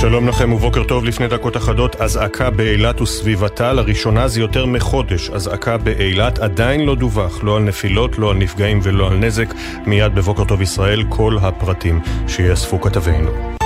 שלום 0.00 0.28
לכם 0.28 0.52
ובוקר 0.52 0.84
טוב. 0.84 1.04
לפני 1.04 1.28
דקות 1.28 1.56
אחדות, 1.56 1.96
אזעקה 1.96 2.50
באילת 2.50 3.00
וסביבתה, 3.00 3.72
לראשונה 3.72 4.28
זה 4.28 4.40
יותר 4.40 4.66
מחודש, 4.66 5.30
אזעקה 5.30 5.76
באילת, 5.76 6.38
עדיין 6.38 6.80
לא 6.80 6.94
דווח, 6.94 7.44
לא 7.44 7.56
על 7.56 7.62
נפילות, 7.62 8.18
לא 8.18 8.30
על 8.30 8.36
נפגעים 8.36 8.80
ולא 8.82 9.10
על 9.10 9.16
נזק, 9.16 9.54
מיד 9.86 10.14
בבוקר 10.14 10.44
טוב 10.44 10.62
ישראל, 10.62 11.04
כל 11.08 11.36
הפרטים 11.40 12.00
שיאספו 12.28 12.80
כתבינו. 12.80 13.57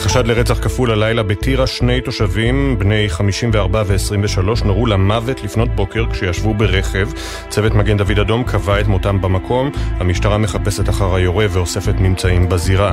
חשד 0.00 0.26
לרצח 0.26 0.58
כפול 0.58 0.90
הלילה 0.90 1.22
בטירה, 1.22 1.66
שני 1.66 2.00
תושבים, 2.00 2.78
בני 2.78 3.08
54 3.08 3.82
ו-23, 3.86 4.64
נורו 4.64 4.86
למוות 4.86 5.42
לפנות 5.44 5.68
בוקר 5.68 6.04
כשישבו 6.12 6.54
ברכב. 6.54 7.08
צוות 7.48 7.74
מגן 7.74 7.96
דוד 7.96 8.18
אדום 8.18 8.44
קבע 8.44 8.80
את 8.80 8.86
מותם 8.86 9.20
במקום. 9.20 9.70
המשטרה 9.98 10.38
מחפשת 10.38 10.88
אחר 10.88 11.14
היורה 11.14 11.46
ואוספת 11.50 11.94
ממצאים 11.98 12.48
בזירה. 12.48 12.92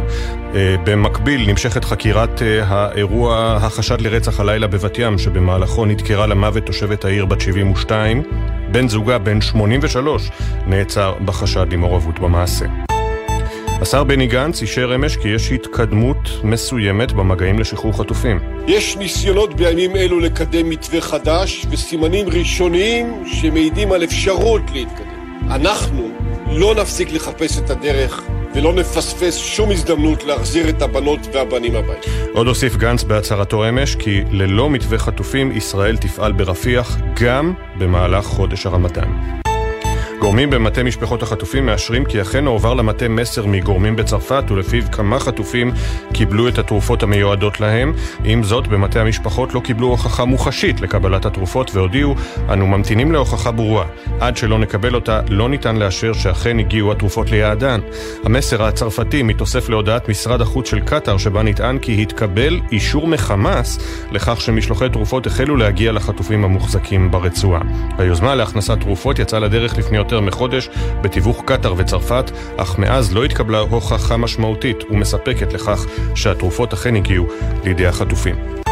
אה, 0.56 0.76
במקביל 0.84 1.50
נמשכת 1.50 1.84
חקירת 1.84 2.42
אה, 2.42 2.64
האירוע, 2.64 3.58
החשד 3.62 4.02
לרצח 4.02 4.40
הלילה 4.40 4.68
בבת 4.68 5.00
ים, 5.00 5.18
שבמהלכו 5.18 5.86
נדקרה 5.86 6.28
למוות 6.28 6.66
תושבת 6.66 7.06
העיר 7.06 7.26
בת 7.26 7.42
72. 7.42 8.24
בן 8.72 8.88
זוגה, 8.88 9.18
בן 9.18 9.42
83, 9.42 10.30
נעצר 10.66 11.14
בחשד 11.26 11.74
למעורבות 11.74 12.20
במעשה. 12.20 12.66
השר 13.82 14.04
בני 14.04 14.28
גנץ 14.28 14.62
אישר 14.62 14.96
אמש 14.96 15.18
כי 15.18 15.28
יש 15.28 15.52
התקדמות 15.52 16.30
מסוימת 16.44 17.12
במגעים 17.12 17.60
לשחרור 17.60 17.98
חטופים. 17.98 18.40
יש 18.68 18.98
ניסיונות 18.98 19.54
בימים 19.54 19.96
אלו 19.96 20.20
לקדם 20.20 20.70
מתווה 20.70 21.02
חדש 21.02 21.66
וסימנים 21.72 22.30
ראשוניים 22.30 23.24
שמעידים 23.26 23.92
על 23.92 24.04
אפשרות 24.04 24.62
להתקדם. 24.74 25.50
אנחנו 25.52 26.10
לא 26.52 26.76
נפסיק 26.76 27.12
לחפש 27.12 27.60
את 27.60 27.70
הדרך 27.70 28.24
ולא 28.56 28.74
נפספס 28.74 29.38
שום 29.38 29.72
הזדמנות 29.72 30.24
להחזיר 30.24 30.70
את 30.70 30.82
הבנות 30.82 31.20
והבנים 31.34 31.76
הביתה. 31.76 32.10
עוד 32.34 32.48
הוסיף 32.48 32.76
גנץ 32.76 33.04
בהצהרתו 33.04 33.70
אמש 33.70 33.96
כי 33.96 34.22
ללא 34.32 34.70
מתווה 34.70 34.98
חטופים 34.98 35.52
ישראל 35.52 35.98
תפעל 35.98 36.32
ברפיח 36.32 36.98
גם 37.22 37.54
במהלך 37.78 38.26
חודש 38.26 38.66
הרמדאן. 38.66 39.38
גורמים 40.28 40.50
במטה 40.50 40.84
משפחות 40.84 41.24
החטופים 41.24 41.66
מאשרים 41.66 42.06
כי 42.06 42.22
אכן 42.22 42.46
הועבר 42.46 42.74
למטה 42.74 43.08
מסר 43.08 43.46
מגורמים 43.46 43.96
בצרפת 43.96 44.44
ולפיו 44.50 44.84
כמה 44.92 45.20
חטופים 45.20 45.72
קיבלו 46.14 46.48
את 46.48 46.58
התרופות 46.58 47.04
המיועדות 47.04 47.60
להם. 47.60 47.94
עם 48.24 48.44
זאת, 48.44 48.68
במטה 48.68 49.02
המשפחות 49.02 49.54
לא 49.54 49.60
קיבלו 49.60 49.88
הוכחה 49.88 50.26
מוחשית 50.26 50.82
לקבלת 50.82 51.26
התרופות 51.26 51.76
והודיעו 51.76 52.16
אנו 52.50 52.68
ממתינים 52.68 53.12
להוכחה 53.12 53.52
ברורה. 53.52 53.86
עד 54.20 54.38
שלא 54.38 54.60
נקבל 54.60 54.96
אותה, 54.96 55.22
לא 55.30 55.50
ניתן 55.50 55.76
לאשר 55.76 56.14
שאכן 56.14 56.60
הגיעו 56.60 56.92
התרופות 56.92 57.32
ליעדן. 57.32 57.80
המסר 58.24 58.64
הצרפתי 58.64 59.24
מתוסף 59.24 59.70
להודעת 59.70 60.10
משרד 60.10 60.42
החוץ 60.42 60.70
של 60.70 60.80
קטאר 60.80 61.18
שבה 61.18 61.44
נטען 61.44 61.80
כי 61.80 62.02
התקבל 62.02 62.60
אישור 62.72 63.08
מחמאס 63.08 63.80
לכך 64.12 64.42
שמשלוחי 64.42 64.90
תרופות 64.90 65.28
החלו 65.28 65.56
להגיע 65.56 65.92
לחטופים 65.92 66.44
המוחזקים 66.44 67.12
ברצועה. 67.12 67.62
היוזמה 67.98 68.36
להכנסת 68.36 68.80
תרופות 68.80 69.20
יצאה 69.20 69.40
לדרך 69.40 69.78
לפני 69.78 69.98
יותר 69.98 70.17
מחודש 70.22 70.70
בתיווך 71.02 71.44
קטאר 71.46 71.74
וצרפת, 71.78 72.32
אך 72.58 72.80
מאז 72.80 73.14
לא 73.14 73.24
התקבלה 73.24 73.60
הוכחה 73.60 74.18
משמעותית 74.18 74.84
ומספקת 74.90 75.54
לכך 75.54 75.86
שהתרופות 76.16 76.74
אכן 76.74 76.96
הגיעו 76.96 77.28
לידי 77.64 77.88
החטופים. 77.88 78.67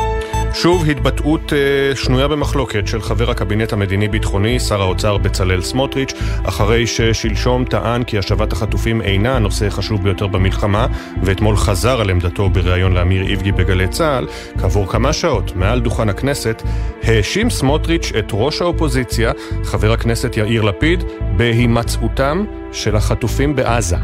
שוב 0.61 0.89
התבטאות 0.89 1.53
אה, 1.53 1.95
שנויה 1.95 2.27
במחלוקת 2.27 2.87
של 2.87 3.01
חבר 3.01 3.29
הקבינט 3.29 3.73
המדיני-ביטחוני, 3.73 4.59
שר 4.59 4.81
האוצר 4.81 5.17
בצלאל 5.17 5.61
סמוטריץ', 5.61 6.13
אחרי 6.43 6.87
ששלשום 6.87 7.65
טען 7.65 8.03
כי 8.03 8.17
השבת 8.17 8.53
החטופים 8.53 9.01
אינה 9.01 9.35
הנושא 9.35 9.67
החשוב 9.67 10.03
ביותר 10.03 10.27
במלחמה, 10.27 10.87
ואתמול 11.23 11.57
חזר 11.57 12.01
על 12.01 12.09
עמדתו 12.09 12.49
בריאיון 12.49 12.93
לאמיר 12.93 13.27
איבגי 13.27 13.51
בגלי 13.51 13.87
צה"ל, 13.87 14.27
כעבור 14.59 14.87
כמה 14.87 15.13
שעות 15.13 15.55
מעל 15.55 15.79
דוכן 15.79 16.09
הכנסת, 16.09 16.63
האשים 17.03 17.49
סמוטריץ' 17.49 18.11
את 18.19 18.29
ראש 18.33 18.61
האופוזיציה, 18.61 19.31
חבר 19.63 19.91
הכנסת 19.91 20.37
יאיר 20.37 20.61
לפיד, 20.61 21.03
בהימצאותם 21.37 22.45
של 22.71 22.95
החטופים 22.95 23.55
בעזה. 23.55 23.97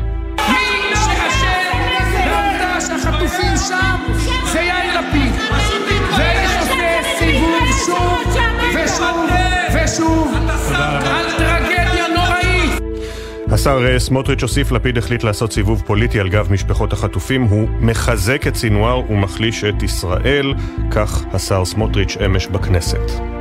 השר 13.53 13.85
אה, 13.85 13.99
סמוטריץ' 13.99 14.41
הוסיף, 14.41 14.71
לפיד 14.71 14.97
החליט 14.97 15.23
לעשות 15.23 15.53
סיבוב 15.53 15.83
פוליטי 15.85 16.19
על 16.19 16.29
גב 16.29 16.51
משפחות 16.51 16.93
החטופים. 16.93 17.43
הוא 17.43 17.67
מחזק 17.79 18.47
את 18.47 18.55
סינואר 18.55 19.11
ומחליש 19.11 19.63
את 19.63 19.83
ישראל, 19.83 20.53
כך 20.91 21.23
השר 21.33 21.65
סמוטריץ' 21.65 22.17
אמש 22.25 22.47
בכנסת. 22.47 23.40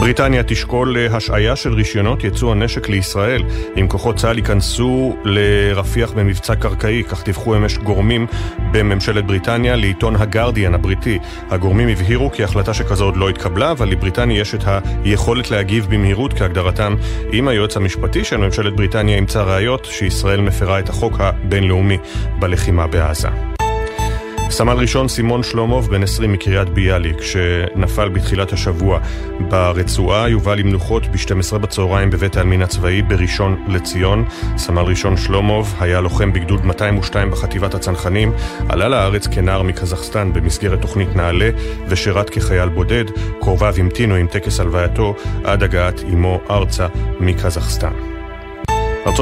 בריטניה 0.00 0.42
תשקול 0.42 0.96
השעיה 1.10 1.56
של 1.56 1.72
רישיונות 1.72 2.24
ייצוא 2.24 2.52
הנשק 2.52 2.88
לישראל 2.88 3.42
אם 3.80 3.88
כוחות 3.88 4.16
צה"ל 4.16 4.38
ייכנסו 4.38 5.16
לרפיח 5.24 6.12
במבצע 6.12 6.54
קרקעי, 6.54 7.04
כך 7.04 7.24
דיווחו 7.24 7.56
אמש 7.56 7.78
גורמים 7.78 8.26
בממשלת 8.72 9.26
בריטניה 9.26 9.76
לעיתון 9.76 10.16
הגרדיאן 10.16 10.74
הבריטי. 10.74 11.18
הגורמים 11.50 11.88
הבהירו 11.88 12.30
כי 12.30 12.44
החלטה 12.44 12.74
שכזו 12.74 13.04
עוד 13.04 13.16
לא 13.16 13.28
התקבלה, 13.28 13.70
אבל 13.70 13.88
לבריטניה 13.88 14.40
יש 14.40 14.54
את 14.54 14.60
היכולת 15.04 15.50
להגיב 15.50 15.86
במהירות 15.90 16.32
כהגדרתם 16.32 16.96
אם 17.32 17.48
היועץ 17.48 17.76
המשפטי 17.76 18.24
של 18.24 18.36
ממשלת 18.36 18.76
בריטניה 18.76 19.16
ימצא 19.16 19.42
ראיות 19.42 19.84
שישראל 19.84 20.40
מפרה 20.40 20.78
את 20.78 20.88
החוק 20.88 21.20
הבינלאומי 21.20 21.98
בלחימה 22.38 22.86
בעזה. 22.86 23.57
סמל 24.50 24.72
ראשון 24.72 25.08
סימון 25.08 25.42
שלומוב, 25.42 25.90
בן 25.90 26.02
20 26.02 26.32
מקריית 26.32 26.68
ביאליק, 26.68 27.22
שנפל 27.22 28.08
בתחילת 28.08 28.52
השבוע 28.52 28.98
ברצועה, 29.40 30.28
יובא 30.28 30.54
למנוחות 30.54 31.06
ב-12 31.06 31.58
בצהריים 31.58 32.10
בבית 32.10 32.36
העלמין 32.36 32.62
הצבאי 32.62 33.02
בראשון 33.02 33.64
לציון. 33.68 34.24
סמל 34.56 34.82
ראשון 34.82 35.16
שלומוב 35.16 35.74
היה 35.80 36.00
לוחם 36.00 36.32
בגדוד 36.32 36.64
202 36.64 37.30
בחטיבת 37.30 37.74
הצנחנים, 37.74 38.32
עלה 38.68 38.88
לארץ 38.88 39.26
כנער 39.26 39.62
מקזחסטן 39.62 40.32
במסגרת 40.32 40.80
תוכנית 40.80 41.16
נעל"ה 41.16 41.50
ושירת 41.88 42.30
כחייל 42.30 42.68
בודד. 42.68 43.04
קרוביו 43.40 43.74
המתינו 43.78 44.14
עם 44.14 44.26
טקס 44.26 44.60
הלווייתו 44.60 45.14
עד 45.44 45.62
הגעת 45.62 46.00
אמו 46.12 46.40
ארצה 46.50 46.86
מקזחסטן. 47.20 48.07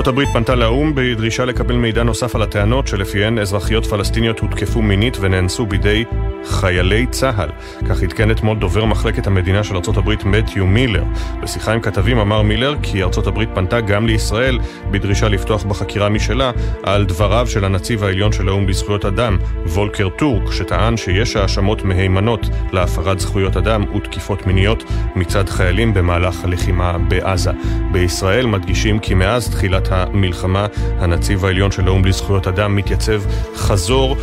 הברית 0.06 0.28
פנתה 0.32 0.54
לאו"ם 0.54 0.92
בדרישה 0.94 1.44
לקבל 1.44 1.74
מידע 1.76 2.02
נוסף 2.02 2.34
על 2.34 2.42
הטענות 2.42 2.86
שלפיהן 2.86 3.38
אזרחיות 3.38 3.86
פלסטיניות 3.86 4.38
הותקפו 4.38 4.82
מינית 4.82 5.16
ונאנסו 5.20 5.66
בידי 5.66 6.04
חיילי 6.46 7.06
צה"ל. 7.06 7.48
כך 7.88 8.02
עדכן 8.02 8.30
אתמול 8.30 8.58
דובר 8.58 8.84
מחלקת 8.84 9.26
המדינה 9.26 9.64
של 9.64 9.76
ארצות 9.76 9.96
הברית 9.96 10.24
מתיו 10.24 10.66
מילר. 10.66 11.04
בשיחה 11.42 11.72
עם 11.72 11.80
כתבים 11.80 12.18
אמר 12.18 12.42
מילר 12.42 12.74
כי 12.82 13.02
ארצות 13.02 13.26
הברית 13.26 13.48
פנתה 13.54 13.80
גם 13.80 14.06
לישראל 14.06 14.58
בדרישה 14.90 15.28
לפתוח 15.28 15.64
בחקירה 15.64 16.08
משלה 16.08 16.50
על 16.82 17.04
דבריו 17.04 17.46
של 17.46 17.64
הנציב 17.64 18.04
העליון 18.04 18.32
של 18.32 18.48
האו"ם 18.48 18.68
לזכויות 18.68 19.04
אדם, 19.04 19.38
וולקר 19.66 20.08
טורק, 20.08 20.52
שטען 20.52 20.96
שיש 20.96 21.36
האשמות 21.36 21.84
מהימנות 21.84 22.48
להפרת 22.72 23.20
זכויות 23.20 23.56
אדם 23.56 23.84
ותקיפות 23.96 24.46
מיניות 24.46 24.84
מצד 25.16 25.48
חיילים 25.48 25.94
במהלך 25.94 26.44
הלחימה 26.44 26.98
בעזה. 26.98 27.50
בישראל 27.92 28.46
מדגישים 28.46 28.98
כי 28.98 29.14
מאז 29.14 29.50
תחילת 29.50 29.88
המלחמה 29.90 30.66
הנציב 30.98 31.44
העליון 31.44 31.70
של 31.70 31.86
האו"ם 31.86 32.04
לזכויות 32.04 32.46
אדם 32.46 32.76
מתייצב 32.76 33.22
חזור, 33.54 34.16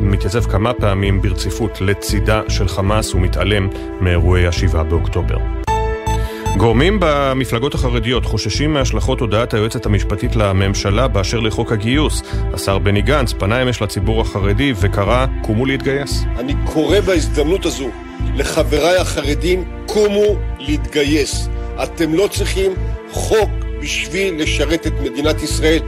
מתייצב 0.00 0.44
כמה 0.50 0.72
פעמים 0.74 1.22
ברציפות 1.22 1.80
לצידה 1.80 2.42
של 2.48 2.68
חמאס 2.68 3.14
ומתעלם 3.14 3.68
מאירועי 4.00 4.46
השבעה 4.46 4.84
באוקטובר. 4.84 5.36
גורמים 6.56 6.98
במפלגות 7.00 7.74
החרדיות 7.74 8.24
חוששים 8.24 8.72
מהשלכות 8.72 9.20
הודעת 9.20 9.54
היועצת 9.54 9.86
המשפטית 9.86 10.36
לממשלה 10.36 11.08
באשר 11.08 11.40
לחוק 11.40 11.72
הגיוס. 11.72 12.22
השר 12.54 12.78
בני 12.78 13.02
גנץ 13.02 13.32
פנה 13.32 13.62
אמש 13.62 13.82
לציבור 13.82 14.20
החרדי 14.20 14.72
וקרא 14.80 15.26
קומו 15.42 15.66
להתגייס. 15.66 16.24
אני 16.38 16.54
קורא 16.64 17.00
בהזדמנות 17.00 17.66
הזו 17.66 17.90
לחבריי 18.34 18.96
החרדים, 18.96 19.64
קומו 19.86 20.36
להתגייס. 20.58 21.48
אתם 21.82 22.14
לא 22.14 22.28
צריכים 22.30 22.72
חוק 23.10 23.50
בשביל 23.80 24.42
לשרת 24.42 24.86
את 24.86 24.92
מדינת 25.02 25.42
ישראל. 25.42 25.80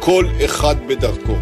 כל 0.00 0.24
אחד 0.44 0.76
בדרכו. 0.88 1.36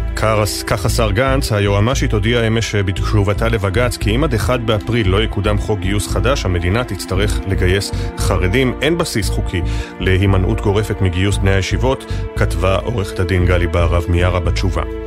כך 0.67 0.85
השר 0.85 1.11
גנץ, 1.11 1.51
היועמ"שית 1.51 2.13
הודיעה 2.13 2.47
אמש 2.47 2.75
בתשובתה 2.75 3.47
לבג"ץ 3.47 3.97
כי 3.97 4.15
אם 4.15 4.23
עד 4.23 4.33
1 4.33 4.59
באפריל 4.59 5.09
לא 5.09 5.23
יקודם 5.23 5.57
חוק 5.57 5.79
גיוס 5.79 6.07
חדש, 6.07 6.45
המדינה 6.45 6.83
תצטרך 6.83 7.39
לגייס 7.47 7.91
חרדים. 8.17 8.73
אין 8.81 8.97
בסיס 8.97 9.29
חוקי 9.29 9.61
להימנעות 9.99 10.61
גורפת 10.61 11.01
מגיוס 11.01 11.37
בני 11.37 11.51
הישיבות, 11.51 12.13
כתבה 12.35 12.75
עורכת 12.75 13.19
הדין 13.19 13.45
גלי 13.45 13.67
בהרב 13.67 14.05
מיארה 14.09 14.39
בתשובה. 14.39 15.06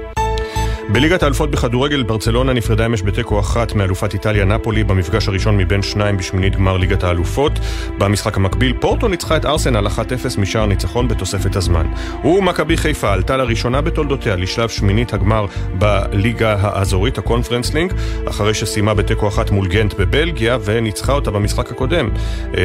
בליגת 0.93 1.23
האלופות 1.23 1.51
בכדורגל, 1.51 2.03
ברצלונה 2.03 2.53
נפרדה 2.53 2.87
אמש 2.87 3.03
בתיקו 3.03 3.41
אחת 3.41 3.73
מאלופת 3.73 4.15
איטליה 4.15 4.45
נפולי 4.45 4.85
במפגש 4.85 5.29
הראשון 5.29 5.57
מבין 5.57 5.83
שניים 5.83 6.17
בשמינית 6.17 6.57
גמר 6.57 6.77
ליגת 6.77 7.05
האלופות. 7.05 7.53
במשחק 7.99 8.37
המקביל, 8.37 8.73
פורטו 8.81 9.09
ניצחה 9.09 9.37
את 9.37 9.45
ארסנל 9.45 9.87
1-0 9.87 9.91
משער 10.39 10.67
ניצחון 10.67 11.09
בתוספת 11.09 11.57
הזמן. 11.57 11.87
ומכבי 12.25 12.77
חיפה 12.77 13.13
עלתה 13.13 13.37
לראשונה 13.37 13.81
בתולדותיה 13.81 14.37
לשלב 14.37 14.69
שמינית 14.69 15.15
הגמר 15.15 15.47
בליגה 15.79 16.57
האזורית, 16.61 17.19
הקונפרנס 17.19 17.75
לינק, 17.75 17.93
אחרי 18.29 18.55
שסיימה 18.55 18.95
בתיקו 18.95 19.29
אחת 19.29 19.51
מול 19.51 19.69
גנט 19.69 19.95
בבלגיה 19.95 20.59
וניצחה 20.65 21.13
אותה 21.13 21.31
במשחק 21.31 21.71
הקודם. 21.71 22.09
1-0, 22.53 22.57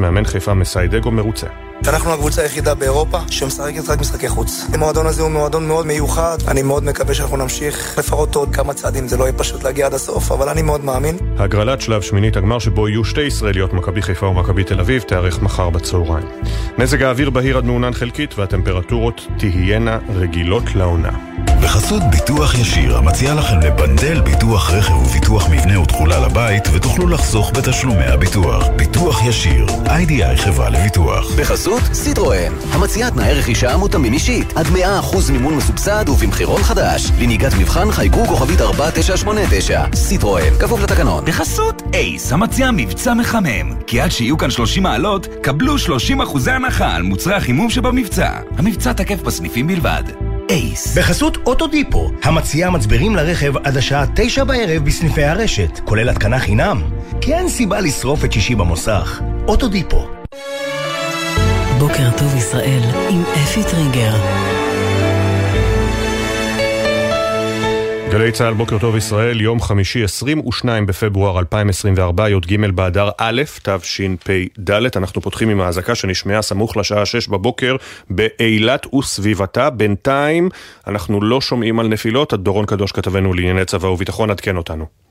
מאמן 0.00 0.24
חיפה 0.24 0.54
מסיידגו 0.54 1.10
מרוצה. 1.10 1.46
אנחנו 1.88 2.12
הקבוצה 2.12 2.42
היחידה 2.42 2.74
באירופה 2.74 3.18
שמשחקת 3.30 3.88
רק 3.88 4.00
משחקי 4.00 4.28
חוץ. 4.28 4.64
המועדון 4.72 5.06
הזה 5.06 5.22
הוא 5.22 5.30
מועדון 5.30 5.68
מאוד 5.68 5.86
מיוחד, 5.86 6.38
אני 6.48 6.62
מאוד 6.62 6.84
מקווה 6.84 7.14
שאנחנו 7.14 7.36
נמשיך 7.40 7.98
לפחות 7.98 8.34
עוד 8.34 8.54
כמה 8.54 8.74
צעדים, 8.74 9.08
זה 9.08 9.16
לא 9.16 9.24
יהיה 9.24 9.32
פשוט 9.32 9.62
להגיע 9.64 9.86
עד 9.86 9.94
הסוף, 9.94 10.32
אבל 10.32 10.48
אני 10.48 10.62
מאוד 10.62 10.84
מאמין. 10.84 11.16
הגרלת 11.38 11.80
שלב 11.80 12.02
שמינית 12.02 12.36
הגמר 12.36 12.58
שבו 12.58 12.88
יהיו 12.88 13.04
שתי 13.04 13.20
ישראליות, 13.20 13.72
מכבי 13.72 14.02
חיפה 14.02 14.26
ומכבי 14.26 14.64
תל 14.64 14.80
אביב, 14.80 15.02
תיערך 15.02 15.42
מחר 15.42 15.70
בצהריים. 15.70 16.26
מזג 16.78 17.02
האוויר 17.02 17.30
בהיר 17.30 17.56
עד 17.58 17.64
מעונן 17.64 17.92
חלקית 17.92 18.38
והטמפרטורות 18.38 19.26
תהיינה 19.38 19.98
רגילות 20.14 20.74
לעונה. 20.74 21.10
בחסות 21.62 22.02
ביטוח 22.10 22.54
ישיר, 22.58 22.96
המציע 22.96 23.34
לכם 23.34 23.60
לבנדל 23.60 24.20
ביטוח 24.20 24.70
רכב 24.70 24.92
וביטוח 24.92 25.48
מבנה 25.50 25.80
ותכולה 25.80 26.26
לבית, 26.26 26.68
ותוכלו 26.72 27.08
לחסוך 27.08 27.52
בתשלומי 27.54 28.04
הביטוח. 28.04 28.64
ביטוח 28.76 29.26
ישיר, 29.26 29.66
איי-די-איי 29.86 30.36
חברה 30.36 30.70
לביטוח. 30.70 31.34
בחסות 31.38 31.82
סיטרואן, 31.92 32.52
המציעה 32.72 33.10
תנאי 33.10 33.34
רכישה 33.34 33.76
מותאמים 33.76 34.12
אישית, 34.12 34.52
עד 34.56 34.66
100% 34.66 35.32
מימון 35.32 35.54
מסובסד 35.54 36.08
ובמחירון 36.08 36.62
חדש. 36.62 37.10
לנהיגת 37.20 37.52
מבחן 37.60 37.90
חייגו 37.90 38.26
כוכבית 38.26 38.60
4989. 38.60 39.84
סיטרואן, 39.94 40.54
כפוף 40.60 40.80
לתקנון. 40.82 41.24
בחסות 41.24 41.82
אייס, 41.94 42.32
המציע 42.32 42.70
מבצע 42.70 43.14
מחמם. 43.14 43.74
כי 43.86 44.00
עד 44.00 44.10
שיהיו 44.10 44.38
כאן 44.38 44.50
30 44.50 44.82
מעלות, 44.82 45.26
קבלו 45.42 45.78
30 45.78 46.20
אחוזי 46.20 46.50
הנחה 46.50 46.94
על 46.94 47.02
מוצרי 47.02 47.34
החימום 47.34 47.70
שבמבצע. 47.70 48.30
המבצע 48.58 48.92
תקף 48.92 49.22
בסניפים 49.22 49.66
בלבד. 49.66 50.02
אייס. 50.50 50.98
בחסות 50.98 51.38
אוטודיפו, 51.46 52.10
המציעה 52.22 52.70
מצברים 52.70 53.16
לרכב 53.16 53.56
עד 53.56 53.76
השעה 53.76 54.04
תשע 54.14 54.44
בערב 54.44 54.84
בסניפי 54.84 55.24
הרשת, 55.24 55.80
כולל 55.84 56.08
התקנה 56.08 56.38
חינם. 56.38 56.82
כי 57.20 57.34
אין 57.34 57.48
סיבה 57.48 57.80
לשרוף 57.80 58.24
את 58.24 58.32
שישי 58.32 58.54
במוסך. 58.54 59.20
אוטודיפו. 59.48 60.06
בוקר 61.78 62.10
טוב 62.18 62.36
ישראל 62.36 62.82
עם 63.10 63.22
אפי 63.34 63.62
טריגר. 63.64 64.59
גלי 68.10 68.32
צה"ל, 68.32 68.54
בוקר 68.54 68.78
טוב 68.78 68.96
ישראל, 68.96 69.40
יום 69.40 69.60
חמישי 69.60 70.04
22 70.04 70.86
בפברואר 70.86 71.38
2024, 71.38 72.30
י"ג 72.30 72.66
באדר 72.74 73.10
א', 73.18 73.42
תשפ"ד. 73.62 74.70
אנחנו 74.96 75.20
פותחים 75.20 75.48
עם 75.48 75.60
האזעקה 75.60 75.94
שנשמעה 75.94 76.42
סמוך 76.42 76.76
לשעה 76.76 77.06
6 77.06 77.28
בבוקר 77.28 77.76
באילת 78.10 78.94
וסביבתה. 78.94 79.70
בינתיים 79.70 80.48
אנחנו 80.86 81.20
לא 81.20 81.40
שומעים 81.40 81.80
על 81.80 81.88
נפילות, 81.88 82.34
דורון 82.34 82.66
קדוש 82.66 82.92
כתבנו 82.92 83.34
לענייני 83.34 83.64
צבא 83.64 83.86
וביטחון, 83.86 84.30
עדכן 84.30 84.56
אותנו. 84.56 85.09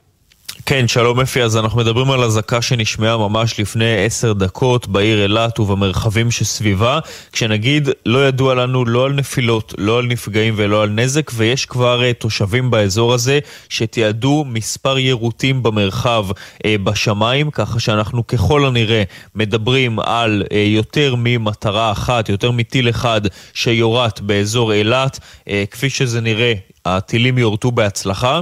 כן, 0.69 0.87
שלום 0.87 1.19
אפי, 1.19 1.43
אז 1.43 1.57
אנחנו 1.57 1.79
מדברים 1.79 2.11
על 2.11 2.23
אזעקה 2.23 2.61
שנשמעה 2.61 3.17
ממש 3.17 3.59
לפני 3.59 4.05
עשר 4.05 4.33
דקות 4.33 4.87
בעיר 4.87 5.23
אילת 5.23 5.59
ובמרחבים 5.59 6.31
שסביבה, 6.31 6.99
כשנגיד 7.31 7.89
לא 8.05 8.27
ידוע 8.27 8.55
לנו 8.55 8.85
לא 8.85 9.05
על 9.05 9.13
נפילות, 9.13 9.73
לא 9.77 9.97
על 9.99 10.05
נפגעים 10.05 10.53
ולא 10.57 10.83
על 10.83 10.89
נזק, 10.89 11.31
ויש 11.35 11.65
כבר 11.65 12.01
uh, 12.01 12.13
תושבים 12.13 12.71
באזור 12.71 13.13
הזה 13.13 13.39
שתיעדו 13.69 14.45
מספר 14.47 14.97
יירוטים 14.97 15.63
במרחב 15.63 16.25
uh, 16.31 16.67
בשמיים, 16.83 17.51
ככה 17.51 17.79
שאנחנו 17.79 18.27
ככל 18.27 18.65
הנראה 18.65 19.03
מדברים 19.35 19.99
על 19.99 20.43
uh, 20.45 20.53
יותר 20.55 21.15
ממטרה 21.17 21.91
אחת, 21.91 22.29
יותר 22.29 22.51
מטיל 22.51 22.89
אחד 22.89 23.21
שיורט 23.53 24.19
באזור 24.19 24.73
אילת, 24.73 25.19
uh, 25.19 25.51
כפי 25.71 25.89
שזה 25.89 26.21
נראה, 26.21 26.53
הטילים 26.85 27.37
יורטו 27.37 27.71
בהצלחה. 27.71 28.41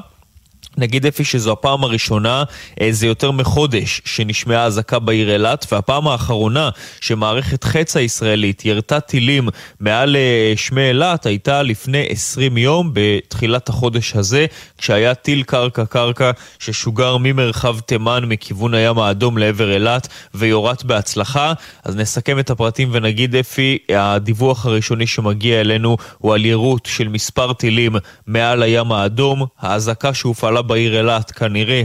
נגיד 0.77 1.05
אפי 1.05 1.23
שזו 1.23 1.51
הפעם 1.51 1.83
הראשונה 1.83 2.43
אה, 2.81 2.87
זה 2.91 3.07
יותר 3.07 3.31
מחודש 3.31 4.01
שנשמעה 4.05 4.63
אזעקה 4.63 4.99
בעיר 4.99 5.33
אילת 5.33 5.65
והפעם 5.71 6.07
האחרונה 6.07 6.69
שמערכת 7.01 7.63
חץ 7.63 7.97
הישראלית 7.97 8.65
ירתה 8.65 8.99
טילים 8.99 9.49
מעל 9.79 10.15
אה, 10.15 10.53
שמי 10.55 10.87
אילת 10.87 11.25
הייתה 11.25 11.63
לפני 11.63 12.05
20 12.09 12.57
יום 12.57 12.91
בתחילת 12.93 13.69
החודש 13.69 14.15
הזה 14.15 14.45
כשהיה 14.77 15.13
טיל 15.13 15.43
קרקע-קרקע 15.43 16.31
ששוגר 16.59 17.17
ממרחב 17.19 17.79
תימן 17.79 18.25
מכיוון 18.25 18.73
הים 18.73 18.99
האדום 18.99 19.37
לעבר 19.37 19.73
אילת 19.73 20.07
ויורט 20.35 20.83
בהצלחה. 20.83 21.53
אז 21.83 21.95
נסכם 21.95 22.39
את 22.39 22.49
הפרטים 22.49 22.89
ונגיד 22.91 23.35
אפי 23.35 23.77
הדיווח 23.89 24.65
הראשוני 24.65 25.07
שמגיע 25.07 25.61
אלינו 25.61 25.97
הוא 26.17 26.33
על 26.33 26.45
יירוט 26.45 26.85
של 26.85 27.07
מספר 27.07 27.53
טילים 27.53 27.95
מעל 28.27 28.63
הים 28.63 28.91
האדום 28.91 29.45
האזעקה 29.59 30.13
שהופעלה 30.13 30.61
בעיר 30.67 30.97
אילת 30.97 31.31
כנראה 31.31 31.83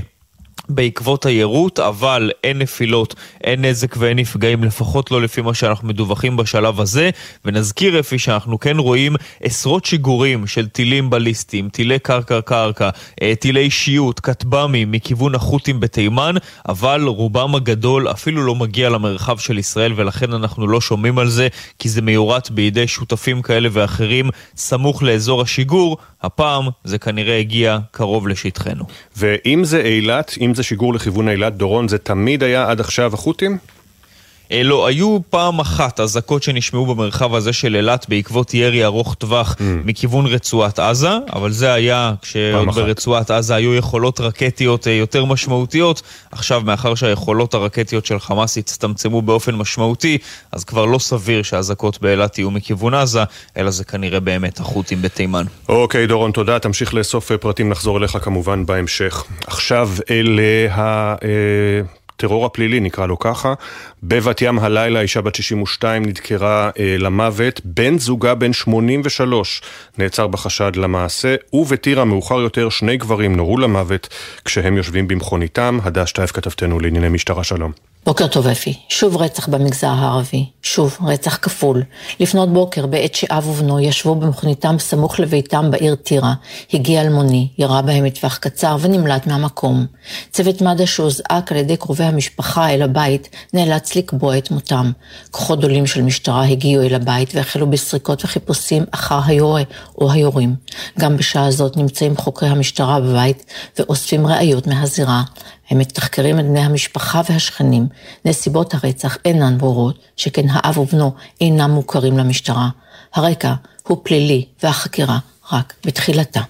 בעקבות 0.69 1.27
היירוט, 1.27 1.79
אבל 1.79 2.31
אין 2.45 2.59
נפילות, 2.59 3.15
אין 3.45 3.65
נזק 3.65 3.97
ואין 3.97 4.19
נפגעים, 4.19 4.65
לפחות 4.65 5.11
לא 5.11 5.23
לפי 5.23 5.41
מה 5.41 5.55
שאנחנו 5.55 5.89
מדווחים 5.89 6.37
בשלב 6.37 6.81
הזה. 6.81 7.11
ונזכיר 7.45 8.01
אפי 8.01 8.19
שאנחנו 8.19 8.61
כן 8.61 8.79
רואים 8.79 9.17
עשרות 9.43 9.85
שיגורים 9.85 10.47
של 10.47 10.69
טילים 10.69 11.11
בליסטיים, 11.11 11.69
טילי 11.69 11.99
קרקע-קרקע, 11.99 12.91
אה, 13.23 13.33
טילי 13.41 13.61
אישיות, 13.61 14.21
כטב"מים 14.21 14.93
מכיוון 14.93 15.35
החות'ים 15.35 15.81
בתימן, 15.81 16.35
אבל 16.69 17.03
רובם 17.03 17.55
הגדול 17.55 18.11
אפילו 18.11 18.43
לא 18.47 18.55
מגיע 18.55 18.91
למרחב 18.91 19.39
של 19.39 19.59
ישראל, 19.59 19.93
ולכן 19.97 20.33
אנחנו 20.33 20.67
לא 20.67 20.81
שומעים 20.81 21.19
על 21.19 21.29
זה, 21.29 21.49
כי 21.79 21.89
זה 21.89 22.03
מיורט 22.03 22.51
בידי 22.51 22.89
שותפים 22.89 23.43
כאלה 23.43 23.69
ואחרים 23.73 24.31
סמוך 24.57 25.03
לאזור 25.03 25.43
השיגור. 25.43 25.97
הפעם 26.23 26.65
זה 26.85 26.99
כנראה 26.99 27.39
הגיע 27.39 27.79
קרוב 27.91 28.29
לשטחנו. 28.29 28.85
ואם 29.17 29.65
זה 29.65 29.81
אילת, 29.81 30.35
אם 30.41 30.55
זה 30.55 30.63
שיגור 30.63 30.95
לכיוון 30.95 31.29
אילת, 31.29 31.57
דורון, 31.57 31.89
זה 31.89 31.99
תמיד 31.99 32.43
היה 32.43 32.71
עד 32.71 32.81
עכשיו 32.81 33.15
החות'ים? 33.15 33.59
אה, 34.53 34.63
לא, 34.63 34.87
היו 34.87 35.19
פעם 35.31 35.61
אחת 35.61 36.01
אזעקות 36.01 36.43
שנשמעו 36.43 36.87
במרחב 36.87 37.35
הזה 37.35 37.53
של 37.53 37.77
אילת 37.77 38.07
בעקבות 38.09 38.55
ירי 38.55 38.85
ארוך 38.85 39.15
טווח 39.15 39.57
mm. 39.59 39.63
מכיוון 39.85 40.27
רצועת 40.27 40.79
עזה, 40.79 41.11
אבל 41.33 41.51
זה 41.51 41.73
היה 41.73 42.13
כשעוד 42.23 42.69
ברצועת 42.69 43.31
עזה 43.31 43.55
היו 43.55 43.75
יכולות 43.75 44.21
רקטיות 44.21 44.89
אה, 44.89 44.93
יותר 44.93 45.25
משמעותיות. 45.25 46.03
עכשיו, 46.33 46.63
מאחר 46.65 46.95
שהיכולות 46.95 47.55
הרקטיות 47.55 48.07
של 48.07 48.19
חמאס 48.19 48.59
הצטמצמו 48.59 49.23
באופן 49.23 49.55
משמעותי, 49.55 50.19
אז 50.53 50.65
כבר 50.65 50.85
לא 50.85 50.99
סביר 50.99 51.43
שהאזעקות 51.43 52.03
באילת 52.03 52.39
יהיו 52.39 52.51
מכיוון 52.51 52.95
עזה, 52.95 53.23
אלא 53.57 53.71
זה 53.71 53.85
כנראה 53.85 54.21
באמת 54.21 54.61
החות'ים 54.61 55.03
בתימן. 55.03 55.45
אוקיי, 55.69 56.07
דורון, 56.07 56.33
תודה. 56.33 56.59
תמשיך 56.59 56.95
לאסוף 56.95 57.33
אה, 57.33 57.39
פרטים, 57.39 57.69
נחזור 57.69 57.99
אליך 57.99 58.19
כמובן 58.23 58.67
בהמשך. 58.67 59.25
עכשיו 59.47 59.89
אל 60.11 60.41
ה... 60.71 61.15
הטרור 62.25 62.47
הפלילי, 62.47 62.81
נקרא 62.81 63.07
לו 63.07 63.19
ככה. 63.19 63.55
בבת 64.03 64.43
ים 64.43 64.59
הלילה 64.59 65.01
אישה 65.01 65.21
בת 65.21 65.35
62 65.35 66.03
נדקרה 66.05 66.71
אה, 66.79 66.97
למוות, 66.99 67.61
בן 67.65 67.99
זוגה 67.99 68.35
בן 68.35 68.53
83 68.53 69.63
נעצר 69.99 70.27
בחשד 70.27 70.77
למעשה, 70.77 71.35
ובטירה 71.53 72.05
מאוחר 72.05 72.41
יותר 72.41 72.69
שני 72.69 72.97
גברים 72.97 73.37
נורו 73.37 73.59
למוות 73.59 74.09
כשהם 74.45 74.77
יושבים 74.77 75.09
במכוניתם. 75.09 75.79
הדש 75.83 76.11
שטייף 76.11 76.33
כתבתנו 76.33 76.81
לענייני 76.81 77.09
משטרה 77.09 77.45
שלום. 77.45 77.92
בוקר 78.07 78.27
טוב 78.27 78.47
אפי, 78.47 78.79
שוב 78.89 79.17
רצח 79.17 79.49
במגזר 79.49 79.89
הערבי, 79.89 80.47
שוב 80.63 80.99
רצח 81.07 81.37
כפול. 81.37 81.83
לפנות 82.21 82.53
בוקר 82.53 82.87
בעת 82.87 83.15
שאב 83.15 83.47
ובנו 83.49 83.81
ישבו 83.81 84.15
במכוניתם 84.15 84.77
סמוך 84.79 85.21
לביתם 85.21 85.71
בעיר 85.71 85.95
טירה, 85.95 86.35
הגיע 86.73 87.01
אלמוני, 87.01 87.49
ירה 87.59 87.83
בהם 87.83 88.05
מטווח 88.05 88.37
קצר 88.37 88.77
ונמלט 88.81 89.27
מהמקום. 89.27 89.87
צוות 90.31 90.63
מד"א 90.63 90.87
שהוזעק 90.87 91.53
על 91.53 91.59
ידי 91.59 91.77
קרובי 91.77 92.05
המשפחה 92.05 92.71
אל 92.71 92.83
הבית 92.83 93.29
נאלץ 93.55 93.97
לקבוע 93.97 94.39
את 94.39 94.51
מותם. 94.51 94.93
כוחות 95.31 95.59
גדולים 95.59 95.87
של 95.87 96.03
משטרה 96.03 96.45
הגיעו 96.45 96.83
אל 96.83 96.95
הבית 96.95 97.35
והחלו 97.35 97.71
בסריקות 97.71 98.25
וחיפושים 98.25 98.85
אחר 98.91 99.21
היורה 99.27 99.63
או 99.99 100.13
היורים. 100.13 100.55
גם 100.99 101.17
בשעה 101.17 101.51
זאת 101.51 101.77
נמצאים 101.77 102.17
חוקרי 102.17 102.49
המשטרה 102.49 103.01
בבית 103.01 103.45
ואוספים 103.79 104.27
ראיות 104.27 104.67
מהזירה. 104.67 105.23
הם 105.73 105.79
מתחקרים 105.79 106.39
את 106.39 106.45
בני 106.45 106.61
המשפחה 106.61 107.21
והשכנים. 107.31 107.87
נסיבות 108.25 108.75
הרצח 108.75 109.19
אינן 109.25 109.59
ברורות, 109.59 109.99
שכן 110.17 110.47
האב 110.51 110.79
ובנו 110.79 111.15
אינם 111.41 111.71
מוכרים 111.71 112.19
למשטרה. 112.19 112.69
הרקע 113.15 113.53
הוא 113.83 114.01
פלילי 114.03 114.45
והחקירה 114.63 115.19
רק 115.53 115.75
בתחילתה. 115.87 116.41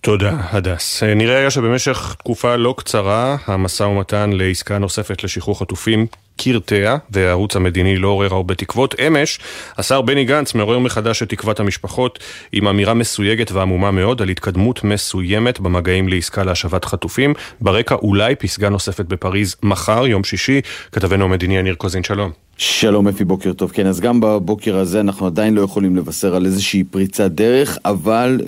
תודה, 0.00 0.36
הדס. 0.50 1.02
נראה 1.02 1.38
היה 1.38 1.50
שבמשך 1.50 2.14
תקופה 2.18 2.56
לא 2.56 2.74
קצרה 2.78 3.36
המשא 3.46 3.82
ומתן 3.82 4.30
לעסקה 4.32 4.78
נוספת 4.78 5.24
לשחרור 5.24 5.58
חטופים 5.58 6.06
קרטע, 6.36 6.96
והערוץ 7.10 7.56
המדיני 7.56 7.96
לא 7.96 8.08
עורר 8.08 8.34
הרבה 8.34 8.54
תקוות. 8.54 8.94
אמש, 9.00 9.38
השר 9.78 10.00
בני 10.00 10.24
גנץ 10.24 10.54
מעורר 10.54 10.78
מחדש 10.78 11.22
את 11.22 11.28
תקוות 11.28 11.60
המשפחות 11.60 12.18
עם 12.52 12.68
אמירה 12.68 12.94
מסויגת 12.94 13.52
ועמומה 13.52 13.90
מאוד 13.90 14.22
על 14.22 14.28
התקדמות 14.28 14.84
מסוימת 14.84 15.60
במגעים 15.60 16.08
לעסקה 16.08 16.44
להשבת 16.44 16.84
חטופים. 16.84 17.34
ברקע 17.60 17.94
אולי 17.94 18.34
פסגה 18.34 18.68
נוספת 18.68 19.04
בפריז 19.04 19.56
מחר, 19.62 20.06
יום 20.06 20.24
שישי. 20.24 20.60
כתבנו 20.92 21.24
המדיני 21.24 21.58
יניר 21.58 21.74
קוזין, 21.74 22.04
שלום. 22.04 22.30
שלום 22.58 23.08
אפי, 23.08 23.24
בוקר 23.24 23.52
טוב. 23.52 23.70
כן, 23.70 23.86
אז 23.86 24.00
גם 24.00 24.20
בבוקר 24.20 24.76
הזה 24.76 25.00
אנחנו 25.00 25.26
עדיין 25.26 25.54
לא 25.54 25.62
יכולים 25.62 25.96
לבשר 25.96 26.34
על 26.34 26.46
איזושהי 26.46 26.84
פריצת 26.84 27.30
דרך, 27.30 27.78
אבל 27.84 28.40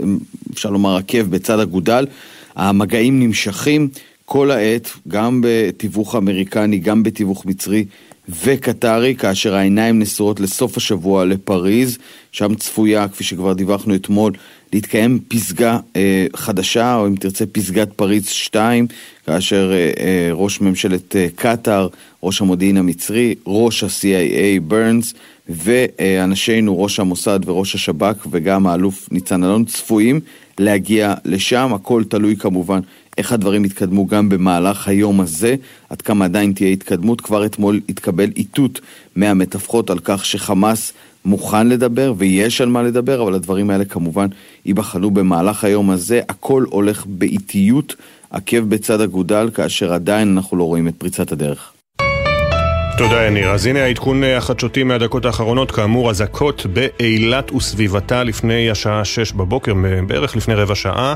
אפשר 0.52 0.70
לומר 0.70 0.96
עקב 0.96 1.22
בצד 1.22 1.60
אגודל. 1.60 2.06
המגעים 2.56 3.20
נמשכים. 3.20 3.88
כל 4.26 4.50
העת, 4.50 4.90
גם 5.08 5.40
בתיווך 5.44 6.14
אמריקני, 6.14 6.78
גם 6.78 7.02
בתיווך 7.02 7.46
מצרי 7.46 7.84
וקטרי, 8.28 9.14
כאשר 9.14 9.54
העיניים 9.54 9.98
נשואות 9.98 10.40
לסוף 10.40 10.76
השבוע 10.76 11.24
לפריז, 11.24 11.98
שם 12.32 12.54
צפויה, 12.54 13.08
כפי 13.08 13.24
שכבר 13.24 13.52
דיווחנו 13.52 13.94
אתמול, 13.94 14.32
להתקיים 14.72 15.18
פסגה 15.28 15.78
אה, 15.96 16.26
חדשה, 16.36 16.96
או 16.96 17.06
אם 17.06 17.14
תרצה 17.14 17.46
פסגת 17.46 17.92
פריז 17.92 18.26
2, 18.26 18.86
כאשר 19.26 19.72
אה, 19.72 19.92
אה, 20.00 20.28
ראש 20.32 20.60
ממשלת 20.60 21.16
אה, 21.16 21.26
קטאר, 21.34 21.88
ראש 22.22 22.40
המודיעין 22.40 22.76
המצרי, 22.76 23.34
ראש 23.46 23.84
ה-CIA 23.84 24.60
ברנס, 24.62 25.14
ואנשינו, 25.48 26.82
ראש 26.82 27.00
המוסד 27.00 27.40
וראש 27.46 27.74
השב"כ, 27.74 28.26
וגם 28.30 28.66
האלוף 28.66 29.08
ניצן 29.12 29.44
אלון, 29.44 29.64
צפויים 29.64 30.20
להגיע 30.58 31.14
לשם, 31.24 31.74
הכל 31.74 32.04
תלוי 32.08 32.36
כמובן 32.36 32.80
איך 33.18 33.32
הדברים 33.32 33.64
יתקדמו 33.64 34.06
גם 34.06 34.28
במהלך 34.28 34.88
היום 34.88 35.20
הזה, 35.20 35.54
עד 35.90 36.02
כמה 36.02 36.24
עדיין 36.24 36.52
תהיה 36.52 36.70
התקדמות. 36.70 37.20
כבר 37.20 37.46
אתמול 37.46 37.80
התקבל 37.88 38.30
איתות 38.36 38.80
מהמתווכות 39.16 39.90
על 39.90 39.98
כך 39.98 40.24
שחמאס 40.24 40.92
מוכן 41.24 41.68
לדבר 41.68 42.14
ויש 42.16 42.60
על 42.60 42.68
מה 42.68 42.82
לדבר, 42.82 43.22
אבל 43.22 43.34
הדברים 43.34 43.70
האלה 43.70 43.84
כמובן 43.84 44.26
ייבחנו 44.64 45.10
במהלך 45.10 45.64
היום 45.64 45.90
הזה. 45.90 46.20
הכל 46.28 46.64
הולך 46.70 47.06
באיטיות, 47.06 47.94
עקב 48.30 48.60
בצד 48.60 49.00
אגודל, 49.00 49.50
כאשר 49.54 49.92
עדיין 49.92 50.32
אנחנו 50.36 50.56
לא 50.56 50.64
רואים 50.64 50.88
את 50.88 50.94
פריצת 50.98 51.32
הדרך. 51.32 51.75
תודה 52.98 53.26
יניר. 53.26 53.50
אז 53.50 53.66
הנה 53.66 53.84
העדכון 53.84 54.24
החדשותי 54.24 54.82
מהדקות 54.82 55.24
האחרונות, 55.24 55.70
כאמור 55.70 56.10
אזעקות 56.10 56.66
באילת 56.66 57.52
וסביבתה 57.52 58.24
לפני 58.24 58.70
השעה 58.70 59.04
6 59.04 59.32
בבוקר, 59.32 59.72
בערך 60.06 60.36
לפני 60.36 60.54
רבע 60.54 60.74
שעה. 60.74 61.14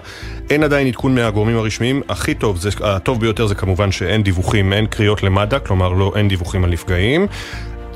אין 0.51 0.63
עדיין 0.63 0.87
עדכון 0.87 1.15
מהגורמים 1.15 1.57
הרשמיים. 1.57 2.03
הכי 2.09 2.35
טוב, 2.35 2.57
זה, 2.57 2.71
הטוב 2.81 3.21
ביותר 3.21 3.47
זה 3.47 3.55
כמובן 3.55 3.93
שאין 3.93 4.23
דיווחים, 4.23 4.73
אין 4.73 4.87
קריאות 4.87 5.23
למד"א, 5.23 5.59
כלומר 5.59 5.93
לא, 5.93 6.13
אין 6.17 6.29
דיווחים 6.29 6.65
על 6.65 6.71
נפגעים. 6.71 7.27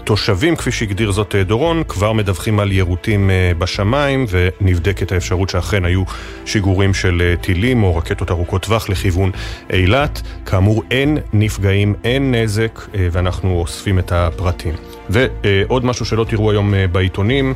תושבים, 0.04 0.56
כפי 0.56 0.72
שהגדיר 0.72 1.12
זאת 1.12 1.34
אה, 1.34 1.44
דורון, 1.44 1.82
כבר 1.88 2.12
מדווחים 2.12 2.60
על 2.60 2.72
יירוטים 2.72 3.30
אה, 3.30 3.52
בשמיים 3.58 4.26
ונבדקת 4.30 5.12
האפשרות 5.12 5.50
שאכן 5.50 5.84
היו 5.84 6.02
שיגורים 6.46 6.94
של 6.94 7.22
אה, 7.24 7.36
טילים 7.36 7.82
או 7.82 7.96
רקטות 7.96 8.30
ארוכות 8.30 8.62
טווח 8.62 8.88
לכיוון 8.88 9.30
אילת. 9.72 10.22
כאמור, 10.46 10.82
אין 10.90 11.18
נפגעים, 11.32 11.94
אין 12.04 12.34
נזק, 12.34 12.80
ואנחנו 12.94 13.60
אוספים 13.60 13.98
את 13.98 14.12
הפרטים. 14.12 14.93
ועוד 15.10 15.84
משהו 15.84 16.06
שלא 16.06 16.24
תראו 16.24 16.50
היום 16.50 16.74
בעיתונים, 16.92 17.54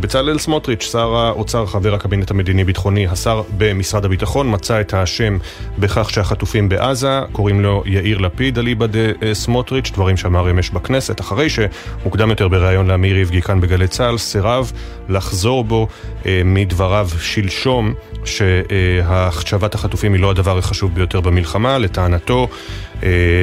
בצלאל 0.00 0.38
סמוטריץ', 0.38 0.82
שר 0.92 1.14
האוצר, 1.16 1.66
חבר 1.66 1.94
הקבינט 1.94 2.30
המדיני-ביטחוני, 2.30 3.06
השר 3.06 3.42
במשרד 3.58 4.04
הביטחון, 4.04 4.50
מצא 4.50 4.80
את 4.80 4.94
האשם 4.94 5.38
בכך 5.78 6.10
שהחטופים 6.10 6.68
בעזה, 6.68 7.20
קוראים 7.32 7.60
לו 7.60 7.82
יאיר 7.86 8.18
לפיד, 8.18 8.58
אליבא 8.58 8.86
דה 8.86 9.34
סמוטריץ', 9.34 9.90
דברים 9.90 10.16
שאמר 10.16 10.50
אמש 10.50 10.70
בכנסת, 10.70 11.20
אחרי 11.20 11.46
שמוקדם 11.48 12.30
יותר 12.30 12.48
בריאיון 12.48 12.86
לאמיר 12.86 13.16
איבגי 13.16 13.42
כאן 13.42 13.60
בגלי 13.60 13.88
צה"ל, 13.88 14.18
סירב 14.18 14.72
לחזור 15.08 15.64
בו 15.64 15.88
אה, 16.26 16.42
מדבריו 16.44 17.08
שלשום 17.20 17.94
שהחשבת 18.24 19.74
החטופים 19.74 20.12
היא 20.12 20.22
לא 20.22 20.30
הדבר 20.30 20.58
החשוב 20.58 20.94
ביותר 20.94 21.20
במלחמה, 21.20 21.78
לטענתו 21.78 22.48
אה, 22.50 22.87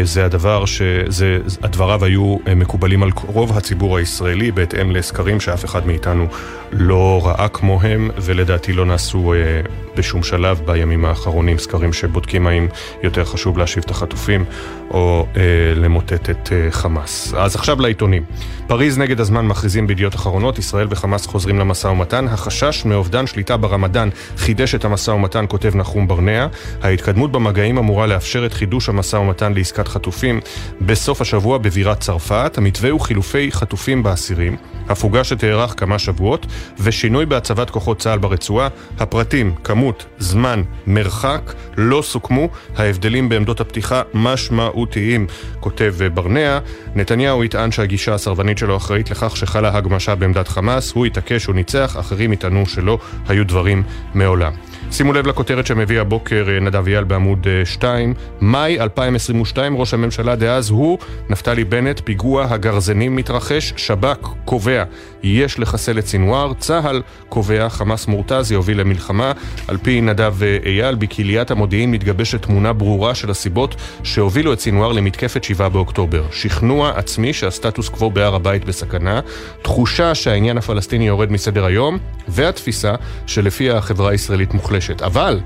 זה 0.03 0.25
הדבר 0.25 0.65
שהדבריו 0.65 2.05
היו 2.05 2.37
אה, 2.47 2.55
מקובלים 2.55 3.03
על 3.03 3.09
רוב 3.27 3.57
הציבור 3.57 3.97
הישראלי 3.97 4.51
בהתאם 4.51 4.91
לסקרים 4.91 5.39
שאף 5.39 5.65
אחד 5.65 5.87
מאיתנו 5.87 6.27
לא 6.71 7.21
ראה 7.23 7.47
כמוהם 7.47 8.09
ולדעתי 8.17 8.73
לא 8.73 8.85
נעשו 8.85 9.33
אה, 9.33 9.61
בשום 9.95 10.23
שלב 10.23 10.61
בימים 10.65 11.05
האחרונים 11.05 11.57
סקרים 11.57 11.93
שבודקים 11.93 12.47
האם 12.47 12.67
יותר 13.03 13.25
חשוב 13.25 13.57
להשיב 13.57 13.83
את 13.85 13.91
החטופים 13.91 14.45
או 14.91 15.27
למוטט 15.75 16.29
את 16.29 16.49
חמאס. 16.69 17.33
אז 17.37 17.55
עכשיו 17.55 17.81
לעיתונים. 17.81 18.23
פריז 18.67 18.97
נגד 18.97 19.19
הזמן 19.19 19.47
מכריזים 19.47 19.87
בידיעות 19.87 20.15
אחרונות, 20.15 20.59
ישראל 20.59 20.87
וחמאס 20.89 21.25
חוזרים 21.25 21.59
למשא 21.59 21.87
ומתן. 21.87 22.27
החשש 22.27 22.85
מאובדן 22.85 23.27
שליטה 23.27 23.57
ברמדאן 23.57 24.09
חידש 24.37 24.75
את 24.75 24.85
המשא 24.85 25.11
ומתן, 25.11 25.45
כותב 25.47 25.75
נחום 25.75 26.07
ברנע. 26.07 26.47
ההתקדמות 26.81 27.31
במגעים 27.31 27.77
אמורה 27.77 28.07
לאפשר 28.07 28.45
את 28.45 28.53
חידוש 28.53 28.89
המשא 28.89 29.17
ומתן 29.17 29.53
לעסקת 29.53 29.87
חטופים 29.87 30.39
בסוף 30.81 31.21
השבוע 31.21 31.57
בבירת 31.57 31.99
צרפת. 31.99 32.53
המתווה 32.57 32.89
הוא 32.89 33.01
חילופי 33.01 33.51
חטופים 33.51 34.03
באסירים, 34.03 34.55
הפוגה 34.89 35.23
שתארך 35.23 35.73
כמה 35.77 35.99
שבועות, 35.99 36.45
ושינוי 36.79 37.25
בהצבת 37.25 37.69
כוחות 37.69 37.99
צה"ל 37.99 38.19
ברצועה. 38.19 38.67
הפרטים, 38.99 39.55
כמות, 39.63 40.05
זמן, 40.19 40.61
מרחק, 40.87 41.53
לא 41.77 42.01
סוכמו. 42.01 42.49
ההבדלים 42.75 43.29
בעמדות 43.29 43.61
הפתיחה 43.61 44.01
משמעותיים, 44.13 45.27
כותב 45.59 45.95
ברנע. 46.13 46.59
נתניהו 46.95 47.43
יטען 47.43 47.71
שהגישה 47.71 48.13
הסרבנית 48.13 48.57
שלו 48.57 48.77
אחראית 48.77 49.11
לכך 49.11 49.37
שחלה 49.37 49.77
הגמשה 49.77 50.15
בעמדת 50.15 50.47
חמאס, 50.47 50.91
הוא 50.91 51.05
התעקש, 51.05 51.45
הוא 51.45 51.55
ניצח, 51.55 51.95
אחרים 51.99 52.33
יטענו 52.33 52.65
שלא 52.65 52.97
היו 53.27 53.47
דברים 53.47 53.83
מעולם. 54.13 54.51
שימו 54.97 55.13
לב 55.13 55.27
לכותרת 55.27 55.67
שמביא 55.67 55.99
הבוקר 55.99 56.45
אה, 56.49 56.59
נדב 56.59 56.87
אייל 56.87 57.03
בעמוד 57.03 57.47
2. 57.63 58.09
אה, 58.09 58.15
מאי 58.41 58.79
2022, 58.79 59.77
ראש 59.77 59.93
הממשלה 59.93 60.35
דאז 60.35 60.69
הוא, 60.69 60.97
נפתלי 61.29 61.63
בנט, 61.63 62.01
פיגוע 62.03 62.45
הגרזנים 62.49 63.15
מתרחש, 63.15 63.73
שב"כ 63.77 64.33
קובע, 64.45 64.83
יש 65.23 65.59
לחסל 65.59 65.99
את 65.99 66.07
סינואר, 66.07 66.53
צה"ל 66.53 67.01
קובע, 67.29 67.69
חמאס 67.69 68.07
מורתז 68.07 68.51
יוביל 68.51 68.79
למלחמה. 68.79 69.31
על 69.67 69.77
פי 69.77 70.01
נדב 70.01 70.43
אה, 70.43 70.57
אייל, 70.65 70.95
בקהיליית 70.95 71.51
המודיעין 71.51 71.91
מתגבשת 71.91 72.41
תמונה 72.41 72.73
ברורה 72.73 73.15
של 73.15 73.31
הסיבות 73.31 73.75
שהובילו 74.03 74.53
את 74.53 74.59
סינואר 74.59 74.91
למתקפת 74.91 75.43
7 75.43 75.69
באוקטובר. 75.69 76.23
שכנוע 76.31 76.89
עצמי 76.95 77.33
שהסטטוס 77.33 77.89
קוו 77.89 78.11
בהר 78.11 78.35
הבית 78.35 78.65
בסכנה, 78.65 79.19
תחושה 79.61 80.15
שהעניין 80.15 80.57
הפלסטיני 80.57 81.07
יורד 81.07 81.31
מסדר 81.31 81.65
היום, 81.65 81.97
והתפיסה 82.27 82.95
שלפיה 83.27 83.77
החברה 83.77 84.11
הישראלית 84.11 84.53
מוחלשת. 84.53 84.84
מוחלשת. 84.89 85.01
אבל, 85.01 85.39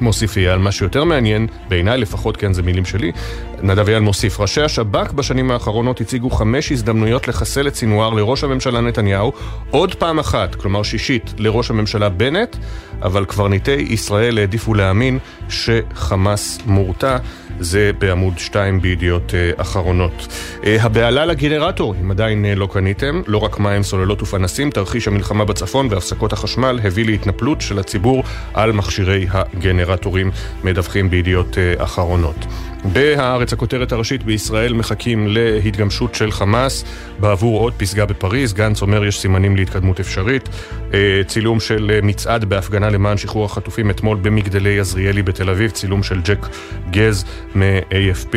מוסיף 0.00 0.36
אייל, 0.36 0.58
מה 0.58 0.72
שיותר 0.72 1.04
מעניין, 1.04 1.46
בעיניי 1.68 1.98
לפחות, 1.98 2.36
כן, 2.36 2.52
זה 2.52 2.62
מילים 2.62 2.84
שלי, 2.84 3.12
נדב 3.62 3.88
אייל 3.88 4.00
מוסיף, 4.00 4.40
ראשי 4.40 4.62
השב"כ 4.62 5.12
בשנים 5.12 5.50
האחרונות 5.50 6.00
הציגו 6.00 6.30
חמש 6.30 6.72
הזדמנויות 6.72 7.28
לחסל 7.28 7.68
את 7.68 7.74
סינואר 7.74 8.10
לראש 8.10 8.44
הממשלה 8.44 8.80
נתניהו, 8.80 9.32
עוד 9.70 9.94
פעם 9.94 10.18
אחת, 10.18 10.54
כלומר 10.54 10.82
שישית, 10.82 11.34
לראש 11.38 11.70
הממשלה 11.70 12.08
בנט, 12.08 12.56
אבל 13.02 13.24
קברניטי 13.24 13.86
ישראל 13.90 14.38
העדיפו 14.38 14.74
להאמין 14.74 15.18
שחמאס 15.48 16.58
מורתע. 16.66 17.16
זה 17.60 17.90
בעמוד 17.98 18.38
2 18.38 18.80
בידיעות 18.80 19.30
uh, 19.30 19.60
אחרונות. 19.60 20.28
Uh, 20.60 20.66
הבהלה 20.80 21.26
לגנרטור, 21.26 21.94
אם 22.02 22.10
עדיין 22.10 22.44
uh, 22.44 22.58
לא 22.58 22.68
קניתם, 22.72 23.22
לא 23.26 23.38
רק 23.38 23.58
מים, 23.58 23.82
סוללות 23.82 24.22
ופנסים, 24.22 24.70
תרחיש 24.70 25.08
המלחמה 25.08 25.44
בצפון 25.44 25.88
והפסקות 25.90 26.32
החשמל 26.32 26.80
הביא 26.84 27.04
להתנפלות 27.04 27.60
של 27.60 27.78
הציבור 27.78 28.22
על 28.54 28.72
מכשירי 28.72 29.26
הגנרטורים, 29.30 30.30
מדווחים 30.64 31.10
בידיעות 31.10 31.58
אחרונות. 31.78 32.46
בהארץ 32.92 33.52
הכותרת 33.52 33.92
הראשית 33.92 34.22
בישראל 34.22 34.72
מחכים 34.72 35.26
להתגמשות 35.28 36.14
של 36.14 36.30
חמאס 36.30 36.84
בעבור 37.18 37.60
עוד 37.60 37.72
פסגה 37.76 38.06
בפריז. 38.06 38.52
גנץ 38.52 38.82
אומר 38.82 39.04
יש 39.04 39.20
סימנים 39.20 39.56
להתקדמות 39.56 40.00
אפשרית. 40.00 40.48
צילום 41.26 41.60
של 41.60 42.00
מצעד 42.02 42.44
בהפגנה 42.44 42.90
למען 42.90 43.16
שחרור 43.16 43.44
החטופים 43.44 43.90
אתמול 43.90 44.18
במגדלי 44.22 44.80
עזריאלי 44.80 45.22
בתל 45.22 45.50
אביב, 45.50 45.70
צילום 45.70 46.02
של 46.02 46.20
ג'ק 46.24 46.46
גז 46.90 47.24
מ-AFP. 47.54 48.34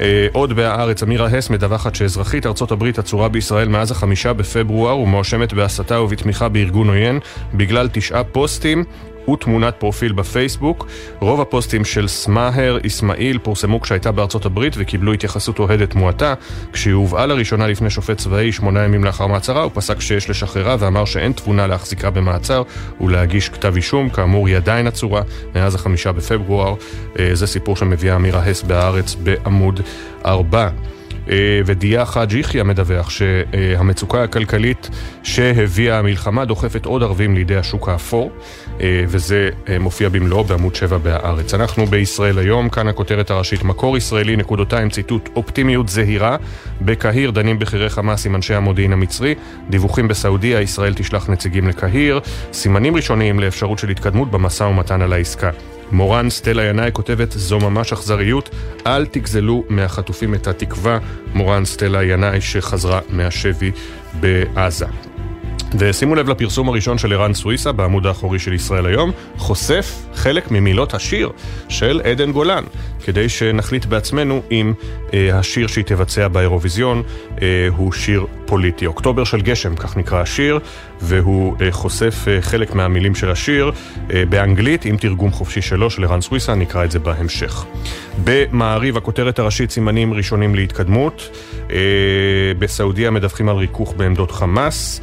אה, 0.00 0.26
עוד 0.32 0.52
בהארץ, 0.52 1.02
אמירה 1.02 1.26
הס 1.26 1.50
מדווחת 1.50 1.94
שאזרחית 1.94 2.46
ארצות 2.46 2.70
הברית 2.72 2.98
עצורה 2.98 3.28
בישראל 3.28 3.68
מאז 3.68 3.90
החמישה 3.90 4.32
בפברואר 4.32 4.98
ומואשמת 4.98 5.52
בהסתה 5.52 6.00
ובתמיכה 6.00 6.48
בארגון 6.48 6.88
עוין 6.88 7.18
בגלל 7.54 7.88
תשעה 7.92 8.24
פוסטים 8.24 8.84
ותמונת 9.28 9.74
פרופיל 9.78 10.12
בפייסבוק. 10.12 10.86
רוב 11.20 11.40
הפוסטים 11.40 11.84
של 11.84 12.08
סמאהר 12.08 12.78
אסמאעיל 12.86 13.38
פורסמו 13.38 13.80
כשהייתה 13.80 14.12
בארצות 14.12 14.46
הברית 14.46 14.72
וקיבלו 14.76 15.12
התייחסות 15.12 15.58
אוהדת 15.58 15.94
מועטה. 15.94 16.34
כשהיא 16.72 16.94
הובאה 16.94 17.26
לראשונה 17.26 17.66
לפני 17.66 17.90
שופט 17.90 18.18
צבאי 18.18 18.52
שמונה 18.52 18.84
ימים 18.84 19.04
לאחר 19.04 19.26
מעצרה, 19.26 19.62
הוא 19.62 19.70
פסק 19.74 20.00
שיש 20.00 20.30
לשחררה 20.30 20.76
ואמר 20.78 21.04
שאין 21.04 21.32
תבונה 21.32 21.66
להחזיקה 21.66 22.10
במעצר 22.10 22.62
ולהגיש 23.00 23.48
כתב 23.48 23.76
אישום. 23.76 24.10
כאמור, 24.10 24.46
היא 24.48 24.56
עדיין 24.56 24.86
עצורה 24.86 25.22
מאז 25.54 25.74
החמישה 25.74 26.12
בפברואר. 26.12 26.74
אה, 27.18 27.30
זה 27.32 27.46
סיפור 27.46 27.76
שמביאה 27.76 28.16
אמירה 28.16 28.44
הס 28.44 28.62
בהארץ 28.62 29.14
בעמוד 29.14 29.80
4. 30.26 30.68
אה, 31.30 31.60
ודיה 31.66 32.06
חאג' 32.06 32.32
יחיא 32.32 32.62
מדווח 32.62 33.10
שהמצוקה 33.10 34.22
הכלכלית 34.22 34.90
שהביאה 35.22 35.98
המלחמה 35.98 36.44
דוחפת 36.44 36.86
עוד 36.86 37.02
ערבים 37.02 37.34
לידי 37.34 37.56
השוק 37.56 37.88
האפור, 37.88 38.30
אה, 38.80 39.04
וזה 39.08 39.50
אה, 39.68 39.78
מופיע 39.78 40.08
במלואו 40.08 40.44
בעמוד 40.44 40.74
7 40.74 40.98
בהארץ. 40.98 41.54
אנחנו 41.54 41.86
בישראל 41.86 42.38
היום, 42.38 42.68
כאן 42.68 42.88
הכותרת 42.88 43.30
הראשית, 43.30 43.62
מקור 43.62 43.96
ישראלי, 43.96 44.36
נקודותיים, 44.36 44.90
ציטוט, 44.90 45.28
אופטימיות 45.36 45.88
זהירה. 45.88 46.36
בקהיר 46.80 47.30
דנים 47.30 47.58
בכירי 47.58 47.90
חמאס 47.90 48.26
עם 48.26 48.34
אנשי 48.34 48.54
המודיעין 48.54 48.92
המצרי, 48.92 49.34
דיווחים 49.70 50.08
בסעודיה, 50.08 50.60
ישראל 50.60 50.94
תשלח 50.94 51.30
נציגים 51.30 51.68
לקהיר, 51.68 52.20
סימנים 52.52 52.96
ראשוניים 52.96 53.40
לאפשרות 53.40 53.78
של 53.78 53.88
התקדמות 53.88 54.30
במשא 54.30 54.64
ומתן 54.64 55.02
על 55.02 55.12
העסקה. 55.12 55.50
מורן 55.92 56.30
סטלה 56.30 56.64
ינאי 56.64 56.90
כותבת, 56.92 57.32
זו 57.32 57.58
ממש 57.58 57.92
אכזריות, 57.92 58.50
אל 58.86 59.06
תגזלו 59.06 59.64
מהחטופים 59.68 60.34
את 60.34 60.46
התקווה. 60.46 60.98
מורן 61.34 61.64
סטלה 61.64 62.04
ינאי 62.04 62.40
שחזרה 62.40 63.00
מהשבי 63.10 63.70
בעזה. 64.20 64.86
ושימו 65.78 66.14
לב 66.14 66.28
לפרסום 66.28 66.68
הראשון 66.68 66.98
של 66.98 67.12
ערן 67.12 67.34
סוויסה 67.34 67.72
בעמוד 67.72 68.06
האחורי 68.06 68.38
של 68.38 68.52
ישראל 68.52 68.86
היום, 68.86 69.12
חושף 69.36 69.92
חלק 70.14 70.50
ממילות 70.50 70.94
השיר 70.94 71.30
של 71.68 72.00
עדן 72.04 72.32
גולן, 72.32 72.64
כדי 73.04 73.28
שנחליט 73.28 73.84
בעצמנו 73.84 74.42
אם 74.50 74.72
אה, 75.14 75.38
השיר 75.38 75.66
שהיא 75.66 75.84
תבצע 75.84 76.28
באירוויזיון 76.28 77.02
אה, 77.42 77.68
הוא 77.76 77.92
שיר 77.92 78.26
פוליטי. 78.46 78.86
אוקטובר 78.86 79.24
של 79.24 79.40
גשם, 79.40 79.76
כך 79.76 79.96
נקרא 79.96 80.20
השיר, 80.20 80.58
והוא 81.00 81.56
אה, 81.60 81.72
חושף 81.72 82.24
אה, 82.28 82.42
חלק 82.42 82.74
מהמילים 82.74 83.14
של 83.14 83.30
השיר 83.30 83.72
אה, 84.12 84.22
באנגלית, 84.28 84.84
עם 84.84 84.96
תרגום 84.96 85.30
חופשי 85.30 85.62
שלו, 85.62 85.90
של 85.90 86.04
ערן 86.04 86.20
סוויסה, 86.20 86.54
נקרא 86.54 86.84
את 86.84 86.90
זה 86.90 86.98
בהמשך. 86.98 87.64
במעריב, 88.24 88.96
הכותרת 88.96 89.38
הראשית, 89.38 89.70
סימנים 89.70 90.14
ראשונים 90.14 90.54
להתקדמות. 90.54 91.28
אה, 91.70 91.76
בסעודיה 92.58 93.10
מדווחים 93.10 93.48
על 93.48 93.56
ריכוך 93.56 93.94
בעמדות 93.96 94.30
חמאס. 94.30 95.00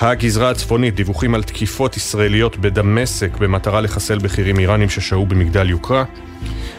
הגזרה 0.00 0.50
הצפונית, 0.50 0.94
דיווחים 0.94 1.34
על 1.34 1.42
תקיפות 1.42 1.96
ישראליות 1.96 2.56
בדמשק 2.56 3.36
במטרה 3.36 3.80
לחסל 3.80 4.18
בכירים 4.18 4.58
איראנים 4.58 4.88
ששהו 4.88 5.26
במגדל 5.26 5.70
יוקרה. 5.70 6.04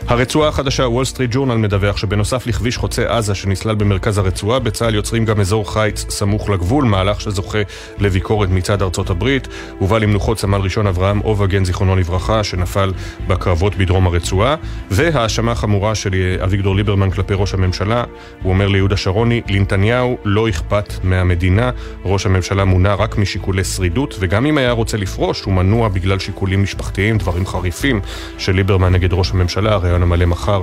הרצועה 0.08 0.50
החדשה, 0.50 0.84
וול 0.84 1.06
סטריט 1.06 1.32
ג'ורנל, 1.34 1.56
מדווח 1.56 1.98
שבנוסף 1.98 2.48
לכביש 2.48 2.78
חוצה 2.78 3.18
עזה 3.18 3.36
שנסלל 3.36 3.76
במרכז 3.76 4.18
הרצועה, 4.18 4.60
בצה"ל 4.60 4.96
יוצרים 4.96 5.26
גם 5.26 5.40
אזור 5.40 5.74
חיץ 5.74 6.06
סמוך 6.10 6.50
לגבול, 6.50 6.86
מהלך 6.86 7.22
שזוכה 7.22 7.58
לביקורת 8.00 8.50
מצד 8.50 8.82
ארצות 8.82 9.10
הברית. 9.10 9.48
הובא 9.80 9.98
למנוחות 9.98 10.40
סמל 10.40 10.62
ראשון 10.62 10.88
אברהם 10.88 11.22
אובגן, 11.22 11.66
זיכרונו 11.66 11.96
לברכה, 11.96 12.44
שנפל 12.44 12.92
בקרבות 13.28 13.76
בדרום 13.76 14.08
הרצועה. 14.08 14.56
והאשמה 14.92 15.56
חמורה 15.56 15.96
של 15.96 16.38
אביגדור 16.44 16.76
ליברמן 16.76 17.12
כלפי 17.12 17.34
ראש 17.34 17.54
הממשלה, 17.54 18.04
הוא 18.44 18.54
אומר 18.54 18.68
ליהודה 18.68 18.98
שרוני, 18.98 19.42
לנתניהו 19.50 20.18
לא 20.26 20.50
אכפת 20.50 20.94
מהמדינה, 21.04 21.72
ראש 22.06 22.26
הממשלה 22.26 22.66
מונע 22.66 22.94
רק 22.94 23.18
משיקולי 23.18 23.64
שרידות, 23.64 24.16
וגם 24.20 24.46
אם 24.46 24.58
היה 24.58 24.72
רוצה 24.72 24.98
לפרוש, 24.98 25.44
הוא 25.44 25.54
מנוע 25.54 25.90
בגלל 25.90 26.20
שיקולים 26.20 26.64
משפחתיים, 26.64 27.18
דברים 27.18 27.46
חריפים 27.46 28.02
של 28.38 28.56
ליברמן 28.56 28.94
נגד 28.94 29.14
ראש 29.14 29.32
הממשלה, 29.32 29.78
הריאיון 29.92 30.04
המלא 30.04 30.26
מחר 30.26 30.62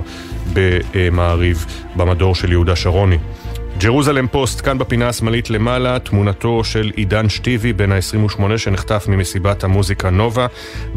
במעריב, 0.53 1.65
במדור 1.95 2.35
של 2.35 2.51
יהודה 2.51 2.75
שרוני. 2.75 3.17
ג'רוזלם 3.83 4.27
פוסט, 4.27 4.65
כאן 4.65 4.77
בפינה 4.77 5.09
השמאלית 5.09 5.49
למעלה, 5.49 5.99
תמונתו 5.99 6.63
של 6.63 6.91
עידן 6.95 7.29
שטיבי, 7.29 7.73
בן 7.73 7.91
ה-28 7.91 8.57
שנחטף 8.57 9.05
ממסיבת 9.07 9.63
המוזיקה 9.63 10.09
נובה. 10.09 10.47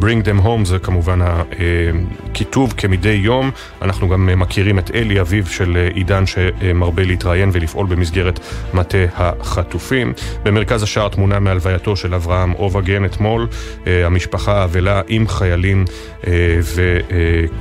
Bring 0.00 0.24
them 0.24 0.44
home 0.44 0.64
זה 0.64 0.78
כמובן 0.78 1.18
הכיתוב 1.22 2.74
כמדי 2.76 3.08
יום. 3.08 3.50
אנחנו 3.82 4.08
גם 4.08 4.40
מכירים 4.40 4.78
את 4.78 4.90
אלי, 4.94 5.20
אביו 5.20 5.46
של 5.46 5.88
עידן 5.94 6.26
שמרבה 6.26 7.04
להתראיין 7.04 7.50
ולפעול 7.52 7.86
במסגרת 7.86 8.40
מטה 8.74 8.98
החטופים. 9.16 10.12
במרכז 10.42 10.82
השער 10.82 11.08
תמונה 11.08 11.40
מהלווייתו 11.40 11.96
של 11.96 12.14
אברהם 12.14 12.52
אובגן 12.52 13.04
אתמול. 13.04 13.46
המשפחה 13.86 14.60
האבלה 14.60 15.00
עם 15.08 15.28
חיילים 15.28 15.84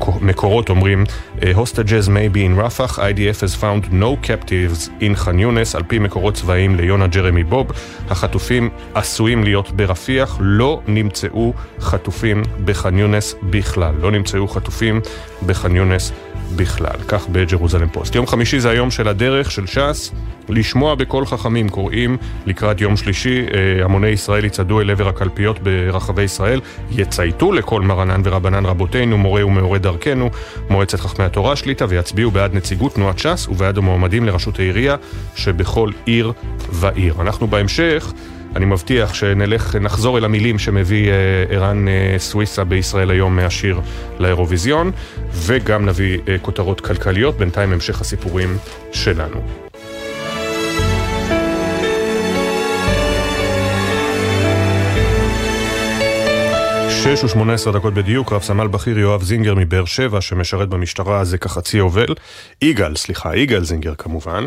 ומקורות 0.01 0.69
אומרים 0.69 1.03
Hostages 1.41 2.07
may 2.07 2.29
be 2.35 2.41
in 2.45 2.55
Rafah, 2.61 2.97
IDF 2.97 3.41
has 3.41 3.55
found 3.55 3.91
no 3.91 4.27
captives 4.27 4.89
in 4.99 5.10
מודיעין 5.11 5.25
ח'אן 5.25 5.39
יונס, 5.39 5.75
על 5.75 5.83
פי 5.87 5.99
מקורות 5.99 6.33
צבאיים 6.33 6.75
ליונה 6.75 7.07
ג'רמי 7.07 7.43
בוב, 7.43 7.67
החטופים 8.09 8.69
עשויים 8.93 9.43
להיות 9.43 9.71
ברפיח, 9.71 10.37
לא 10.39 10.81
נמצאו 10.87 11.53
חטופים 11.79 12.43
בח'אן 12.65 12.97
יונס 12.97 13.35
בכלל. 13.43 13.93
לא 14.01 14.11
נמצאו 14.11 14.47
חטופים 14.47 15.01
בח'אן 15.45 15.75
יונס 15.75 16.11
בכלל. 16.55 16.97
כך 17.07 17.27
בג'רוזלם 17.27 17.89
פוסט. 17.89 18.15
יום 18.15 18.27
חמישי 18.27 18.59
זה 18.59 18.69
היום 18.69 18.91
של 18.91 19.07
הדרך 19.07 19.51
של 19.51 19.67
ש"ס. 19.67 20.11
לשמוע 20.51 20.95
בקול 20.95 21.25
חכמים 21.25 21.69
קוראים 21.69 22.17
לקראת 22.45 22.81
יום 22.81 22.97
שלישי, 22.97 23.45
אה, 23.53 23.85
המוני 23.85 24.07
ישראל 24.07 24.45
יצעדו 24.45 24.81
אל 24.81 24.91
עבר 24.91 25.07
הקלפיות 25.07 25.59
ברחבי 25.59 26.23
ישראל, 26.23 26.61
יצייתו 26.91 27.51
לכל 27.51 27.81
מרנן 27.81 28.21
ורבנן 28.23 28.65
רבותינו, 28.65 29.17
מורה 29.17 29.45
ומאורי 29.45 29.79
דרכנו, 29.79 30.29
מועצת 30.69 30.99
חכמי 30.99 31.25
התורה 31.25 31.55
שליטה, 31.55 31.85
ויצביעו 31.89 32.31
בעד 32.31 32.53
נציגות 32.53 32.95
תנועת 32.95 33.19
ש"ס 33.19 33.47
ובעד 33.47 33.77
המועמדים 33.77 34.25
לראשות 34.25 34.59
העירייה 34.59 34.95
שבכל 35.35 35.89
עיר 36.05 36.31
ועיר. 36.71 37.15
אנחנו 37.21 37.47
בהמשך... 37.47 38.13
אני 38.55 38.65
מבטיח 38.65 39.13
שנלך, 39.13 39.75
נחזור 39.75 40.17
אל 40.17 40.25
המילים 40.25 40.59
שמביא 40.59 41.09
אה, 41.09 41.15
ערן 41.49 41.87
אה, 41.87 42.15
סוויסה 42.17 42.63
בישראל 42.63 43.11
היום 43.11 43.35
מהשיר 43.35 43.79
לאירוויזיון, 44.19 44.91
וגם 45.31 45.85
נביא 45.85 46.19
אה, 46.27 46.37
כותרות 46.41 46.81
כלכליות, 46.81 47.37
בינתיים 47.37 47.73
המשך 47.73 48.01
הסיפורים 48.01 48.57
שלנו. 48.91 49.70
שש 57.03 57.23
ושמונה 57.23 57.53
עשרה 57.53 57.73
דקות 57.73 57.93
בדיוק, 57.93 58.33
רב 58.33 58.41
סמל 58.41 58.67
בכיר 58.67 58.99
יואב 58.99 59.23
זינגר 59.23 59.55
מבאר 59.55 59.85
שבע, 59.85 60.21
שמשרת 60.21 60.69
במשטרה 60.69 61.23
זה 61.23 61.37
כחצי 61.37 61.77
יובל, 61.77 62.15
יגאל, 62.61 62.95
סליחה, 62.95 63.35
יגאל 63.35 63.63
זינגר 63.63 63.93
כמובן, 63.97 64.45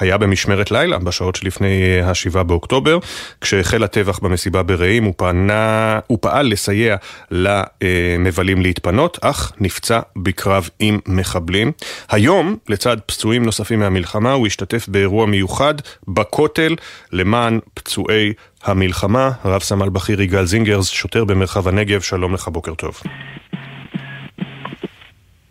היה 0.00 0.18
במשמרת 0.18 0.70
לילה 0.70 0.98
בשעות 0.98 1.36
שלפני 1.36 2.00
השבעה 2.04 2.42
באוקטובר, 2.42 2.98
כשהחל 3.40 3.84
הטבח 3.84 4.18
במסיבה 4.18 4.62
ברעים 4.62 5.04
הוא, 5.04 5.14
פנה, 5.16 5.98
הוא 6.06 6.18
פעל 6.20 6.46
לסייע 6.46 6.96
למבלים 7.30 8.62
להתפנות, 8.62 9.18
אך 9.20 9.52
נפצע 9.60 10.00
בקרב 10.16 10.68
עם 10.78 10.98
מחבלים. 11.06 11.72
היום, 12.10 12.56
לצד 12.68 12.96
פצועים 13.06 13.44
נוספים 13.44 13.78
מהמלחמה, 13.78 14.32
הוא 14.32 14.46
השתתף 14.46 14.88
באירוע 14.88 15.26
מיוחד 15.26 15.74
בכותל 16.08 16.76
למען 17.12 17.58
פצועי 17.74 18.32
המלחמה. 18.64 19.30
רב 19.44 19.62
סמל 19.62 19.88
בכיר 19.88 20.22
יגאל 20.22 20.44
זינגרס, 20.44 20.88
שוטר 20.88 21.24
במרחב 21.24 21.68
הנגב, 21.68 22.00
שלום 22.00 22.34
לך, 22.34 22.48
בוקר 22.48 22.74
טוב. 22.74 23.00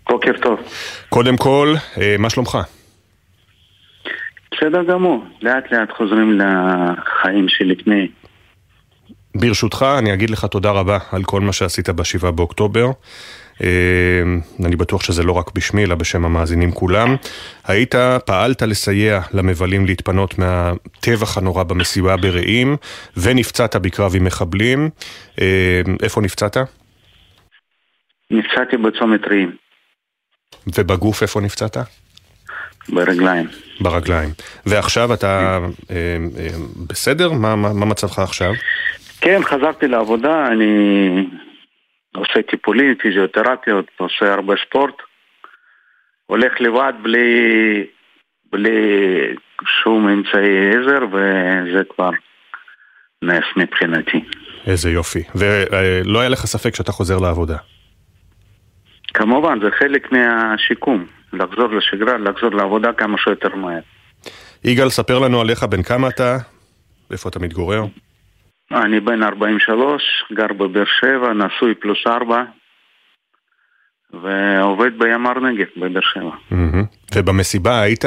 בוקר 0.09 0.31
טוב. 0.41 0.59
קודם 1.09 1.37
כל, 1.37 1.75
מה 2.19 2.29
שלומך? 2.29 2.57
בסדר 4.57 4.83
גמור, 4.83 5.23
לאט 5.41 5.71
לאט 5.71 5.91
חוזרים 5.97 6.39
לחיים 6.39 7.49
שלפני. 7.49 8.07
ברשותך, 9.35 9.85
אני 9.99 10.13
אגיד 10.13 10.29
לך 10.29 10.45
תודה 10.45 10.71
רבה 10.71 10.97
על 11.11 11.23
כל 11.23 11.41
מה 11.41 11.53
שעשית 11.53 11.89
בשבעה 11.89 12.31
באוקטובר. 12.31 12.91
אני 14.65 14.75
בטוח 14.75 15.01
שזה 15.01 15.23
לא 15.23 15.31
רק 15.31 15.51
בשמי, 15.55 15.83
אלא 15.83 15.95
בשם 15.95 16.25
המאזינים 16.25 16.71
כולם. 16.71 17.15
היית, 17.67 17.95
פעלת 18.25 18.61
לסייע 18.61 19.21
למבלים 19.33 19.85
להתפנות 19.85 20.39
מהטבח 20.39 21.37
הנורא 21.37 21.63
במסיבה 21.63 22.17
ברעים, 22.17 22.77
ונפצעת 23.17 23.75
בקרב 23.75 24.15
עם 24.15 24.23
מחבלים. 24.23 24.89
איפה 26.03 26.21
נפצעת? 26.21 26.57
נפצעתי 28.31 28.77
בצומת 28.77 29.21
רעים. 29.27 29.55
ובגוף 30.67 31.21
איפה 31.21 31.41
נפצעת? 31.41 31.77
ברגליים. 32.89 33.45
ברגליים. 33.79 34.29
ועכשיו 34.65 35.13
אתה 35.13 35.59
אה, 35.91 35.95
אה, 36.39 36.49
בסדר? 36.87 37.31
מה, 37.31 37.55
מה, 37.55 37.73
מה 37.73 37.85
מצבך 37.85 38.19
עכשיו? 38.19 38.53
כן, 39.21 39.41
חזרתי 39.43 39.87
לעבודה, 39.87 40.47
אני 40.47 41.27
עושה 42.15 42.41
טיפולים, 42.49 42.95
פיזיותרפיות, 42.95 43.85
עושה 43.97 44.33
הרבה 44.33 44.53
ספורט. 44.67 44.95
הולך 46.25 46.61
לבד 46.61 46.93
בלי, 47.01 47.85
בלי 48.51 48.79
שום 49.83 50.09
אמצעי 50.09 50.69
עזר, 50.69 51.05
וזה 51.05 51.83
כבר 51.95 52.09
נס 53.21 53.43
מבחינתי. 53.55 54.23
איזה 54.67 54.91
יופי. 54.91 55.23
ולא 55.35 56.19
היה 56.19 56.29
לך 56.29 56.45
ספק 56.45 56.75
שאתה 56.75 56.91
חוזר 56.91 57.19
לעבודה. 57.19 57.57
כמובן, 59.13 59.59
זה 59.63 59.71
חלק 59.71 60.11
מהשיקום. 60.11 61.05
לחזור 61.33 61.67
לשגרה, 61.67 62.17
לחזור 62.17 62.51
לעבודה 62.51 62.93
כמה 62.93 63.17
שיותר 63.17 63.55
מהר. 63.55 63.79
יגאל, 64.63 64.89
ספר 64.89 65.19
לנו 65.19 65.41
עליך, 65.41 65.63
בן 65.63 65.83
כמה 65.83 66.07
אתה? 66.07 66.37
איפה 67.11 67.29
אתה 67.29 67.39
מתגורר? 67.39 67.83
אני 68.71 68.99
בן 68.99 69.23
43, 69.23 70.03
גר 70.33 70.53
בבאר 70.53 70.83
שבע, 70.99 71.33
נשוי 71.33 71.75
פלוס 71.75 71.99
4, 72.07 72.43
ועובד 74.13 74.99
בימ"ר 74.99 75.39
נגב 75.39 75.65
בבאר 75.77 76.01
שבע. 76.01 76.31
ובמסיבה 77.15 77.81
היית 77.81 78.05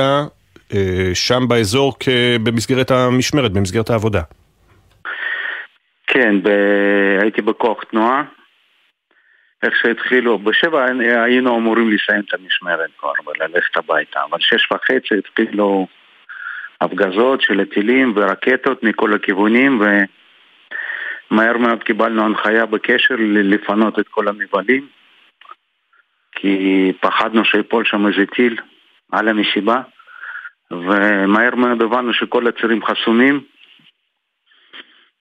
אה, 0.75 1.11
שם 1.15 1.43
באזור 1.49 1.95
במסגרת 2.43 2.91
המשמרת, 2.91 3.53
במסגרת 3.53 3.91
העבודה. 3.91 4.23
כן, 6.07 6.43
ב... 6.43 6.49
הייתי 7.23 7.43
בכוח 7.43 7.79
תנועה. 7.91 8.23
איך 9.63 9.77
שהתחילו, 9.77 10.39
בשבע 10.39 10.85
היינו 11.25 11.57
אמורים 11.57 11.91
לסיים 11.91 12.21
את 12.29 12.35
המשמרת 12.35 12.91
כבר 12.99 13.13
וללכת 13.27 13.77
הביתה, 13.77 14.21
אבל 14.31 14.39
שש 14.41 14.73
וחצי 14.73 15.15
התחילו 15.19 15.87
הפגזות 16.81 17.41
של 17.41 17.61
הטילים 17.61 18.13
ורקטות 18.17 18.83
מכל 18.83 19.15
הכיוונים 19.15 19.81
ומהר 21.31 21.57
מאוד 21.59 21.83
קיבלנו 21.83 22.25
הנחיה 22.25 22.67
בקשר 22.67 23.15
לפנות 23.19 23.99
את 23.99 24.09
כל 24.09 24.29
המבלים 24.29 24.87
כי 26.33 26.93
פחדנו 27.01 27.45
שיפול 27.45 27.85
שם 27.85 28.07
איזה 28.07 28.27
טיל 28.27 28.57
על 29.13 29.29
המסיבה 29.29 29.83
ומהר 30.71 31.55
מאוד 31.55 31.83
הבנו 31.83 32.15
שכל 32.15 32.47
הצירים 32.47 32.85
חסומים 32.85 33.41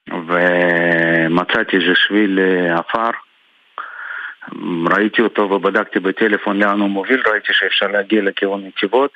ומצאתי 0.10 1.78
איזה 1.78 1.96
שביל 1.96 2.40
אה, 2.40 2.80
עפר 2.80 3.10
ראיתי 4.92 5.22
אותו 5.22 5.42
ובדקתי 5.42 6.00
בטלפון 6.00 6.60
לאן 6.60 6.80
הוא 6.80 6.90
מוביל, 6.90 7.22
ראיתי 7.32 7.54
שאפשר 7.54 7.88
להגיע 7.88 8.22
לכיוון 8.22 8.66
נתיבות 8.68 9.12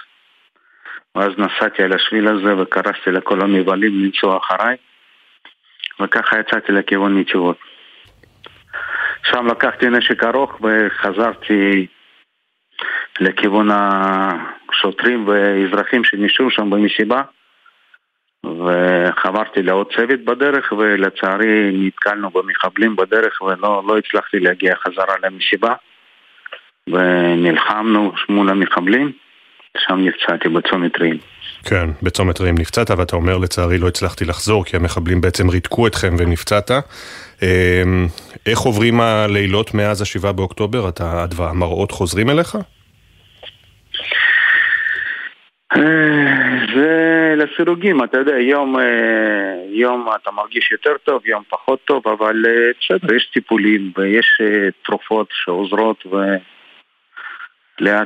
ואז 1.16 1.32
נסעתי 1.38 1.84
על 1.84 1.94
השביל 1.94 2.28
הזה 2.28 2.58
וקרסתי 2.58 3.12
לכל 3.12 3.42
המבלים 3.42 4.04
לנסוע 4.06 4.38
אחריי 4.38 4.78
וככה 6.00 6.40
יצאתי 6.40 6.72
לכיוון 6.72 7.20
נתיבות. 7.20 7.58
שם 9.24 9.48
לקחתי 9.48 9.90
נשק 9.90 10.24
ארוך 10.24 10.62
וחזרתי 10.62 11.88
לכיוון 13.20 13.70
השוטרים 13.72 15.28
ואזרחים 15.28 16.04
שנשארו 16.04 16.52
שם 16.52 16.70
במסיבה 16.70 17.22
וחברתי 18.46 19.64
לעוד 19.64 19.88
צוות 19.96 20.20
בדרך 20.26 20.72
ולצערי 20.72 21.72
נתקלנו 21.74 22.30
במחבלים 22.30 22.96
בדרך 22.96 23.42
ולא 23.42 23.84
לא 23.88 23.98
הצלחתי 23.98 24.40
להגיע 24.40 24.76
חזרה 24.76 25.16
למסיבה 25.24 25.74
ונלחמנו 26.88 28.12
מול 28.30 28.50
המחבלים, 28.50 29.12
שם 29.78 30.00
נפצעתי 30.00 30.50
בצומת 30.50 31.02
רעים. 31.02 31.18
כן, 31.66 31.90
בצומת 32.04 32.42
רעים 32.42 32.56
נפצעת, 32.58 32.92
ואתה 32.92 33.16
אומר 33.16 33.38
לצערי 33.38 33.78
לא 33.78 33.88
הצלחתי 33.88 34.26
לחזור 34.26 34.66
כי 34.66 34.76
המחבלים 34.78 35.22
בעצם 35.22 35.50
ריתקו 35.50 35.88
אתכם 35.88 36.16
ונפצעת. 36.20 36.72
אמ, 37.42 38.08
איך 38.46 38.60
עוברים 38.60 39.02
הלילות 39.02 39.74
מאז 39.74 40.02
השבעה 40.02 40.32
באוקטובר? 40.32 40.90
אתה, 40.90 41.26
המראות 41.38 41.92
חוזרים 41.92 42.30
אליך? 42.30 42.58
אה, 45.78 46.66
זה 46.76 47.34
לסירוגים, 47.38 48.04
אתה 48.04 48.18
יודע, 48.18 48.40
יום, 48.40 48.80
אה, 48.80 48.84
יום 49.70 50.08
אתה 50.22 50.32
מרגיש 50.32 50.72
יותר 50.72 50.94
טוב, 51.04 51.26
יום 51.26 51.44
פחות 51.50 51.80
טוב, 51.86 52.08
אבל 52.08 52.46
אה, 52.46 52.52
בסדר, 52.80 53.14
יש 53.14 53.30
טיפולים 53.34 53.92
ויש 53.98 54.42
תרופות 54.86 55.28
שעוזרות 55.32 56.06
ולאט 56.06 56.42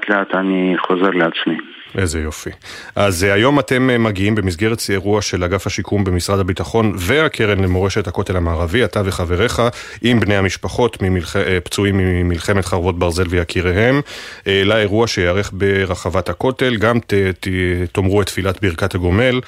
לאט 0.10 0.36
אני 0.36 0.76
חוזר 0.78 1.10
לעצמי. 1.10 1.58
איזה 1.98 2.20
יופי. 2.20 2.50
אז 2.96 3.24
אה, 3.24 3.34
היום 3.34 3.60
אתם 3.60 3.90
אה, 3.90 3.98
מגיעים 3.98 4.36
במסגרת 4.36 4.82
אירוע 4.90 5.22
של 5.22 5.44
אגף 5.44 5.68
השיקום 5.68 6.04
במשרד 6.04 6.40
הביטחון 6.40 6.94
והקרן 6.98 7.60
למורשת 7.60 8.08
הכותל 8.08 8.38
המערבי, 8.38 8.84
אתה 8.84 9.02
וחבריך, 9.06 9.62
עם 10.02 10.20
בני 10.20 10.36
המשפחות 10.36 11.02
ממלח... 11.02 11.36
אה, 11.36 11.60
פצועים 11.64 11.98
ממלחמת 11.98 12.66
חרבות 12.66 13.00
ברזל 13.00 13.26
ויקיריהם, 13.30 14.02
לאירוע 14.46 15.08
שיארך 15.08 15.52
ברחבת 15.54 16.30
הכותל, 16.30 16.76
גם 16.76 17.00
ת... 17.00 17.14
ת... 17.40 17.48
תאמרו 17.92 18.22
את 18.22 18.28
תפילת 18.28 18.62
ברכת 18.62 18.96
הגומל, 18.96 19.42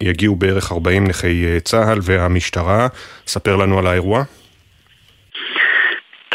ויגיעו 0.00 0.36
בערך 0.36 0.72
40 0.72 1.06
נכי 1.06 1.44
צה"ל 1.64 1.98
והמשטרה. 2.02 2.88
ספר 3.26 3.56
לנו 3.56 3.78
על 3.78 3.86
האירוע. 3.86 4.24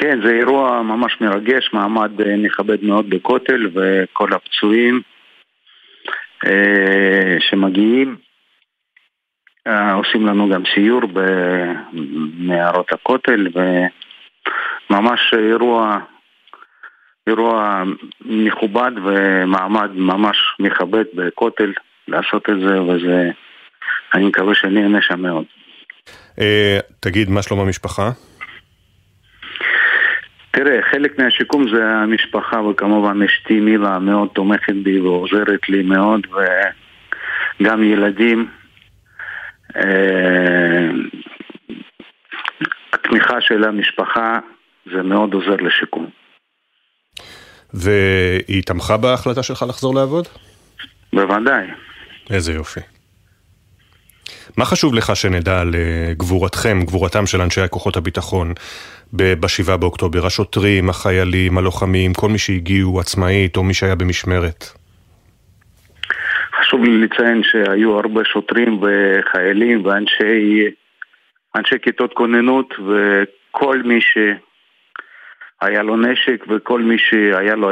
כן, 0.04 0.20
זה 0.26 0.34
אירוע 0.34 0.82
ממש 0.82 1.18
מרגש, 1.22 1.70
מעמד 1.74 2.22
אה, 2.22 2.38
מכבד 2.38 2.84
מאוד 2.84 3.10
בכותל 3.10 3.70
וכל 3.74 4.34
הפצועים 4.34 5.02
אה, 6.46 7.38
שמגיעים 7.40 8.16
אה, 9.68 9.94
עושים 9.94 10.26
לנו 10.26 10.50
גם 10.50 10.64
סיור 10.74 11.02
במערות 11.14 12.94
הכותל 12.94 13.48
וממש 14.90 15.34
אירוע, 15.34 16.00
אירוע 17.28 17.84
מכובד 18.22 18.92
ומעמד 19.04 19.92
ממש 19.94 20.38
מכבד 20.60 21.06
בכותל 21.14 21.72
לעשות 22.08 22.50
את 22.50 22.60
זה 22.60 22.82
וזה, 22.82 23.32
אני 24.14 24.26
מקווה 24.26 24.56
שאני 24.56 24.84
אענה 24.84 25.02
שם 25.02 25.22
מאוד. 25.22 25.46
תגיד, 27.00 27.30
מה 27.30 27.42
שלום 27.42 27.60
המשפחה? 27.60 28.10
תראה, 30.56 30.80
חלק 30.92 31.20
מהשיקום 31.20 31.66
זה 31.76 31.86
המשפחה 31.86 32.62
וכמובן 32.62 33.22
אשתי 33.22 33.60
מילה 33.60 34.00
מאוד 34.00 34.30
תומכת 34.34 34.74
בי 34.84 35.00
ועוזרת 35.00 35.70
לי 35.70 35.84
מאוד 35.84 36.28
וגם 37.60 37.84
ילדים. 37.84 38.50
אה, 39.76 40.90
התמיכה 42.94 43.42
של 43.42 43.64
המשפחה 43.64 44.40
זה 44.94 45.04
מאוד 45.04 45.34
עוזר 45.34 45.56
לשיקום. 45.56 46.10
והיא 47.74 48.64
תמכה 48.66 48.98
בהחלטה 48.98 49.44
שלך 49.44 49.66
לחזור 49.70 49.96
לעבוד? 49.96 50.28
בוודאי. 51.14 51.68
איזה 52.30 52.54
יופי. 52.54 52.80
מה 54.58 54.66
חשוב 54.66 54.94
לך 54.94 55.16
שנדע 55.16 55.62
על 55.62 55.76
אה, 55.76 56.14
גבורתכם, 56.14 56.82
גבורתם 56.86 57.26
של 57.26 57.42
אנשי 57.42 57.62
כוחות 57.70 57.98
הביטחון 57.98 58.54
ב-7 59.14 59.78
באוקטובר? 59.78 60.26
השוטרים, 60.26 60.90
החיילים, 60.90 61.58
הלוחמים, 61.58 62.14
כל 62.14 62.30
מי 62.30 62.38
שהגיעו 62.38 63.00
עצמאית 63.00 63.58
או 63.58 63.64
מי 63.64 63.74
שהיה 63.74 63.96
במשמרת. 63.96 64.64
חשוב 66.60 66.84
לי 66.84 66.98
לציין 67.02 67.42
שהיו 67.44 68.00
הרבה 68.00 68.22
שוטרים 68.26 68.82
וחיילים 68.82 69.86
ואנשי 69.86 70.66
אנשי 71.58 71.76
כיתות 71.82 72.14
כוננות 72.14 72.74
וכל 72.80 73.82
מי 73.84 74.00
שהיה 74.02 75.84
לו 75.84 75.98
נשק 75.98 76.46
וכל 76.50 76.82
מי 76.82 76.98
שהיה 76.98 77.56
לו 77.56 77.72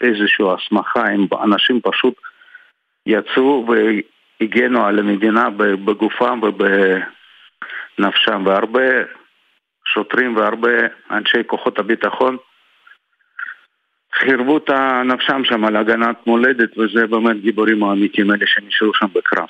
איזושהי 0.00 0.46
הסמכה, 0.54 1.06
הם 1.06 1.26
אנשים 1.42 1.80
פשוט 1.82 2.14
יצאו 3.06 3.74
הגנו 4.40 4.86
על 4.86 4.98
המדינה 4.98 5.50
בגופם 5.84 6.40
ובנפשם, 7.98 8.42
והרבה 8.46 8.82
שוטרים 9.94 10.36
והרבה 10.36 10.70
אנשי 11.10 11.38
כוחות 11.46 11.78
הביטחון 11.78 12.36
חירבו 14.14 14.56
את 14.56 14.70
נפשם 15.04 15.42
שם 15.44 15.64
על 15.64 15.76
הגנת 15.76 16.26
מולדת, 16.26 16.78
וזה 16.78 17.06
באמת 17.06 17.40
גיבורים 17.40 17.84
האמיתיים 17.84 18.30
אלה 18.30 18.46
שנשארו 18.46 18.94
שם 18.94 19.06
בקרב. 19.12 19.48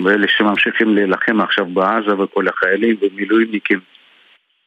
ואלה 0.00 0.28
שממשיכים 0.28 0.94
להילחם 0.94 1.40
עכשיו 1.40 1.66
בעזה 1.66 2.18
וכל 2.18 2.48
החיילים 2.48 2.96
ומילואימניקים, 3.02 3.80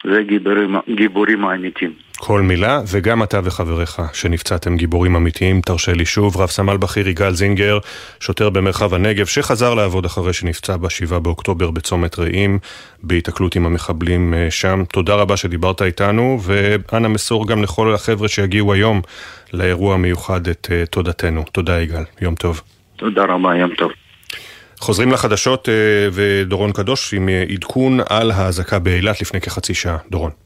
זה 0.03 0.23
גיבורים, 0.23 0.75
גיבורים 0.95 1.45
האמיתיים. 1.45 1.93
כל 2.19 2.41
מילה, 2.41 2.82
וגם 2.88 3.23
אתה 3.23 3.39
וחבריך 3.43 4.01
שנפצעתם 4.13 4.78
גיבורים 4.78 5.15
אמיתיים, 5.15 5.62
תרשה 5.62 5.93
לי 5.93 6.06
שוב, 6.06 6.38
רב 6.38 6.49
סמל 6.49 6.78
בכיר 6.78 7.08
יגאל 7.08 7.34
זינגר, 7.34 7.80
שוטר 8.19 8.49
במרחב 8.49 8.93
הנגב, 8.93 9.25
שחזר 9.25 9.73
לעבוד 9.73 10.06
אחרי 10.06 10.34
שנפצע 10.34 10.78
ב-7 10.78 11.19
באוקטובר 11.19 11.71
בצומת 11.71 12.19
רעים, 12.19 12.60
בהיתקלות 13.04 13.56
עם 13.56 13.65
המחבלים 13.65 14.34
אה, 14.34 14.51
שם. 14.51 14.84
תודה 14.93 15.15
רבה 15.15 15.38
שדיברת 15.38 15.82
איתנו, 15.82 16.39
ואנא 16.43 17.08
מסור 17.08 17.47
גם 17.47 17.63
לכל 17.63 17.93
החבר'ה 17.93 18.28
שיגיעו 18.28 18.73
היום 18.73 19.01
לאירוע 19.54 19.93
המיוחד 19.93 20.47
את 20.47 20.67
אה, 20.71 20.86
תודתנו. 20.86 21.43
תודה 21.51 21.82
יגאל, 21.82 22.04
יום 22.21 22.36
טוב. 22.36 22.62
תודה 22.95 23.23
רבה, 23.23 23.56
יום 23.56 23.75
טוב. 23.75 23.91
חוזרים 24.80 25.12
לחדשות 25.12 25.69
אה, 25.69 25.73
ודורון 26.13 26.71
קדוש 26.71 27.13
עם 27.13 27.30
עדכון 27.49 27.99
על 28.10 28.32
האזעקה 28.32 28.80
באילת 28.80 29.21
לפני 29.21 29.41
כחצי 29.41 29.73
שעה. 29.73 29.97
דורון. 30.12 30.44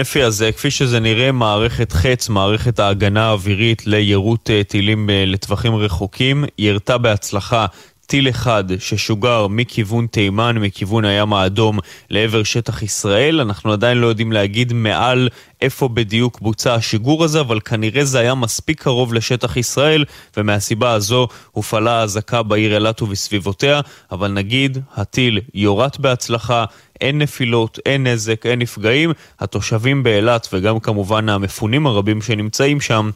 אפי, 0.00 0.24
אז 0.24 0.42
אה, 0.42 0.52
כפי 0.52 0.70
שזה 0.70 1.00
נראה, 1.00 1.32
מערכת 1.32 1.92
חץ, 1.92 2.28
מערכת 2.28 2.78
ההגנה 2.78 3.28
האווירית 3.28 3.86
ליירוט 3.86 4.50
אה, 4.50 4.64
טילים 4.64 5.10
אה, 5.10 5.24
לטווחים 5.26 5.74
רחוקים, 5.74 6.44
ירתה 6.58 6.98
בהצלחה 6.98 7.66
טיל 8.06 8.28
אחד 8.28 8.64
ששוגר 8.78 9.46
מכיוון 9.46 10.06
תימן, 10.06 10.58
מכיוון 10.58 11.04
הים 11.04 11.32
האדום 11.32 11.78
לעבר 12.10 12.42
שטח 12.42 12.82
ישראל. 12.82 13.40
אנחנו 13.40 13.72
עדיין 13.72 13.98
לא 13.98 14.06
יודעים 14.06 14.32
להגיד 14.32 14.72
מעל 14.72 15.28
איפה 15.62 15.88
בדיוק 15.88 16.40
בוצע 16.40 16.74
השיגור 16.74 17.24
הזה, 17.24 17.40
אבל 17.40 17.60
כנראה 17.60 18.04
זה 18.04 18.18
היה 18.18 18.34
מספיק 18.34 18.82
קרוב 18.82 19.14
לשטח 19.14 19.56
ישראל, 19.56 20.04
ומהסיבה 20.36 20.92
הזו 20.92 21.28
הופעלה 21.52 22.00
האזעקה 22.00 22.42
בעיר 22.42 22.74
אילת 22.74 23.02
ובסביבותיה. 23.02 23.80
אבל 24.12 24.28
נגיד, 24.28 24.78
הטיל 24.94 25.40
יורט 25.54 25.98
בהצלחה, 25.98 26.64
אין 27.00 27.18
נפילות, 27.18 27.78
אין 27.86 28.06
נזק, 28.06 28.46
אין 28.46 28.58
נפגעים. 28.58 29.12
התושבים 29.40 30.02
באילת 30.02 30.48
וגם 30.52 30.80
כמובן 30.80 31.28
המפונים 31.28 31.86
הרבים 31.86 32.22
שנמצאים 32.22 32.80
שם 32.80 33.10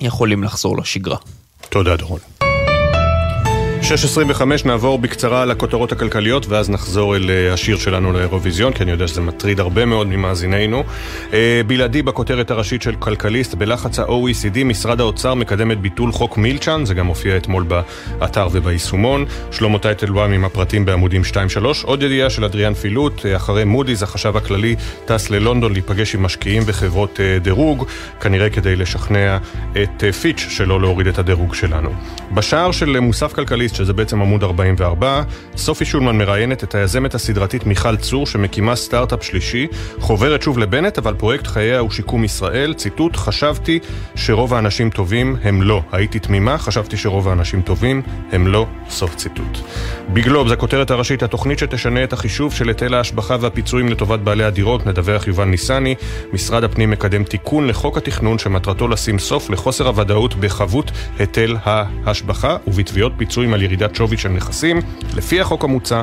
יכולים 0.00 0.44
לחזור 0.44 0.78
לשגרה. 0.78 1.16
תודה 1.68 1.96
דורון. 1.96 2.39
6.25 3.90 4.42
נעבור 4.64 4.98
בקצרה 4.98 5.42
על 5.42 5.50
הכותרות 5.50 5.92
הכלכליות 5.92 6.46
ואז 6.46 6.70
נחזור 6.70 7.16
אל 7.16 7.30
אה, 7.30 7.52
השיר 7.52 7.78
שלנו 7.78 8.12
לאירוויזיון 8.12 8.72
כי 8.72 8.82
אני 8.82 8.90
יודע 8.90 9.08
שזה 9.08 9.20
מטריד 9.20 9.60
הרבה 9.60 9.84
מאוד 9.84 10.06
ממאזינינו. 10.06 10.84
אה, 11.32 11.60
בלעדי 11.66 12.02
בכותרת 12.02 12.50
הראשית 12.50 12.82
של 12.82 12.94
כלכליסט, 12.98 13.54
בלחץ 13.54 13.98
ה-OECD 13.98 14.64
משרד 14.64 15.00
האוצר 15.00 15.34
מקדם 15.34 15.70
את 15.72 15.80
ביטול 15.80 16.12
חוק 16.12 16.38
מילצ'ן, 16.38 16.84
זה 16.84 16.94
גם 16.94 17.06
הופיע 17.06 17.36
אתמול 17.36 17.64
באתר 18.18 18.48
וביישומון. 18.52 19.24
שלמה 19.50 19.78
טייטלבאום 19.78 20.32
עם 20.32 20.44
הפרטים 20.44 20.84
בעמודים 20.84 21.22
2-3. 21.22 21.34
עוד 21.82 22.02
ידיעה 22.02 22.30
של 22.30 22.44
אדריאן 22.44 22.74
פילוט, 22.74 23.26
אה, 23.26 23.36
אחרי 23.36 23.64
מודי'ס 23.64 24.02
החשב 24.02 24.36
הכללי 24.36 24.76
טס 25.04 25.30
ללונדון 25.30 25.72
להיפגש 25.72 26.14
עם 26.14 26.22
משקיעים 26.22 26.62
וחברות 26.66 27.20
דירוג, 27.42 27.86
כנראה 28.20 28.50
כדי 28.50 28.76
לשכנע 28.76 29.38
את 29.82 30.04
פיץ' 30.20 30.46
שלא 30.48 30.80
להוריד 30.80 31.06
את 31.06 31.18
הדירוג 31.18 31.54
שלנו. 31.54 31.90
בשער 32.32 32.72
של 32.72 33.00
מוסף 33.00 33.32
כלכליסט 33.32 33.79
שזה 33.80 33.92
בעצם 33.92 34.22
עמוד 34.22 34.44
44. 34.44 35.22
סופי 35.56 35.84
שולמן 35.84 36.18
מראיינת 36.18 36.64
את 36.64 36.74
היזמת 36.74 37.14
הסדרתית 37.14 37.66
מיכל 37.66 37.96
צור, 37.96 38.26
שמקימה 38.26 38.76
סטארט-אפ 38.76 39.24
שלישי, 39.24 39.66
חוברת 39.98 40.42
שוב 40.42 40.58
לבנט, 40.58 40.98
אבל 40.98 41.14
פרויקט 41.14 41.46
חייה 41.46 41.78
הוא 41.78 41.90
שיקום 41.90 42.24
ישראל. 42.24 42.74
ציטוט, 42.74 43.16
חשבתי 43.16 43.78
שרוב 44.14 44.54
האנשים 44.54 44.90
טובים 44.90 45.36
הם 45.42 45.62
לא. 45.62 45.82
הייתי 45.92 46.18
תמימה, 46.18 46.58
חשבתי 46.58 46.96
שרוב 46.96 47.28
האנשים 47.28 47.62
טובים 47.62 48.02
הם 48.32 48.46
לא. 48.46 48.66
סוף 48.88 49.16
ציטוט. 49.16 49.58
בגלוב, 50.12 50.48
זו 50.48 50.54
הכותרת 50.54 50.90
הראשית, 50.90 51.22
התוכנית 51.22 51.58
שתשנה 51.58 52.04
את 52.04 52.12
החישוב 52.12 52.52
של 52.52 52.68
היטל 52.68 52.94
ההשבחה 52.94 53.36
והפיצויים 53.40 53.88
לטובת 53.88 54.20
בעלי 54.20 54.44
הדירות, 54.44 54.86
מדווח 54.86 55.26
יובל 55.26 55.44
ניסני. 55.44 55.94
משרד 56.32 56.64
הפנים 56.64 56.90
מקדם 56.90 57.24
תיקון 57.24 57.66
לחוק 57.66 57.96
התכנון 57.96 58.38
שמטרתו 58.38 58.88
לשים 58.88 59.18
סוף 59.18 59.50
לחוסר 59.50 59.86
הוודאות 59.86 60.34
בחבות 60.34 60.90
היטל 61.18 61.56
ההשבחה 61.64 62.56
ובתביעות 62.66 63.12
פיצויים 63.16 63.54
על 63.54 63.62
ירידת 63.70 63.94
שווי 63.94 64.16
של 64.16 64.28
נכסים. 64.28 64.80
לפי 65.16 65.40
החוק 65.40 65.64
המוצע, 65.64 66.02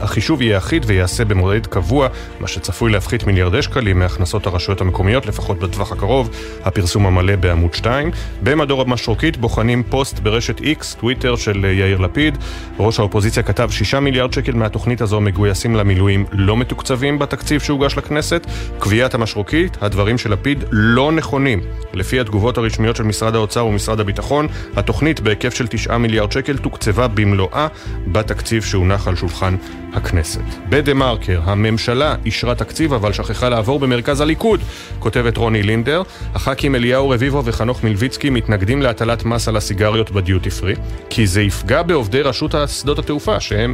החישוב 0.00 0.42
יהיה 0.42 0.58
אחיד 0.58 0.84
וייעשה 0.86 1.24
במועד 1.24 1.66
קבוע, 1.66 2.08
מה 2.40 2.48
שצפוי 2.48 2.92
להפחית 2.92 3.24
מיליארדי 3.24 3.62
שקלים 3.62 3.98
מהכנסות 3.98 4.46
הרשויות 4.46 4.80
המקומיות, 4.80 5.26
לפחות 5.26 5.58
בטווח 5.58 5.92
הקרוב. 5.92 6.30
הפרסום 6.64 7.06
המלא 7.06 7.36
בעמוד 7.36 7.74
2. 7.74 8.10
במדור 8.42 8.80
המשרוקית 8.80 9.36
בוחנים 9.36 9.82
פוסט 9.82 10.18
ברשת 10.18 10.60
X, 10.60 10.96
טוויטר 11.00 11.36
של 11.36 11.64
יאיר 11.64 11.98
לפיד. 11.98 12.38
ראש 12.78 12.98
האופוזיציה 12.98 13.42
כתב 13.42 13.70
6 13.70 13.94
מיליארד 13.94 14.32
שקל 14.32 14.52
מהתוכנית 14.52 15.00
הזו 15.00 15.20
מגויסים 15.20 15.76
למילואים 15.76 16.24
לא 16.32 16.56
מתוקצבים 16.56 17.18
בתקציב 17.18 17.60
שהוגש 17.60 17.96
לכנסת. 17.96 18.46
קביעת 18.78 19.14
המשרוקית, 19.14 19.76
הדברים 19.80 20.18
של 20.18 20.32
לפיד 20.32 20.64
לא 20.70 21.12
נכונים. 21.12 21.60
לפי 21.94 22.20
התגובות 22.20 22.58
הרשמיות 22.58 22.96
של 22.96 23.02
משרד 23.02 23.34
האוצר 23.34 23.66
ומשרד 23.66 24.00
הביטחון, 24.00 24.46
התוכנית 24.76 25.20
בהיקף 25.20 25.54
של 25.54 25.66
9 25.66 25.98
מיליארד 26.08 26.32
שקל 26.32 26.56
תוקצבה 26.56 27.08
במלואה 27.08 27.66
בתקציב 28.06 28.62
שהונח 28.62 29.08
על 29.08 29.16
שולחן 29.16 29.56
הכנסת. 29.92 30.40
בדה 30.68 30.94
מרקר, 30.94 31.40
הממשלה 31.44 32.14
אישרה 32.24 32.54
תקציב 32.54 32.92
אבל 32.92 33.12
שכחה 33.12 33.48
לעבור 33.48 33.78
במרכז 33.78 34.20
הליכוד, 34.20 34.60
כותבת 34.98 35.36
רוני 35.36 35.62
לינדר. 35.62 36.02
הח"כים 36.34 36.74
אליהו 36.74 37.08
רביבו 37.08 37.42
וחנוך 37.44 37.84
מלביצקי 37.84 38.30
מתנגדים 38.30 38.82
להטלת 38.82 39.24
מס 39.24 39.48
על 39.48 39.56
הסיגריות 39.56 40.10
בדיוטי 40.10 40.50
פרי, 40.50 40.74
כי 41.10 41.26
זה 41.26 41.42
יפגע 41.42 41.82
בעובדי 41.82 42.22
רשות 42.22 42.54
שדות 42.66 42.98
התעופה, 42.98 43.40
שהם 43.40 43.72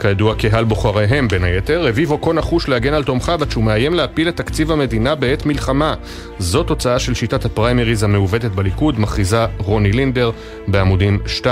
כידוע 0.00 0.34
קהל 0.34 0.64
בוחריהם 0.64 1.28
בין 1.28 1.44
היתר, 1.44 1.86
רביבו 1.86 2.20
כה 2.20 2.32
נחוש 2.32 2.68
להגן 2.68 2.94
על 2.94 3.04
תומכיו 3.04 3.42
עד 3.42 3.50
שהוא 3.50 3.64
מאיים 3.64 3.94
להפיל 3.94 4.28
את 4.28 4.36
תקציב 4.36 4.72
המדינה 4.72 5.14
בעת 5.14 5.46
מלחמה. 5.46 5.94
זו 6.38 6.62
תוצאה 6.62 6.98
של 6.98 7.14
שיטת 7.14 7.44
הפריימריז 7.44 8.02
המעוותת 8.02 8.50
בליכוד, 8.50 9.00
מכריזה 9.00 9.46
רוני 9.58 9.92
לינדר 9.92 10.30
בעמודים 10.68 11.18
2-3 11.44 11.46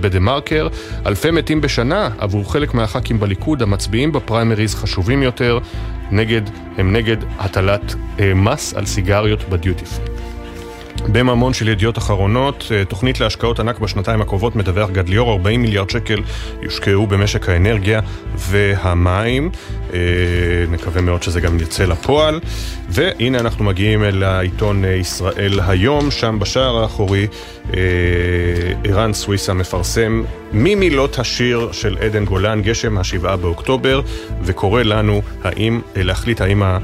בדה 0.00 0.20
מרקר. 0.20 0.68
אלפי 1.06 1.30
מתים 1.30 1.60
בשנה 1.60 2.08
עבור 2.18 2.52
חלק 2.52 2.74
מהח"כים 2.74 3.20
בליכוד 3.20 3.62
המצביעים 3.62 4.12
בפריימריז 4.12 4.74
חשובים 4.74 5.22
יותר, 5.22 5.58
נגד, 6.10 6.42
הם 6.78 6.92
נגד 6.92 7.16
הטלת 7.38 7.94
אה, 8.20 8.34
מס 8.34 8.74
על 8.74 8.86
סיגריות 8.86 9.48
בדיוטי 9.48 9.84
פרי. 9.84 10.11
בממון 11.08 11.52
של 11.52 11.68
ידיעות 11.68 11.98
אחרונות, 11.98 12.64
אה, 12.70 12.84
תוכנית 12.84 13.20
להשקעות 13.20 13.60
ענק 13.60 13.78
בשנתיים 13.78 14.20
הקרובות, 14.20 14.56
מדווח 14.56 14.90
גד 14.90 15.08
ליאור, 15.08 15.32
40 15.32 15.62
מיליארד 15.62 15.90
שקל 15.90 16.22
יושקעו 16.62 17.06
במשק 17.06 17.48
האנרגיה 17.48 18.00
והמים. 18.36 19.50
אה, 19.94 19.98
נקווה 20.70 21.02
מאוד 21.02 21.22
שזה 21.22 21.40
גם 21.40 21.60
יצא 21.60 21.84
לפועל. 21.84 22.40
והנה 22.88 23.38
אנחנו 23.38 23.64
מגיעים 23.64 24.04
אל 24.04 24.22
העיתון 24.22 24.84
אה, 24.84 24.90
ישראל 24.90 25.60
היום, 25.66 26.10
שם 26.10 26.38
בשער 26.38 26.76
האחורי 26.76 27.26
ערן 28.84 29.12
סוויסה 29.12 29.52
מפרסם 29.52 30.22
ממילות 30.52 31.18
השיר 31.18 31.68
של 31.72 31.98
עדן 32.00 32.24
גולן, 32.24 32.62
גשם 32.62 32.98
השבעה 32.98 33.36
באוקטובר, 33.36 34.00
וקורא 34.42 34.82
לנו 34.82 35.22
האם, 35.44 35.80
להחליט 35.96 36.40
האם 36.40 36.62
ה... 36.62 36.78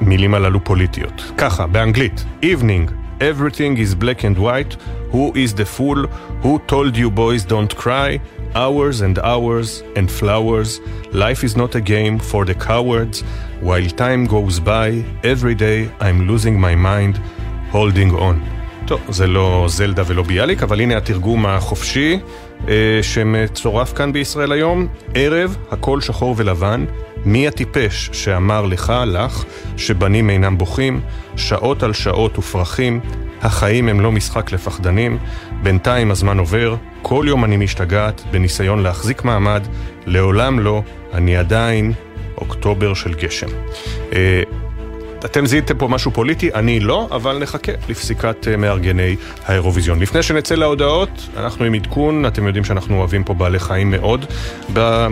המילים 0.00 0.34
הללו 0.34 0.64
פוליטיות. 0.64 1.32
ככה, 1.38 1.66
באנגלית, 1.66 2.24
evening, 2.42 2.90
everything 3.20 3.78
is 3.78 3.94
black 3.94 4.24
and 4.24 4.38
white, 4.38 4.76
who 5.12 5.32
is 5.34 5.54
the 5.54 5.64
fool, 5.76 6.06
who 6.42 6.58
told 6.72 6.96
you 6.96 7.10
boys 7.10 7.44
don't 7.44 7.74
cry, 7.76 8.18
hours 8.54 9.00
and 9.00 9.18
hours 9.18 9.82
and 9.96 10.10
flowers, 10.10 10.80
life 11.12 11.42
is 11.44 11.56
not 11.56 11.74
a 11.74 11.80
game 11.80 12.18
for 12.30 12.44
the 12.44 12.54
cowards, 12.54 13.22
while 13.60 13.88
time 14.04 14.22
goes 14.36 14.56
by, 14.60 14.88
every 15.32 15.56
day 15.66 15.78
I'm 16.06 16.18
losing 16.30 16.56
my 16.60 16.74
mind, 16.74 17.14
holding 17.72 18.12
on. 18.12 18.36
טוב, 18.86 19.00
זה 19.08 19.26
לא 19.26 19.64
זלדה 19.68 20.02
ולא 20.06 20.22
ביאליק, 20.22 20.62
אבל 20.62 20.80
הנה 20.80 20.96
התרגום 20.96 21.46
החופשי 21.46 22.18
אה, 22.68 22.98
שמצורף 23.02 23.92
כאן 23.92 24.12
בישראל 24.12 24.52
היום. 24.52 24.86
ערב, 25.14 25.56
הכל 25.70 26.00
שחור 26.00 26.34
ולבן, 26.38 26.84
מי 27.28 27.48
הטיפש 27.48 28.10
שאמר 28.12 28.66
לך, 28.66 28.92
לך, 29.06 29.44
שבנים 29.76 30.30
אינם 30.30 30.58
בוכים, 30.58 31.00
שעות 31.36 31.82
על 31.82 31.92
שעות 31.92 32.38
ופרחים, 32.38 33.00
החיים 33.42 33.88
הם 33.88 34.00
לא 34.00 34.12
משחק 34.12 34.52
לפחדנים, 34.52 35.18
בינתיים 35.62 36.10
הזמן 36.10 36.38
עובר, 36.38 36.76
כל 37.02 37.24
יום 37.28 37.44
אני 37.44 37.56
משתגעת 37.56 38.22
בניסיון 38.30 38.82
להחזיק 38.82 39.24
מעמד, 39.24 39.62
לעולם 40.06 40.60
לא, 40.60 40.82
אני 41.14 41.36
עדיין 41.36 41.92
אוקטובר 42.38 42.94
של 42.94 43.14
גשם. 43.14 43.48
אה, 45.24 45.28
אתם 45.28 45.46
זיהיתם 45.46 45.78
פה 45.78 45.88
משהו 45.88 46.10
פוליטי, 46.10 46.50
אני 46.54 46.80
לא, 46.80 47.08
אבל 47.10 47.38
נחכה 47.38 47.72
לפסיקת 47.88 48.48
אה, 48.48 48.56
מארגני 48.56 49.16
האירוויזיון. 49.44 50.00
לפני 50.00 50.22
שנצא 50.22 50.54
להודעות, 50.54 51.08
אנחנו 51.36 51.64
עם 51.64 51.74
עדכון, 51.74 52.26
אתם 52.26 52.46
יודעים 52.46 52.64
שאנחנו 52.64 52.98
אוהבים 52.98 53.24
פה 53.24 53.34
בעלי 53.34 53.58
חיים 53.58 53.90
מאוד 53.90 54.24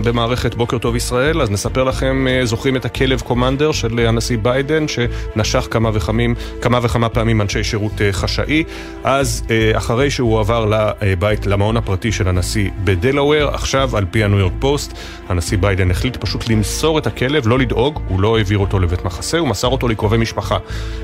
במערכת 0.02 0.54
בוקר 0.54 0.78
טוב 0.78 0.96
ישראל, 0.96 1.42
אז 1.42 1.50
נספר 1.50 1.84
לכם, 1.84 2.26
אה, 2.28 2.46
זוכרים 2.46 2.76
את 2.76 2.84
הכלב 2.84 3.20
קומנדר 3.20 3.72
של 3.72 3.98
הנשיא 3.98 4.38
ביידן, 4.42 4.84
שנשך 4.88 5.68
כמה 5.70 5.90
וכמים, 5.92 6.34
כמה 6.62 6.78
וכמה 6.82 7.08
פעמים 7.08 7.40
אנשי 7.40 7.64
שירות 7.64 8.00
אה, 8.00 8.12
חשאי, 8.12 8.64
אז 9.04 9.42
אחרי 9.74 10.10
שהוא 10.10 10.40
עבר 10.40 10.66
לבית, 11.02 11.46
למעון 11.46 11.76
הפרטי 11.76 12.12
של 12.12 12.28
הנשיא 12.28 12.70
בדלאוור, 12.84 13.48
עכשיו 13.48 13.96
על 13.96 14.04
פי 14.10 14.24
הניו 14.24 14.38
יורק 14.38 14.52
פוסט, 14.58 14.98
הנשיא 15.28 15.58
ביידן 15.58 15.90
החליט 15.90 16.16
פשוט 16.16 16.48
למסור 16.48 16.98
את 16.98 17.06
הכלב, 17.06 17.46
לא 17.46 17.58
לדאוג, 17.58 18.00
הוא 18.08 18.20
לא 18.20 18.36
העביר 18.36 18.58
אותו 18.58 18.78
לבית 18.78 19.04
מחסה, 19.04 19.38
הוא 19.38 19.48
מסר 19.48 19.68
אותו 19.68 19.88
קרובי 19.96 20.16
משפחה, 20.16 20.58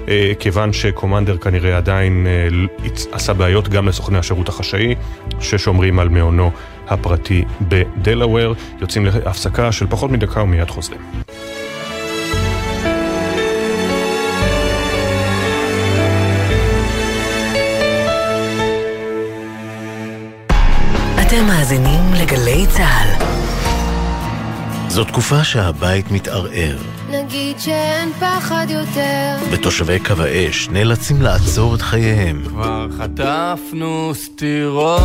אה, 0.09 0.33
כיוון 0.39 0.73
שקומנדר 0.73 1.37
כנראה 1.37 1.77
עדיין 1.77 2.27
אה, 2.27 2.89
עשה 3.13 3.33
בעיות 3.33 3.69
גם 3.69 3.89
לסוכני 3.89 4.19
השירות 4.19 4.49
החשאי, 4.49 4.95
ששומרים 5.41 5.99
על 5.99 6.09
מעונו 6.09 6.51
הפרטי 6.89 7.45
בדלאוור. 7.61 8.55
יוצאים 8.81 9.07
להפסקה 9.07 9.73
של 9.73 9.87
פחות 9.87 10.11
מדקה 10.11 10.43
ומיד 10.43 10.71
חוזרים. 10.71 11.01
אתם 21.21 21.47
מאזינים 21.47 22.15
לגלי 22.15 22.67
צה"ל. 22.67 23.33
זו 24.89 25.05
תקופה 25.05 25.45
שהבית 25.45 26.11
מתערער. 26.11 26.77
נגיד 27.13 27.59
שאין 27.59 28.13
פחד 28.21 28.67
יותר. 28.69 29.37
ותושבי 29.51 29.99
קו 29.99 30.23
האש 30.23 30.69
נאלצים 30.69 31.23
לעצור 31.23 31.75
את 31.75 31.83
חייהם. 31.83 32.43
כבר 32.49 32.87
חטפנו 32.99 34.13
סטירות. 34.15 35.03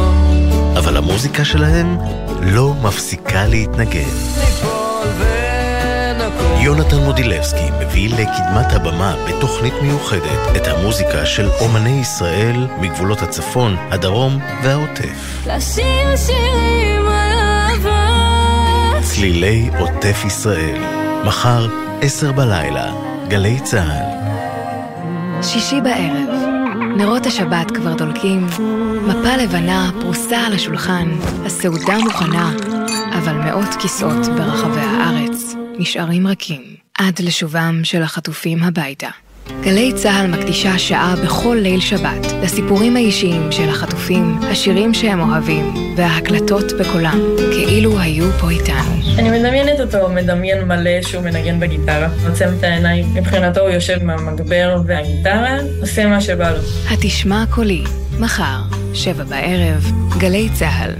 אבל 0.78 0.98
המוזיקה 0.98 1.46
שלהם 1.46 1.98
לא 2.42 2.74
מפסיקה 2.84 3.48
להתנגד. 3.48 4.14
יונתן 6.60 6.98
מודילבסקי 6.98 7.70
מביא 7.82 8.10
לקדמת 8.10 8.74
הבמה 8.74 9.16
בתוכנית 9.30 9.74
מיוחדת 9.82 10.58
את 10.58 10.68
המוזיקה 10.68 11.26
של 11.26 11.50
אומני 11.62 12.02
ישראל 12.02 12.68
מגבולות 12.82 13.22
הצפון, 13.22 13.76
הדרום 13.92 14.40
והעוטף. 14.64 15.46
לשיר 15.46 16.16
שירים 16.16 17.08
על 17.08 17.40
אהבה 17.40 19.02
צלילי 19.02 19.70
עוטף 19.80 20.26
ישראל, 20.26 20.82
מחר, 21.26 21.87
עשר 22.02 22.32
בלילה, 22.32 22.94
גלי 23.28 23.60
צה"ל. 23.64 24.18
שישי 25.44 25.82
בערב, 25.82 26.30
נרות 26.98 27.26
השבת 27.26 27.72
כבר 27.72 27.94
דולקים, 27.94 28.46
מפה 29.08 29.36
לבנה 29.36 29.90
פרוסה 30.02 30.38
על 30.38 30.54
השולחן, 30.54 31.10
הסעודה 31.46 31.98
מוכנה, 32.04 32.52
אבל 33.18 33.34
מאות 33.34 33.76
כיסאות 33.82 34.28
ברחבי 34.38 34.80
הארץ 34.80 35.56
נשארים 35.80 36.28
רכים 36.28 36.62
עד 36.98 37.20
לשובם 37.20 37.80
של 37.84 38.04
החטופים 38.04 38.64
הביתה. 38.64 39.10
גלי 39.62 39.94
צה"ל 39.94 40.28
מקדישה 40.28 40.80
שעה 40.80 41.16
בכל 41.24 41.58
ליל 41.62 41.80
שבת 41.80 42.26
לסיפורים 42.44 42.96
האישיים 42.96 43.52
של 43.52 43.70
החטופים, 43.70 44.40
השירים 44.52 44.94
שהם 44.94 45.20
אוהבים 45.20 45.74
וההקלטות 45.98 46.66
בקולם, 46.80 47.20
כאילו 47.38 48.00
היו 48.00 48.32
פה 48.40 48.50
איתנו. 48.50 48.96
אני 49.20 49.40
מדמיינת 49.40 49.80
אותו 49.80 50.10
מדמיין 50.10 50.68
מלא 50.68 51.02
שהוא 51.02 51.24
מנגן 51.24 51.60
בגיטרה, 51.60 52.08
עוצם 52.28 52.50
את 52.60 52.64
העיניים, 52.64 53.06
מבחינתו 53.14 53.62
הוא 53.62 53.70
יושב 53.70 53.98
עם 54.02 54.10
המגבר 54.10 54.82
והגיטרה, 54.86 55.58
עושה 55.82 56.06
מה 56.06 56.22
שבא 56.22 56.52
לו. 56.52 56.60
התשמע 56.90 57.44
קולי, 57.50 57.84
מחר, 58.20 58.60
שבע 58.94 59.24
בערב, 59.24 59.92
גלי 60.18 60.50
צה"ל. 60.54 60.92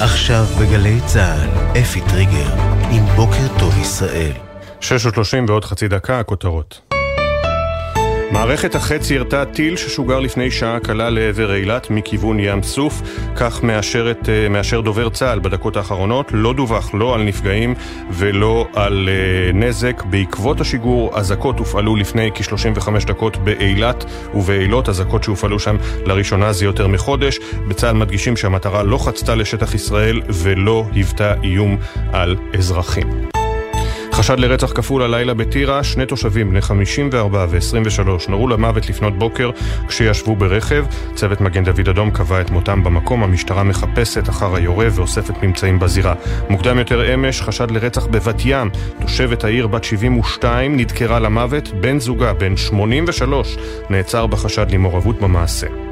עכשיו 0.00 0.44
בגלי 0.60 1.00
צה"ל, 1.06 1.78
אפי 1.80 2.00
טריגר, 2.00 2.54
עם 2.90 3.04
בוקר 3.16 3.58
טוב 3.58 3.78
ישראל. 3.80 4.32
6:30 4.80 4.86
ועוד 5.48 5.64
חצי 5.64 5.88
דקה, 5.88 6.20
הכותרות. 6.20 6.97
מערכת 8.32 8.74
החץ 8.74 9.10
ירתה 9.10 9.44
טיל 9.44 9.76
ששוגר 9.76 10.20
לפני 10.20 10.50
שעה 10.50 10.80
קלה 10.80 11.10
לעבר 11.10 11.54
אילת 11.54 11.90
מכיוון 11.90 12.40
ים 12.40 12.62
סוף, 12.62 13.02
כך 13.36 13.62
מאשרת, 13.62 14.28
אה, 14.28 14.48
מאשר 14.48 14.80
דובר 14.80 15.08
צה"ל 15.08 15.38
בדקות 15.38 15.76
האחרונות. 15.76 16.30
לא 16.32 16.54
דווח 16.54 16.94
לא 16.94 17.14
על 17.14 17.22
נפגעים 17.22 17.74
ולא 18.10 18.66
על 18.74 19.08
uh, 19.08 19.56
נזק. 19.56 20.02
בעקבות 20.10 20.60
השיגור, 20.60 21.18
אזעקות 21.18 21.58
הופעלו 21.58 21.96
לפני 21.96 22.30
כ-35 22.34 23.06
דקות 23.06 23.36
באילת 23.36 24.04
ובאילות, 24.34 24.88
אזעקות 24.88 25.24
שהופעלו 25.24 25.58
שם 25.58 25.76
לראשונה 26.06 26.52
זה 26.52 26.64
יותר 26.64 26.88
מחודש. 26.88 27.38
בצה"ל 27.68 27.96
מדגישים 27.96 28.36
שהמטרה 28.36 28.82
לא 28.82 28.98
חצתה 28.98 29.34
לשטח 29.34 29.74
ישראל 29.74 30.20
ולא 30.28 30.84
היוותה 30.92 31.34
איום 31.42 31.76
על 32.12 32.36
אזרחים. 32.58 33.37
חשד 34.18 34.38
לרצח 34.38 34.72
כפול 34.72 35.02
הלילה 35.02 35.34
בטירה, 35.34 35.84
שני 35.84 36.06
תושבים 36.06 36.50
בני 36.50 36.60
54 36.60 37.46
ו-23 37.50 38.30
נורו 38.30 38.48
למוות 38.48 38.88
לפנות 38.88 39.18
בוקר 39.18 39.50
כשישבו 39.88 40.36
ברכב. 40.36 40.84
צוות 41.14 41.40
מגן 41.40 41.64
דוד 41.64 41.88
אדום 41.88 42.10
קבע 42.10 42.40
את 42.40 42.50
מותם 42.50 42.84
במקום, 42.84 43.22
המשטרה 43.22 43.62
מחפשת 43.62 44.28
אחר 44.28 44.54
היורה 44.54 44.86
ואוספת 44.92 45.42
ממצאים 45.42 45.78
בזירה. 45.78 46.14
מוקדם 46.50 46.78
יותר 46.78 47.14
אמש, 47.14 47.42
חשד 47.42 47.70
לרצח 47.70 48.06
בבת 48.06 48.42
ים. 48.44 48.70
תושבת 49.00 49.44
העיר 49.44 49.66
בת 49.66 49.84
72 49.84 50.76
נדקרה 50.76 51.18
למוות, 51.18 51.68
בן 51.68 51.98
זוגה, 52.00 52.32
בן 52.32 52.56
83, 52.56 53.56
נעצר 53.90 54.26
בחשד 54.26 54.70
למעורבות 54.70 55.20
במעשה. 55.20 55.87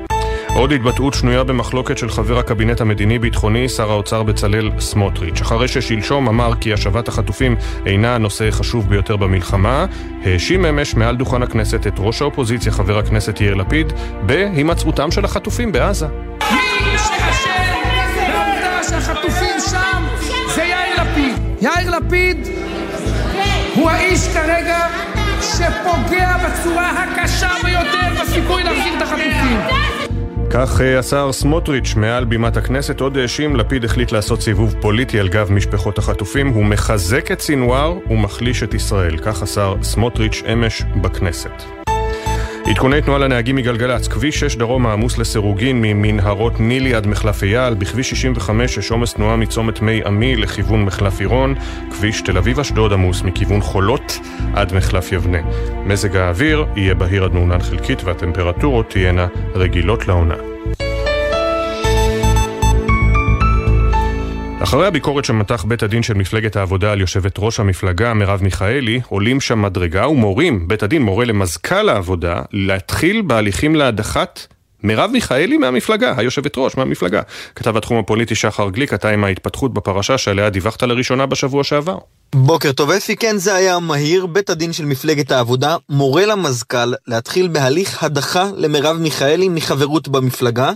עוד 0.56 0.72
התבטאות 0.72 1.14
שנויה 1.14 1.44
במחלוקת 1.44 1.98
של 1.98 2.10
חבר 2.10 2.38
הקבינט 2.38 2.80
המדיני-ביטחוני, 2.80 3.68
שר 3.68 3.90
האוצר 3.90 4.22
בצלאל 4.22 4.70
סמוטריץ'. 4.78 5.40
אחרי 5.40 5.68
ששלשום 5.68 6.28
אמר 6.28 6.52
כי 6.60 6.72
השבת 6.72 7.08
החטופים 7.08 7.56
אינה 7.86 8.14
הנושא 8.14 8.48
החשוב 8.48 8.88
ביותר 8.88 9.16
במלחמה, 9.16 9.86
האשים 10.24 10.64
אמש 10.64 10.94
מעל 10.94 11.16
דוכן 11.16 11.42
הכנסת 11.42 11.86
את 11.86 11.94
ראש 11.98 12.22
האופוזיציה, 12.22 12.72
חבר 12.72 12.98
הכנסת 12.98 13.40
יאיר 13.40 13.54
לפיד, 13.54 13.92
בהימצאותם 14.22 15.10
של 15.10 15.24
החטופים 15.24 15.72
בעזה. 15.72 16.06
יאיר 21.60 21.90
לפיד 21.90 22.48
הוא 23.74 23.90
האיש 23.90 24.28
כרגע 24.34 24.78
שפוגע 25.40 26.36
בצורה 26.36 26.90
הקשה 26.90 27.50
ביותר 27.64 28.22
בסיכוי 28.22 28.64
להחזיר 28.64 28.96
את 28.96 29.02
החטופים. 29.02 30.05
כך 30.58 30.80
אה, 30.80 30.98
השר 30.98 31.32
סמוטריץ' 31.32 31.94
מעל 31.96 32.24
בימת 32.24 32.56
הכנסת 32.56 33.00
עוד 33.00 33.16
האשים, 33.16 33.56
לפיד 33.56 33.84
החליט 33.84 34.12
לעשות 34.12 34.40
סיבוב 34.40 34.74
פוליטי 34.80 35.20
על 35.20 35.28
גב 35.28 35.52
משפחות 35.52 35.98
החטופים, 35.98 36.48
הוא 36.48 36.64
מחזק 36.64 37.32
את 37.32 37.40
סינואר 37.40 37.98
ומחליש 38.10 38.62
את 38.62 38.74
ישראל. 38.74 39.18
כך 39.18 39.42
השר 39.42 39.74
סמוטריץ' 39.82 40.42
אמש 40.52 40.82
בכנסת. 41.02 41.75
עדכוני 42.70 43.02
תנועה 43.02 43.18
לנהגים 43.18 43.56
מגלגלצ, 43.56 44.08
כביש 44.08 44.40
6 44.40 44.56
דרום 44.56 44.86
העמוס 44.86 45.18
לסירוגין 45.18 45.80
ממנהרות 45.82 46.60
נילי 46.60 46.94
עד 46.94 47.06
מחלף 47.06 47.42
אייל, 47.42 47.74
בכביש 47.74 48.10
65 48.10 48.76
יש 48.76 48.90
עומס 48.90 49.14
תנועה 49.14 49.36
מצומת 49.36 49.82
מי 49.82 50.00
עמי 50.06 50.36
לכיוון 50.36 50.84
מחלף 50.84 51.20
עירון, 51.20 51.54
כביש 51.90 52.20
תל 52.20 52.38
אביב 52.38 52.60
אשדוד 52.60 52.92
עמוס 52.92 53.22
מכיוון 53.22 53.60
חולות 53.60 54.18
עד 54.54 54.74
מחלף 54.74 55.12
יבנה. 55.12 55.38
מזג 55.84 56.16
האוויר 56.16 56.66
יהיה 56.76 56.94
בהיר 56.94 57.24
עד 57.24 57.32
מעונן 57.32 57.60
חלקית 57.60 58.04
והטמפרטורות 58.04 58.90
תהיינה 58.90 59.26
רגילות 59.54 60.08
לעונה. 60.08 60.34
אחרי 64.62 64.86
הביקורת 64.86 65.24
שמתח 65.24 65.64
בית 65.68 65.82
הדין 65.82 66.02
של 66.02 66.14
מפלגת 66.14 66.56
העבודה 66.56 66.92
על 66.92 67.00
יושבת 67.00 67.34
ראש 67.38 67.60
המפלגה 67.60 68.14
מרב 68.14 68.42
מיכאלי, 68.42 69.00
עולים 69.08 69.40
שם 69.40 69.62
מדרגה 69.62 70.08
ומורים, 70.08 70.68
בית 70.68 70.82
הדין 70.82 71.02
מורה 71.02 71.24
למזכ"ל 71.24 71.88
העבודה, 71.88 72.42
להתחיל 72.52 73.22
בהליכים 73.22 73.74
להדחת 73.74 74.46
מרב 74.82 75.10
מיכאלי 75.12 75.56
מהמפלגה, 75.56 76.14
היושבת 76.16 76.52
ראש 76.56 76.76
מהמפלגה. 76.76 77.22
כתב 77.54 77.76
התחום 77.76 77.98
הפוליטי 77.98 78.34
שחר 78.34 78.70
גליק, 78.70 78.94
אתה 78.94 79.10
עם 79.10 79.24
ההתפתחות 79.24 79.74
בפרשה 79.74 80.18
שעליה 80.18 80.50
דיווחת 80.50 80.82
לראשונה 80.82 81.26
בשבוע 81.26 81.64
שעבר. 81.64 81.98
בוקר 82.34 82.72
טוב 82.72 82.90
אפי, 82.90 83.16
כן 83.16 83.38
זה 83.38 83.54
היה 83.54 83.78
מהיר, 83.78 84.26
בית 84.26 84.50
הדין 84.50 84.72
של 84.72 84.84
מפלגת 84.84 85.30
העבודה 85.30 85.76
מורה 85.88 86.26
למזכ"ל 86.26 86.92
להתחיל 87.06 87.48
בהליך 87.48 88.02
הדחה 88.02 88.50
למרב 88.56 88.96
מיכאלי 88.96 89.48
מחברות 89.48 90.08
במפלגה. 90.08 90.72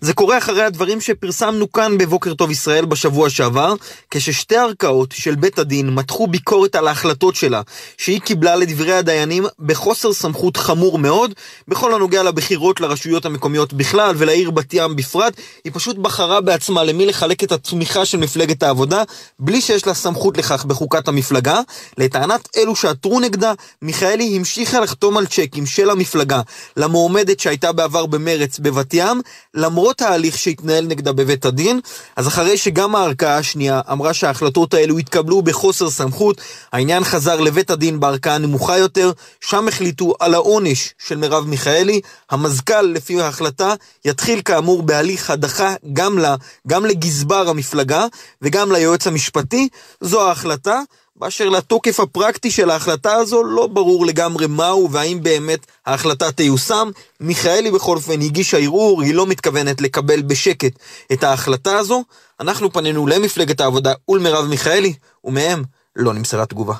זה 0.00 0.12
קורה 0.12 0.38
אחרי 0.38 0.62
הדברים 0.62 1.00
שפרסמנו 1.00 1.72
כאן 1.72 1.98
בבוקר 1.98 2.34
טוב 2.34 2.50
ישראל 2.50 2.84
בשבוע 2.84 3.30
שעבר, 3.30 3.74
כששתי 4.10 4.56
ערכאות 4.56 5.12
של 5.12 5.34
בית 5.34 5.58
הדין 5.58 5.90
מתחו 5.94 6.26
ביקורת 6.26 6.74
על 6.74 6.88
ההחלטות 6.88 7.34
שלה, 7.34 7.62
שהיא 7.98 8.20
קיבלה 8.20 8.56
לדברי 8.56 8.92
הדיינים 8.92 9.44
בחוסר 9.60 10.12
סמכות 10.12 10.56
חמור 10.56 10.98
מאוד, 10.98 11.34
בכל 11.68 11.94
הנוגע 11.94 12.22
לבחירות 12.22 12.80
לרשויות 12.80 13.26
המקומיות 13.26 13.72
בכלל 13.72 14.14
ולעיר 14.18 14.50
בת 14.50 14.74
ים 14.74 14.96
בפרט, 14.96 15.36
היא 15.64 15.72
פשוט 15.74 15.96
בחרה 15.96 16.40
בעצמה 16.40 16.84
למי 16.84 17.06
לחלק 17.06 17.44
את 17.44 17.52
התמיכה 17.52 18.04
של 18.04 18.18
מפלגת 18.18 18.62
העבודה, 18.62 19.02
בלי 19.38 19.60
שיש 19.60 19.86
לה 19.86 19.94
סמכות 19.94 20.38
לכך 20.38 20.64
בחוקת 20.94 21.08
המפלגה. 21.08 21.60
לטענת 21.98 22.48
אלו 22.56 22.76
שעתרו 22.76 23.20
נגדה, 23.20 23.52
מיכאלי 23.82 24.36
המשיכה 24.36 24.80
לחתום 24.80 25.16
על 25.16 25.26
צ'קים 25.26 25.66
של 25.66 25.90
המפלגה 25.90 26.40
למועמדת 26.76 27.40
שהייתה 27.40 27.72
בעבר 27.72 28.06
במרץ 28.06 28.58
בבת 28.58 28.94
ים, 28.94 29.20
למרות 29.54 30.02
ההליך 30.02 30.38
שהתנהל 30.38 30.84
נגדה 30.86 31.12
בבית 31.12 31.44
הדין. 31.44 31.80
אז 32.16 32.28
אחרי 32.28 32.56
שגם 32.56 32.94
הערכאה 32.94 33.36
השנייה 33.36 33.80
אמרה 33.92 34.14
שההחלטות 34.14 34.74
האלו 34.74 34.98
התקבלו 34.98 35.42
בחוסר 35.42 35.90
סמכות, 35.90 36.40
העניין 36.72 37.04
חזר 37.04 37.40
לבית 37.40 37.70
הדין 37.70 38.00
בערכאה 38.00 38.38
נמוכה 38.38 38.78
יותר, 38.78 39.12
שם 39.40 39.68
החליטו 39.68 40.14
על 40.20 40.34
העונש 40.34 40.94
של 40.98 41.16
מרב 41.16 41.46
מיכאלי. 41.46 42.00
המזכ"ל, 42.30 42.82
לפי 42.82 43.20
ההחלטה, 43.20 43.74
יתחיל 44.04 44.42
כאמור 44.44 44.82
בהליך 44.82 45.30
הדחה 45.30 45.74
גם 45.92 46.18
לה, 46.18 46.36
גם 46.66 46.86
לגזבר 46.86 47.48
המפלגה 47.48 48.06
וגם 48.42 48.72
ליועץ 48.72 49.06
המשפטי. 49.06 49.68
זו 50.00 50.28
ההחלטה. 50.28 50.80
באשר 51.16 51.48
לתוקף 51.48 52.00
הפרקטי 52.00 52.50
של 52.50 52.70
ההחלטה 52.70 53.12
הזו, 53.12 53.44
לא 53.44 53.66
ברור 53.66 54.06
לגמרי 54.06 54.46
מהו 54.46 54.90
והאם 54.90 55.22
באמת 55.22 55.66
ההחלטה 55.86 56.32
תיושם. 56.32 56.90
מיכאלי 57.20 57.70
בכל 57.70 57.96
אופן 57.96 58.20
הגישה 58.20 58.58
ערעור, 58.58 59.02
היא 59.02 59.14
לא 59.14 59.26
מתכוונת 59.26 59.80
לקבל 59.80 60.22
בשקט 60.22 60.72
את 61.12 61.24
ההחלטה 61.24 61.78
הזו. 61.78 62.04
אנחנו 62.40 62.72
פנינו 62.72 63.06
למפלגת 63.06 63.60
העבודה 63.60 63.92
ולמרב 64.08 64.44
מיכאלי, 64.44 64.94
ומהם 65.24 65.62
לא 65.96 66.14
נמסרה 66.14 66.46
תגובה. 66.46 66.74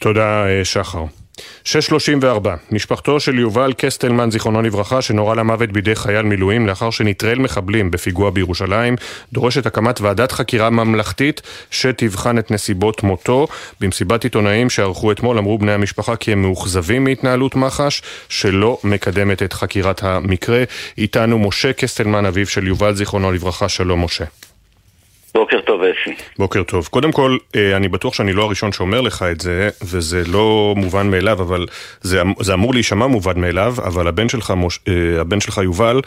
תודה, 0.00 0.44
שחר. 0.64 1.04
634, 1.64 2.54
משפחתו 2.70 3.20
של 3.20 3.38
יובל 3.38 3.72
קסטלמן, 3.76 4.30
זיכרונו 4.30 4.62
לברכה, 4.62 5.02
שנורה 5.02 5.34
למוות 5.34 5.72
בידי 5.72 5.94
חייל 5.94 6.22
מילואים 6.22 6.66
לאחר 6.66 6.90
שנטרל 6.90 7.38
מחבלים 7.38 7.90
בפיגוע 7.90 8.30
בירושלים, 8.30 8.96
דורשת 9.32 9.66
הקמת 9.66 10.00
ועדת 10.00 10.32
חקירה 10.32 10.70
ממלכתית 10.70 11.42
שתבחן 11.70 12.38
את 12.38 12.50
נסיבות 12.50 13.02
מותו. 13.02 13.46
במסיבת 13.80 14.24
עיתונאים 14.24 14.70
שערכו 14.70 15.12
אתמול 15.12 15.38
אמרו 15.38 15.58
בני 15.58 15.72
המשפחה 15.72 16.16
כי 16.16 16.32
הם 16.32 16.42
מאוכזבים 16.42 17.04
מהתנהלות 17.04 17.56
מח"ש, 17.56 18.02
שלא 18.28 18.78
מקדמת 18.84 19.42
את 19.42 19.52
חקירת 19.52 20.02
המקרה. 20.02 20.64
איתנו 20.98 21.38
משה 21.38 21.72
קסטלמן, 21.72 22.26
אביו 22.26 22.46
של 22.46 22.66
יובל, 22.66 22.94
זיכרונו 22.94 23.32
לברכה, 23.32 23.68
שלום 23.68 24.04
משה. 24.04 24.24
בוקר 25.34 25.60
טוב, 25.60 25.82
אפי. 25.82 26.14
בוקר 26.38 26.62
טוב. 26.62 26.86
קודם 26.86 27.12
כל, 27.12 27.36
אה, 27.56 27.76
אני 27.76 27.88
בטוח 27.88 28.14
שאני 28.14 28.32
לא 28.32 28.42
הראשון 28.42 28.72
שאומר 28.72 29.00
לך 29.00 29.24
את 29.32 29.40
זה, 29.40 29.68
וזה 29.82 30.22
לא 30.32 30.74
מובן 30.76 31.10
מאליו, 31.10 31.42
אבל 31.42 31.66
זה, 32.00 32.22
אמ- 32.22 32.34
זה 32.40 32.54
אמור 32.54 32.74
להישמע 32.74 33.06
מובן 33.06 33.40
מאליו, 33.40 33.74
אבל 33.86 34.08
הבן 34.08 34.28
שלך, 34.28 34.50
מוש, 34.50 34.80
אה, 34.88 35.20
הבן 35.20 35.40
שלך 35.40 35.58
יובל, 35.64 36.00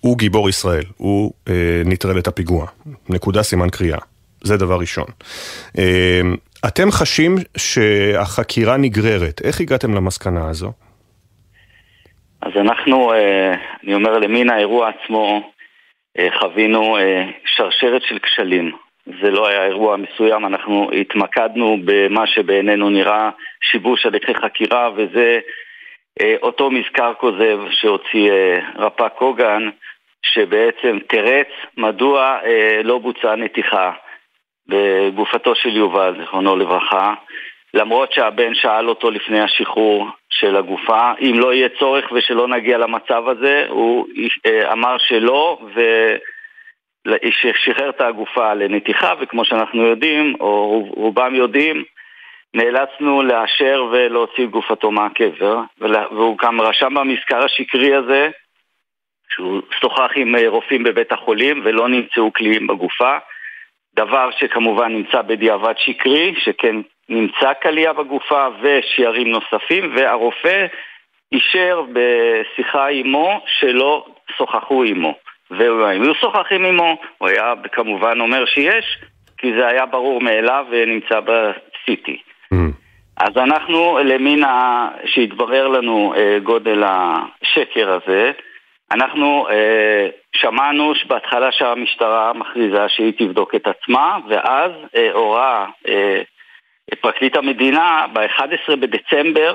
הוא 0.00 0.18
גיבור 0.18 0.48
ישראל. 0.48 0.84
הוא 0.96 1.32
אה, 1.48 1.82
נטרל 1.84 2.18
את 2.18 2.28
הפיגוע. 2.28 2.66
נקודה 3.08 3.42
סימן 3.42 3.70
קריאה. 3.70 3.98
זה 4.44 4.56
דבר 4.56 4.78
ראשון. 4.80 5.06
אה, 5.78 6.20
אתם 6.68 6.90
חשים 6.90 7.36
שהחקירה 7.56 8.76
נגררת. 8.76 9.40
איך 9.44 9.60
הגעתם 9.60 9.94
למסקנה 9.94 10.48
הזו? 10.48 10.72
אז 12.42 12.52
אנחנו, 12.56 13.12
אה, 13.12 13.54
אני 13.84 13.94
אומר, 13.94 14.18
למין 14.18 14.50
האירוע 14.50 14.90
עצמו, 14.90 15.50
אה, 16.18 16.28
חווינו 16.40 16.96
שרשרת 17.46 18.02
של 18.08 18.18
כשלים. 18.18 18.72
זה 19.06 19.30
לא 19.30 19.48
היה 19.48 19.66
אירוע 19.66 19.96
מסוים, 19.96 20.46
אנחנו 20.46 20.90
התמקדנו 21.00 21.76
במה 21.84 22.26
שבעינינו 22.26 22.90
נראה 22.90 23.30
שיבוש 23.70 24.06
הליכי 24.06 24.34
חקירה, 24.34 24.90
וזה 24.96 25.40
אה, 26.20 26.34
אותו 26.42 26.70
מזכר 26.70 27.12
כוזב 27.14 27.58
שהוציא 27.70 28.30
אה, 28.30 28.58
רפ"ק 28.76 29.12
קוגן, 29.18 29.70
שבעצם 30.22 30.98
תירץ 31.08 31.48
מדוע 31.76 32.38
אה, 32.44 32.80
לא 32.84 32.98
בוצעה 32.98 33.36
נתיחה 33.36 33.92
בגופתו 34.68 35.54
של 35.54 35.76
יובל, 35.76 36.14
זיכרונו 36.20 36.56
לברכה, 36.56 37.14
למרות 37.74 38.12
שהבן 38.12 38.54
שאל 38.54 38.88
אותו 38.88 39.10
לפני 39.10 39.40
השחרור 39.40 40.08
של 40.30 40.56
הגופה, 40.56 41.12
אם 41.20 41.34
לא 41.38 41.54
יהיה 41.54 41.68
צורך 41.78 42.12
ושלא 42.12 42.48
נגיע 42.48 42.78
למצב 42.78 43.28
הזה, 43.28 43.66
הוא 43.68 44.06
אה, 44.46 44.72
אמר 44.72 44.96
שלא, 44.98 45.58
ושחרר 47.06 47.90
את 47.90 48.00
הגופה 48.00 48.54
לנתיחה, 48.54 49.14
וכמו 49.20 49.44
שאנחנו 49.44 49.86
יודעים, 49.86 50.34
או 50.40 50.84
רובם 50.96 51.34
יודעים, 51.34 51.84
נאלצנו 52.54 53.22
לאשר 53.22 53.84
ולהוציא 53.92 54.46
גופתו 54.46 54.90
מהקבר, 54.90 55.60
והוא 55.80 56.38
גם 56.38 56.60
רשם 56.60 56.94
במזכר 56.94 57.44
השקרי 57.44 57.94
הזה 57.94 58.28
שהוא 59.28 59.62
שוחח 59.80 60.10
עם 60.16 60.36
אה, 60.36 60.48
רופאים 60.48 60.82
בבית 60.82 61.12
החולים 61.12 61.60
ולא 61.64 61.88
נמצאו 61.88 62.30
קליעים 62.30 62.66
בגופה, 62.66 63.16
דבר 63.96 64.30
שכמובן 64.38 64.92
נמצא 64.92 65.22
בדיעבד 65.22 65.74
שקרי, 65.76 66.34
שכן 66.38 66.76
נמצא 67.08 67.52
קליע 67.52 67.92
בגופה 67.92 68.46
ושיירים 68.62 69.28
נוספים, 69.28 69.96
והרופא 69.96 70.66
אישר 71.32 71.82
בשיחה 71.92 72.88
עמו 72.88 73.40
שלא 73.46 74.06
שוחחו 74.36 74.84
עמו. 74.84 75.14
ואם 75.58 76.02
היו 76.02 76.14
שוחחים 76.14 76.64
עמו, 76.64 76.96
הוא 77.18 77.28
היה 77.28 77.54
כמובן 77.72 78.20
אומר 78.20 78.44
שיש, 78.46 78.98
כי 79.38 79.52
זה 79.58 79.66
היה 79.66 79.86
ברור 79.86 80.20
מאליו 80.20 80.66
ונמצא 80.70 81.20
ב-CT. 81.20 82.10
אז 83.16 83.36
אנחנו, 83.36 83.98
למין 84.04 84.44
ה... 84.44 84.88
שהתברר 85.04 85.68
לנו 85.68 86.14
אה, 86.16 86.38
גודל 86.42 86.82
השקר 86.86 87.92
הזה, 87.92 88.30
אנחנו 88.92 89.48
אה, 89.50 90.08
שמענו 90.36 90.92
בהתחלה 91.06 91.52
שהמשטרה 91.52 92.32
מכריזה 92.32 92.88
שהיא 92.88 93.12
תבדוק 93.18 93.54
את 93.54 93.66
עצמה, 93.66 94.18
ואז 94.28 94.70
אה, 94.96 95.12
הורה 95.12 95.66
אה, 95.88 96.22
פרקליט 97.00 97.36
המדינה 97.36 98.06
ב-11 98.12 98.76
בדצמבר 98.76 99.54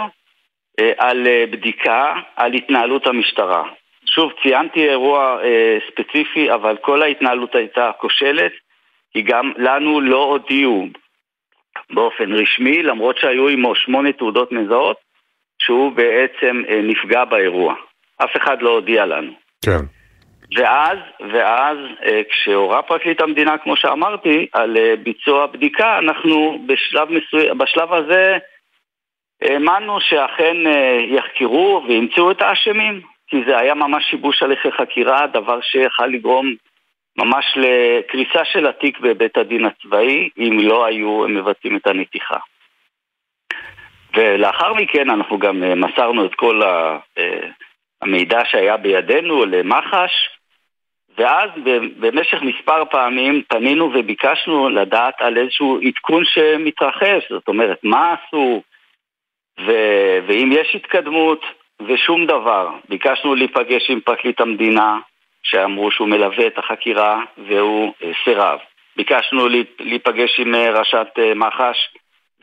אה, 0.80 0.92
על 0.98 1.28
אה, 1.28 1.46
בדיקה 1.52 2.14
על 2.36 2.54
התנהלות 2.54 3.08
המשטרה. 3.08 3.64
שוב, 4.12 4.32
ציינתי 4.44 4.90
אירוע 4.90 5.44
אה, 5.44 5.78
ספציפי, 5.92 6.54
אבל 6.54 6.78
כל 6.82 7.02
ההתנהלות 7.02 7.56
הייתה 7.56 7.92
כושלת, 7.98 8.52
כי 9.14 9.22
גם 9.22 9.52
לנו 9.58 10.02
לא 10.02 10.24
הודיעו 10.24 10.88
באופן 11.90 12.34
רשמי, 12.34 12.84
למרות 12.84 13.18
שהיו 13.18 13.48
עמו 13.48 13.76
שמונה 13.76 14.12
תעודות 14.12 14.52
מזהות, 14.52 14.98
שהוא 15.62 15.92
בעצם 15.92 16.64
אה, 16.70 16.82
נפגע 16.84 17.26
באירוע. 17.26 17.76
אף 18.24 18.30
אחד 18.38 18.62
לא 18.62 18.70
הודיע 18.70 19.06
לנו. 19.06 19.32
כן. 19.66 19.86
ואז, 20.56 20.98
ואז 21.34 21.78
אה, 22.06 22.22
כשהורה 22.30 22.82
פרקליט 22.82 23.22
המדינה, 23.22 23.58
כמו 23.58 23.76
שאמרתי, 23.76 24.48
על 24.54 24.78
אה, 24.78 24.94
ביצוע 25.04 25.46
בדיקה, 25.46 25.98
אנחנו 25.98 26.60
בשלב, 26.66 27.12
מסו... 27.12 27.56
בשלב 27.58 27.94
הזה 27.94 28.38
האמנו 29.42 30.02
שאכן 30.02 30.68
אה, 30.68 30.98
יחקרו 31.10 31.84
וימצאו 31.88 32.32
את 32.32 32.42
האשמים, 32.42 33.02
כי 33.28 33.38
זה 33.48 33.58
היה 33.58 33.74
ממש 33.74 34.06
שיבוש 34.10 34.44
הליכי 34.44 34.72
חקירה, 34.72 35.28
דבר 35.28 35.62
שיכל 35.62 36.06
לגרום 36.06 36.54
ממש 37.18 37.46
לקריסה 37.56 38.46
של 38.46 38.68
התיק 38.68 39.00
בבית 39.00 39.38
הדין 39.38 39.66
הצבאי, 39.66 40.30
אם 40.38 40.60
לא 40.60 40.86
היו 40.86 41.28
מבצעים 41.28 41.78
את 41.78 41.88
הנתיחה. 41.88 42.38
ולאחר 44.16 44.74
מכן 44.74 45.10
אנחנו 45.10 45.40
גם 45.40 45.64
מסרנו 45.82 46.26
את 46.26 46.36
כל 46.36 46.62
המידע 48.02 48.46
שהיה 48.46 48.78
בידינו 48.78 49.46
למח"ש, 49.46 50.30
ואז 51.18 51.50
במשך 52.00 52.42
מספר 52.42 52.86
פעמים 52.86 53.42
פנינו 53.48 53.92
וביקשנו 53.94 54.70
לדעת 54.70 55.22
על 55.22 55.38
איזשהו 55.38 55.80
עדכון 55.88 56.24
שמתרחש, 56.26 57.30
זאת 57.30 57.48
אומרת, 57.48 57.80
מה 57.84 58.14
עשו, 58.14 58.62
ו- 59.60 60.20
ואם 60.28 60.50
יש 60.52 60.76
התקדמות, 60.76 61.46
ושום 61.82 62.26
דבר. 62.26 62.70
ביקשנו 62.90 63.36
להיפגש 63.36 63.90
עם 63.90 64.00
פרקליט 64.00 64.42
המדינה, 64.42 65.00
שאמרו 65.44 65.92
שהוא 65.92 66.08
מלווה 66.08 66.48
את 66.48 66.58
החקירה, 66.58 67.24
והוא 67.38 67.94
uh, 68.02 68.06
סירב. 68.24 68.60
ביקשנו 68.96 69.48
להיפגש 69.80 70.40
עם 70.40 70.56
uh, 70.56 70.80
ראשת 70.80 71.08
uh, 71.18 71.36
מח"ש, 71.36 71.90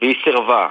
והיא 0.01 0.15
סירבה. 0.25 0.69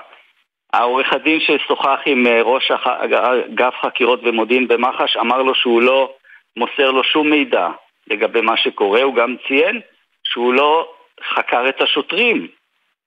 העורך 0.73 1.13
הדין 1.13 1.39
ששוחח 1.39 1.99
עם 2.05 2.27
ראש 2.27 2.71
אגף 2.71 3.73
חקירות 3.81 4.19
ומודיעין 4.23 4.67
במח"ש 4.67 5.17
אמר 5.17 5.41
לו 5.41 5.55
שהוא 5.55 5.81
לא 5.81 6.13
מוסר 6.57 6.91
לו 6.91 7.03
שום 7.03 7.29
מידע 7.29 7.69
לגבי 8.07 8.41
מה 8.41 8.57
שקורה, 8.57 9.01
הוא 9.01 9.15
גם 9.15 9.35
ציין 9.47 9.81
שהוא 10.23 10.53
לא 10.53 10.93
חקר 11.33 11.69
את 11.69 11.81
השוטרים. 11.81 12.47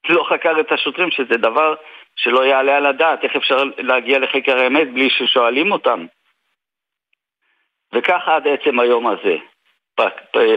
לא 0.08 0.24
חקר 0.28 0.60
את 0.60 0.72
השוטרים, 0.72 1.10
שזה 1.10 1.36
דבר 1.36 1.74
שלא 2.16 2.46
יעלה 2.46 2.76
על 2.76 2.86
הדעת, 2.86 3.24
איך 3.24 3.36
אפשר 3.36 3.64
להגיע 3.78 4.18
לחקר 4.18 4.58
האמת 4.58 4.92
בלי 4.92 5.10
ששואלים 5.10 5.72
אותם. 5.72 6.06
וכך 7.92 8.28
עד 8.28 8.48
עצם 8.48 8.80
היום 8.80 9.06
הזה. 9.06 9.36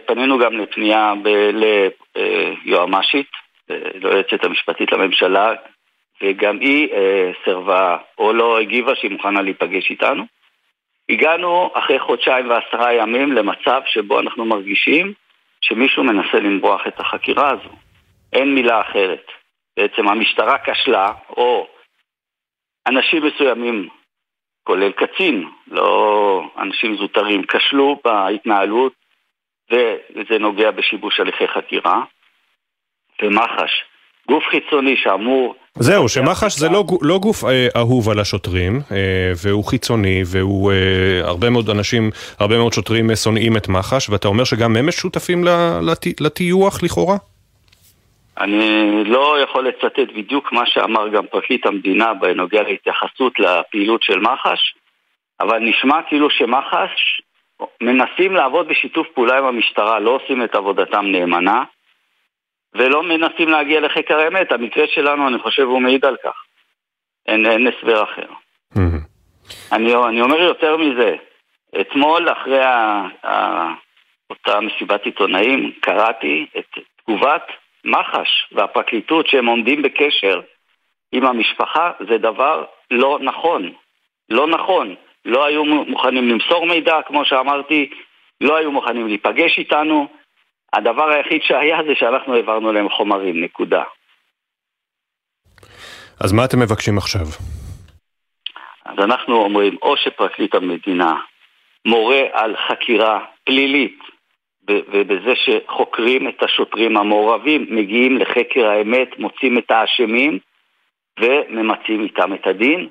פנינו 0.05 0.39
גם 0.39 0.53
לפנייה 0.53 1.13
ליועמ"שית, 2.65 3.27
ליועצת 3.69 4.43
המשפטית 4.43 4.91
לממשלה, 4.91 5.53
וגם 6.21 6.59
היא 6.59 6.93
אה, 6.93 7.31
סרבה 7.45 7.97
או 8.17 8.33
לא 8.33 8.59
הגיבה 8.59 8.95
שהיא 8.95 9.11
מוכנה 9.11 9.41
להיפגש 9.41 9.89
איתנו. 9.89 10.23
הגענו 11.09 11.71
אחרי 11.73 11.99
חודשיים 11.99 12.49
ועשרה 12.49 12.93
ימים 12.93 13.31
למצב 13.31 13.81
שבו 13.85 14.19
אנחנו 14.19 14.45
מרגישים 14.45 15.13
שמישהו 15.61 16.03
מנסה 16.03 16.39
למרוח 16.39 16.87
את 16.87 16.99
החקירה 16.99 17.49
הזו. 17.49 17.75
אין 18.33 18.55
מילה 18.55 18.81
אחרת. 18.81 19.25
בעצם 19.79 20.07
המשטרה 20.07 20.55
כשלה, 20.65 21.11
או 21.37 21.67
אנשים 22.87 23.23
מסוימים, 23.25 23.87
כולל 24.63 24.91
קצין, 24.91 25.49
לא 25.67 26.41
אנשים 26.57 26.97
זוטרים, 26.97 27.41
כשלו 27.47 27.99
בהתנהלות, 28.03 28.93
וזה 29.71 30.39
נוגע 30.39 30.71
בשיבוש 30.71 31.19
הליכי 31.19 31.47
חקירה. 31.47 32.01
ומח"ש, 33.21 33.71
גוף 34.27 34.43
חיצוני 34.51 34.95
שאמור 34.97 35.55
זהו, 35.75 36.09
שמח"ש 36.09 36.59
זה 36.59 36.69
לא, 36.69 36.83
לא 37.01 37.17
גוף 37.17 37.43
אה, 37.43 37.67
אהוב 37.75 38.09
על 38.09 38.19
השוטרים, 38.19 38.79
אה, 38.91 39.31
והוא 39.43 39.65
חיצוני, 39.65 40.21
והוא... 40.25 40.71
אה, 40.71 41.27
הרבה 41.27 41.49
מאוד 41.49 41.69
אנשים, 41.69 42.09
הרבה 42.39 42.57
מאוד 42.57 42.73
שוטרים 42.73 43.09
אה, 43.09 43.15
שונאים 43.15 43.57
את 43.57 43.67
מח"ש, 43.67 44.09
ואתה 44.09 44.27
אומר 44.27 44.43
שגם 44.43 44.75
הם 44.75 44.91
שותפים 44.91 45.43
לט, 45.81 46.21
לטיוח 46.21 46.83
לכאורה? 46.83 47.17
אני 48.39 49.03
לא 49.03 49.39
יכול 49.43 49.67
לצטט 49.67 50.13
בדיוק 50.15 50.51
מה 50.51 50.65
שאמר 50.65 51.09
גם 51.09 51.27
פרקליט 51.27 51.65
המדינה 51.65 52.13
בנוגע 52.13 52.63
להתייחסות 52.63 53.39
לפעילות 53.39 54.03
של 54.03 54.19
מח"ש, 54.19 54.75
אבל 55.39 55.59
נשמע 55.59 56.01
כאילו 56.07 56.29
שמח"ש 56.29 57.21
מנסים 57.81 58.35
לעבוד 58.35 58.67
בשיתוף 58.67 59.07
פעולה 59.13 59.37
עם 59.37 59.45
המשטרה, 59.45 59.99
לא 59.99 60.11
עושים 60.11 60.43
את 60.43 60.55
עבודתם 60.55 61.05
נאמנה. 61.05 61.63
ולא 62.73 63.03
מנסים 63.03 63.49
להגיע 63.49 63.79
לחקר 63.79 64.19
האמת. 64.19 64.51
המקרה 64.51 64.87
שלנו, 64.87 65.27
אני 65.27 65.39
חושב, 65.39 65.63
הוא 65.63 65.81
מעיד 65.81 66.05
על 66.05 66.15
כך. 66.23 66.43
אין, 67.27 67.45
אין 67.45 67.67
הסבר 67.67 68.03
אחר. 68.03 68.27
אני, 69.71 69.95
אני 69.95 70.21
אומר 70.21 70.41
יותר 70.41 70.77
מזה, 70.77 71.15
אתמול 71.81 72.31
אחרי 72.31 72.63
ה, 72.63 73.05
ה, 73.25 73.67
אותה 74.29 74.59
מסיבת 74.59 75.05
עיתונאים 75.05 75.71
קראתי 75.81 76.45
את 76.57 76.77
תגובת 77.03 77.43
מח"ש 77.85 78.47
והפרקליטות 78.51 79.27
שהם 79.27 79.45
עומדים 79.45 79.81
בקשר 79.81 80.41
עם 81.11 81.25
המשפחה, 81.25 81.91
זה 82.09 82.17
דבר 82.17 82.65
לא 82.91 83.19
נכון. 83.21 83.73
לא 84.29 84.47
נכון. 84.47 84.95
לא 85.25 85.45
היו 85.45 85.65
מוכנים 85.65 86.29
למסור 86.29 86.65
מידע, 86.65 86.95
כמו 87.07 87.25
שאמרתי, 87.25 87.89
לא 88.41 88.57
היו 88.57 88.71
מוכנים 88.71 89.07
להיפגש 89.07 89.57
איתנו. 89.57 90.07
הדבר 90.73 91.09
היחיד 91.09 91.41
שהיה 91.43 91.77
זה 91.87 91.95
שאנחנו 91.95 92.35
העברנו 92.35 92.73
להם 92.73 92.89
חומרים, 92.89 93.43
נקודה. 93.43 93.83
אז 96.23 96.33
מה 96.33 96.45
אתם 96.45 96.59
מבקשים 96.59 96.97
עכשיו? 96.97 97.25
אז 98.85 98.99
אנחנו 98.99 99.35
אומרים, 99.35 99.77
או 99.81 99.97
שפרקליט 99.97 100.55
המדינה 100.55 101.13
מורה 101.85 102.21
על 102.33 102.55
חקירה 102.67 103.25
פלילית, 103.45 103.99
ובזה 104.69 105.33
שחוקרים 105.35 106.27
את 106.27 106.43
השוטרים 106.43 106.97
המעורבים, 106.97 107.65
מגיעים 107.69 108.17
לחקר 108.17 108.69
האמת, 108.69 109.19
מוצאים 109.19 109.57
את 109.57 109.71
האשמים 109.71 110.39
וממצים 111.19 112.03
איתם 112.03 112.33
את 112.33 112.47
הדין. 112.47 112.87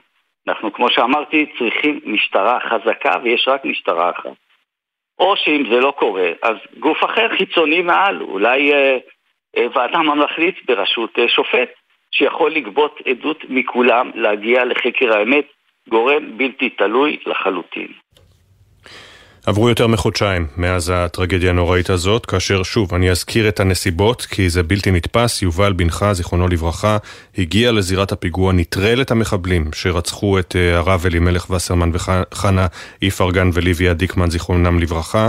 אנחנו, 0.48 0.72
כמו 0.72 0.90
שאמרתי, 0.90 1.46
צריכים 1.58 2.00
משטרה 2.04 2.58
חזקה, 2.60 3.12
ויש 3.22 3.48
רק 3.48 3.64
משטרה 3.64 4.10
אחת. 4.10 4.36
או 5.18 5.36
שאם 5.36 5.62
זה 5.70 5.80
לא 5.80 5.90
קורה, 5.90 6.30
אז 6.42 6.56
גוף 6.78 7.04
אחר 7.04 7.28
חיצוני 7.36 7.82
מעל, 7.82 8.22
אולי 8.22 8.72
אה, 8.72 8.98
אה, 9.56 9.66
ועדה 9.74 9.98
ממלכתית 9.98 10.54
בראשות 10.66 11.18
אה, 11.18 11.28
שופט, 11.28 11.68
שיכול 12.10 12.52
לגבות 12.52 13.00
עדות 13.06 13.44
מכולם 13.48 14.10
להגיע 14.14 14.64
לחקר 14.64 15.16
האמת, 15.16 15.46
גורם 15.88 16.38
בלתי 16.38 16.70
תלוי 16.70 17.18
לחלוטין. 17.26 17.88
עברו 19.48 19.68
יותר 19.68 19.86
מחודשיים 19.86 20.46
מאז 20.56 20.92
הטרגדיה 20.94 21.50
הנוראית 21.50 21.90
הזאת, 21.90 22.26
כאשר 22.26 22.62
שוב, 22.62 22.94
אני 22.94 23.10
אזכיר 23.10 23.48
את 23.48 23.60
הנסיבות, 23.60 24.26
כי 24.30 24.50
זה 24.50 24.62
בלתי 24.62 24.90
נתפס, 24.90 25.42
יובל 25.42 25.72
בנך, 25.72 26.06
זיכרונו 26.12 26.48
לברכה, 26.48 26.96
הגיע 27.38 27.72
לזירת 27.72 28.12
הפיגוע, 28.12 28.52
נטרל 28.52 29.00
את 29.02 29.10
המחבלים 29.10 29.70
שרצחו 29.74 30.38
את 30.38 30.56
אה, 30.56 30.78
הרב 30.78 31.06
אלימלך 31.06 31.50
וסרמן 31.50 31.90
וחנה 31.92 32.66
איפרגן 33.02 33.50
וליביה 33.52 33.94
דיקמן, 33.94 34.30
זיכרונם 34.30 34.78
לברכה. 34.78 35.28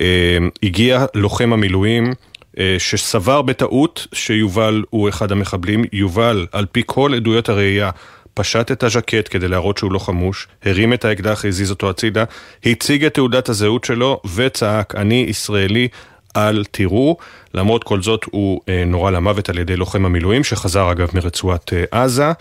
אה, 0.00 0.38
הגיע 0.62 1.04
לוחם 1.14 1.52
המילואים. 1.52 2.12
אה, 2.58 2.76
שסבר 2.78 3.42
בטעות 3.42 4.06
שיובל 4.14 4.84
הוא 4.90 5.08
אחד 5.08 5.32
המחבלים. 5.32 5.84
יובל, 5.92 6.46
על 6.52 6.66
פי 6.72 6.82
כל 6.86 7.14
עדויות 7.14 7.48
הראייה, 7.48 7.90
פשט 8.34 8.72
את 8.72 8.82
הז'קט 8.82 9.28
כדי 9.30 9.48
להראות 9.48 9.78
שהוא 9.78 9.92
לא 9.92 9.98
חמוש, 9.98 10.48
הרים 10.64 10.92
את 10.92 11.04
האקדח, 11.04 11.44
הזיז 11.44 11.70
אותו 11.70 11.90
הצידה, 11.90 12.24
הציג 12.66 13.04
את 13.04 13.14
תעודת 13.14 13.48
הזהות 13.48 13.84
שלו 13.84 14.20
וצעק, 14.36 14.94
אני 14.94 15.24
ישראלי, 15.28 15.88
אל 16.36 16.64
תראו. 16.64 17.16
למרות 17.54 17.84
כל 17.84 18.02
זאת 18.02 18.24
הוא 18.30 18.60
אה, 18.68 18.82
נורה 18.86 19.10
למוות 19.10 19.48
על 19.48 19.58
ידי 19.58 19.76
לוחם 19.76 20.04
המילואים, 20.04 20.44
שחזר 20.44 20.92
אגב 20.92 21.08
מרצועת 21.14 21.72
אה, 21.72 22.02
עזה. 22.02 22.32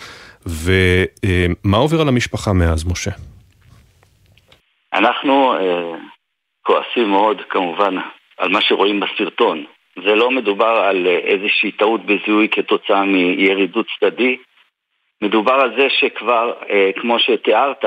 ומה 0.45 1.77
אה, 1.77 1.81
עובר 1.81 2.01
על 2.01 2.07
המשפחה 2.07 2.53
מאז, 2.53 2.85
משה? 2.91 3.11
אנחנו 4.93 5.53
אה, 5.53 5.97
כועסים 6.65 7.09
מאוד 7.09 7.41
כמובן 7.49 7.95
על 8.37 8.49
מה 8.49 8.61
שרואים 8.61 8.99
בסרטון. 8.99 9.65
זה 9.95 10.15
לא 10.15 10.31
מדובר 10.31 10.83
על 10.89 11.07
איזושהי 11.07 11.71
טעות 11.71 12.01
בזיהוי 12.05 12.47
כתוצאה 12.51 13.03
מירידות 13.03 13.85
צדדי, 13.99 14.37
מדובר 15.21 15.53
על 15.53 15.75
זה 15.77 15.87
שכבר, 15.89 16.53
אה, 16.69 16.89
כמו 17.01 17.19
שתיארת, 17.19 17.85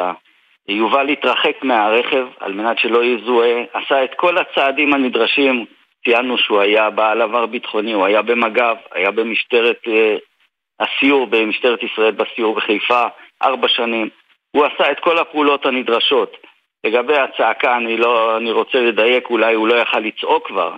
יובל 0.69 1.09
התרחק 1.09 1.63
מהרכב 1.63 2.27
על 2.41 2.53
מנת 2.53 2.79
שלא 2.79 3.05
יזוהה, 3.05 3.63
עשה 3.73 4.05
את 4.05 4.11
כל 4.17 4.39
הצעדים 4.39 4.95
הנדרשים, 4.95 5.65
ציינו 6.05 6.39
שהוא 6.39 6.61
היה 6.61 6.91
בעל 6.91 7.23
עבר 7.23 7.47
ביטחוני, 7.47 7.93
הוא 7.93 8.05
היה 8.05 8.23
במג"ב, 8.23 8.77
היה 8.93 9.11
במשטרת 9.11 9.81
אה, 9.89 10.17
הסיור, 10.81 11.27
במשטרת 11.27 11.83
ישראל 11.83 12.13
בסיור 12.13 12.55
בחיפה, 12.55 13.05
ארבע 13.43 13.69
שנים. 13.69 14.09
הוא 14.51 14.65
עשה 14.65 14.91
את 14.91 15.01
כל 15.01 15.19
הפעולות 15.19 15.67
הנדרשות. 15.67 16.37
לגבי 16.85 17.19
הצעקה, 17.19 17.77
אני, 17.77 17.97
לא, 17.97 18.37
אני 18.37 18.53
רוצה 18.53 18.81
לדייק, 18.81 19.31
אולי 19.31 19.55
הוא 19.55 19.69
לא 19.69 19.75
יכל 19.75 19.99
לצעוק 19.99 20.47
כבר, 20.47 20.75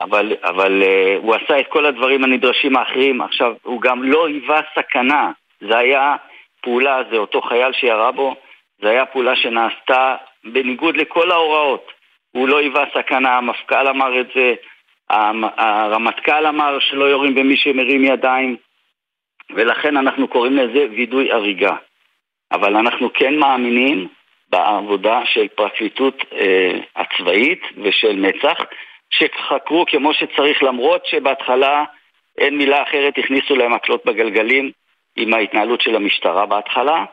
אבל, 0.00 0.32
אבל 0.44 0.82
uh, 0.82 1.22
הוא 1.22 1.34
עשה 1.34 1.60
את 1.60 1.66
כל 1.68 1.86
הדברים 1.86 2.24
הנדרשים 2.24 2.76
האחרים. 2.76 3.22
עכשיו, 3.22 3.52
הוא 3.62 3.80
גם 3.80 4.02
לא 4.02 4.26
היווה 4.26 4.60
סכנה. 4.78 5.30
זה 5.60 5.78
היה 5.78 6.16
פעולה, 6.62 7.02
זה 7.10 7.16
אותו 7.16 7.40
חייל 7.40 7.72
שירה 7.72 8.12
בו, 8.12 8.34
זה 8.82 8.90
היה 8.90 9.06
פעולה 9.06 9.36
שנעשתה 9.36 10.16
בניגוד 10.44 10.96
לכל 10.96 11.30
ההוראות. 11.30 11.92
הוא 12.32 12.48
לא 12.48 12.58
היווה 12.58 12.84
סכנה, 12.94 13.36
המפכ"ל 13.36 13.88
אמר 13.88 14.20
את 14.20 14.26
זה, 14.34 14.54
הרמטכ"ל 15.58 16.46
אמר 16.46 16.78
שלא 16.80 17.04
יורים 17.04 17.34
במי 17.34 17.56
שמרים 17.56 18.04
ידיים, 18.04 18.56
ולכן 19.50 19.96
אנחנו 19.96 20.28
קוראים 20.28 20.56
לזה 20.56 20.86
וידוי 20.90 21.32
הריגה. 21.32 21.76
אבל 22.52 22.76
אנחנו 22.76 23.12
כן 23.12 23.34
מאמינים 23.34 24.08
בעבודה 24.50 25.20
של 25.24 25.48
פרקליטות 25.48 26.22
אה, 26.32 26.78
הצבאית 26.96 27.62
ושל 27.82 28.16
מצ"ח, 28.16 28.64
שחקרו 29.10 29.84
כמו 29.86 30.14
שצריך, 30.14 30.62
למרות 30.62 31.06
שבהתחלה 31.06 31.84
אין 32.38 32.58
מילה 32.58 32.82
אחרת, 32.82 33.18
הכניסו 33.18 33.56
להם 33.56 33.74
מקלות 33.74 34.06
בגלגלים 34.06 34.70
עם 35.16 35.34
ההתנהלות 35.34 35.80
של 35.80 35.96
המשטרה 35.96 36.46
בהתחלה. 36.46 37.04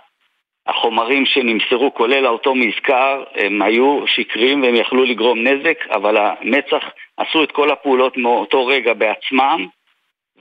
החומרים 0.67 1.25
שנמסרו, 1.25 1.93
כולל 1.93 2.25
האותו 2.25 2.55
מזכר, 2.55 3.23
הם 3.35 3.61
היו 3.61 4.07
שקרים 4.07 4.63
והם 4.63 4.75
יכלו 4.75 5.03
לגרום 5.03 5.47
נזק, 5.47 5.77
אבל 5.89 6.17
המצ"ח 6.17 6.83
עשו 7.17 7.43
את 7.43 7.51
כל 7.51 7.71
הפעולות 7.71 8.17
מאותו 8.17 8.65
רגע 8.65 8.93
בעצמם, 8.93 9.67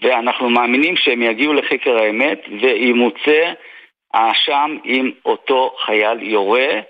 ואנחנו 0.02 0.50
מאמינים 0.50 0.96
שהם 0.96 1.22
יגיעו 1.22 1.52
לחקר 1.52 1.96
האמת 1.96 2.40
וימוצא 2.60 3.52
האשם 4.14 4.76
עם 4.84 5.10
אותו 5.24 5.74
חייל 5.84 6.22
יורה. 6.22 6.80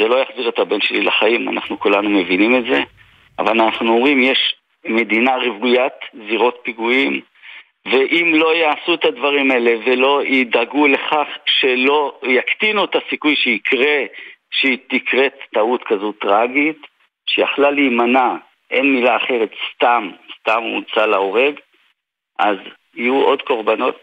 זה 0.00 0.08
לא 0.08 0.16
יחזיר 0.16 0.48
את 0.48 0.58
הבן 0.58 0.80
שלי 0.80 1.00
לחיים, 1.00 1.48
אנחנו 1.48 1.80
כולנו 1.80 2.10
מבינים 2.10 2.56
את 2.56 2.64
זה, 2.64 2.82
אבל 3.38 3.60
אנחנו 3.60 3.92
אומרים, 3.92 4.22
יש 4.22 4.54
מדינה 4.84 5.36
רוויית 5.36 5.92
זירות 6.28 6.60
פיגועים, 6.62 7.20
ואם 7.86 8.32
לא 8.34 8.54
יעשו 8.54 8.94
את 8.94 9.04
הדברים 9.04 9.50
האלה 9.50 9.70
ולא 9.84 10.22
ידאגו 10.24 10.86
לכך 10.86 11.26
שלא 11.46 12.18
יקטינו 12.22 12.84
את 12.84 12.96
הסיכוי 12.96 13.36
שיקרה, 13.36 14.04
שהיא 14.50 14.78
תקרה 14.88 15.26
טעות 15.54 15.84
כזו 15.84 16.12
טרגית, 16.12 16.86
שיכלה 17.26 17.70
להימנע, 17.70 18.34
אין 18.70 18.94
מילה 18.94 19.16
אחרת, 19.16 19.50
סתם, 19.74 20.10
סתם 20.40 20.62
הוצא 20.62 21.06
להורג, 21.06 21.54
אז 22.38 22.56
יהיו 22.94 23.22
עוד 23.22 23.42
קורבנות, 23.42 23.98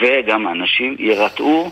וגם 0.00 0.48
אנשים 0.48 0.96
יירתעו 0.98 1.70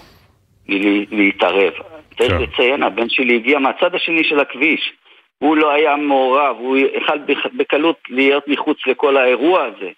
מלהתערב. 0.68 1.72
צריך 2.18 2.32
כן. 2.32 2.42
לציין, 2.42 2.82
הבן 2.82 3.08
שלי 3.08 3.36
הגיע 3.36 3.58
מהצד 3.58 3.94
השני 3.94 4.24
של 4.24 4.40
הכביש. 4.40 4.92
הוא 5.38 5.56
לא 5.56 5.70
היה 5.70 5.96
מעורב, 5.96 6.56
הוא 6.58 6.76
יכל 6.76 7.18
בקלות 7.56 7.98
להיות 8.08 8.48
מחוץ 8.48 8.78
לכל 8.86 9.16
האירוע 9.16 9.64
הזה. 9.64 9.90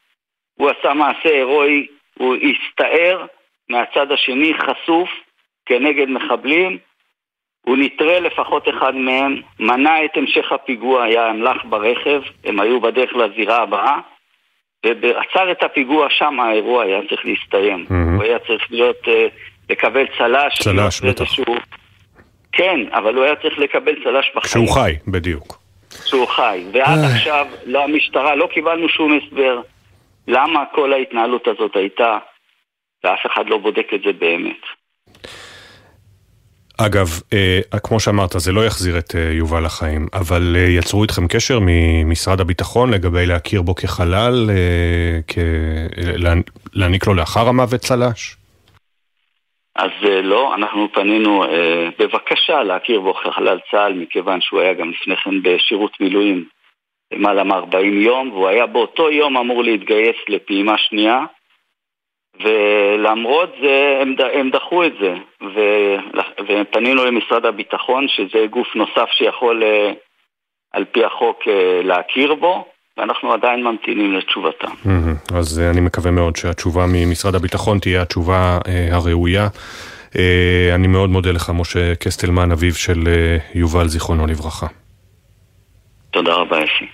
הוא 0.57 0.71
עשה 0.71 0.95
מעשה 0.95 1.29
הירואי, 1.29 1.87
הוא 2.19 2.37
הסתער 2.37 3.27
מהצד 3.69 4.13
השני, 4.13 4.53
חשוף, 4.55 5.09
כנגד 5.67 6.09
מחבלים. 6.09 6.79
הוא 7.67 7.77
נטרל 7.77 8.27
לפחות 8.27 8.69
אחד 8.69 8.95
מהם, 8.95 9.41
מנע 9.61 10.05
את 10.05 10.17
המשך 10.17 10.53
הפיגוע, 10.53 11.05
היה 11.05 11.31
אמל"ח 11.31 11.65
ברכב, 11.65 12.21
הם 12.45 12.61
היו 12.61 12.81
בדרך 12.81 13.11
לזירה 13.17 13.63
הבאה, 13.63 13.99
ועצר 14.87 15.53
את 15.53 15.63
הפיגוע 15.63 16.07
שם, 16.11 16.41
האירוע 16.41 16.85
היה 16.85 17.01
צריך 17.09 17.21
להסתיים. 17.25 17.87
Mm-hmm. 17.89 18.15
הוא 18.15 18.23
היה 18.23 18.39
צריך 18.39 18.67
להיות, 18.71 19.05
uh, 19.05 19.11
לקבל 19.71 20.05
צל"ש. 20.19 20.63
צל"ש, 20.63 21.01
בטח. 21.01 21.21
איזשהו... 21.21 21.57
כן, 22.53 22.81
אבל 22.93 23.15
הוא 23.15 23.25
היה 23.25 23.37
צריך 23.37 23.59
לקבל 23.59 23.95
צל"ש 24.05 24.31
בחיים. 24.35 24.43
כשהוא 24.43 24.69
חי, 24.69 24.93
בדיוק. 25.09 25.59
כשהוא 26.05 26.27
חי. 26.27 26.65
ועד 26.73 26.99
עכשיו, 27.05 27.47
לא 27.67 27.85
המשטרה, 27.85 28.35
לא 28.35 28.49
קיבלנו 28.53 28.89
שום 28.89 29.19
הסבר. 29.19 29.61
למה 30.29 30.65
כל 30.75 30.93
ההתנהלות 30.93 31.49
הזאת 31.49 31.77
הייתה, 31.77 32.19
ואף 33.05 33.27
אחד 33.27 33.47
לא 33.47 33.59
בודק 33.59 33.87
את 33.95 34.01
זה 34.07 34.13
באמת. 34.13 34.63
אגב, 36.81 37.07
אה, 37.33 37.79
כמו 37.85 38.01
שאמרת, 38.01 38.31
זה 38.33 38.53
לא 38.53 38.67
יחזיר 38.67 38.99
את 38.99 39.15
אה, 39.15 39.33
יובל 39.33 39.65
לחיים, 39.65 40.07
אבל 40.15 40.57
אה, 40.57 40.61
יצרו 40.61 41.03
איתכם 41.03 41.29
קשר 41.29 41.59
ממשרד 41.61 42.41
הביטחון 42.41 42.91
לגבי 42.91 43.27
להכיר 43.27 43.63
בו 43.63 43.75
כחלל, 43.75 44.51
אה, 44.51 45.21
כ... 45.27 45.39
להעניק 46.73 47.07
לו 47.07 47.15
לאחר 47.15 47.49
המוות 47.49 47.81
צל"ש? 47.81 48.37
אז 49.77 49.91
אה, 50.05 50.23
לא, 50.23 50.55
אנחנו 50.55 50.89
פנינו 50.93 51.45
אה, 51.45 51.89
בבקשה 51.99 52.63
להכיר 52.63 53.01
בו 53.01 53.15
כחלל 53.15 53.59
צה"ל, 53.71 53.93
מכיוון 53.93 54.41
שהוא 54.41 54.61
היה 54.61 54.75
גם 54.75 54.91
לפני 54.91 55.17
כן 55.17 55.43
בשירות 55.43 56.01
מילואים 56.01 56.45
למעלה 57.13 57.45
מ-40 57.45 57.77
יום, 57.85 58.33
והוא 58.33 58.49
היה 58.49 58.67
באותו 58.67 59.11
יום 59.11 59.37
אמור 59.37 59.63
להתגייס 59.65 60.17
לפעימה 60.29 60.79
שנייה, 60.79 61.21
ולמרות 62.45 63.55
זה 63.63 63.99
הם, 64.03 64.15
ד- 64.15 64.31
הם 64.41 64.51
דחו 64.51 64.85
את 64.85 64.93
זה, 65.01 65.15
ו, 65.43 65.61
ופנינו 66.49 67.05
למשרד 67.05 67.47
הביטחון, 67.47 68.07
שזה 68.09 68.47
גוף 68.51 68.67
נוסף 68.75 69.09
שיכול 69.11 69.63
אה, 69.63 69.93
על 70.73 70.85
פי 70.85 71.05
החוק 71.05 71.39
אה, 71.49 71.81
להכיר 71.83 72.35
בו, 72.35 72.65
ואנחנו 72.99 73.33
עדיין 73.33 73.65
ממתינים 73.65 74.13
לתשובתם. 74.15 74.69
אז 75.39 75.61
אה, 75.61 75.71
אני 75.71 75.81
מקווה 75.81 76.11
מאוד 76.11 76.37
שהתשובה 76.37 76.85
ממשרד 76.89 77.35
הביטחון 77.35 77.79
תהיה 77.79 78.03
התשובה 78.03 78.59
הראויה. 78.93 79.49
אני 80.75 80.87
מאוד 80.87 81.11
מודה 81.11 81.31
לך, 81.31 81.51
משה 81.55 81.95
קסטלמן, 81.95 82.53
אביו 82.53 82.75
של 82.75 83.01
יובל, 83.55 83.89
זיכרונו 83.89 84.27
לברכה. 84.27 84.67
תודה 86.17 86.35
רבה, 86.35 86.59
אפי. 86.65 86.87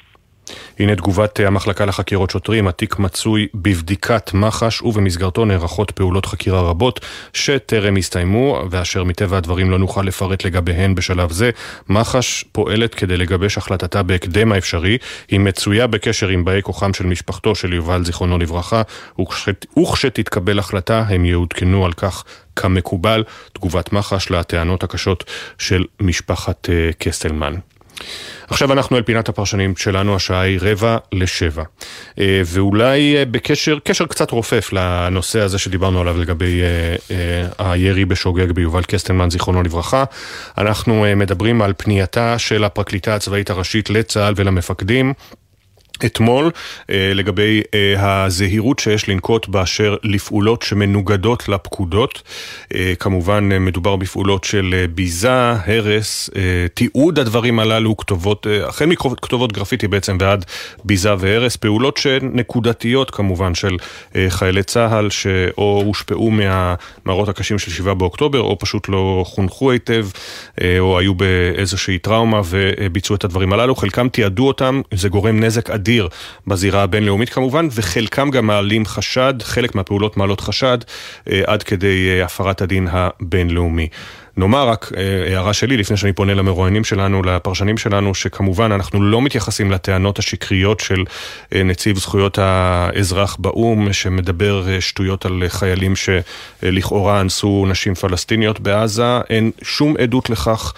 הנה 0.79 0.97
תגובת 0.97 1.41
המחלקה 1.41 1.85
לחקירות 1.85 2.31
שוטרים, 2.31 2.69
התיק 2.69 2.99
מצוי 2.99 3.47
בבדיקת 3.55 4.31
מח"ש 4.35 4.83
ובמסגרתו 4.83 5.45
נערכות 5.45 5.91
פעולות 5.91 6.27
חקירה 6.27 6.61
רבות 6.61 7.01
שטרם 7.33 7.97
הסתיימו 7.97 8.63
ואשר 8.71 9.05
מטבע 9.05 9.37
הדברים 9.37 9.71
לא 9.71 9.79
נוכל 9.79 10.03
לפרט 10.03 10.45
לגביהן 10.45 10.95
בשלב 10.95 11.31
זה. 11.31 11.51
מח"ש 11.89 12.45
פועלת 12.53 12.95
כדי 12.95 13.17
לגבש 13.17 13.59
החלטתה 13.59 14.03
בהקדם 14.03 14.53
האפשרי, 14.53 14.99
היא 15.29 15.41
מצויה 15.41 15.87
בקשר 15.87 16.29
עם 16.29 16.45
באי 16.45 16.63
כוחם 16.63 16.95
של 16.95 17.07
משפחתו 17.07 17.55
של 17.55 17.73
יובל 17.73 18.05
זיכרונו 18.05 18.39
לברכה 18.39 18.83
וכשת- 19.21 19.79
וכשתתקבל 19.79 20.59
החלטה 20.59 21.05
הם 21.09 21.25
יעודכנו 21.25 21.85
על 21.85 21.93
כך 21.93 22.25
כמקובל. 22.57 23.25
תגובת 23.53 23.93
מח"ש 23.93 24.31
לטענות 24.31 24.83
הקשות 24.83 25.25
של 25.59 25.85
משפחת 26.01 26.69
אה, 26.71 26.91
קסטלמן. 26.99 27.55
עכשיו 28.49 28.73
אנחנו 28.73 28.97
אל 28.97 29.03
פינת 29.03 29.29
הפרשנים 29.29 29.77
שלנו, 29.77 30.17
השעה 30.17 30.41
היא 30.41 30.59
רבע 30.63 30.97
לשבע. 31.13 31.63
אה, 32.19 32.43
ואולי 32.47 33.17
אה, 33.17 33.25
בקשר, 33.25 33.79
קשר 33.85 34.07
קצת 34.07 34.31
רופף 34.31 34.73
לנושא 34.73 35.41
הזה 35.41 35.59
שדיברנו 35.59 36.01
עליו 36.01 36.19
לגבי 36.19 36.61
אה, 37.11 37.47
הירי 37.59 38.05
בשוגג 38.05 38.53
ביובל 38.53 38.83
קסטלמן, 38.83 39.31
זיכרונו 39.31 39.63
לברכה. 39.63 40.05
אנחנו 40.59 41.05
מדברים 41.17 41.63
על 41.63 41.73
פנייתה 41.77 42.39
של 42.39 42.65
הפרקליטה 42.65 43.15
הצבאית 43.15 43.51
הראשית 43.51 43.91
לצה"ל 43.91 44.35
ולמפקדים. 44.37 45.13
אתמול 46.07 46.51
אה, 46.91 47.13
לגבי 47.15 47.63
אה, 47.75 48.25
הזהירות 48.25 48.79
שיש 48.79 49.09
לנקוט 49.09 49.49
באשר 49.49 49.97
לפעולות 50.03 50.63
שמנוגדות 50.63 51.49
לפקודות. 51.49 52.23
אה, 52.75 52.93
כמובן 52.99 53.49
מדובר 53.61 53.97
בפעולות 53.97 54.45
של 54.45 54.85
ביזה, 54.95 55.51
הרס, 55.51 56.31
תיעוד 56.75 57.19
הדברים 57.19 57.59
הללו, 57.59 57.97
כתובות, 57.97 58.47
החל 58.67 58.87
מכתובות 58.87 59.53
גרפיטי 59.53 59.89
בעצם 59.89 60.17
ועד 60.21 60.45
ביזה 60.85 61.15
והרס, 61.19 61.57
פעולות 61.57 61.97
שנקודתיות 61.97 63.11
כמובן 63.11 63.55
של 63.55 63.77
חיילי 64.29 64.63
צה"ל 64.63 65.11
שאו 65.11 65.83
הושפעו 65.85 66.31
מהמראות 66.31 67.29
הקשים 67.29 67.59
של 67.59 67.71
7 67.71 67.95
באוקטובר 67.95 68.41
או 68.41 68.59
פשוט 68.59 68.89
לא 68.89 69.25
חונכו 69.27 69.71
היטב 69.71 70.07
או 70.79 70.99
היו 70.99 71.15
באיזושהי 71.15 71.99
טראומה 71.99 72.41
וביצעו 72.45 73.17
את 73.17 73.25
הדברים 73.25 73.53
הללו. 73.53 73.75
חלקם 73.75 74.09
תיעדו 74.09 74.49
אותם, 74.49 74.81
זה 74.95 75.09
גורם 75.09 75.41
נזק 75.41 75.71
אדיר 75.71 75.92
בזירה 76.47 76.83
הבינלאומית 76.83 77.29
כמובן, 77.29 77.69
וחלקם 77.73 78.31
גם 78.31 78.47
מעלים 78.47 78.87
חשד, 78.87 79.35
חלק 79.43 79.75
מהפעולות 79.75 80.17
מעלות 80.17 80.41
חשד 80.41 80.79
אה, 81.31 81.43
עד 81.47 81.63
כדי 81.63 82.09
אה, 82.09 82.25
הפרת 82.25 82.63
הדין 82.63 82.89
הבינלאומי. 82.91 83.89
נאמר 84.37 84.69
רק 84.69 84.93
אה, 84.97 85.25
הערה 85.29 85.53
שלי 85.53 85.77
לפני 85.77 85.97
שאני 85.97 86.13
פונה 86.13 86.35
למרואיינים 86.35 86.85
שלנו, 86.85 87.23
לפרשנים 87.23 87.79
שלנו, 87.79 88.15
שכמובן 88.15 88.73
אנחנו 88.73 89.03
לא 89.03 89.23
מתייחסים 89.23 89.71
לטענות 89.71 90.19
השקריות 90.19 90.81
של 90.81 91.05
אה, 91.55 91.63
נציב 91.63 91.99
זכויות 91.99 92.39
האזרח 92.39 93.37
באו"ם, 93.39 93.93
שמדבר 93.93 94.69
אה, 94.69 94.81
שטויות 94.81 95.27
על 95.27 95.43
חיילים 95.49 95.95
שלכאורה 95.97 97.21
אנסו 97.21 97.67
נשים 97.69 97.95
פלסטיניות 97.95 98.61
בעזה, 98.61 99.21
אין 99.31 99.51
שום 99.63 99.95
עדות 99.97 100.31
לכך, 100.31 100.73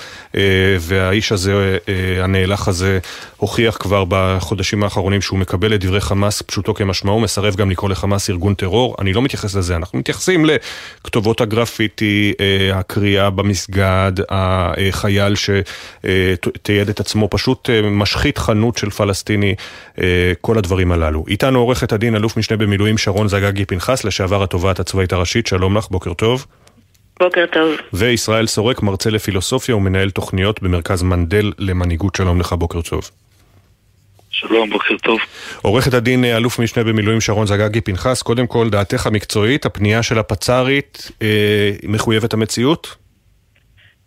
והאיש 0.81 1.33
הזה, 1.33 1.79
הנאלח 2.23 2.69
הזה, 2.69 2.99
הוכיח 3.37 3.77
כבר 3.77 4.05
בחודשים 4.09 4.85
האחרונים 4.85 5.21
שהוא 5.21 5.39
מקבל 5.39 5.75
את 5.75 5.81
דברי 5.81 6.01
חמאס 6.01 6.43
פשוטו 6.43 6.75
כמשמעו, 6.75 7.21
מסרב 7.21 7.55
גם 7.55 7.71
לקרוא 7.71 7.91
לחמאס 7.91 8.31
ארגון 8.31 8.55
טרור. 8.55 8.97
אני 9.01 9.13
לא 9.13 9.23
מתייחס 9.23 9.55
לזה, 9.55 9.77
אנחנו 9.77 9.99
מתייחסים 9.99 10.45
לכתובות 10.45 11.41
הגרפיטי, 11.41 12.33
אה, 12.41 12.79
הקריאה 12.79 13.31
במסגד, 13.45 14.13
החייל 14.29 15.35
שתיעד 15.35 16.89
את 16.89 17.01
עצמו, 17.01 17.29
פשוט 17.31 17.71
אה, 17.71 17.83
משחית 17.83 18.39
חנות 18.39 18.77
של 18.77 18.91
פלסטיני, 18.91 19.55
אה, 19.99 20.33
כל 20.41 20.59
הדברים 20.59 20.93
הללו. 20.93 21.25
איתנו 21.29 21.59
עורכת 21.59 21.93
הדין, 21.93 22.17
אלוף 22.17 22.37
משנה 22.37 22.57
במילואים 22.57 22.99
שרון 22.99 23.29
זגגי 23.29 23.65
פנחס, 23.65 24.05
לשעבר 24.05 24.43
התובעת 24.43 24.81
הצבאית 24.81 25.13
הראשית, 25.13 25.47
שלום 25.47 25.77
לך, 25.77 25.89
בוקר 25.91 26.15
טוב. 26.15 26.47
בוקר 27.21 27.45
טוב. 27.53 27.71
וישראל 27.93 28.47
סורק, 28.47 28.83
מרצה 28.83 29.11
לפילוסופיה 29.11 29.77
ומנהל 29.77 30.11
תוכניות 30.11 30.63
במרכז 30.63 31.03
מנדל 31.03 31.53
למנהיגות, 31.59 32.15
שלום 32.15 32.41
לך, 32.41 32.53
בוקר 32.53 32.81
טוב. 32.83 33.11
שלום, 34.31 34.71
בוקר 34.71 34.95
טוב. 35.03 35.19
עורכת 35.63 35.95
הדין 35.95 36.25
אה, 36.25 36.37
אלוף 36.37 36.59
משנה 36.59 36.85
במילואים 36.85 37.21
שרון 37.21 37.47
זגגי 37.47 37.81
פנחס, 37.81 38.23
קודם 38.23 38.47
כל 38.47 38.71
דעתך 38.71 39.07
המקצועית, 39.07 39.67
הפנייה 39.67 40.03
של 40.03 40.19
הפצ"רית 40.19 41.11
אה, 41.23 41.71
מחויבת 41.83 42.35
המציאות? 42.35 43.04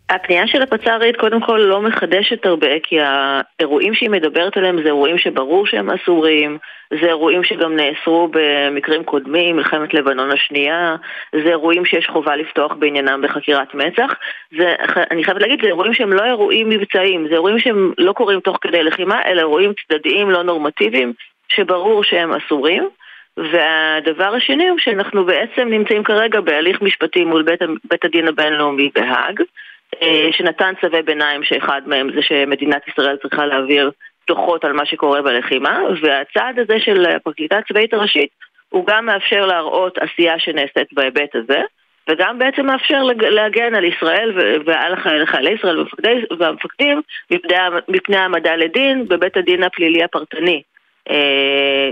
הפנייה 0.10 0.48
של 0.48 0.62
הפצ"רית 0.62 1.18
קודם 1.18 1.42
כל 1.42 1.58
לא 1.58 1.82
מחדשת 1.82 2.46
הרבה 2.46 2.80
כי 2.84 2.98
האירועים 3.02 3.94
שהיא 3.94 4.10
מדברת 4.10 4.58
עליהם 4.58 4.78
זה 4.78 4.88
אירועים 4.88 5.18
שברור 5.18 5.68
שהם 5.68 5.90
אסורים, 5.90 6.58
זה 7.02 7.08
אירועים 7.08 7.44
שגם 7.44 7.76
נאסרו 7.76 8.30
במקרים 8.32 9.04
קודמים, 9.04 9.56
מלחמת 9.56 9.94
לבנון 9.94 10.32
השנייה, 10.32 10.96
זה 11.34 11.50
אירועים 11.50 11.86
שיש 11.86 12.08
חובה 12.08 12.36
לפתוח 12.36 12.74
בעניינם 12.74 13.22
בחקירת 13.22 13.74
מצ"ח. 13.74 14.14
זה, 14.58 14.76
אני 15.12 15.24
חייבת 15.24 15.42
להגיד, 15.42 15.62
זה 15.62 15.68
אירועים 15.68 15.94
שהם 15.94 16.14
לא 16.14 16.24
אירועים 16.24 16.70
מבצעיים, 16.70 17.28
זה 17.28 17.34
אירועים 17.34 17.60
שהם 17.60 17.94
לא 17.98 18.14
קורים 18.14 18.40
תוך 18.40 18.58
כדי 18.62 18.84
לחימה, 18.84 19.22
אלא 19.26 19.40
אירועים 19.40 19.74
צדדיים 19.74 20.30
לא 20.30 20.44
נורמטיביים 20.44 21.14
שברור 21.50 22.04
שהם 22.04 22.34
אסורים. 22.34 22.90
והדבר 23.38 24.36
השני 24.36 24.70
הוא 24.70 24.80
שאנחנו 24.80 25.26
בעצם 25.26 25.68
נמצאים 25.70 26.04
כרגע 26.04 26.42
בהליך 26.42 26.82
משפטי 26.82 27.26
מול 27.26 27.44
בית, 27.44 27.60
בית 27.90 28.06
הדין 28.06 28.28
הבינלאומי 28.28 28.90
בהאג, 28.96 29.42
שנתן 30.32 30.74
צווי 30.82 31.02
ביניים 31.02 31.44
שאחד 31.44 31.82
מהם 31.86 32.10
זה 32.16 32.22
שמדינת 32.22 32.88
ישראל 32.88 33.18
צריכה 33.18 33.46
להעביר 33.46 33.92
דוחות 34.28 34.66
על 34.66 34.74
מה 34.74 34.86
שקורה 34.86 35.22
בלחימה, 35.22 35.80
והצעד 36.02 36.60
הזה 36.60 36.80
של 36.80 37.06
הפרקליטה 37.06 37.58
הצבאית 37.58 37.94
הראשית 37.94 38.30
הוא 38.70 38.86
גם 38.88 39.06
מאפשר 39.06 39.46
להראות 39.46 39.98
עשייה 39.98 40.40
שנעשית 40.40 40.94
בהיבט 40.94 41.36
הזה, 41.36 41.62
וגם 42.10 42.40
בעצם 42.40 42.66
מאפשר 42.66 43.04
להגן 43.04 43.76
על 43.76 43.84
ישראל 43.84 44.32
ועל 44.66 44.96
חיילי 45.26 45.52
ישראל 45.52 45.86
והמפקדים 46.40 47.02
מפני 47.88 48.18
העמדה 48.18 48.56
לדין 48.56 49.08
בבית 49.08 49.38
הדין 49.38 49.64
הפלילי 49.64 50.04
הפרטני. 50.04 50.62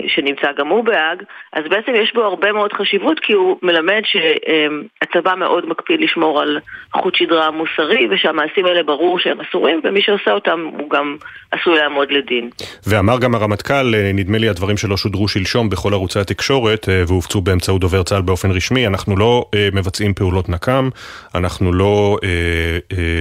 שנמצא 0.07 0.47
גם 0.57 0.67
הוא 0.67 0.83
בהאג, 0.83 1.23
אז 1.53 1.63
בעצם 1.69 1.91
יש 1.95 2.13
בו 2.13 2.23
הרבה 2.23 2.51
מאוד 2.51 2.73
חשיבות 2.73 3.19
כי 3.19 3.33
הוא 3.33 3.57
מלמד 3.61 4.01
שהצבא 4.03 5.35
מאוד 5.35 5.69
מקפיד 5.69 6.01
לשמור 6.01 6.41
על 6.41 6.59
חוט 6.93 7.15
שדרה 7.15 7.51
מוסרי 7.51 8.07
ושהמעשים 8.11 8.65
האלה 8.65 8.83
ברור 8.83 9.19
שהם 9.19 9.37
אסורים 9.41 9.81
ומי 9.83 10.01
שעושה 10.01 10.31
אותם 10.31 10.69
הוא 10.77 10.89
גם 10.89 11.17
עשוי 11.51 11.77
לעמוד 11.77 12.11
לדין. 12.11 12.49
ואמר 12.87 13.19
גם 13.19 13.35
הרמטכ"ל, 13.35 13.93
נדמה 14.13 14.37
לי 14.37 14.49
הדברים 14.49 14.77
שלו 14.77 14.97
שודרו 14.97 15.27
שלשום 15.27 15.69
בכל 15.69 15.93
ערוצי 15.93 16.19
התקשורת 16.19 16.89
והופצו 17.07 17.41
באמצעות 17.41 17.81
דובר 17.81 18.03
צה"ל 18.03 18.21
באופן 18.21 18.51
רשמי, 18.51 18.87
אנחנו 18.87 19.17
לא 19.17 19.45
מבצעים 19.73 20.13
פעולות 20.13 20.49
נקם, 20.49 20.89
אנחנו 21.35 21.73
לא 21.73 22.17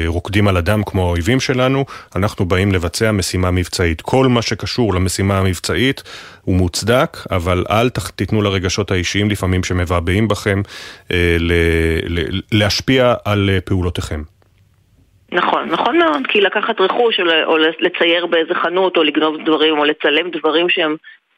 רוקדים 0.07 0.49
על 0.49 0.57
הדם 0.57 0.81
כמו 0.87 1.07
האויבים 1.07 1.41
שלנו, 1.41 1.85
אנחנו 2.17 2.45
באים 2.45 2.73
לבצע 2.73 3.13
משימה 3.13 3.51
מבצעית. 3.51 4.01
כל 4.01 4.27
מה 4.27 4.43
שקשור 4.43 4.95
למשימה 4.95 5.39
המבצעית 5.39 5.84
מקצועית 5.85 6.03
הוא 6.45 6.57
מוצדק, 6.57 7.17
אבל 7.31 7.65
אל 7.71 7.89
תיתנו 8.17 8.43
לרגשות 8.43 8.91
האישיים 8.91 9.31
לפעמים 9.31 9.65
שמבעבעים 9.65 10.29
בכם 10.29 10.63
אה, 11.13 11.37
להשפיע 12.53 13.15
על 13.25 13.51
פעולותיכם. 13.65 14.23
נכון, 15.33 15.69
נכון 15.69 15.99
מאוד, 15.99 16.27
כי 16.29 16.41
לקחת 16.41 16.81
רכוש 16.81 17.21
או 17.45 17.57
לצייר 17.81 18.27
באיזה 18.27 18.55
חנות 18.55 18.97
או 18.97 19.03
לגנוב 19.03 19.37
דברים 19.45 19.79
או 19.79 19.85
לצלם 19.85 20.31
דברים 20.31 20.69
שהם, 20.69 20.97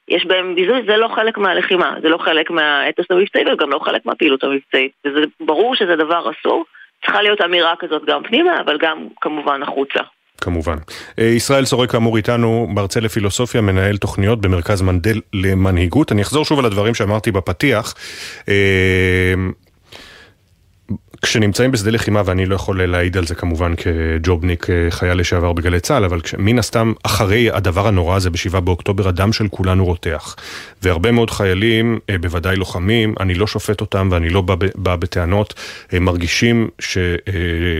יש 0.08 0.26
בהם 0.26 0.54
ביזוי, 0.54 0.82
זה 0.86 0.96
לא 0.96 1.08
חלק 1.14 1.38
מהלחימה, 1.38 1.94
זה 2.02 2.08
לא 2.08 2.18
חלק 2.18 2.50
מהאתוס 2.50 3.06
המבצעי 3.10 3.44
וגם 3.52 3.70
לא 3.70 3.78
חלק 3.78 4.06
מהפעילות 4.06 4.44
המבצעית. 4.44 4.92
וזה 5.06 5.20
ברור 5.40 5.76
שזה 5.76 5.96
דבר 5.96 6.30
אסור, 6.30 6.64
צריכה 7.04 7.22
להיות 7.22 7.40
אמירה 7.40 7.74
כזאת 7.78 8.04
גם 8.04 8.22
פנימה, 8.22 8.60
אבל 8.60 8.78
גם 8.78 9.06
כמובן 9.20 9.62
החוצה. 9.62 10.00
כמובן. 10.40 10.76
ישראל 11.18 11.64
סורק 11.64 11.90
כאמור 11.90 12.16
איתנו, 12.16 12.66
מרצה 12.70 13.00
לפילוסופיה, 13.00 13.60
מנהל 13.60 13.96
תוכניות 13.96 14.40
במרכז 14.40 14.82
מנדל 14.82 15.20
למנהיגות. 15.32 16.12
אני 16.12 16.22
אחזור 16.22 16.44
שוב 16.44 16.58
על 16.58 16.64
הדברים 16.64 16.94
שאמרתי 16.94 17.32
בפתיח. 17.32 17.94
כשנמצאים 21.22 21.70
בשדה 21.70 21.90
לחימה, 21.90 22.22
ואני 22.24 22.46
לא 22.46 22.54
יכול 22.54 22.84
להעיד 22.84 23.16
על 23.16 23.26
זה 23.26 23.34
כמובן 23.34 23.74
כג'ובניק, 23.76 24.70
אה, 24.70 24.90
חייל 24.90 25.18
לשעבר 25.18 25.52
בגלי 25.52 25.80
צה"ל, 25.80 26.04
אבל 26.04 26.20
מן 26.38 26.58
הסתם 26.58 26.92
אחרי 27.02 27.50
הדבר 27.50 27.86
הנורא 27.86 28.16
הזה 28.16 28.30
ב-7 28.30 28.60
באוקטובר, 28.60 29.08
הדם 29.08 29.32
של 29.32 29.48
כולנו 29.48 29.84
רותח. 29.84 30.36
והרבה 30.82 31.10
מאוד 31.10 31.30
חיילים, 31.30 31.98
אה, 32.10 32.18
בוודאי 32.18 32.56
לוחמים, 32.56 33.14
אני 33.20 33.34
לא 33.34 33.46
שופט 33.46 33.80
אותם 33.80 34.08
ואני 34.12 34.28
לא 34.28 34.40
בא, 34.40 34.54
בא 34.74 34.96
בטענות, 34.96 35.54
מרגישים 36.00 36.68
ש, 36.78 36.98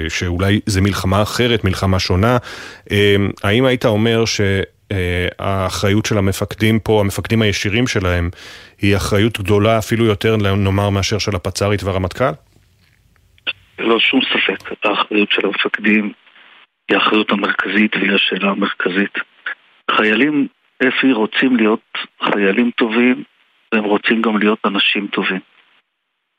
שאולי 0.09 0.61
זה 0.67 0.81
מלחמה 0.81 1.23
אחרת, 1.23 1.65
מלחמה 1.65 1.99
שונה. 1.99 2.37
האם 3.43 3.65
היית 3.65 3.85
אומר 3.85 4.25
ש... 4.25 4.41
האחריות 5.39 6.07
של 6.07 6.19
המפקדים 6.19 6.79
פה, 6.79 7.01
המפקדים 7.01 7.43
הישירים 7.43 7.87
שלהם, 7.87 8.31
היא 8.83 8.97
אחריות 8.97 9.41
גדולה 9.41 9.79
אפילו 9.79 10.05
יותר, 10.05 10.37
נאמר, 10.37 10.91
מאשר 10.91 11.19
של 11.19 11.37
הפצ"רית 11.37 11.83
והרמטכ"ל? 11.83 12.33
ללא 13.79 13.99
שום 13.99 14.21
ספק, 14.21 14.85
האחריות 14.85 15.31
של 15.31 15.47
המפקדים 15.47 16.13
היא 16.89 16.97
האחריות 16.97 17.31
המרכזית 17.31 17.97
והיא 17.97 18.13
השאלה 18.13 18.51
המרכזית. 18.51 19.19
חיילים, 19.91 20.47
אפי, 20.89 21.13
רוצים 21.13 21.57
להיות 21.57 21.99
חיילים 22.23 22.71
טובים 22.71 23.25
והם 23.73 23.85
רוצים 23.85 24.23
גם 24.23 24.39
להיות 24.39 24.59
אנשים 24.67 25.07
טובים. 25.07 25.41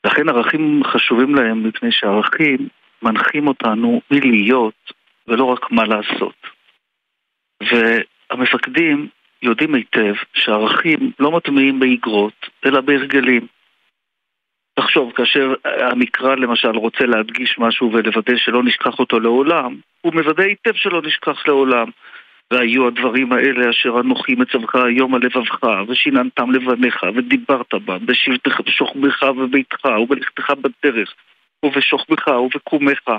לכן 0.06 0.28
ערכים 0.28 0.82
חשובים 0.84 1.34
להם 1.34 1.66
מפני 1.66 1.92
שערכים 1.92 2.68
מנחים 3.02 3.48
אותנו 3.48 4.00
מלהיות 4.10 4.92
ולא 5.28 5.44
רק 5.44 5.70
מה 5.70 5.84
לעשות. 5.84 6.34
והמפקדים 7.62 9.08
יודעים 9.42 9.74
היטב 9.74 10.14
שערכים 10.34 11.12
לא 11.18 11.30
מטמיעים 11.30 11.80
באגרות 11.80 12.46
אלא 12.66 12.80
בהרגלים. 12.80 13.46
תחשוב, 14.80 15.12
כאשר 15.12 15.54
המקרא 15.64 16.34
למשל 16.34 16.76
רוצה 16.76 17.04
להדגיש 17.06 17.58
משהו 17.58 17.92
ולוודא 17.92 18.36
שלא 18.36 18.62
נשכח 18.62 18.98
אותו 18.98 19.20
לעולם, 19.20 19.76
הוא 20.00 20.14
מוודא 20.14 20.42
היטב 20.42 20.74
שלא 20.74 21.02
נשכח 21.02 21.48
לעולם. 21.48 21.90
והיו 22.50 22.86
הדברים 22.86 23.32
האלה 23.32 23.70
אשר 23.70 24.00
אנוכי 24.00 24.34
מצווך 24.34 24.74
היום 24.74 25.14
על 25.14 25.20
לבבך, 25.24 25.62
ושיננתם 25.88 26.50
לבניך, 26.50 27.02
ודיברת 27.14 27.74
בם, 27.74 28.06
בשבתך, 28.06 28.60
בשוכבך 28.60 29.22
וביתך, 29.22 29.84
ובלכתך 29.84 30.50
בדרך, 30.50 31.14
ובשוכבך 31.64 32.28
ובקומך. 32.28 33.10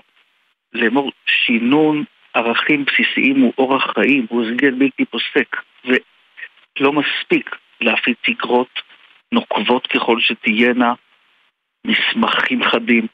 לאמור, 0.73 1.11
שינון 1.25 2.03
ערכים 2.33 2.85
בסיסיים 2.85 3.41
הוא 3.41 3.53
אורח 3.57 3.93
חיים, 3.93 4.25
הוא 4.29 4.43
הרגל 4.43 4.71
בלתי 4.71 5.05
פוסק, 5.05 5.55
ולא 5.85 6.93
מספיק 6.93 7.55
להפיץ 7.81 8.17
אגרות 8.29 8.81
נוקבות 9.31 9.87
ככל 9.87 10.19
שתהיינה, 10.19 10.93
מסמכים 11.85 12.63
חדים, 12.63 13.07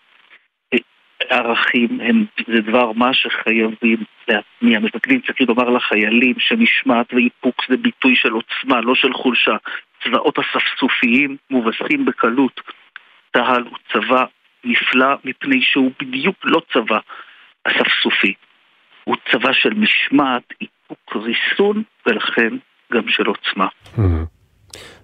ערכים 1.29 1.99
הם, 2.01 2.25
זה 2.47 2.61
דבר 2.61 2.91
מה 2.91 3.13
שחייבים 3.13 4.03
להטמיע. 4.27 4.79
מפקדים 4.79 5.21
צריכים 5.21 5.47
לומר 5.49 5.69
לחיילים 5.69 6.33
שמשמעת 6.39 7.13
ואיפוק 7.13 7.55
זה 7.69 7.77
ביטוי 7.77 8.15
של 8.15 8.31
עוצמה, 8.31 8.81
לא 8.81 8.95
של 8.95 9.13
חולשה. 9.13 9.55
צבאות 10.03 10.39
אספסופיים 10.39 11.37
מובסים 11.49 12.05
בקלות. 12.05 12.61
צה"ל 13.33 13.63
הוא 13.63 13.77
צבא 13.93 14.25
נפלא 14.63 15.15
מפני 15.23 15.61
שהוא 15.61 15.91
בדיוק 15.99 16.35
לא 16.43 16.61
צבא 16.73 16.99
אספסופי. 17.63 18.33
הוא 19.03 19.15
צבא 19.31 19.53
של 19.53 19.73
משמעת, 19.73 20.53
איפוק, 20.61 21.15
ריסון, 21.15 21.83
ולכן 22.05 22.57
גם 22.93 23.09
של 23.09 23.27
עוצמה. 23.27 23.67
Mm-hmm. 23.67 24.34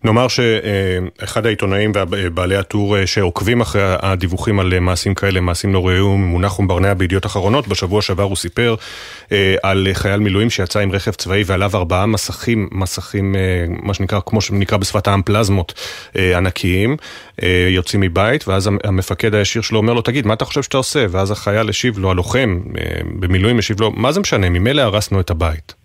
נאמר 0.04 0.28
שאחד 0.28 1.46
העיתונאים 1.46 1.92
ובעלי 1.96 2.56
הטור 2.56 2.98
אה, 2.98 3.08
שעוקבים 3.08 3.62
אחרי 3.62 3.82
הדיווחים 3.84 4.60
על 4.60 4.80
מעשים 4.80 5.16
כאלה, 5.16 5.42
מעשים 5.42 5.74
לא 5.74 5.88
ראויים, 5.88 6.26
מונחום 6.26 6.68
ברנע 6.68 6.94
בידיעות 6.94 7.26
אחרונות, 7.26 7.68
בשבוע 7.68 8.02
שעבר 8.02 8.24
הוא 8.24 8.36
סיפר 8.36 8.76
אה, 9.32 9.56
על 9.64 9.88
חייל 9.94 10.20
מילואים 10.20 10.50
שיצא 10.50 10.80
עם 10.80 10.92
רכב 10.92 11.12
צבאי 11.12 11.44
ועליו 11.46 11.72
ארבעה 11.76 12.06
מסכים, 12.06 12.70
מסכים, 12.72 13.36
אה, 13.36 13.66
מה 13.70 13.94
שנקרא, 13.94 14.20
כמו 14.26 14.42
שנקרא 14.42 14.78
בשפת 14.78 15.08
העם 15.08 15.22
פלזמות 15.22 15.74
ענקיים, 16.36 16.98
יוצאים 17.70 18.02
מבית, 18.02 18.48
ואז 18.48 18.70
המפקד 18.84 19.36
הישיר 19.36 19.62
שלו 19.62 19.78
אומר 19.78 19.94
לו, 19.94 20.02
תגיד, 20.02 20.28
מה 20.28 20.34
אתה 20.34 20.46
חושב 20.46 20.64
שאתה 20.64 20.78
עושה? 20.78 21.06
ואז 21.10 21.32
החייל 21.32 21.70
השיב 21.70 22.00
לו, 22.00 22.12
הלוחם 22.12 22.60
במילואים 23.20 23.60
השיב 23.60 23.82
לו, 23.82 23.92
מה 23.92 24.12
זה 24.12 24.20
משנה, 24.20 24.50
ממילא 24.50 24.82
הרסנו 24.82 25.20
את 25.20 25.30
הבית. 25.30 25.81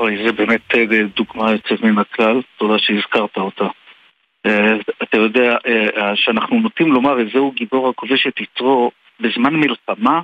אוי, 0.00 0.26
זה 0.26 0.32
באמת 0.32 0.74
אה, 0.74 0.84
דוגמה 1.16 1.52
יוצאת 1.52 1.80
מן 1.82 1.98
הכלל, 1.98 2.40
תודה 2.56 2.78
שהזכרת 2.78 3.36
אותה. 3.36 3.64
אה, 4.46 4.76
אתה 5.02 5.16
יודע 5.16 5.56
אה, 5.66 6.16
שאנחנו 6.16 6.60
נוטים 6.60 6.92
לומר, 6.92 7.16
זהו 7.32 7.52
גיבור 7.52 7.88
הכובש 7.88 8.26
את 8.26 8.40
יצרו, 8.40 8.90
בזמן 9.20 9.54
מלחמה, 9.54 10.20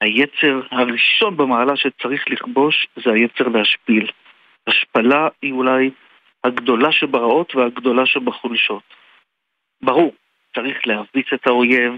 היצר 0.00 0.60
הראשון 0.70 1.36
במעלה 1.36 1.76
שצריך 1.76 2.24
לכבוש 2.28 2.86
זה 3.04 3.10
היצר 3.12 3.48
להשפיל. 3.48 4.10
השפלה 4.66 5.28
היא 5.42 5.52
אולי 5.52 5.90
הגדולה 6.44 6.92
שברעות 6.92 7.54
והגדולה 7.54 8.06
שבחולשות. 8.06 8.82
ברור, 9.82 10.14
צריך 10.54 10.86
להרביץ 10.86 11.26
את 11.34 11.46
האויב 11.46 11.92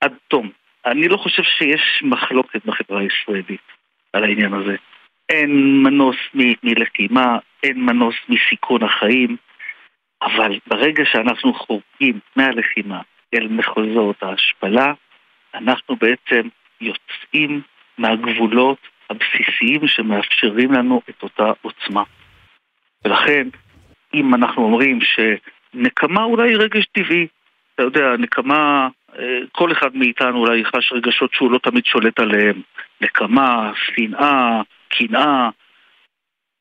עד 0.00 0.14
תום. 0.28 0.50
אני 0.86 1.08
לא 1.08 1.16
חושב 1.16 1.42
שיש 1.42 2.02
מחלוקת 2.02 2.66
בחברה 2.66 3.00
הישראלית 3.00 3.66
על 4.12 4.24
העניין 4.24 4.54
הזה. 4.54 4.76
אין 5.32 5.82
מנוס 5.82 6.16
מלחימה, 6.62 7.38
אין 7.62 7.80
מנוס 7.80 8.14
מסיכון 8.28 8.82
החיים, 8.82 9.36
אבל 10.22 10.58
ברגע 10.66 11.04
שאנחנו 11.04 11.54
חורגים 11.54 12.18
מהלחימה 12.36 13.00
אל 13.34 13.48
מחוזות 13.48 14.22
ההשפלה, 14.22 14.92
אנחנו 15.54 15.96
בעצם 15.96 16.48
יוצאים 16.80 17.60
מהגבולות 17.98 18.78
הבסיסיים 19.10 19.86
שמאפשרים 19.86 20.72
לנו 20.72 21.00
את 21.10 21.22
אותה 21.22 21.52
עוצמה. 21.62 22.02
ולכן, 23.04 23.48
אם 24.14 24.34
אנחנו 24.34 24.64
אומרים 24.64 24.98
שנקמה 25.00 26.24
אולי 26.24 26.54
רגש 26.54 26.86
טבעי, 26.86 27.26
אתה 27.74 27.82
יודע, 27.82 28.16
נקמה, 28.18 28.88
כל 29.52 29.72
אחד 29.72 29.96
מאיתנו 29.96 30.38
אולי 30.38 30.64
חש 30.64 30.92
רגשות 30.92 31.34
שהוא 31.34 31.52
לא 31.52 31.58
תמיד 31.58 31.84
שולט 31.86 32.18
עליהם. 32.18 32.62
נקמה, 33.00 33.72
שנאה, 33.74 34.60
קנאה, 34.88 35.48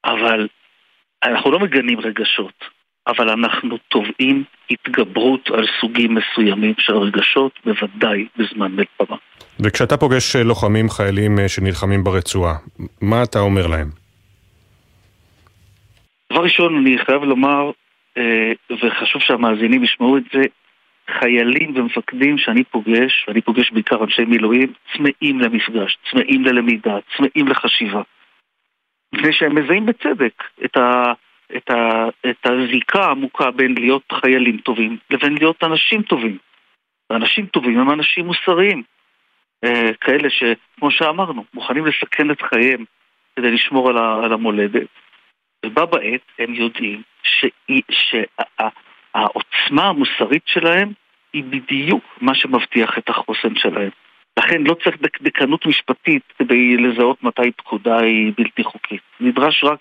אבל 0.05 0.47
אנחנו 1.23 1.51
לא 1.51 1.59
מגנים 1.59 1.99
רגשות, 1.99 2.65
אבל 3.07 3.29
אנחנו 3.29 3.77
תובעים 3.77 4.43
התגברות 4.69 5.49
על 5.49 5.65
סוגים 5.81 6.15
מסוימים 6.15 6.73
של 6.77 6.97
רגשות, 6.97 7.59
בוודאי 7.65 8.27
בזמן 8.37 8.71
מלחמה. 8.71 9.17
וכשאתה 9.59 9.97
פוגש 9.97 10.35
לוחמים, 10.35 10.89
חיילים 10.89 11.39
אה, 11.39 11.49
שנלחמים 11.49 12.03
ברצועה, 12.03 12.53
מה 13.01 13.23
אתה 13.23 13.39
אומר 13.39 13.67
להם? 13.67 13.89
דבר 16.31 16.43
ראשון, 16.43 16.77
אני 16.77 16.97
חייב 17.05 17.23
לומר, 17.23 17.71
אה, 18.17 18.51
וחשוב 18.71 19.21
שהמאזינים 19.21 19.83
ישמעו 19.83 20.17
את 20.17 20.23
זה, 20.33 20.41
חיילים 21.11 21.73
ומפקדים 21.75 22.37
שאני 22.37 22.63
פוגש, 22.63 23.25
ואני 23.27 23.41
פוגש 23.41 23.71
בעיקר 23.71 24.03
אנשי 24.03 24.25
מילואים, 24.25 24.73
צמאים 24.93 25.39
למפגש, 25.39 25.97
צמאים 26.11 26.45
ללמידה, 26.45 26.97
צמאים 27.17 27.47
לחשיבה. 27.47 28.01
מפני 29.13 29.33
שהם 29.33 29.55
מזהים 29.55 29.85
בצדק 29.85 30.43
את, 30.65 30.77
ה, 30.77 31.13
את, 31.57 31.69
ה, 31.69 32.09
את 32.29 32.45
הזיקה 32.45 33.03
העמוקה 33.03 33.51
בין 33.51 33.75
להיות 33.77 34.13
חיילים 34.13 34.57
טובים 34.57 34.97
לבין 35.09 35.37
להיות 35.37 35.63
אנשים 35.63 36.01
טובים. 36.01 36.37
ואנשים 37.09 37.45
טובים 37.45 37.79
הם 37.79 37.91
אנשים 37.91 38.25
מוסריים. 38.25 38.83
אה, 39.63 39.93
כאלה 40.01 40.29
שכמו 40.29 40.91
שאמרנו, 40.91 41.45
מוכנים 41.53 41.85
לסכן 41.85 42.31
את 42.31 42.41
חייהם 42.41 42.85
כדי 43.35 43.51
לשמור 43.51 43.89
על, 43.89 43.97
ה, 43.97 44.19
על 44.23 44.33
המולדת. 44.33 44.87
ובה 45.65 45.85
בעת 45.85 46.21
הם 46.39 46.53
יודעים 46.53 47.01
שהעוצמה 47.91 49.87
המוסרית 49.87 50.43
שלהם 50.45 50.91
היא 51.33 51.43
בדיוק 51.43 52.03
מה 52.21 52.35
שמבטיח 52.35 52.97
את 52.97 53.09
החוסן 53.09 53.55
שלהם. 53.55 53.89
לכן 54.39 54.63
לא 54.63 54.73
צריך 54.83 55.01
דקדקנות 55.01 55.65
משפטית 55.65 56.23
כדי 56.39 56.77
לזהות 56.77 57.23
מתי 57.23 57.51
פקודה 57.51 57.99
היא 57.99 58.31
בלתי 58.37 58.63
חוקית. 58.63 59.01
נדרש 59.19 59.63
רק 59.63 59.79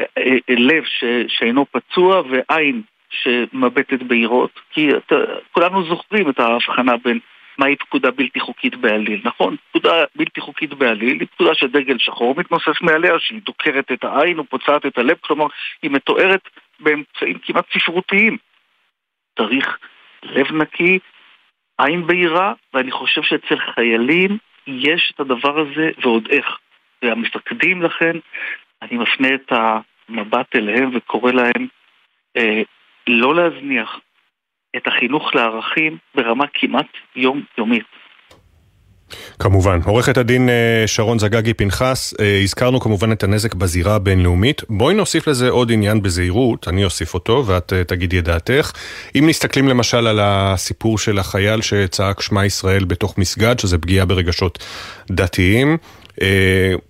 אה, 0.00 0.04
אה, 0.18 0.54
לב 0.58 0.84
ש, 0.84 1.04
שאינו 1.28 1.66
פצוע 1.72 2.22
ועין 2.30 2.82
שמבטת 3.10 4.02
בהירות, 4.02 4.60
כי 4.70 4.88
אתה, 4.96 5.14
כולנו 5.52 5.84
זוכרים 5.88 6.30
את 6.30 6.40
ההבחנה 6.40 6.96
בין 6.96 7.18
מהי 7.58 7.76
פקודה 7.76 8.10
בלתי 8.10 8.40
חוקית 8.40 8.76
בעליל, 8.76 9.20
נכון? 9.24 9.56
פקודה 9.70 10.04
בלתי 10.16 10.40
חוקית 10.40 10.74
בעליל 10.74 11.20
היא 11.20 11.28
פקודה 11.34 11.54
שדגל 11.54 11.98
שחור 11.98 12.34
מתנוסס 12.36 12.80
מעליה, 12.80 13.18
שהיא 13.18 13.40
דוקרת 13.44 13.92
את 13.92 14.04
העין 14.04 14.40
ופוצעת 14.40 14.86
את 14.86 14.98
הלב, 14.98 15.16
כלומר 15.20 15.46
היא 15.82 15.90
מתוארת 15.90 16.48
באמצעים 16.80 17.38
כמעט 17.38 17.64
ספרותיים. 17.72 18.36
צריך 19.38 19.78
לב 20.22 20.52
נקי, 20.52 20.98
עין 21.78 22.06
בהירה, 22.06 22.52
ואני 22.74 22.90
חושב 22.90 23.22
שאצל 23.22 23.58
חיילים 23.74 24.38
יש 24.66 25.12
את 25.14 25.20
הדבר 25.20 25.60
הזה 25.60 25.90
ועוד 26.02 26.28
איך. 26.30 26.58
והמפקדים 27.02 27.82
לכן, 27.82 28.16
אני 28.82 28.98
מפנה 28.98 29.28
את 29.34 29.52
המבט 29.52 30.56
אליהם 30.56 30.90
וקורא 30.94 31.32
להם 31.32 31.66
אה, 32.36 32.62
לא 33.06 33.34
להזניח, 33.34 34.00
את 34.76 34.86
החינוך 34.86 35.34
לערכים 35.34 35.98
ברמה 36.14 36.44
כמעט 36.54 36.86
יומיומית. 37.16 37.86
כמובן. 39.38 39.80
עורכת 39.84 40.16
הדין 40.16 40.48
אה, 40.48 40.86
שרון 40.86 41.18
זגגי 41.18 41.54
פנחס, 41.54 42.14
אה, 42.20 42.40
הזכרנו 42.42 42.80
כמובן 42.80 43.12
את 43.12 43.22
הנזק 43.22 43.54
בזירה 43.54 43.94
הבינלאומית. 43.94 44.62
בואי 44.68 44.94
נוסיף 44.94 45.26
לזה 45.26 45.48
עוד 45.48 45.72
עניין 45.72 46.02
בזהירות, 46.02 46.68
אני 46.68 46.84
אוסיף 46.84 47.14
אותו 47.14 47.44
ואת 47.46 47.72
אה, 47.72 47.84
תגידי 47.84 48.18
את 48.18 48.24
דעתך. 48.24 48.72
אם 49.18 49.26
מסתכלים 49.26 49.68
למשל 49.68 50.06
על 50.06 50.18
הסיפור 50.22 50.98
של 50.98 51.18
החייל 51.18 51.60
שצעק 51.60 52.20
שמע 52.20 52.46
ישראל 52.46 52.84
בתוך 52.84 53.18
מסגד, 53.18 53.58
שזה 53.58 53.78
פגיעה 53.78 54.06
ברגשות 54.06 54.58
דתיים, 55.10 55.76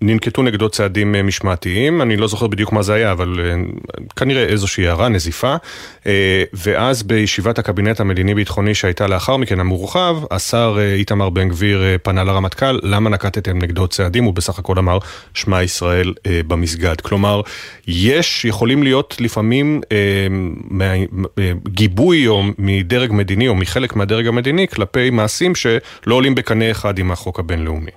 ננקטו 0.02 0.42
נגדו 0.42 0.68
צעדים 0.68 1.14
אה, 1.14 1.22
משמעתיים, 1.22 2.02
אני 2.02 2.16
לא 2.16 2.28
זוכר 2.28 2.46
בדיוק 2.46 2.72
מה 2.72 2.82
זה 2.82 2.94
היה, 2.94 3.12
אבל 3.12 3.40
אה, 3.40 3.54
כנראה 4.16 4.42
איזושהי 4.42 4.88
הערה, 4.88 5.08
נזיפה. 5.08 5.56
ואז 6.52 7.02
בישיבת 7.02 7.58
הקבינט 7.58 8.00
המדיני-ביטחוני 8.00 8.74
שהייתה 8.74 9.06
לאחר 9.06 9.36
מכן, 9.36 9.60
המורחב, 9.60 10.16
השר 10.30 10.78
איתמר 10.94 11.30
בן 11.30 11.48
גביר 11.48 11.82
פנה 12.02 12.24
לרמטכ"ל, 12.24 12.78
למה 12.82 13.10
נקטתם 13.10 13.58
נגדו 13.58 13.88
צעדים? 13.88 14.24
הוא 14.24 14.34
בסך 14.34 14.58
הכל 14.58 14.78
אמר, 14.78 14.98
שמע 15.34 15.62
ישראל 15.62 16.14
במסגד. 16.46 17.00
כלומר, 17.00 17.40
יש, 17.86 18.44
יכולים 18.44 18.82
להיות 18.82 19.16
לפעמים 19.20 19.80
גיבוי 21.68 22.26
או 22.26 22.42
מדרג 22.58 23.12
מדיני 23.12 23.48
או 23.48 23.54
מחלק 23.54 23.96
מהדרג 23.96 24.26
המדיני 24.26 24.68
כלפי 24.68 25.10
מעשים 25.10 25.54
שלא 25.54 26.14
עולים 26.14 26.34
בקנה 26.34 26.70
אחד 26.70 26.98
עם 26.98 27.10
החוק 27.10 27.40
הבינלאומי. 27.40 27.90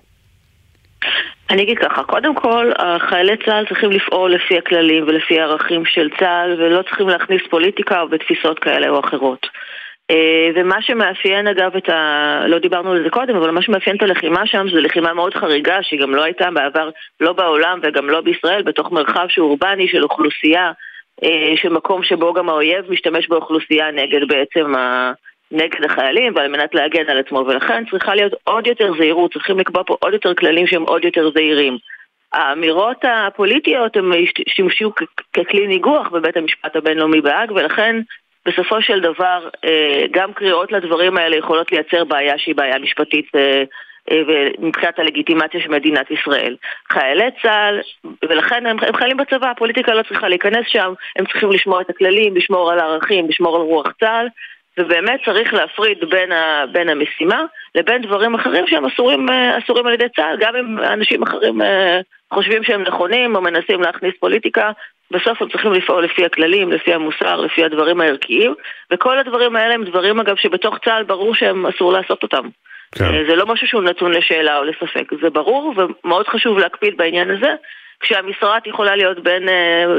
אני 1.49 1.63
אגיד 1.63 1.77
ככה, 1.77 2.03
קודם 2.03 2.35
כל, 2.35 2.71
חיילי 2.99 3.37
צה"ל 3.45 3.65
צריכים 3.65 3.91
לפעול 3.91 4.33
לפי 4.33 4.57
הכללים 4.57 5.03
ולפי 5.07 5.39
הערכים 5.39 5.85
של 5.85 6.09
צה"ל 6.19 6.55
ולא 6.57 6.81
צריכים 6.81 7.09
להכניס 7.09 7.41
פוליטיקה 7.49 8.01
או 8.01 8.07
בתפיסות 8.07 8.59
כאלה 8.59 8.89
או 8.89 8.99
אחרות. 8.99 9.47
אה, 10.11 10.49
ומה 10.55 10.81
שמאפיין 10.81 11.47
אגב 11.47 11.75
את 11.75 11.89
ה... 11.89 12.43
לא 12.47 12.59
דיברנו 12.59 12.91
על 12.91 13.03
זה 13.03 13.09
קודם, 13.09 13.35
אבל 13.35 13.51
מה 13.51 13.61
שמאפיין 13.61 13.95
את 13.95 14.01
הלחימה 14.01 14.47
שם 14.47 14.65
זה 14.73 14.81
לחימה 14.81 15.13
מאוד 15.13 15.33
חריגה 15.33 15.77
שהיא 15.81 15.99
גם 15.99 16.15
לא 16.15 16.23
הייתה 16.23 16.51
בעבר, 16.51 16.89
לא 17.19 17.33
בעולם 17.33 17.79
וגם 17.83 18.09
לא 18.09 18.21
בישראל, 18.21 18.61
בתוך 18.61 18.91
מרחב 18.91 19.25
שהוא 19.29 19.49
אורבני 19.49 19.87
של 19.87 20.03
אוכלוסייה, 20.03 20.71
אה, 21.23 21.53
של 21.55 21.69
מקום 21.69 22.03
שבו 22.03 22.33
גם 22.33 22.49
האויב 22.49 22.91
משתמש 22.91 23.27
באוכלוסייה 23.27 23.91
נגד 23.91 24.27
בעצם 24.27 24.75
ה... 24.75 25.11
נגד 25.53 25.85
החיילים 25.85 26.33
ועל 26.35 26.47
מנת 26.47 26.75
להגן 26.75 27.09
על 27.09 27.19
עצמו, 27.19 27.37
ולכן 27.47 27.83
צריכה 27.91 28.15
להיות 28.15 28.33
עוד 28.43 28.67
יותר 28.67 28.91
זהירות, 28.97 29.33
צריכים 29.33 29.59
לקבוע 29.59 29.83
פה 29.87 29.97
עוד 29.99 30.13
יותר 30.13 30.33
כללים 30.33 30.67
שהם 30.67 30.83
עוד 30.83 31.05
יותר 31.05 31.31
זהירים. 31.33 31.77
האמירות 32.33 32.97
הפוליטיות 33.03 33.97
הן 33.97 34.11
שימשו 34.47 34.91
ככלי 35.33 35.67
ניגוח 35.67 36.09
בבית 36.09 36.37
המשפט 36.37 36.75
הבינלאומי 36.75 37.21
בהאג, 37.21 37.51
ולכן 37.51 37.95
בסופו 38.45 38.81
של 38.81 38.99
דבר 39.01 39.49
אה, 39.65 40.05
גם 40.11 40.33
קריאות 40.33 40.71
לדברים 40.71 41.17
האלה 41.17 41.35
יכולות 41.35 41.71
לייצר 41.71 42.03
בעיה 42.03 42.37
שהיא 42.37 42.55
בעיה 42.55 42.79
משפטית 42.79 43.25
אה, 43.35 43.63
אה, 44.11 44.21
ומבחינת 44.27 44.99
הלגיטימציה 44.99 45.61
של 45.61 45.69
מדינת 45.69 46.11
ישראל. 46.11 46.55
חיילי 46.89 47.29
צה"ל, 47.41 47.81
ולכן 48.29 48.65
הם, 48.65 48.77
הם 48.81 48.95
חיילים 48.95 49.17
בצבא, 49.17 49.49
הפוליטיקה 49.49 49.93
לא 49.93 50.03
צריכה 50.03 50.27
להיכנס 50.27 50.65
שם, 50.67 50.93
הם 51.15 51.25
צריכים 51.25 51.51
לשמור 51.51 51.81
את 51.81 51.89
הכללים, 51.89 52.35
לשמור 52.35 52.71
על 52.71 52.79
הערכים, 52.79 53.29
לשמור 53.29 53.55
על 53.55 53.61
רוח 53.61 53.87
צה"ל, 53.99 54.27
ובאמת 54.77 55.19
צריך 55.25 55.53
להפריד 55.53 55.97
בין, 56.09 56.31
ה, 56.31 56.65
בין 56.71 56.89
המשימה 56.89 57.43
לבין 57.75 58.01
דברים 58.01 58.35
אחרים 58.35 58.67
שהם 58.67 58.85
אסורים, 58.85 59.29
אה, 59.29 59.57
אסורים 59.57 59.87
על 59.87 59.93
ידי 59.93 60.09
צה"ל, 60.15 60.37
גם 60.39 60.55
אם 60.55 60.79
אנשים 60.79 61.23
אחרים 61.23 61.61
אה, 61.61 61.99
חושבים 62.33 62.63
שהם 62.63 62.81
נכונים 62.81 63.35
או 63.35 63.41
מנסים 63.41 63.81
להכניס 63.81 64.13
פוליטיקה, 64.19 64.71
בסוף 65.11 65.41
הם 65.41 65.49
צריכים 65.49 65.73
לפעול 65.73 66.03
לפי 66.03 66.25
הכללים, 66.25 66.71
לפי 66.71 66.93
המוסר, 66.93 67.35
לפי 67.35 67.63
הדברים 67.63 68.01
הערכיים, 68.01 68.53
וכל 68.91 69.19
הדברים 69.19 69.55
האלה 69.55 69.73
הם 69.73 69.83
דברים 69.83 70.19
אגב 70.19 70.35
שבתוך 70.35 70.77
צה"ל 70.85 71.03
ברור 71.03 71.35
שהם 71.35 71.65
אסור 71.65 71.93
לעשות 71.93 72.23
אותם. 72.23 72.47
כן. 72.95 73.05
אה, 73.05 73.23
זה 73.29 73.35
לא 73.35 73.45
משהו 73.45 73.67
שהוא 73.67 73.83
נתון 73.83 74.11
לשאלה 74.11 74.57
או 74.57 74.63
לספק, 74.63 75.11
זה 75.21 75.29
ברור 75.29 75.73
ומאוד 75.77 76.27
חשוב 76.27 76.57
להקפיד 76.59 76.97
בעניין 76.97 77.31
הזה, 77.31 77.53
כשהמשרת 77.99 78.67
יכולה 78.67 78.95
להיות 78.95 79.19
בין 79.19 79.43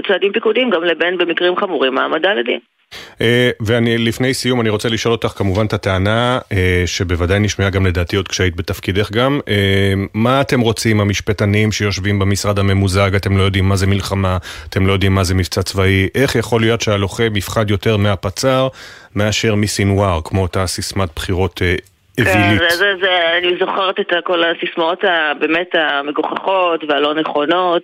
צעדים 0.09 0.33
פיקודיים 0.33 0.71
גם 0.71 0.85
לבין 0.85 1.19
במקרים 1.19 1.57
חמורים 1.57 1.99
העמדה 1.99 2.35
לדין. 2.35 2.59
אה, 3.21 3.51
ואני 3.61 3.99
לפני 3.99 4.35
סיום 4.35 4.61
אני 4.61 4.69
רוצה 4.69 4.89
לשאול 4.89 5.13
אותך 5.13 5.29
כמובן 5.29 5.67
את 5.67 5.73
הטענה 5.73 6.39
אה, 6.53 6.83
שבוודאי 6.87 7.39
נשמעה 7.39 7.71
גם 7.71 7.87
לדעתי 7.87 8.17
עוד 8.17 8.29
כשהיית 8.29 8.57
בתפקידך 8.57 9.13
גם 9.13 9.41
אה, 9.49 9.93
מה 10.15 10.41
אתם 10.41 10.61
רוצים 10.61 11.01
המשפטנים 11.01 11.73
שיושבים 11.73 12.19
במשרד 12.19 12.59
הממוזג? 12.59 13.15
אתם 13.15 13.37
לא 13.37 13.43
יודעים 13.43 13.69
מה 13.69 13.77
זה 13.77 13.87
מלחמה 13.87 14.39
אתם 14.69 14.87
לא 14.87 14.93
יודעים 14.93 15.15
מה 15.15 15.25
זה 15.25 15.35
מבצע 15.35 15.63
צבאי. 15.63 16.09
איך 16.15 16.35
יכול 16.35 16.61
להיות 16.61 16.81
שהלוחם 16.81 17.37
יפחד 17.37 17.71
יותר 17.71 17.97
מהפצ"ר 17.97 18.69
מאשר 19.15 19.55
מסינואר 19.55 20.21
כמו 20.25 20.43
אותה 20.43 20.67
סיסמת 20.67 21.09
בחירות 21.17 21.63
אווילית. 22.21 22.61
כן, 22.61 22.69
זה, 22.69 22.93
זה, 23.01 23.39
אני 23.39 23.57
זוכרת 23.61 24.01
את 24.01 24.13
כל 24.25 24.43
הסיסמאות 24.45 25.05
הבאמת 25.05 25.75
המגוחכות 25.75 26.85
והלא 26.89 27.15
נכונות 27.15 27.83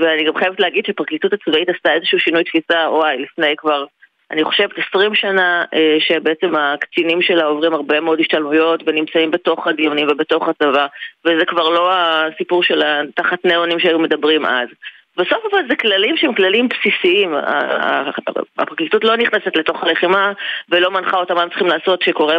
ואני 0.00 0.24
גם 0.24 0.36
חייבת 0.36 0.60
להגיד 0.60 0.86
שפרקליטות 0.86 1.32
הצבאית 1.32 1.68
עשתה 1.68 1.92
איזשהו 1.92 2.18
שינוי 2.18 2.44
תפיסה, 2.44 2.90
וואי, 2.90 3.18
לפני 3.18 3.54
כבר, 3.56 3.84
אני 4.30 4.44
חושבת 4.44 4.70
20 4.88 5.14
שנה, 5.14 5.64
אה, 5.74 5.96
שבעצם 6.00 6.56
הקצינים 6.56 7.22
שלה 7.22 7.44
עוברים 7.44 7.74
הרבה 7.74 8.00
מאוד 8.00 8.20
השתלמויות 8.20 8.82
ונמצאים 8.86 9.30
בתוך 9.30 9.66
הדיונים 9.66 10.06
ובתוך 10.10 10.48
הצבא, 10.48 10.86
וזה 11.24 11.44
כבר 11.46 11.68
לא 11.68 11.90
הסיפור 11.92 12.62
של 12.62 12.82
תחת 13.14 13.44
ניאונים 13.44 13.78
שהיו 13.78 13.98
מדברים 13.98 14.46
אז. 14.46 14.68
בסוף 15.16 15.38
אבל 15.52 15.68
זה 15.68 15.76
כללים 15.76 16.16
שהם 16.16 16.34
כללים 16.34 16.68
בסיסיים, 16.68 17.34
הפרקליטות 18.58 19.04
לא 19.04 19.16
נכנסת 19.16 19.56
לתוך 19.56 19.82
הלחימה 19.82 20.32
ולא 20.68 20.90
מנחה 20.90 21.16
אותם 21.16 21.34
מה 21.34 21.42
הם 21.42 21.48
צריכים 21.48 21.66
לעשות 21.66 22.02
שקורה 22.02 22.36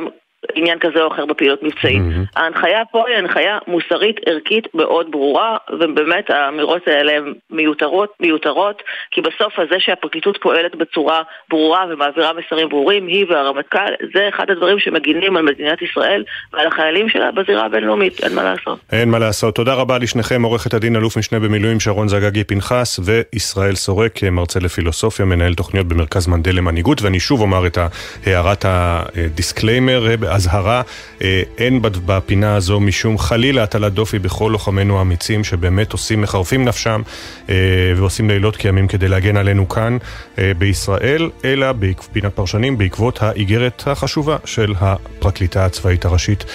עניין 0.56 0.80
כזה 0.80 1.02
או 1.02 1.14
אחר 1.14 1.26
בפעילות 1.26 1.64
מבצעית. 1.64 2.02
Mm-hmm. 2.02 2.40
ההנחיה 2.40 2.82
פה 2.92 3.08
היא 3.08 3.18
הנחיה 3.18 3.58
מוסרית 3.68 4.16
ערכית 4.26 4.68
מאוד 4.74 5.12
ברורה, 5.12 5.58
ובאמת 5.80 6.30
האמירות 6.30 6.88
האלה 6.88 7.12
הן 7.18 7.34
מיותרות, 7.50 8.14
מיותרות, 8.20 8.82
כי 9.12 9.22
בסוף 9.22 9.60
הזה 9.60 9.76
שהפרקליטות 9.80 10.38
פועלת 10.42 10.76
בצורה 10.76 11.22
ברורה 11.50 11.86
ומעבירה 11.90 12.32
מסרים 12.34 12.70
ברורים, 12.70 13.08
היא 13.08 13.26
והרמטכ"ל, 13.30 13.94
זה 14.14 14.30
אחד 14.30 14.50
הדברים 14.50 14.80
שמגינים 14.80 15.38
על 15.38 15.44
מדינת 15.44 15.82
ישראל 15.82 16.24
ועל 16.54 16.68
החיילים 16.68 17.10
שלה 17.10 17.32
בזירה 17.32 17.66
הבינלאומית, 17.66 18.24
אין 18.24 18.36
מה 18.36 18.44
לעשות. 18.44 18.80
אין 18.92 19.10
מה 19.10 19.20
לעשות. 19.20 19.56
תודה 19.56 19.74
רבה 19.74 19.98
לשניכם, 19.98 20.44
עורכת 20.44 20.74
הדין 20.74 20.96
אלוף 20.96 21.18
משנה 21.18 21.40
במילואים 21.40 21.80
שרון 21.80 22.08
זגגי 22.08 22.44
פנחס 22.44 23.00
וישראל 23.06 23.76
סורק, 23.76 24.24
מרצה 24.24 24.60
לפילוסופיה, 24.60 25.26
מנהל 25.26 25.54
תוכניות 25.54 25.88
במרכז 25.88 26.28
מנדל 26.28 26.56
למנהיגות, 26.56 27.02
ואני 27.02 27.20
שוב 27.20 27.42
אומר 27.42 27.68
את 27.68 27.78
הערת 28.26 28.66
ה 28.68 28.81
disclaimer. 28.81 30.29
אזהרה, 30.30 30.82
אה, 31.22 31.42
אין 31.58 31.82
בפינה 31.82 32.56
הזו 32.56 32.80
משום 32.80 33.18
חלילה 33.18 33.64
הטלת 33.64 33.94
דופי 33.94 34.20
בכל 34.20 34.50
לוחמינו 34.54 34.98
האמיצים 34.98 35.44
שבאמת 35.44 35.92
עושים, 35.92 36.22
מחרפים 36.22 36.66
נפשם 36.66 37.02
אה, 37.50 37.56
ועושים 37.96 38.30
לילות 38.30 38.56
כימים 38.56 38.88
כדי 38.88 39.08
להגן 39.08 39.38
עלינו 39.38 39.70
כאן 39.70 39.98
אה, 40.40 40.52
בישראל, 40.58 41.30
אלא 41.46 41.72
בפינת 41.72 42.36
פרשנים 42.36 42.78
בעקבות 42.78 43.24
האיגרת 43.24 43.84
החשובה 43.86 44.38
של 44.46 44.74
הפרקליטה 44.80 45.66
הצבאית 45.66 46.06
הראשית 46.06 46.46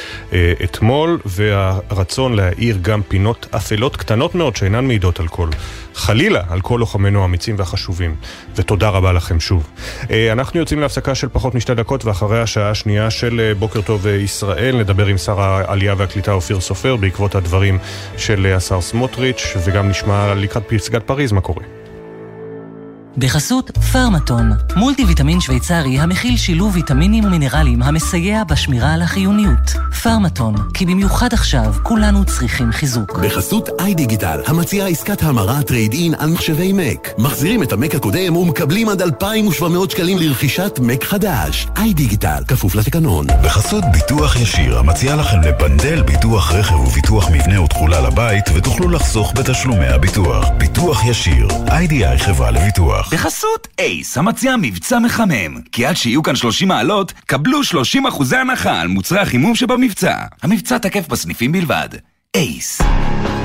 אתמול, 0.65 1.19
והרצון 1.25 2.37
להאיר 2.37 2.79
גם 2.83 3.03
פינות 3.09 3.47
אפלות 3.57 3.97
קטנות 3.97 4.35
מאוד 4.35 4.57
שאינן 4.57 4.85
מעידות 4.85 5.21
על 5.21 5.29
כל. 5.29 5.49
חלילה 5.95 6.43
על 6.49 6.61
כל 6.61 6.77
לוחמינו 6.81 7.23
האמיצים 7.23 7.55
והחשובים. 7.59 8.15
ותודה 8.57 8.89
רבה 8.89 9.13
לכם 9.13 9.41
שוב. 9.41 9.71
אנחנו 10.33 10.61
יוצאים 10.61 10.81
להפסקה 10.81 11.15
של 11.15 11.29
פחות 11.29 11.55
משתי 11.55 11.75
דקות 11.75 12.05
ואחרי 12.05 12.41
השעה 12.41 12.71
השנייה 12.71 13.11
של 13.11 13.53
בוקר 13.59 13.81
טוב 13.81 14.07
ישראל, 14.07 14.77
נדבר 14.77 15.07
עם 15.07 15.19
שר 15.19 15.41
העלייה 15.41 15.95
והקליטה 15.99 16.33
אופיר 16.33 16.61
סופר 16.61 16.97
בעקבות 16.97 17.35
הדברים 17.35 17.79
של 18.17 18.55
השר 18.57 18.81
סמוטריץ', 18.81 19.57
וגם 19.65 19.89
נשמע 19.89 20.35
לקראת 20.35 20.63
פסגת 20.69 21.03
פריז 21.03 21.33
מה 21.33 21.41
קורה. 21.41 21.84
בחסות 23.19 23.71
פרמטון, 23.93 24.51
מולטי 24.77 25.05
ויטמין 25.05 25.41
שוויצרי 25.41 26.01
המכיל 26.01 26.37
שילוב 26.37 26.75
ויטמינים 26.75 27.25
ומינרלים 27.25 27.83
המסייע 27.83 28.45
בשמירה 28.45 28.95
על 28.95 29.03
החיוניות. 29.03 29.75
פרמטון, 30.03 30.55
כי 30.75 30.87
במיוחד 30.87 31.33
עכשיו 31.33 31.75
כולנו 31.83 32.25
צריכים 32.25 32.73
חיזוק. 32.73 33.19
בחסות 33.19 33.69
iDigital, 33.81 34.41
המציעה 34.47 34.89
עסקת 34.89 35.23
המרה 35.23 35.63
trade 35.63 35.93
in 35.93 36.15
על 36.19 36.31
מחשבי 36.31 36.73
Mac. 36.73 37.11
מחזירים 37.19 37.63
את 37.63 37.73
ה 37.73 37.78
Mac 37.78 37.95
הקודם 37.95 38.37
ומקבלים 38.37 38.89
עד 38.89 39.03
2,700 39.03 39.91
שקלים 39.91 40.19
לרכישת 40.19 40.79
Mac 40.83 41.05
חדש. 41.05 41.67
iDigital, 41.77 42.43
כפוף 42.49 42.75
לתקנון. 42.75 43.27
בחסות 43.45 43.85
ביטוח 43.93 44.37
ישיר, 44.37 44.79
המציעה 44.79 45.17
לכם 45.17 45.41
לבנדל 45.41 46.03
ביטוח 46.03 46.53
רכב 46.53 46.81
וביטוח 46.81 47.31
מבנה 47.31 47.63
ותכולה 47.63 48.01
לבית, 48.01 48.45
ותוכלו 48.55 48.89
לחסוך 48.89 49.33
בתשלומי 49.37 49.87
הביטוח. 49.87 50.49
ביטוח 50.59 51.05
ישיר, 51.05 51.49
IDI 51.69 52.19
חברה 52.19 52.51
לביטוח. 52.51 53.04
לקוח. 53.05 53.15
בחסות 53.15 53.69
אייס, 53.79 54.19
המציע 54.19 54.57
מבצע 54.63 54.99
מחמם. 54.99 55.61
כי 55.73 55.87
עד 55.87 55.97
שיהיו 55.97 56.23
כאן 56.23 56.37
30 56.37 56.69
מעלות, 56.69 57.13
קבלו 57.27 57.65
30 57.65 58.07
אחוזי 58.07 58.37
הנחה 58.37 58.81
על 58.81 58.89
מוצרי 58.89 59.19
החימום 59.19 59.55
שבמבצע. 59.55 60.15
המבצע 60.43 60.79
תקף 60.79 61.09
בסניפים 61.09 61.53
בלבד. 61.53 61.89
אייס. 62.37 62.81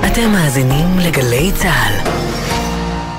אתם 0.08 0.32
מאזינים 0.32 1.00
לגלי 1.00 1.52
צה"ל. 1.62 2.10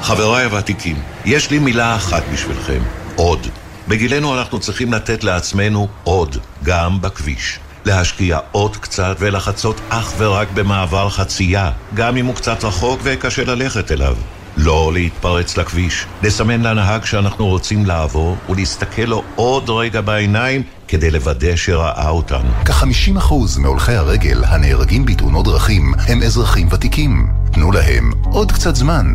חבריי 0.03 0.45
הוותיקים, 0.45 0.97
יש 1.25 1.51
לי 1.51 1.59
מילה 1.59 1.97
אחת 1.97 2.23
בשבילכם. 2.33 2.81
עוד. 3.17 3.47
בגילנו 3.89 4.39
אנחנו 4.39 4.61
צריכים 4.61 4.93
לתת 4.93 5.25
לעצמנו 5.25 5.89
עוד, 6.05 6.37
גם 6.65 7.01
בכביש. 7.01 7.59
להשקיע 7.85 8.39
עוד 8.53 8.77
קצת 8.77 9.17
ולחצות 9.19 9.81
אך 9.89 10.15
ורק 10.19 10.49
במעבר 10.55 11.11
חצייה, 11.11 11.71
גם 11.95 12.17
אם 12.17 12.27
הוא 12.27 12.35
קצת 12.35 12.65
רחוק 12.65 13.01
וקשה 13.03 13.45
ללכת 13.45 13.93
אליו. 13.93 14.17
לא 14.57 14.91
להתפרץ 14.93 15.57
לכביש, 15.57 16.07
לסמן 16.23 16.63
לנהג 16.63 17.05
שאנחנו 17.05 17.47
רוצים 17.47 17.87
לעבור 17.87 18.37
ולהסתכל 18.49 19.03
לו 19.03 19.23
עוד 19.37 19.71
רגע 19.71 20.01
בעיניים 20.01 20.63
כדי 20.89 21.11
לוודא 21.11 21.57
שראה 21.57 22.09
אותנו. 22.09 22.51
כ-50% 22.65 23.35
מהולכי 23.59 23.93
הרגל 23.93 24.45
הנהרגים 24.45 25.07
בתאונות 25.07 25.45
דרכים 25.45 25.95
הם 26.09 26.23
אזרחים 26.23 26.69
ותיקים. 26.71 27.27
תנו 27.53 27.73
להם 27.73 28.11
עוד 28.25 28.53
קצת 28.53 28.77
זמן. 28.77 29.07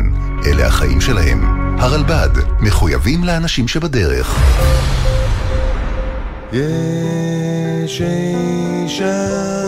אלה 0.46 0.66
החיים 0.66 1.00
שלהם. 1.00 1.66
הרלב"ד, 1.78 2.30
מחויבים 2.60 3.24
לאנשים 3.24 3.68
שבדרך. 3.68 4.38
יש 6.52 8.02
אישה 8.02 9.65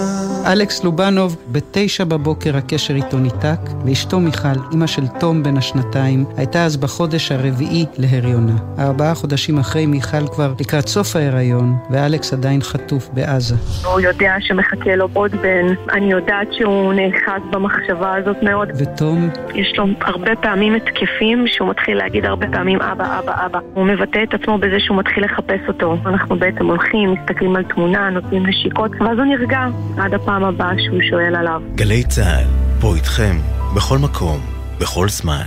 אלכס 0.53 0.84
לובנוב, 0.84 1.36
בתשע 1.53 2.05
בבוקר 2.05 2.57
הקשר 2.57 2.94
איתו 2.94 3.18
ניתק, 3.18 3.61
ואשתו 3.84 4.20
מיכל, 4.20 4.49
אימא 4.72 4.86
של 4.86 5.07
תום 5.20 5.42
בן 5.42 5.57
השנתיים, 5.57 6.24
הייתה 6.36 6.64
אז 6.64 6.76
בחודש 6.76 7.32
הרביעי 7.32 7.86
להריונה. 7.99 8.53
ארבעה 8.78 9.14
חודשים 9.14 9.59
אחרי 9.59 9.86
מיכל 9.86 10.26
כבר 10.26 10.53
לקראת 10.61 10.88
סוף 10.88 11.16
ההיריון, 11.16 11.76
ואלכס 11.90 12.32
עדיין 12.32 12.61
חטוף 12.62 13.09
בעזה. 13.12 13.55
הוא 13.84 14.01
יודע 14.01 14.34
שמחכה 14.40 14.96
לו 14.96 15.09
עוד 15.12 15.30
בן, 15.30 15.66
אני 15.92 16.12
יודעת 16.12 16.53
שהוא 16.53 16.92
נאחז 16.92 17.42
במחשבה 17.51 18.14
הזאת 18.14 18.36
מאוד. 18.42 18.68
ותום? 18.78 19.28
יש 19.55 19.72
לו 19.78 19.84
הרבה 20.01 20.36
פעמים 20.36 20.74
התקפים 20.74 21.44
שהוא 21.46 21.68
מתחיל 21.68 21.96
להגיד 21.96 22.24
הרבה 22.24 22.46
פעמים 22.53 22.80
אבא, 22.80 23.18
אבא, 23.18 23.46
אבא. 23.46 23.59
הוא 23.74 23.84
מבטא 23.84 24.22
את 24.22 24.34
עצמו 24.34 24.59
בזה 24.59 24.76
שהוא 24.78 24.96
מתחיל 24.96 25.24
לחפש 25.24 25.61
אותו. 25.68 25.96
אנחנו 26.07 26.36
בעצם 26.38 26.66
הולכים, 26.66 27.14
מסתכלים 27.14 27.57
על 27.57 27.64
תמונה, 27.64 28.11
נותנים 28.11 28.46
נשיקות, 28.46 28.90
ואז 29.01 29.18
הוא 29.18 29.26
נרגע 29.26 29.66
עד 29.99 30.14
הפעם 30.14 30.38
הבאה 30.45 30.74
שהוא 30.78 31.01
שואל 31.11 31.36
עליו. 31.36 31.62
גלי 31.74 32.05
צה"ל, 32.05 32.47
פה 32.80 32.95
איתכם, 32.97 33.36
בכל 33.76 33.99
מקום, 33.99 34.41
בכל 34.80 35.09
זמן. 35.09 35.45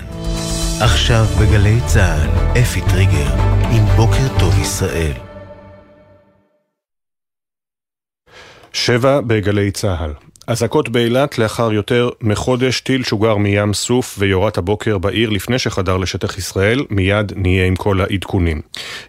עכשיו 0.81 1.25
בגלי 1.41 1.79
צה"ל, 1.85 2.29
אפי 2.61 2.81
טריגר, 2.81 3.33
עם 3.71 3.85
בוקר 3.95 4.39
טוב 4.39 4.59
ישראל. 4.61 5.13
שבע 8.73 9.21
בגלי 9.21 9.71
צה"ל. 9.71 10.30
אזעקות 10.47 10.89
באילת 10.89 11.37
לאחר 11.37 11.73
יותר 11.73 12.09
מחודש 12.21 12.79
טיל 12.79 13.03
שוגר 13.03 13.37
מים 13.37 13.73
סוף 13.73 14.15
ויורת 14.19 14.57
הבוקר 14.57 14.97
בעיר 14.97 15.29
לפני 15.29 15.59
שחדר 15.59 15.97
לשטח 15.97 16.37
ישראל, 16.37 16.85
מיד 16.89 17.33
נהיה 17.35 17.65
עם 17.65 17.75
כל 17.75 18.01
העדכונים. 18.01 18.61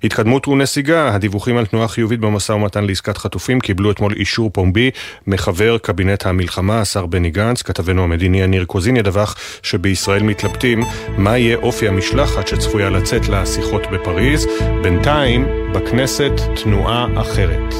התקדמות 0.04 0.48
ונסיגה, 0.48 1.14
הדיווחים 1.14 1.56
על 1.56 1.66
תנועה 1.66 1.88
חיובית 1.88 2.20
במשא 2.20 2.52
ומתן 2.52 2.84
לעסקת 2.84 3.18
חטופים 3.18 3.60
קיבלו 3.60 3.90
אתמול 3.90 4.12
אישור 4.12 4.50
פומבי 4.50 4.90
מחבר 5.26 5.78
קבינט 5.78 6.26
המלחמה, 6.26 6.80
השר 6.80 7.06
בני 7.06 7.30
גנץ, 7.30 7.62
כתבנו 7.62 8.04
המדיני 8.04 8.42
יניר 8.42 8.64
קוזין 8.64 8.96
ידווח 8.96 9.36
שבישראל 9.62 10.22
מתלבטים 10.22 10.82
מה 11.16 11.38
יהיה 11.38 11.56
אופי 11.56 11.88
המשלחת 11.88 12.48
שצפויה 12.48 12.90
לצאת 12.90 13.28
לשיחות 13.28 13.82
בפריז. 13.92 14.46
בינתיים, 14.82 15.46
בכנסת 15.74 16.32
תנועה 16.62 17.06
אחרת. 17.16 17.74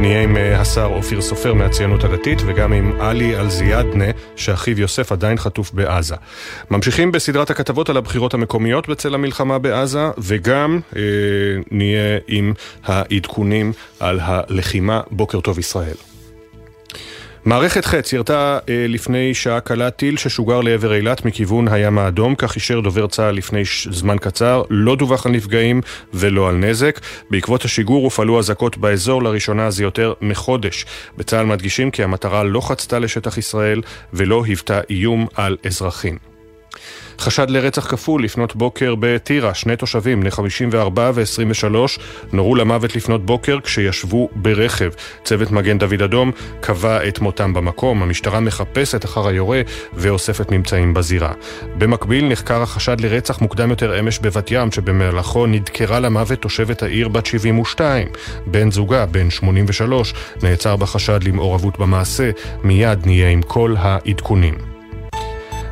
נהיה 0.00 0.22
עם 0.22 0.36
אה, 0.36 0.60
השר 0.60 0.84
אופיר 0.84 1.20
סופר 1.20 1.54
מהציונות 1.54 2.04
הדתית 2.04 2.38
וגם 2.46 2.72
עם 2.72 3.00
עלי 3.00 3.36
אלזיאדנה, 3.36 4.04
שאחיו 4.36 4.80
יוסף 4.80 5.12
עדיין 5.12 5.38
חטוף 5.38 5.72
בעזה. 5.72 6.14
ממשיכים 6.70 7.12
בסדרת 7.12 7.50
הכתבות 7.50 7.90
על 7.90 7.96
הבחירות 7.96 8.34
המקומיות 8.34 8.88
בצל 8.88 9.14
המלחמה 9.14 9.58
בעזה, 9.58 10.10
וגם 10.18 10.80
אה, 10.96 11.02
נהיה 11.70 12.18
עם 12.28 12.52
העדכונים 12.84 13.72
על 14.00 14.20
הלחימה. 14.22 15.00
בוקר 15.10 15.40
טוב 15.40 15.58
ישראל. 15.58 16.17
מערכת 17.44 17.84
חץ 17.84 18.12
ירתה 18.12 18.58
אה, 18.68 18.86
לפני 18.88 19.34
שעה 19.34 19.60
קלה 19.60 19.90
טיל 19.90 20.16
ששוגר 20.16 20.60
לעבר 20.60 20.94
אילת 20.94 21.24
מכיוון 21.24 21.68
הים 21.68 21.98
האדום, 21.98 22.34
כך 22.34 22.54
אישר 22.54 22.80
דובר 22.80 23.06
צה"ל 23.06 23.34
לפני 23.34 23.62
זמן 23.90 24.18
קצר, 24.18 24.62
לא 24.70 24.96
דווח 24.96 25.26
על 25.26 25.32
נפגעים 25.32 25.80
ולא 26.14 26.48
על 26.48 26.54
נזק. 26.54 27.00
בעקבות 27.30 27.64
השיגור 27.64 28.04
הופעלו 28.04 28.38
אזעקות 28.38 28.78
באזור 28.78 29.22
לראשונה 29.22 29.70
זה 29.70 29.82
יותר 29.82 30.12
מחודש. 30.20 30.86
בצה"ל 31.16 31.46
מדגישים 31.46 31.90
כי 31.90 32.02
המטרה 32.02 32.44
לא 32.44 32.60
חצתה 32.60 32.98
לשטח 32.98 33.38
ישראל 33.38 33.82
ולא 34.12 34.44
היוותה 34.44 34.80
איום 34.90 35.26
על 35.34 35.56
אזרחים. 35.66 36.27
חשד 37.20 37.50
לרצח 37.50 37.86
כפול 37.86 38.24
לפנות 38.24 38.56
בוקר 38.56 38.94
בטירה, 39.00 39.54
שני 39.54 39.76
תושבים, 39.76 40.20
בני 40.20 40.30
54 40.30 41.10
ו-23, 41.14 41.74
נורו 42.32 42.54
למוות 42.54 42.96
לפנות 42.96 43.26
בוקר 43.26 43.60
כשישבו 43.60 44.28
ברכב. 44.34 44.90
צוות 45.24 45.50
מגן 45.50 45.78
דוד 45.78 46.02
אדום 46.02 46.30
קבע 46.60 47.08
את 47.08 47.20
מותם 47.20 47.54
במקום. 47.54 48.02
המשטרה 48.02 48.40
מחפשת 48.40 49.04
אחר 49.04 49.28
היורה 49.28 49.62
ואוספת 49.92 50.52
ממצאים 50.52 50.94
בזירה. 50.94 51.32
במקביל 51.78 52.28
נחקר 52.28 52.62
החשד 52.62 53.00
לרצח 53.00 53.40
מוקדם 53.40 53.70
יותר 53.70 54.00
אמש 54.00 54.18
בבת 54.18 54.50
ים, 54.50 54.72
שבמהלכו 54.72 55.46
נדקרה 55.46 56.00
למוות 56.00 56.38
תושבת 56.38 56.82
העיר 56.82 57.08
בת 57.08 57.26
72. 57.26 58.08
בן 58.46 58.70
זוגה, 58.70 59.06
בן 59.06 59.30
83, 59.30 60.14
נעצר 60.42 60.76
בחשד 60.76 61.24
למעורבות 61.24 61.78
במעשה. 61.78 62.30
מיד 62.64 63.06
נהיה 63.06 63.28
עם 63.28 63.42
כל 63.42 63.74
העדכונים. 63.78 64.77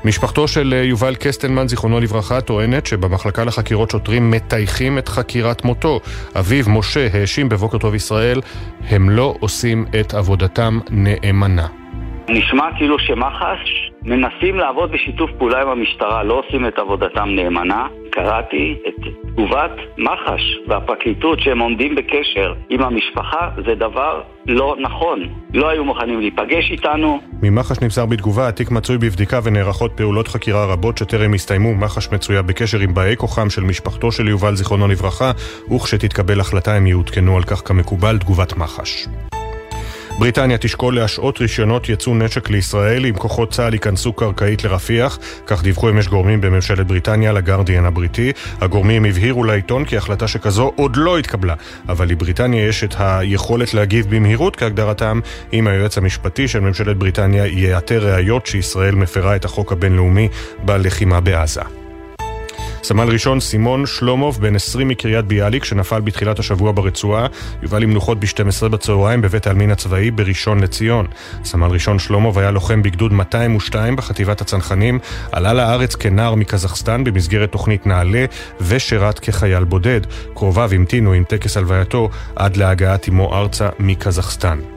משפחתו 0.07 0.49
של 0.49 0.75
אה, 0.77 0.83
יובל 0.83 1.15
קסטלמן, 1.15 1.69
זיכרונו 1.69 2.01
לברכה, 2.01 2.41
טוענת 2.41 2.87
שבמחלקה 2.87 3.45
לחקירות 3.45 3.91
שוטרים 3.91 4.31
מטייחים 4.31 4.99
את 4.99 5.09
חקירת 5.09 5.65
מותו. 5.65 6.01
אביו, 6.39 6.65
משה, 6.71 7.09
האשים 7.13 7.49
בבוקר 7.49 7.79
טוב 7.79 7.95
ישראל, 7.95 8.41
הם 8.89 9.11
לא 9.11 9.37
עושים 9.41 9.87
את 10.01 10.15
עבודתם 10.15 10.79
נאמנה. 10.91 11.86
נשמע 12.29 12.69
כאילו 12.77 12.99
שמח"ש 12.99 13.91
מנסים 14.03 14.57
לעבוד 14.59 14.93
בשיתוף 14.93 15.31
פעולה 15.39 15.63
עם 15.63 15.69
המשטרה, 15.69 16.23
לא 16.23 16.43
עושים 16.47 16.67
את 16.67 16.79
עבודתם 16.79 17.29
נאמנה. 17.29 17.87
קראתי 18.11 18.75
את 18.89 18.95
תגובת 19.29 19.71
מח"ש 19.99 20.43
והפרקליטות 20.69 21.41
שהם 21.41 21.59
עומדים 21.59 21.95
בקשר 21.95 22.55
עם 22.71 22.83
המשפחה, 22.83 23.51
זה 23.67 23.75
דבר 23.75 24.23
לא 24.47 24.77
נכון. 24.81 25.23
לא 25.55 25.69
היו 25.69 25.85
מוכנים 25.85 26.21
להיפגש 26.21 26.71
איתנו. 26.71 27.21
ממח"ש 27.43 27.81
נמסר 27.83 28.07
בתגובה, 28.07 28.49
התיק 28.49 28.71
מצוי 28.71 28.99
בבדיקה 28.99 29.41
ונערכות 29.45 29.93
פעולות 29.97 30.29
חקירה 30.29 30.73
רבות 30.73 30.99
שטרם 30.99 31.35
הסתיימו. 31.35 31.75
מח"ש 31.75 32.13
מצויה 32.13 32.43
בקשר 32.43 32.79
עם 32.79 32.95
באי 32.95 33.17
כוחם 33.17 33.51
של 33.51 33.63
משפחתו 33.63 34.13
של 34.13 34.29
יובל 34.29 34.55
זיכרונו 34.55 34.89
לברכה, 34.89 35.33
וכשתתקבל 35.75 36.41
החלטה 36.41 36.75
הם 36.75 36.87
יעודכנו 36.87 37.37
על 37.37 37.43
כך 37.43 37.63
כמקובל, 37.69 38.19
תגובת 38.19 38.57
מח"ש. 38.57 39.07
בריטניה 40.19 40.59
תשקול 40.59 40.95
להשעות 40.97 41.41
רישיונות 41.41 41.89
ייצוא 41.89 42.15
נשק 42.17 42.51
לישראל 42.51 43.07
אם 43.07 43.15
כוחות 43.15 43.51
צה"ל 43.53 43.75
ייכנסו 43.75 44.13
קרקעית 44.13 44.65
לרפיח, 44.65 45.19
כך 45.47 45.63
דיווחו 45.63 45.91
אמש 45.91 46.09
גורמים 46.09 46.41
בממשלת 46.41 46.87
בריטניה 46.87 47.33
לגרדיאן 47.33 47.85
הבריטי. 47.85 48.33
הגורמים 48.61 49.05
הבהירו 49.05 49.45
לעיתון 49.45 49.85
כי 49.85 49.97
החלטה 49.97 50.29
שכזו 50.29 50.73
עוד 50.77 50.97
לא 50.97 51.19
התקבלה, 51.19 51.55
אבל 51.89 52.09
לבריטניה 52.09 52.67
יש 52.67 52.85
את 52.85 52.95
היכולת 52.99 53.75
להגיב 53.75 54.07
במהירות 54.15 54.57
כהגדרתם 54.57 55.21
אם 55.53 55.67
היועץ 55.67 55.99
המשפטי 55.99 56.49
של 56.49 56.61
ממשלת 56.61 56.97
בריטניה 56.97 57.47
יאתר 57.47 58.15
ראיות 58.15 58.47
שישראל 58.47 58.95
מפרה 58.95 59.37
את 59.37 59.45
החוק 59.45 59.73
הבינלאומי 59.73 60.29
בלחימה 60.65 61.21
בעזה. 61.21 61.86
סמל 62.87 63.09
ראשון 63.09 63.41
סימון 63.41 63.87
שלומוב, 63.87 64.41
בן 64.41 64.57
20 64.57 64.89
מקריית 64.89 65.25
ביאליק, 65.25 65.65
שנפל 65.65 66.01
בתחילת 66.01 66.39
השבוע 66.39 66.73
ברצועה, 66.73 67.27
יובא 67.63 67.79
למנוחות 67.79 68.21
ב-12 68.21 68.69
בצהריים 68.69 69.21
בבית 69.21 69.47
העלמין 69.47 69.71
הצבאי 69.71 70.11
בראשון 70.11 70.61
לציון. 70.61 71.07
סמל 71.45 71.67
ראשון 71.67 71.99
שלומוב 71.99 72.39
היה 72.39 72.51
לוחם 72.51 72.83
בגדוד 72.83 73.13
202 73.13 73.97
בחטיבת 73.97 74.41
הצנחנים, 74.41 74.99
עלה 75.33 75.53
לארץ 75.53 75.95
כנער 75.95 76.35
מקזחסטן 76.35 77.05
במסגרת 77.05 77.53
תוכנית 77.53 77.87
נעלה, 77.87 78.25
ושירת 78.61 79.19
כחייל 79.19 79.65
בודד. 79.65 80.01
קרוביו 80.35 80.71
המתינו 80.73 81.13
עם 81.13 81.25
טקס 81.25 81.57
הלווייתו 81.57 82.11
עד 82.37 82.57
להגעת 82.57 83.09
אמו 83.09 83.35
ארצה 83.35 83.69
מקזחסטן. 83.79 84.76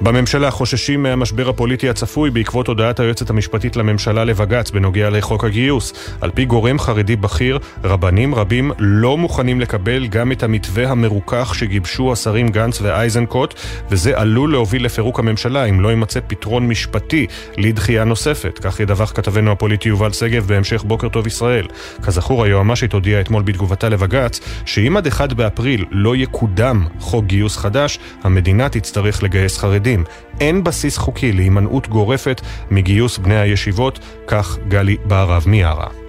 בממשלה 0.00 0.50
חוששים 0.50 1.02
מהמשבר 1.02 1.48
הפוליטי 1.48 1.88
הצפוי 1.88 2.30
בעקבות 2.30 2.68
הודעת 2.68 3.00
היועצת 3.00 3.30
המשפטית 3.30 3.76
לממשלה 3.76 4.24
לבג"ץ 4.24 4.70
בנוגע 4.70 5.10
לחוק 5.10 5.44
הגיוס. 5.44 5.92
על 6.20 6.30
פי 6.30 6.44
גורם 6.44 6.78
חרדי 6.78 7.16
בכיר, 7.16 7.58
רבנים 7.84 8.34
רבים 8.34 8.72
לא 8.78 9.18
מוכנים 9.18 9.60
לקבל 9.60 10.06
גם 10.06 10.32
את 10.32 10.42
המתווה 10.42 10.90
המרוכך 10.90 11.54
שגיבשו 11.54 12.12
השרים 12.12 12.48
גנץ 12.48 12.80
ואייזנקוט, 12.80 13.54
וזה 13.90 14.18
עלול 14.18 14.52
להוביל 14.52 14.84
לפירוק 14.84 15.18
הממשלה 15.18 15.64
אם 15.64 15.80
לא 15.80 15.88
יימצא 15.88 16.20
פתרון 16.26 16.68
משפטי 16.68 17.26
לדחייה 17.56 18.04
נוספת. 18.04 18.58
כך 18.58 18.80
ידווח 18.80 19.12
כתבנו 19.14 19.52
הפוליטי 19.52 19.88
יובל 19.88 20.12
שגב 20.12 20.46
בהמשך 20.46 20.82
בוקר 20.84 21.08
טוב 21.08 21.26
ישראל. 21.26 21.66
כזכור, 22.02 22.44
היועמ"שית 22.44 22.92
הודיעה 22.92 23.20
אתמול 23.20 23.42
בתגובתה 23.42 23.88
לבג"ץ, 23.88 24.40
שאם 24.64 24.96
עד 24.96 25.06
1 25.06 25.32
באפריל 25.32 25.84
לא 25.90 26.16
יקודם 26.16 26.86
חוק 27.00 27.24
גיוס 27.24 27.56
חדש, 27.56 27.98
המדינה 28.22 28.68
תצטרך 28.68 29.22
לגייס 29.22 29.58
חרדים. 29.58 29.85
חרדים. 29.86 30.04
אין 30.40 30.64
בסיס 30.64 30.98
חוקי 30.98 31.32
להימנעות 31.32 31.88
גורפת 31.88 32.40
מגיוס 32.70 33.18
בני 33.18 33.38
הישיבות, 33.38 33.98
כך 34.26 34.58
גלי 34.68 34.96
בהרב 35.04 35.44
מיארה. 35.46 36.05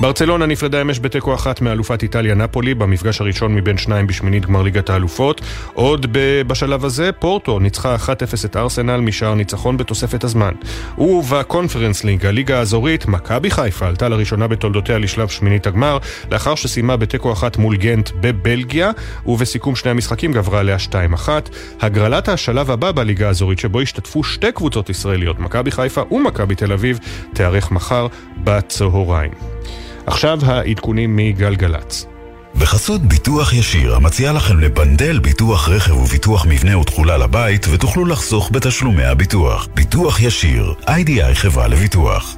ברצלונה 0.00 0.46
נפרדה 0.46 0.80
אמש 0.80 1.00
בתיקו 1.00 1.34
אחת 1.34 1.60
מאלופת 1.60 2.02
איטליה 2.02 2.34
נפולי 2.34 2.74
במפגש 2.74 3.20
הראשון 3.20 3.54
מבין 3.54 3.78
שניים 3.78 4.06
בשמינית 4.06 4.46
גמר 4.46 4.62
ליגת 4.62 4.90
האלופות. 4.90 5.40
עוד 5.74 6.06
בשלב 6.46 6.84
הזה 6.84 7.12
פורטו 7.12 7.58
ניצחה 7.58 7.96
1-0 7.96 8.08
את 8.44 8.56
ארסנל 8.56 8.96
משער 9.00 9.34
ניצחון 9.34 9.76
בתוספת 9.76 10.24
הזמן. 10.24 10.52
ובקונפרנס 10.98 12.04
ליג, 12.04 12.26
הליגה 12.26 12.58
האזורית, 12.58 13.06
מכבי 13.06 13.50
חיפה 13.50 13.86
עלתה 13.86 14.08
לראשונה 14.08 14.46
בתולדותיה 14.46 14.98
לשלב 14.98 15.28
שמינית 15.28 15.66
הגמר, 15.66 15.98
לאחר 16.30 16.54
שסיימה 16.54 16.96
בתיקו 16.96 17.32
אחת 17.32 17.56
מול 17.56 17.76
גנט 17.76 18.10
בבלגיה, 18.20 18.90
ובסיכום 19.26 19.76
שני 19.76 19.90
המשחקים 19.90 20.32
גברה 20.32 20.60
עליה 20.60 20.76
2-1. 21.26 21.28
הגרלת 21.80 22.28
השלב 22.28 22.70
הבא 22.70 22.92
בליגה 22.92 23.28
האזורית, 23.28 23.58
שבו 23.58 23.80
השתתפו 23.80 24.24
שתי 24.24 24.52
קבוצות 24.52 24.90
ישראליות, 24.90 25.38
מכבי 25.38 25.70
חיפה 25.70 26.02
ומכבי 26.10 26.54
תל 26.54 26.72
אביב, 26.72 26.98
תיארך 27.34 27.70
מחר 27.70 28.06
בצהריים. 28.44 29.55
עכשיו 30.06 30.38
העדכונים 30.46 31.16
מגלגלצ. 31.16 32.06
בחסות 32.54 33.00
ביטוח 33.00 33.52
ישיר, 33.52 33.94
המציע 33.94 34.32
לכם 34.32 34.60
לבנדל 34.60 35.18
ביטוח 35.18 35.68
רכב 35.68 35.96
וביטוח 35.96 36.46
מבנה 36.48 36.78
ותכולה 36.78 37.18
לבית, 37.18 37.66
ותוכלו 37.72 38.04
לחסוך 38.04 38.50
בתשלומי 38.52 39.04
הביטוח. 39.04 39.68
ביטוח 39.74 40.20
ישיר, 40.20 40.74
איי-די-איי 40.88 41.34
חברה 41.34 41.68
לביטוח. 41.68 42.36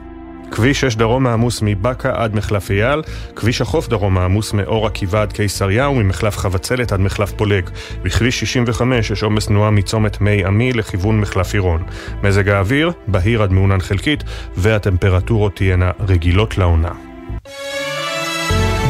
כביש 0.50 0.80
6 0.80 0.94
דרום 0.96 1.26
העמוס 1.26 1.62
מבאקה 1.62 2.12
עד 2.14 2.34
מחלף 2.34 2.70
אייל, 2.70 3.02
כביש 3.36 3.60
החוף 3.60 3.88
דרום 3.88 4.18
העמוס 4.18 4.52
מאור 4.52 4.86
עקיבא 4.86 5.22
עד 5.22 5.32
קיסריה 5.32 5.88
וממחלף 5.88 6.36
חבצלת 6.36 6.92
עד 6.92 7.00
מחלף 7.00 7.32
פולג. 7.32 7.70
בכביש 8.02 8.40
65 8.40 9.10
יש 9.10 9.22
עומס 9.22 9.46
תנועה 9.46 9.70
מצומת 9.70 10.20
מי 10.20 10.44
עמי 10.44 10.72
לכיוון 10.72 11.20
מחלף 11.20 11.54
עירון. 11.54 11.82
מזג 12.22 12.48
האוויר, 12.48 12.92
בהיר 13.06 13.42
עד 13.42 13.52
מעונן 13.52 13.80
חלקית, 13.80 14.24
והטמפרטורות 14.56 15.56
תהיינה 15.56 15.90
רגילות 16.00 16.58
לעונה. 16.58 17.07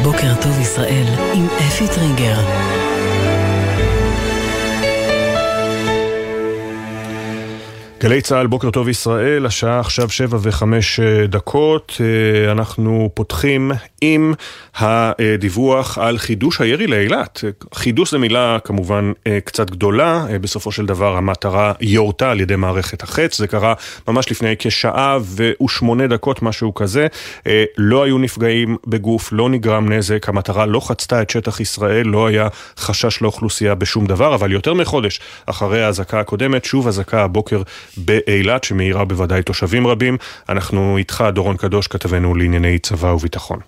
בוקר 0.03 0.35
טוב 0.41 0.59
ישראל 0.59 1.05
עם 1.33 1.47
אפי 1.67 1.87
טריגר. 1.87 2.78
גלי 8.01 8.21
צה"ל, 8.21 8.47
בוקר 8.47 8.69
טוב 8.69 8.89
ישראל, 8.89 9.45
השעה 9.45 9.79
עכשיו 9.79 10.09
שבע 10.09 10.37
וחמש 10.41 10.99
אה, 10.99 11.27
דקות. 11.27 12.01
אה, 12.01 12.51
אנחנו 12.51 13.09
פותחים 13.13 13.71
עם 14.01 14.33
הדיווח 14.75 15.97
על 15.97 16.17
חידוש 16.17 16.61
הירי 16.61 16.87
לאילת. 16.87 17.43
חידוש 17.73 18.11
זו 18.11 18.19
מילה 18.19 18.57
כמובן 18.63 19.11
אה, 19.27 19.39
קצת 19.45 19.69
גדולה, 19.69 20.25
בסופו 20.41 20.71
של 20.71 20.85
דבר 20.85 21.17
המטרה 21.17 21.73
יורתה 21.81 22.31
על 22.31 22.39
ידי 22.41 22.55
מערכת 22.55 23.03
החץ, 23.03 23.37
זה 23.37 23.47
קרה 23.47 23.73
ממש 24.07 24.31
לפני 24.31 24.55
כשעה 24.59 25.17
ושמונה 25.35 26.07
דקות, 26.07 26.41
משהו 26.41 26.73
כזה. 26.73 27.07
לא 27.77 28.03
היו 28.03 28.17
נפגעים 28.17 28.77
בגוף, 28.87 29.29
לא 29.31 29.49
נגרם 29.49 29.93
נזק, 29.93 30.29
המטרה 30.29 30.65
לא 30.65 30.87
חצתה 30.87 31.21
את 31.21 31.29
שטח 31.29 31.59
ישראל, 31.59 32.07
לא 32.07 32.27
היה 32.27 32.47
חשש 32.77 33.21
לאוכלוסייה 33.21 33.75
בשום 33.75 34.05
דבר, 34.05 34.35
אבל 34.35 34.51
יותר 34.51 34.73
מחודש 34.73 35.19
אחרי 35.45 35.83
האזעקה 35.83 36.19
הקודמת, 36.19 36.65
שוב 36.65 36.87
אזעקה 36.87 37.23
הבוקר 37.23 37.61
באילת, 37.97 38.63
שמאירה 38.63 39.05
בוודאי 39.05 39.43
תושבים 39.43 39.87
רבים. 39.87 40.17
אנחנו 40.49 40.97
איתך, 40.97 41.23
דורון 41.33 41.57
קדוש, 41.57 41.87
כתבנו 41.87 42.35
לענייני 42.35 42.79
צבא 42.79 43.07
וביטחון. 43.07 43.59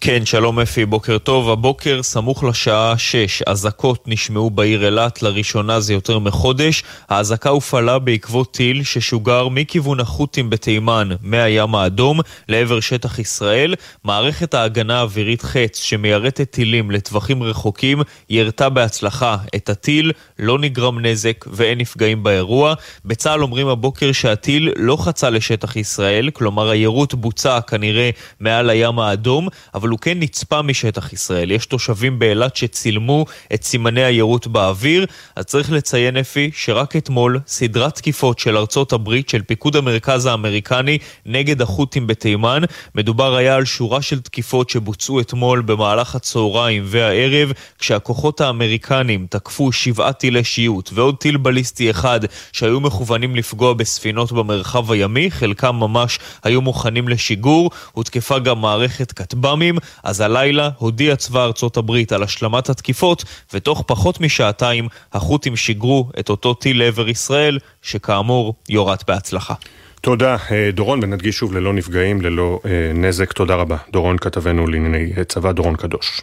כן, 0.00 0.26
שלום 0.26 0.60
אפי, 0.60 0.86
בוקר 0.86 1.18
טוב. 1.18 1.50
הבוקר, 1.50 2.02
סמוך 2.02 2.44
לשעה 2.44 2.98
6, 2.98 3.42
אזעקות 3.42 4.08
נשמעו 4.08 4.50
בעיר 4.50 4.84
אילת, 4.84 5.22
לראשונה 5.22 5.80
זה 5.80 5.92
יותר 5.92 6.18
מחודש. 6.18 6.82
האזעקה 7.08 7.48
הופעלה 7.48 7.98
בעקבות 7.98 8.54
טיל 8.54 8.82
ששוגר 8.82 9.48
מכיוון 9.48 10.00
החות'ים 10.00 10.50
בתימן, 10.50 11.08
מהים 11.20 11.74
האדום, 11.74 12.20
לעבר 12.48 12.80
שטח 12.80 13.18
ישראל. 13.18 13.74
מערכת 14.04 14.54
ההגנה 14.54 14.98
האווירית 14.98 15.42
חץ, 15.42 15.78
שמיירטת 15.80 16.50
טילים 16.50 16.90
לטווחים 16.90 17.42
רחוקים, 17.42 18.02
ירתה 18.30 18.68
בהצלחה 18.68 19.36
את 19.54 19.68
הטיל, 19.68 20.12
לא 20.38 20.58
נגרם 20.58 21.06
נזק 21.06 21.44
ואין 21.46 21.78
נפגעים 21.78 22.22
באירוע. 22.22 22.74
בצה"ל 23.04 23.42
אומרים 23.42 23.68
הבוקר 23.68 24.12
שהטיל 24.12 24.70
לא 24.76 24.96
חצה 24.96 25.30
לשטח 25.30 25.76
ישראל, 25.76 26.30
כלומר 26.30 26.68
היירוט 26.68 27.14
בוצע 27.14 27.60
כנראה 27.60 28.10
מעל 28.40 28.70
הים 28.70 28.98
האדום, 28.98 29.48
אבל 29.74 29.85
הוא 29.90 29.98
כן 29.98 30.18
נצפה 30.18 30.62
משטח 30.62 31.12
ישראל. 31.12 31.50
יש 31.50 31.66
תושבים 31.66 32.18
באילת 32.18 32.56
שצילמו 32.56 33.26
את 33.54 33.64
סימני 33.64 34.04
היירוט 34.04 34.46
באוויר, 34.46 35.06
אז 35.36 35.44
צריך 35.44 35.72
לציין 35.72 36.16
אפי 36.16 36.50
שרק 36.54 36.96
אתמול 36.96 37.40
סדרת 37.46 37.94
תקיפות 37.94 38.38
של 38.38 38.56
ארצות 38.56 38.92
הברית, 38.92 39.28
של 39.28 39.42
פיקוד 39.42 39.76
המרכז 39.76 40.26
האמריקני 40.26 40.98
נגד 41.26 41.62
החות'ים 41.62 42.06
בתימן. 42.06 42.62
מדובר 42.94 43.36
היה 43.36 43.54
על 43.54 43.64
שורה 43.64 44.02
של 44.02 44.20
תקיפות 44.20 44.70
שבוצעו 44.70 45.20
אתמול 45.20 45.60
במהלך 45.60 46.14
הצהריים 46.14 46.82
והערב, 46.86 47.52
כשהכוחות 47.78 48.40
האמריקנים 48.40 49.26
תקפו 49.30 49.72
שבעה 49.72 50.12
טילי 50.12 50.44
שיוט 50.44 50.90
ועוד 50.94 51.16
טיל 51.16 51.36
בליסטי 51.36 51.90
אחד 51.90 52.20
שהיו 52.52 52.80
מכוונים 52.80 53.36
לפגוע 53.36 53.74
בספינות 53.74 54.32
במרחב 54.32 54.92
הימי, 54.92 55.30
חלקם 55.30 55.76
ממש 55.76 56.18
היו 56.44 56.60
מוכנים 56.60 57.08
לשיגור, 57.08 57.70
הותקפה 57.92 58.38
גם 58.38 58.60
מערכת 58.60 59.12
כטב"מים, 59.12 59.75
אז 60.02 60.20
הלילה 60.20 60.70
הודיע 60.78 61.16
צבא 61.16 61.44
ארצות 61.44 61.76
הברית 61.76 62.12
על 62.12 62.22
השלמת 62.22 62.68
התקיפות, 62.68 63.24
ותוך 63.52 63.84
פחות 63.86 64.20
משעתיים 64.20 64.88
החות'ים 65.12 65.56
שיגרו 65.56 66.10
את 66.20 66.28
אותו 66.28 66.54
טיל 66.54 66.78
לעבר 66.78 67.08
ישראל, 67.08 67.58
שכאמור 67.82 68.54
יורט 68.68 69.04
בהצלחה. 69.08 69.54
תודה, 70.00 70.36
אה, 70.50 70.70
דורון, 70.72 71.00
ונדגיש 71.02 71.36
שוב 71.36 71.52
ללא 71.52 71.72
נפגעים, 71.72 72.22
ללא 72.22 72.60
אה, 72.64 72.92
נזק. 72.94 73.32
תודה 73.32 73.54
רבה. 73.54 73.76
דורון 73.92 74.18
כתבנו 74.18 74.66
לענייני 74.66 75.24
צבא, 75.28 75.52
דורון 75.52 75.76
קדוש. 75.76 76.20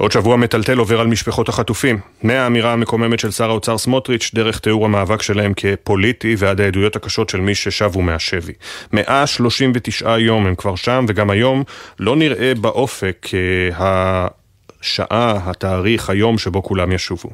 עוד 0.00 0.12
שבוע 0.12 0.36
מטלטל 0.36 0.78
עובר 0.78 1.00
על 1.00 1.06
משפחות 1.06 1.48
החטופים. 1.48 1.98
מהאמירה 2.22 2.72
המקוממת 2.72 3.20
של 3.20 3.30
שר 3.30 3.50
האוצר 3.50 3.78
סמוטריץ', 3.78 4.30
דרך 4.34 4.58
תיאור 4.58 4.84
המאבק 4.84 5.22
שלהם 5.22 5.52
כפוליטי 5.56 6.34
ועד 6.38 6.60
העדויות 6.60 6.96
הקשות 6.96 7.28
של 7.28 7.40
מי 7.40 7.54
ששבו 7.54 8.02
מהשבי. 8.02 8.52
139 8.92 10.18
יום 10.18 10.46
הם 10.46 10.54
כבר 10.54 10.76
שם, 10.76 11.04
וגם 11.08 11.30
היום 11.30 11.62
לא 11.98 12.16
נראה 12.16 12.52
באופק 12.54 13.26
אה, 13.34 14.26
השעה, 14.82 15.38
התאריך, 15.44 16.10
היום 16.10 16.38
שבו 16.38 16.62
כולם 16.62 16.92
ישובו. 16.92 17.30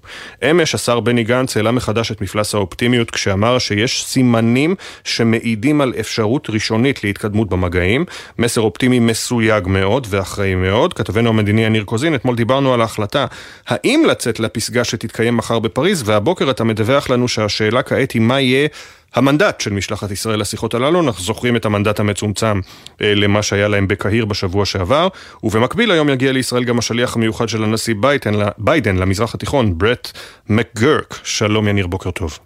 אמש 0.50 0.74
השר 0.74 1.00
בני 1.00 1.24
גנץ 1.24 1.56
העלה 1.56 1.70
מחדש 1.70 2.12
את 2.12 2.20
מפלס 2.20 2.54
האופטימיות 2.54 3.10
כשאמר 3.10 3.58
שיש 3.58 4.04
סימנים 4.04 4.74
שמעידים 5.04 5.80
על 5.80 5.92
אפשרות 6.00 6.50
ראשונית 6.50 7.04
להתקדמות 7.04 7.48
במגעים. 7.48 8.04
מסר 8.38 8.60
אופטימי 8.60 8.98
מסויג 8.98 9.66
מאוד 9.66 10.06
ואחראי 10.10 10.54
מאוד. 10.54 10.94
כתבנו 10.94 11.28
המדיני 11.28 11.64
יניר 11.64 11.84
קוזין, 11.84 12.14
אתמול 12.14 12.36
דיברנו 12.36 12.74
על 12.74 12.80
ההחלטה 12.80 13.26
האם 13.68 14.04
לצאת 14.08 14.40
לפסגה 14.40 14.84
שתתקיים 14.84 15.36
מחר 15.36 15.58
בפריז, 15.58 16.02
והבוקר 16.08 16.50
אתה 16.50 16.64
מדווח 16.64 17.10
לנו 17.10 17.28
שהשאלה 17.28 17.82
כעת 17.82 18.12
היא 18.12 18.22
מה 18.22 18.40
יהיה 18.40 18.68
המנדט 19.16 19.60
של 19.60 19.72
משלחת 19.72 20.10
ישראל 20.10 20.40
לשיחות 20.40 20.74
הללו, 20.74 21.00
אנחנו 21.00 21.24
זוכרים 21.24 21.56
את 21.56 21.64
המנדט 21.64 22.00
המצומצם 22.00 22.60
אה, 23.02 23.14
למה 23.14 23.42
שהיה 23.42 23.68
להם 23.68 23.88
בקהיר 23.88 24.24
בשבוע 24.24 24.64
שעבר, 24.64 25.08
ובמקביל 25.42 25.90
היום 25.90 26.08
יגיע 26.08 26.32
לישראל 26.32 26.64
גם 26.64 26.78
השליח 26.78 27.16
המיוחד 27.16 27.48
של 27.48 27.64
הנשיא 27.64 27.94
ביידן, 28.00 28.32
ביידן 28.58 28.96
למזרח 28.96 29.34
התיכון, 29.34 29.78
ברט 29.78 30.12
מקגרק. 30.48 31.20
שלום 31.24 31.68
יניר, 31.68 31.86
בוקר 31.86 32.10
טוב. 32.10 32.38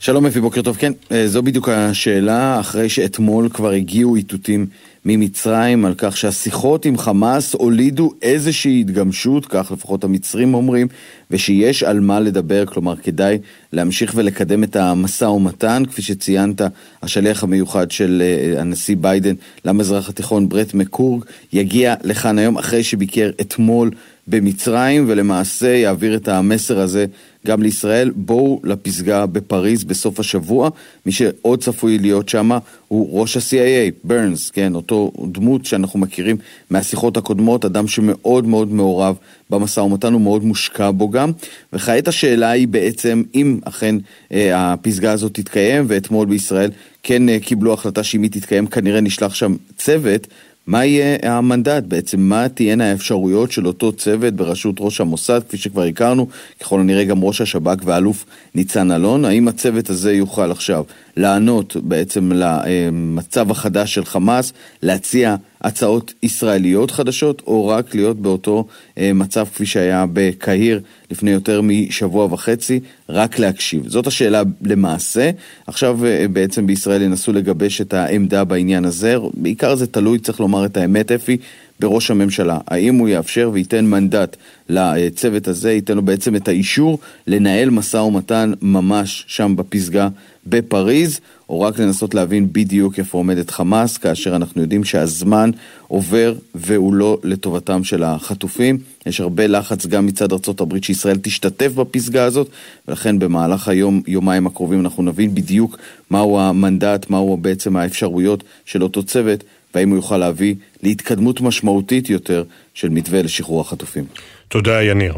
שלום 0.00 0.26
אפי, 0.26 0.40
בוקר 0.40 0.62
טוב. 0.62 0.76
כן, 0.76 0.92
אה, 1.12 1.28
זו 1.28 1.42
בדיוק 1.42 1.68
השאלה, 1.68 2.60
אחרי 2.60 2.88
שאתמול 2.88 3.48
כבר 3.48 3.70
הגיעו 3.70 4.16
איתותים 4.16 4.66
ממצרים 5.04 5.84
על 5.84 5.94
כך 5.98 6.16
שהשיחות 6.16 6.84
עם 6.84 6.98
חמאס 6.98 7.54
הולידו 7.54 8.12
איזושהי 8.22 8.80
התגמשות, 8.80 9.46
כך 9.46 9.72
לפחות 9.72 10.04
המצרים 10.04 10.54
אומרים, 10.54 10.86
ושיש 11.30 11.82
על 11.82 12.00
מה 12.00 12.20
לדבר, 12.20 12.66
כלומר 12.66 12.96
כדאי 12.96 13.38
להמשיך 13.72 14.12
ולקדם 14.14 14.64
את 14.64 14.76
המשא 14.76 15.24
ומתן, 15.24 15.82
כפי 15.88 16.02
שציינת, 16.02 16.60
השליח 17.02 17.42
המיוחד 17.42 17.90
של 17.90 18.22
אה, 18.24 18.60
הנשיא 18.60 18.96
ביידן 19.00 19.34
למזרח 19.64 20.08
התיכון, 20.08 20.48
ברט 20.48 20.74
מקורג, 20.74 21.24
יגיע 21.52 21.94
לכאן 22.04 22.38
היום 22.38 22.58
אחרי 22.58 22.82
שביקר 22.82 23.30
אתמול 23.40 23.90
במצרים, 24.26 25.04
ולמעשה 25.08 25.68
יעביר 25.68 26.16
את 26.16 26.28
המסר 26.28 26.80
הזה 26.80 27.06
גם 27.46 27.62
לישראל. 27.62 28.10
בואו 28.16 28.60
לפסגה 28.64 29.26
בפריז 29.26 29.84
בסוף 29.84 30.20
השבוע. 30.20 30.70
מי 31.06 31.12
שעוד 31.12 31.62
צפוי 31.62 31.98
להיות 31.98 32.28
שם 32.28 32.50
הוא 32.88 33.20
ראש 33.20 33.36
ה-CIA, 33.36 33.92
ברנס, 34.04 34.50
כן, 34.50 34.74
אותו 34.74 35.12
דמות 35.32 35.66
שאנחנו 35.66 35.98
מכירים 35.98 36.36
מהשיחות 36.70 37.16
הקודמות, 37.16 37.64
אדם 37.64 37.88
שמאוד 37.88 38.46
מאוד 38.46 38.72
מעורב 38.72 39.16
במשא 39.50 39.80
ומתן, 39.80 40.12
הוא 40.12 40.20
מאוד 40.20 40.44
מושקע 40.44 40.90
בו 40.90 41.10
גם. 41.10 41.32
וכעת 41.72 42.08
השאלה 42.08 42.50
היא 42.50 42.68
בעצם, 42.68 43.22
אם 43.34 43.60
אכן 43.64 43.96
אה, 44.32 44.72
הפסגה 44.72 45.12
הזאת 45.12 45.34
תתקיים, 45.34 45.84
ואתמול 45.88 46.26
בישראל 46.26 46.70
כן 47.02 47.28
אה, 47.28 47.38
קיבלו 47.40 47.72
החלטה 47.72 48.02
שאם 48.02 48.22
היא 48.22 48.30
תתקיים, 48.30 48.66
כנראה 48.66 49.00
נשלח 49.00 49.34
שם 49.34 49.56
צוות. 49.76 50.26
מה 50.66 50.84
יהיה 50.84 51.16
המנדט 51.22 51.82
בעצם? 51.88 52.20
מה 52.20 52.48
תהיינה 52.48 52.90
האפשרויות 52.90 53.52
של 53.52 53.66
אותו 53.66 53.92
צוות 53.92 54.34
בראשות 54.34 54.76
ראש 54.78 55.00
המוסד, 55.00 55.40
כפי 55.48 55.56
שכבר 55.56 55.82
הכרנו, 55.82 56.26
ככל 56.60 56.80
הנראה 56.80 57.04
גם 57.04 57.22
ראש 57.22 57.40
השב"כ 57.40 57.76
ואלוף 57.84 58.24
ניצן 58.54 58.92
אלון? 58.92 59.24
האם 59.24 59.48
הצוות 59.48 59.90
הזה 59.90 60.12
יוכל 60.12 60.50
עכשיו 60.50 60.84
לענות 61.16 61.76
בעצם 61.76 62.32
למצב 62.34 63.50
החדש 63.50 63.94
של 63.94 64.04
חמאס, 64.04 64.52
להציע 64.82 65.36
הצעות 65.60 66.12
ישראליות 66.22 66.90
חדשות, 66.90 67.42
או 67.46 67.68
רק 67.68 67.94
להיות 67.94 68.16
באותו 68.16 68.66
אה, 68.98 69.12
מצב 69.12 69.46
כפי 69.46 69.66
שהיה 69.66 70.04
בקהיר 70.12 70.80
לפני 71.10 71.30
יותר 71.30 71.60
משבוע 71.62 72.24
וחצי, 72.24 72.80
רק 73.08 73.38
להקשיב. 73.38 73.88
זאת 73.88 74.06
השאלה 74.06 74.42
למעשה. 74.62 75.30
עכשיו 75.66 76.06
אה, 76.06 76.28
בעצם 76.32 76.66
בישראל 76.66 77.02
ינסו 77.02 77.32
לגבש 77.32 77.80
את 77.80 77.94
העמדה 77.94 78.44
בעניין 78.44 78.84
הזה. 78.84 79.16
בעיקר 79.34 79.74
זה 79.74 79.86
תלוי, 79.86 80.18
צריך 80.18 80.40
לומר 80.40 80.64
את 80.64 80.76
האמת, 80.76 81.12
אפי, 81.12 81.36
בראש 81.80 82.10
הממשלה. 82.10 82.58
האם 82.68 82.94
הוא 82.94 83.08
יאפשר 83.08 83.50
וייתן 83.52 83.86
מנדט 83.86 84.36
לצוות 84.68 85.48
הזה, 85.48 85.72
ייתן 85.72 85.96
לו 85.96 86.02
בעצם 86.02 86.36
את 86.36 86.48
האישור 86.48 86.98
לנהל 87.26 87.70
משא 87.70 87.96
ומתן 87.96 88.52
ממש 88.62 89.24
שם 89.28 89.56
בפסגה 89.56 90.08
בפריז, 90.46 91.20
או 91.48 91.60
רק 91.60 91.78
לנסות 91.78 92.14
להבין 92.14 92.48
בדיוק 92.52 92.98
איפה 92.98 93.18
עומדת 93.18 93.50
חמאס, 93.50 93.98
כאשר 93.98 94.36
אנחנו 94.36 94.62
יודעים 94.62 94.84
שהזמן 94.84 95.50
עובר 95.88 96.34
והוא 96.54 96.94
לא 96.94 97.18
לטובתם 97.24 97.84
של 97.84 98.02
החטופים. 98.02 98.78
יש 99.06 99.20
הרבה 99.20 99.46
לחץ 99.46 99.86
גם 99.86 100.06
מצד 100.06 100.32
הברית 100.60 100.84
שישראל 100.84 101.18
תשתתף 101.22 101.72
בפסגה 101.72 102.24
הזאת, 102.24 102.48
ולכן 102.88 103.18
במהלך 103.18 103.68
היום, 103.68 104.02
יומיים 104.06 104.46
הקרובים 104.46 104.80
אנחנו 104.80 105.02
נבין 105.02 105.34
בדיוק 105.34 105.78
מהו 106.10 106.40
המנדט, 106.40 107.10
מהו 107.10 107.36
בעצם 107.36 107.76
האפשרויות 107.76 108.44
של 108.64 108.82
אותו 108.82 109.02
צוות, 109.02 109.44
והאם 109.74 109.88
הוא 109.88 109.96
יוכל 109.96 110.16
להביא 110.16 110.54
להתקדמות 110.82 111.40
משמעותית 111.40 112.10
יותר 112.10 112.44
של 112.74 112.88
מתווה 112.88 113.22
לשחרור 113.22 113.60
החטופים. 113.60 114.04
תודה, 114.48 114.82
יניר. 114.82 115.14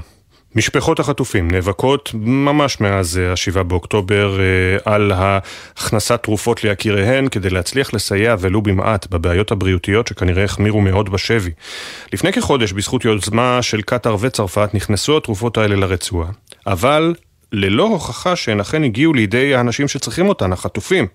משפחות 0.54 1.00
החטופים 1.00 1.50
נאבקות 1.50 2.10
ממש 2.14 2.80
מאז 2.80 3.18
אה, 3.18 3.30
ה-7 3.30 3.62
באוקטובר 3.62 4.40
אה, 4.40 4.94
על 4.94 5.12
הכנסת 5.76 6.22
תרופות 6.22 6.64
ליקיריהן 6.64 7.28
כדי 7.28 7.50
להצליח 7.50 7.94
לסייע 7.94 8.34
ולו 8.40 8.62
במעט 8.62 9.06
בבעיות 9.06 9.52
הבריאותיות 9.52 10.06
שכנראה 10.06 10.44
החמירו 10.44 10.80
מאוד 10.80 11.08
בשבי. 11.08 11.50
לפני 12.12 12.32
כחודש, 12.32 12.72
בזכות 12.72 13.04
יוזמה 13.04 13.62
של 13.62 13.82
קטאר 13.82 14.16
וצרפת, 14.20 14.70
נכנסו 14.74 15.16
התרופות 15.16 15.58
האלה 15.58 15.76
לרצועה, 15.76 16.28
אבל 16.66 17.14
ללא 17.52 17.82
הוכחה 17.82 18.36
שהן 18.36 18.60
אכן 18.60 18.84
הגיעו 18.84 19.14
לידי 19.14 19.54
האנשים 19.54 19.88
שצריכים 19.88 20.28
אותן, 20.28 20.52
החטופים. 20.52 21.06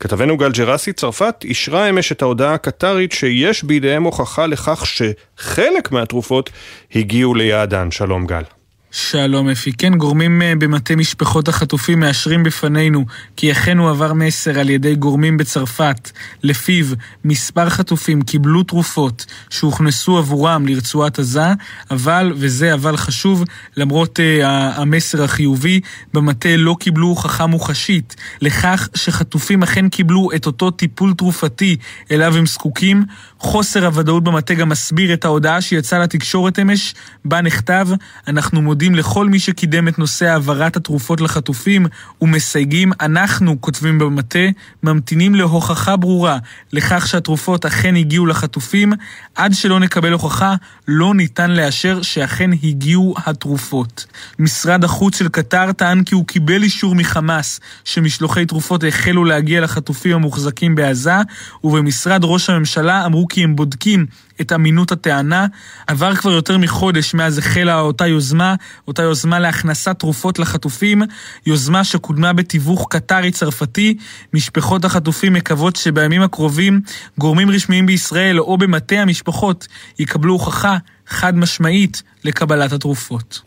כתבנו 0.00 0.36
גל 0.36 0.52
ג'רסי, 0.52 0.92
צרפת 0.92 1.34
אישרה 1.44 1.88
אמש 1.88 2.12
את 2.12 2.22
ההודעה 2.22 2.54
הקטרית 2.54 3.12
שיש 3.12 3.64
בידיהם 3.64 4.02
הוכחה 4.02 4.46
לכך 4.46 4.84
שחלק 4.86 5.92
מהתרופות 5.92 6.50
הגיעו 6.94 7.34
ליעדן. 7.34 7.90
שלום 7.90 8.26
גל. 8.26 8.42
שלום 8.90 9.48
אפי. 9.48 9.72
כן, 9.72 9.94
גורמים 9.94 10.42
אה, 10.42 10.52
במטה 10.58 10.96
משפחות 10.96 11.48
החטופים 11.48 12.00
מאשרים 12.00 12.42
בפנינו 12.42 13.04
כי 13.36 13.52
אכן 13.52 13.78
הועבר 13.78 14.12
מסר 14.12 14.58
על 14.58 14.70
ידי 14.70 14.94
גורמים 14.94 15.36
בצרפת, 15.36 16.10
לפיו 16.42 16.86
מספר 17.24 17.68
חטופים 17.68 18.22
קיבלו 18.22 18.62
תרופות 18.62 19.26
שהוכנסו 19.50 20.18
עבורם 20.18 20.66
לרצועת 20.66 21.18
עזה, 21.18 21.46
אבל, 21.90 22.32
וזה 22.36 22.74
אבל 22.74 22.96
חשוב, 22.96 23.44
למרות 23.76 24.18
uh, 24.18 24.46
המסר 24.46 25.24
החיובי, 25.24 25.80
במטה 26.14 26.56
לא 26.56 26.76
קיבלו 26.80 27.06
הוכחה 27.06 27.46
מוחשית 27.46 28.16
לכך 28.40 28.88
שחטופים 28.94 29.62
אכן 29.62 29.88
קיבלו 29.88 30.28
את 30.36 30.46
אותו 30.46 30.70
טיפול 30.70 31.14
תרופתי 31.14 31.76
אליו 32.10 32.36
הם 32.36 32.46
זקוקים. 32.46 33.04
חוסר 33.38 33.86
הוודאות 33.86 34.24
במטה 34.24 34.54
גם 34.54 34.68
מסביר 34.68 35.12
את 35.12 35.24
ההודעה 35.24 35.60
שיצאה 35.60 35.98
לתקשורת 35.98 36.58
אמש, 36.58 36.94
בה 37.24 37.40
נכתב, 37.40 37.88
אנחנו 38.28 38.62
מודים 38.62 38.85
לכל 38.94 39.28
מי 39.28 39.38
שקידם 39.38 39.88
את 39.88 39.98
נושא 39.98 40.26
העברת 40.26 40.76
התרופות 40.76 41.20
לחטופים 41.20 41.86
ומסייגים, 42.22 42.92
אנחנו, 43.00 43.60
כותבים 43.60 43.98
במטה, 43.98 44.38
ממתינים 44.82 45.34
להוכחה 45.34 45.96
ברורה 45.96 46.38
לכך 46.72 47.06
שהתרופות 47.06 47.66
אכן 47.66 47.96
הגיעו 47.96 48.26
לחטופים, 48.26 48.92
עד 49.36 49.54
שלא 49.54 49.80
נקבל 49.80 50.12
הוכחה, 50.12 50.54
לא 50.88 51.14
ניתן 51.14 51.50
לאשר 51.50 52.02
שאכן 52.02 52.50
הגיעו 52.52 53.14
התרופות. 53.26 54.06
משרד 54.38 54.84
החוץ 54.84 55.18
של 55.18 55.28
קטר 55.28 55.72
טען 55.72 56.04
כי 56.04 56.14
הוא 56.14 56.26
קיבל 56.26 56.62
אישור 56.62 56.94
מחמאס 56.94 57.60
שמשלוחי 57.84 58.46
תרופות 58.46 58.84
החלו 58.88 59.24
להגיע 59.24 59.60
לחטופים 59.60 60.14
המוחזקים 60.14 60.74
בעזה, 60.74 61.16
ובמשרד 61.64 62.20
ראש 62.24 62.50
הממשלה 62.50 63.06
אמרו 63.06 63.28
כי 63.28 63.44
הם 63.44 63.56
בודקים 63.56 64.06
את 64.40 64.52
אמינות 64.52 64.92
הטענה. 64.92 65.46
עבר 65.86 66.14
כבר 66.14 66.30
יותר 66.30 66.58
מחודש 66.58 67.14
מאז 67.14 67.38
החלה 67.38 67.80
אותה 67.80 68.06
יוזמה, 68.06 68.54
אותה 68.88 69.02
יוזמה 69.02 69.38
להכנסת 69.38 69.98
תרופות 69.98 70.38
לחטופים, 70.38 71.02
יוזמה 71.46 71.84
שקודמה 71.84 72.32
בתיווך 72.32 72.86
קטרי-צרפתי. 72.90 73.96
משפחות 74.34 74.84
החטופים 74.84 75.32
מקוות 75.32 75.76
שבימים 75.76 76.22
הקרובים 76.22 76.80
גורמים 77.18 77.50
רשמיים 77.50 77.86
בישראל 77.86 78.40
או 78.40 78.58
במטה 78.58 79.04
המשפחות 79.26 79.66
יקבלו 79.98 80.32
הוכחה 80.32 80.76
חד 81.06 81.38
משמעית 81.38 82.02
לקבלת 82.24 82.72
התרופות. 82.72 83.40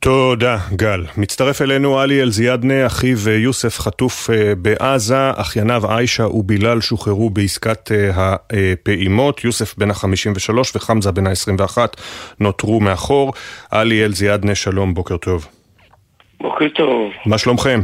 תודה, 0.00 0.58
גל. 0.76 1.04
מצטרף 1.16 1.62
אלינו 1.62 1.98
עלי 1.98 2.22
אלזיאדנה, 2.22 2.86
אחיו 2.86 3.30
יוסף 3.30 3.80
חטוף 3.80 4.30
אה, 4.30 4.54
בעזה, 4.54 5.30
אחייניו 5.36 5.92
עיישה 5.92 6.26
ובילאל 6.26 6.80
שוחררו 6.80 7.30
בעסקת 7.30 7.92
אה, 7.92 8.36
הפעימות, 8.50 9.44
יוסף 9.44 9.78
בן 9.78 9.90
ה-53 9.90 10.54
וחמזה 10.74 11.12
בן 11.12 11.26
ה-21 11.26 11.78
נותרו 12.40 12.80
מאחור. 12.80 13.32
עלי 13.70 14.04
אלזיאדנה, 14.04 14.54
שלום, 14.54 14.94
בוקר 14.94 15.16
טוב. 15.16 15.46
בוקר 16.40 16.68
טוב. 16.74 17.10
מה 17.26 17.38
שלומכם? 17.38 17.80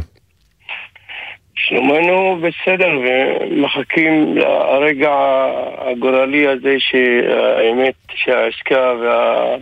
שלומנו 1.67 2.39
בסדר 2.41 2.89
ומחכים 2.99 4.37
לרגע 4.37 5.11
הגורלי 5.77 6.47
הזה 6.47 6.75
שהאמת 6.79 7.95
שהעסקה 8.15 8.93
וה... 9.01 9.55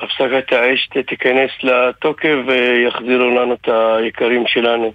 הפסקת 0.00 0.52
האש 0.52 0.88
תיכנס 1.06 1.50
לתוקף 1.62 2.36
ויחזירו 2.46 3.30
לנו 3.30 3.54
את 3.54 3.68
היקרים 3.68 4.44
שלנו. 4.46 4.92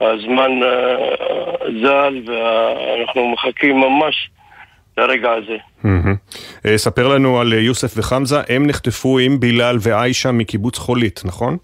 הזמן 0.00 0.50
uh, 0.62 1.64
זל 1.82 2.22
ואנחנו 2.26 3.32
מחכים 3.32 3.76
ממש 3.76 4.30
לרגע 4.98 5.30
הזה. 5.32 5.56
Mm-hmm. 5.84 6.76
ספר 6.76 7.08
לנו 7.08 7.40
על 7.40 7.52
יוסף 7.52 7.92
וחמזה, 7.96 8.36
הם 8.48 8.66
נחטפו 8.66 9.18
עם 9.18 9.40
בילאל 9.40 9.76
ועיישה 9.80 10.32
מקיבוץ 10.32 10.78
חולית, 10.78 11.20
נכון? 11.24 11.56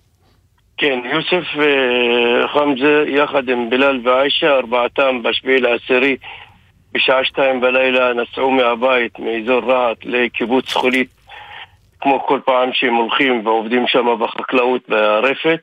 כן, 0.77 0.99
יוסף 1.05 1.45
וחמזה 1.57 3.05
יחד 3.09 3.49
עם 3.49 3.71
בילאל 3.71 4.01
ועיישה, 4.05 4.57
ארבעתם 4.57 5.23
בשביעי 5.23 5.61
לעשירי 5.61 6.17
בשעה 6.93 7.25
שתיים 7.25 7.61
בלילה 7.61 8.13
נסעו 8.15 8.51
מהבית 8.51 9.19
מאזור 9.19 9.61
רהט 9.73 9.99
לקיבוץ 10.05 10.73
חולית 10.73 11.09
כמו 12.01 12.27
כל 12.27 12.41
פעם 12.45 12.71
שהם 12.73 12.95
הולכים 12.95 13.47
ועובדים 13.47 13.85
שם 13.87 14.07
בחקלאות 14.21 14.89
ברפת, 14.89 15.61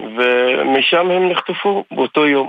ומשם 0.00 1.10
הם 1.10 1.28
נחטפו 1.28 1.84
באותו 1.90 2.26
יום. 2.26 2.48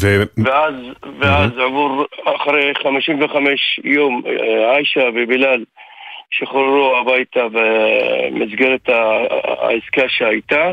ו... 0.00 0.22
ואז, 0.44 0.74
ואז 1.20 1.50
mm-hmm. 1.50 1.62
עבור 1.62 2.04
אחרי 2.24 2.72
55 2.82 3.80
יום, 3.84 4.22
עיישה 4.74 5.00
ובילאל 5.14 5.64
שחררו 6.38 6.96
הביתה 6.96 7.40
במסגרת 7.52 8.88
העסקה 8.88 10.08
שהייתה, 10.08 10.72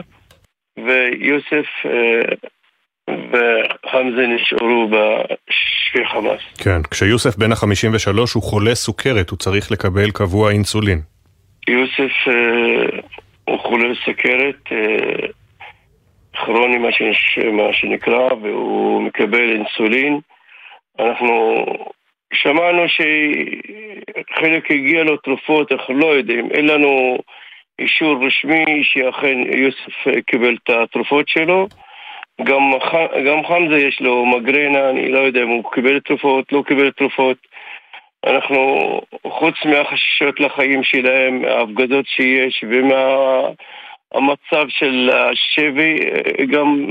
ויוסף 0.77 1.67
אה, 1.85 2.35
וחמזה 3.09 4.27
נשארו 4.27 4.87
בשבי 4.87 6.05
חמאס. 6.05 6.41
כן, 6.63 6.81
כשיוסף 6.91 7.35
בן 7.35 7.51
ה-53 7.51 8.17
הוא 8.35 8.43
חולה 8.43 8.75
סוכרת, 8.75 9.29
הוא 9.29 9.39
צריך 9.39 9.71
לקבל 9.71 10.11
קבוע 10.11 10.51
אינסולין. 10.51 11.01
יוסף 11.67 12.13
אה, 12.27 12.99
הוא 13.45 13.59
חולה 13.59 13.95
סוכרת 14.05 14.71
אה, 14.71 15.27
כרוני, 16.33 16.77
מה, 16.77 16.91
שנש... 16.91 17.39
מה 17.51 17.73
שנקרא, 17.73 18.33
והוא 18.41 19.01
מקבל 19.01 19.51
אינסולין. 19.51 20.19
אנחנו 20.99 21.65
שמענו 22.33 22.83
שחלק 22.89 24.71
הגיע 24.71 25.03
לו 25.03 25.17
תרופות, 25.17 25.71
אנחנו 25.71 25.93
לא 25.93 26.07
יודעים, 26.07 26.51
אין 26.51 26.67
לנו 26.67 27.17
אישור 27.79 28.25
רשמי 28.25 28.83
שאכן 28.83 29.37
יוסף 29.57 30.23
קיבל 30.25 30.57
את 30.63 30.69
התרופות 30.69 31.27
שלו. 31.27 31.67
גם, 32.43 32.61
גם 33.25 33.45
חמזה 33.47 33.77
יש 33.77 34.01
לו 34.01 34.25
מגרנה, 34.25 34.89
אני 34.89 35.11
לא 35.11 35.19
יודע 35.19 35.43
אם 35.43 35.47
הוא 35.47 35.71
קיבל 35.71 35.99
תרופות, 35.99 36.51
לא 36.51 36.63
קיבל 36.67 36.91
תרופות. 36.91 37.37
אנחנו, 38.25 39.01
חוץ 39.27 39.55
מהחששות 39.65 40.39
לחיים 40.39 40.83
שלהם, 40.83 41.45
ההפגזות 41.45 42.05
שיש 42.07 42.63
ומהמצב 42.69 44.65
של 44.69 45.09
השבי, 45.13 45.99
גם 46.51 46.87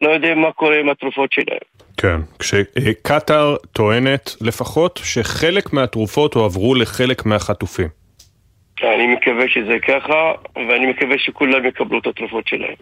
לא 0.00 0.10
יודע 0.10 0.34
מה 0.34 0.52
קורה 0.52 0.80
עם 0.80 0.88
התרופות 0.88 1.32
שלהם. 1.32 1.83
כן, 1.96 2.20
כשקטאר 2.38 3.56
טוענת 3.72 4.30
לפחות 4.40 5.00
שחלק 5.04 5.72
מהתרופות 5.72 6.34
הועברו 6.34 6.74
לחלק 6.74 7.26
מהחטופים. 7.26 7.88
אני 8.82 9.06
מקווה 9.06 9.48
שזה 9.48 9.78
ככה, 9.88 10.32
ואני 10.56 10.86
מקווה 10.86 11.18
שכולם 11.18 11.66
יקבלו 11.66 11.98
את 11.98 12.06
התרופות 12.06 12.46
שלהם. 12.46 12.74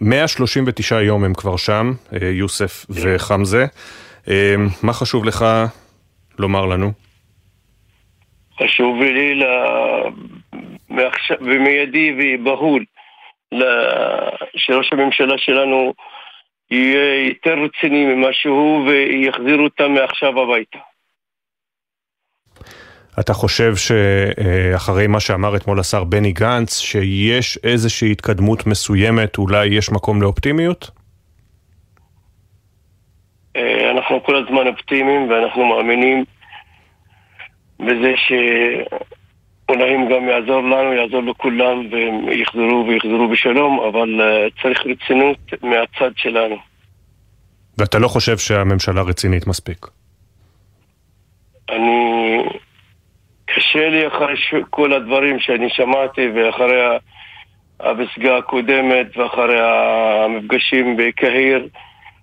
139 0.00 0.96
אה, 0.96 1.02
יום 1.02 1.24
הם 1.24 1.34
כבר 1.34 1.56
שם, 1.56 1.92
אה, 2.12 2.28
יוסף 2.28 2.86
וחמזה. 2.90 3.66
אה, 4.28 4.54
מה 4.82 4.92
חשוב 4.92 5.24
לך 5.24 5.44
לומר 6.38 6.66
לנו? 6.66 6.92
חשוב 8.62 9.02
לי 9.02 9.34
ל... 9.34 9.44
במיידי 11.40 12.14
ובהול 12.18 12.84
שראש 14.56 14.92
הממשלה 14.92 15.38
שלנו 15.38 15.94
יהיה 16.72 17.28
יותר 17.28 17.54
רציני 17.64 18.04
ממה 18.04 18.32
שהוא 18.32 18.88
ויחזירו 18.88 19.64
אותם 19.64 19.92
מעכשיו 19.92 20.42
הביתה. 20.42 20.78
אתה 23.20 23.32
חושב 23.32 23.72
שאחרי 23.76 25.06
מה 25.06 25.20
שאמר 25.20 25.56
אתמול 25.56 25.80
השר 25.80 26.04
בני 26.04 26.32
גנץ, 26.32 26.78
שיש 26.78 27.58
איזושהי 27.64 28.12
התקדמות 28.12 28.66
מסוימת, 28.66 29.38
אולי 29.38 29.66
יש 29.66 29.92
מקום 29.92 30.22
לאופטימיות? 30.22 30.90
אה, 33.56 33.90
אנחנו 33.90 34.22
כל 34.24 34.36
הזמן 34.36 34.66
אופטימיים 34.66 35.30
ואנחנו 35.30 35.66
מאמינים 35.66 36.24
בזה 37.80 38.12
שאולי 38.16 39.21
הם 39.80 40.08
גם 40.08 40.28
יעזור 40.28 40.62
לנו, 40.62 40.92
יעזור 40.92 41.22
לכולם 41.22 41.86
והם 41.90 42.28
יחזרו 42.28 42.84
ויחזרו 42.88 43.28
בשלום, 43.28 43.80
אבל 43.80 44.20
אה, 44.20 44.46
צריך 44.62 44.86
רצינות 44.86 45.38
מהצד 45.62 46.10
שלנו. 46.16 46.56
ואתה 47.78 47.98
לא 47.98 48.08
חושב 48.08 48.38
שהממשלה 48.38 49.02
רצינית 49.02 49.46
מספיק? 49.46 49.86
אני... 51.70 52.42
קשה 53.54 53.88
לי 53.88 54.06
אחרי 54.06 54.34
כל 54.70 54.92
הדברים 54.92 55.38
שאני 55.40 55.70
שמעתי 55.70 56.28
ואחרי 56.34 56.98
הפסגה 57.80 58.36
הקודמת 58.36 59.16
ואחרי 59.16 59.60
המפגשים 59.60 60.96
בקהיר 60.96 61.68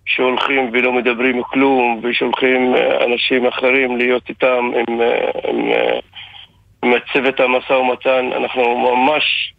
שהולכים 0.06 0.70
ולא 0.74 0.94
מדברים 0.94 1.44
כלום 1.44 2.02
ושולחים 2.04 2.76
אנשים 3.06 3.46
אחרים 3.46 3.98
להיות 3.98 4.30
איתם 4.30 4.72
עם, 4.88 5.02
עם, 5.48 5.72
עם 6.84 6.94
הצוות 6.94 7.40
המשא 7.40 7.74
ומתן 7.74 8.30
אנחנו 8.36 8.78
ממש 8.78 9.54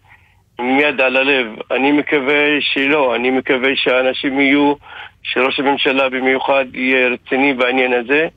עם 0.61 0.81
יד 0.81 1.01
על 1.01 1.17
הלב. 1.17 1.47
אני 1.71 1.93
מקווה 1.93 2.61
שלא, 2.61 3.17
אני 3.17 3.31
מקווה 3.31 3.71
שהאנשים 3.77 4.41
יהיו, 4.41 4.75
שראש 5.23 5.61
הממשלה 5.61 6.09
במיוחד 6.09 6.65
יהיה 6.75 7.09
רציני 7.09 7.55
בעניין 7.55 7.93
הזה 7.93 8.29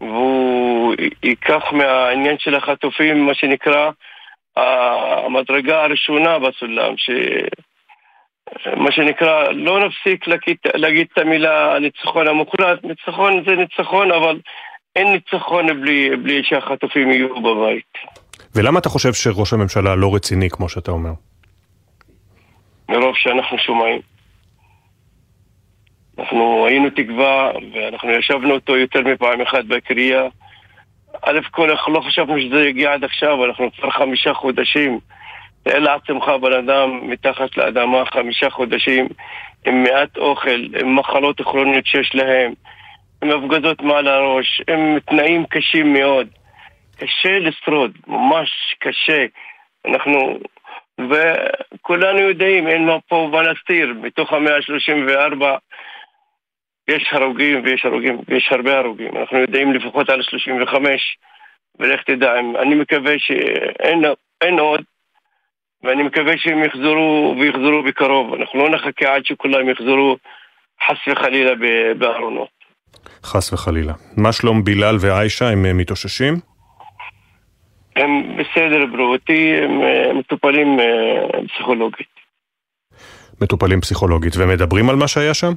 והוא 0.00 0.94
ייקח 1.22 1.72
מהעניין 1.72 2.38
של 2.38 2.54
החטופים, 2.54 3.26
מה 3.26 3.34
שנקרא, 3.34 3.90
המדרגה 4.56 5.84
הראשונה 5.84 6.38
בסולם, 6.38 6.94
ש... 6.96 7.10
מה 8.76 8.92
שנקרא, 8.92 9.48
לא 9.48 9.86
נפסיק 9.86 10.26
להגיד, 10.26 10.56
להגיד 10.74 11.06
את 11.12 11.18
המילה 11.18 11.76
הניצחון 11.76 12.28
המוחלט, 12.28 12.84
ניצחון 12.84 13.44
זה 13.46 13.56
ניצחון, 13.56 14.12
אבל 14.12 14.40
אין 14.98 15.12
ניצחון 15.12 15.80
בלי, 15.80 16.16
בלי 16.16 16.42
שהחטופים 16.44 17.10
יהיו 17.10 17.42
בבית. 17.42 17.92
ולמה 18.54 18.78
אתה 18.78 18.88
חושב 18.88 19.12
שראש 19.12 19.52
הממשלה 19.52 19.94
לא 19.94 20.14
רציני, 20.14 20.50
כמו 20.50 20.68
שאתה 20.68 20.90
אומר? 20.90 21.10
מרוב 22.88 23.14
שאנחנו 23.16 23.58
שומעים. 23.58 24.00
אנחנו 26.18 26.66
היינו 26.66 26.90
תקווה, 26.90 27.50
ואנחנו 27.74 28.10
ישבנו 28.10 28.54
אותו 28.54 28.76
יותר 28.76 29.00
מפעם 29.02 29.40
אחת 29.40 29.64
בקריאה. 29.64 30.22
א' 31.22 31.38
כל 31.50 31.70
אנחנו 31.70 31.92
לא 31.92 32.00
חשבנו 32.00 32.40
שזה 32.40 32.68
יגיע 32.68 32.92
עד 32.92 33.04
עכשיו, 33.04 33.44
אנחנו 33.44 33.70
כבר 33.72 33.90
חמישה 33.90 34.34
חודשים. 34.34 34.98
תאר 35.62 35.78
לעצמך 35.78 36.24
בן 36.42 36.52
אדם 36.52 37.10
מתחת 37.10 37.56
לאדמה 37.56 38.04
חמישה 38.04 38.50
חודשים 38.50 39.08
עם 39.66 39.82
מעט 39.82 40.16
אוכל, 40.16 40.60
עם 40.80 40.96
מחלות 40.96 41.40
כרוניות 41.40 41.86
שיש 41.86 42.14
להם, 42.14 42.52
עם 43.22 43.30
הפגזות 43.30 43.82
מעל 43.82 44.08
הראש, 44.08 44.62
עם 44.70 45.00
תנאים 45.00 45.46
קשים 45.46 45.92
מאוד. 45.92 46.28
קשה 46.96 47.38
לשרוד, 47.38 47.98
ממש 48.06 48.50
קשה. 48.78 49.26
אנחנו, 49.86 50.38
וכולנו 51.00 52.20
יודעים, 52.20 52.68
אין 52.68 52.86
מה 52.86 53.00
פה 53.08 53.28
מה 53.32 53.42
להסתיר, 53.42 53.94
מתוך 54.02 54.32
המאה 54.32 54.56
ה-34 54.56 55.44
יש 56.88 57.08
הרוגים 57.12 57.62
ויש 57.64 57.84
הרוגים 57.84 58.20
ויש 58.28 58.48
הרבה 58.50 58.78
הרוגים. 58.78 59.16
אנחנו 59.16 59.38
יודעים 59.38 59.72
לפחות 59.72 60.10
על 60.10 60.22
35, 60.22 61.16
ולך 61.78 62.02
תדע, 62.02 62.38
אני 62.38 62.74
מקווה 62.74 63.14
שאין 63.18 64.58
עוד, 64.58 64.82
ואני 65.82 66.02
מקווה 66.02 66.32
שהם 66.38 66.64
יחזרו 66.64 67.34
ויחזרו 67.40 67.82
בקרוב. 67.82 68.34
אנחנו 68.34 68.58
לא 68.58 68.70
נחכה 68.70 69.14
עד 69.14 69.24
שכולם 69.24 69.68
יחזרו 69.68 70.16
חס 70.86 70.96
וחלילה 71.08 71.52
בארונות. 71.98 72.57
חס 73.24 73.52
וחלילה. 73.52 73.92
מה 74.16 74.32
שלום 74.32 74.64
בילאל 74.64 74.96
ועיישה, 75.00 75.48
הם 75.48 75.66
אה, 75.66 75.72
מתאוששים? 75.72 76.34
הם 77.96 78.36
בסדר 78.36 78.86
בריאותי, 78.92 79.56
הם 79.62 79.82
אה, 79.82 80.12
מטופלים 80.12 80.80
אה, 80.80 81.42
פסיכולוגית. 81.48 82.08
מטופלים 83.42 83.80
פסיכולוגית, 83.80 84.32
ומדברים 84.36 84.90
על 84.90 84.96
מה 84.96 85.08
שהיה 85.08 85.34
שם? 85.34 85.52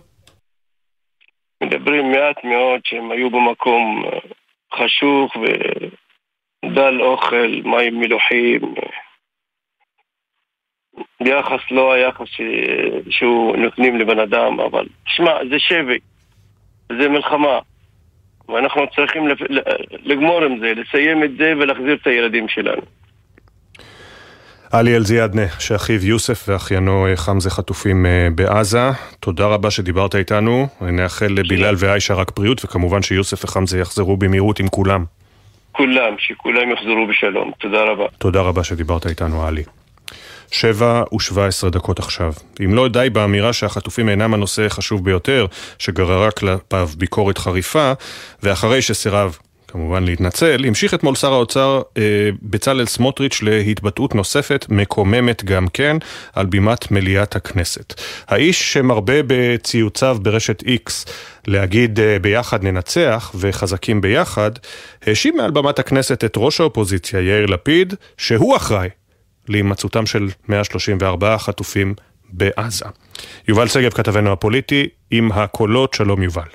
מדברים 1.64 2.12
מעט 2.12 2.44
מאוד 2.44 2.82
שהם 2.84 3.12
היו 3.12 3.30
במקום 3.30 4.04
חשוך 4.74 5.36
ודל 5.36 7.02
אוכל, 7.02 7.62
מים 7.64 8.00
מלוחים. 8.00 8.76
יחס 11.26 11.72
לא 11.72 11.94
היחס 11.94 12.28
ש... 12.28 12.42
שהוא 13.10 13.58
נותנים 13.58 13.98
לבן 13.98 14.20
אדם, 14.20 14.60
אבל 14.60 14.86
תשמע, 15.06 15.32
זה 15.50 15.60
שבי, 15.60 16.00
זה 17.00 17.10
מלחמה, 17.10 17.60
ואנחנו 18.50 18.82
צריכים 18.96 19.28
לגמור 20.04 20.44
עם 20.44 20.60
זה, 20.60 20.74
לסיים 20.76 21.24
את 21.24 21.32
זה 21.38 21.54
ולהחזיר 21.60 21.94
את 22.02 22.08
הילדים 22.08 22.48
שלנו. 22.48 22.82
עלי 24.72 24.96
אלזיאדנה, 24.96 25.48
שאחיו 25.60 26.06
יוסף 26.06 26.46
ואחיינו 26.48 27.08
אה, 27.08 27.16
חמזה 27.16 27.50
חטופים 27.50 28.06
אה, 28.06 28.28
בעזה. 28.36 28.90
תודה 29.20 29.46
רבה 29.46 29.72
שדיברת 29.72 30.16
איתנו. 30.16 30.68
נאחל 30.82 31.28
לבילאל 31.30 31.76
ועיישה 31.78 32.14
רק 32.14 32.32
בריאות, 32.36 32.66
וכמובן 32.66 33.02
שיוסף 33.02 33.44
וחמזה 33.46 33.80
יחזרו 33.80 34.18
במהירות 34.18 34.60
עם 34.60 34.68
כולם. 34.68 35.06
כולם, 35.72 36.16
שכולם 36.18 36.72
יחזרו 36.72 37.08
בשלום. 37.10 37.52
תודה 37.60 37.84
רבה. 37.84 38.06
תודה 38.18 38.42
רבה 38.42 38.64
שדיברת 38.64 39.08
איתנו, 39.08 39.48
עלי. 39.48 39.64
שבע 40.52 41.04
ושבע 41.16 41.46
עשרה 41.46 41.70
דקות 41.70 42.00
עכשיו. 42.00 42.34
אם 42.66 42.74
לא 42.74 42.88
די 42.88 43.08
באמירה 43.14 43.54
שהחטופים 43.54 44.10
אינם 44.10 44.34
הנושא 44.34 44.66
החשוב 44.66 45.06
ביותר, 45.06 45.46
שגררה 45.80 46.32
כלפיו 46.32 46.90
ביקורת 46.98 47.38
חריפה, 47.38 47.94
ואחרי 48.44 48.82
שסירב 48.82 49.38
כמובן 49.72 50.04
להתנצל, 50.04 50.66
המשיך 50.68 50.94
אתמול 50.94 51.16
שר 51.16 51.34
האוצר 51.34 51.82
אה, 51.98 52.04
בצלאל 52.42 52.86
סמוטריץ' 52.86 53.42
להתבטאות 53.42 54.16
נוספת, 54.16 54.66
מקוממת 54.70 55.44
גם 55.44 55.68
כן, 55.68 55.98
על 56.34 56.46
בימת 56.46 56.92
מליאת 56.92 57.36
הכנסת. 57.36 58.02
האיש 58.28 58.74
שמרבה 58.74 59.14
בציוציו 59.28 60.18
ברשת 60.22 60.64
איקס 60.66 61.06
להגיד 61.48 62.00
אה, 62.00 62.20
ביחד 62.20 62.64
ננצח 62.64 63.32
וחזקים 63.36 64.02
ביחד, 64.02 64.52
האשים 65.06 65.38
מעל 65.38 65.52
במת 65.52 65.80
הכנסת 65.80 66.24
את 66.24 66.34
ראש 66.38 66.60
האופוזיציה 66.60 67.20
יאיר 67.22 67.46
לפיד, 67.46 67.94
שהוא 68.18 68.56
אחראי 68.56 68.90
להימצאותם 69.48 70.06
של 70.06 70.30
134 70.48 71.38
חטופים 71.38 71.94
בעזה. 72.30 72.86
יובל 73.48 73.68
שגב 73.68 73.92
כתבנו 73.92 74.32
הפוליטי 74.32 74.88
עם 75.12 75.32
הקולות, 75.32 75.94
שלום 75.94 76.24
יובל. 76.24 76.48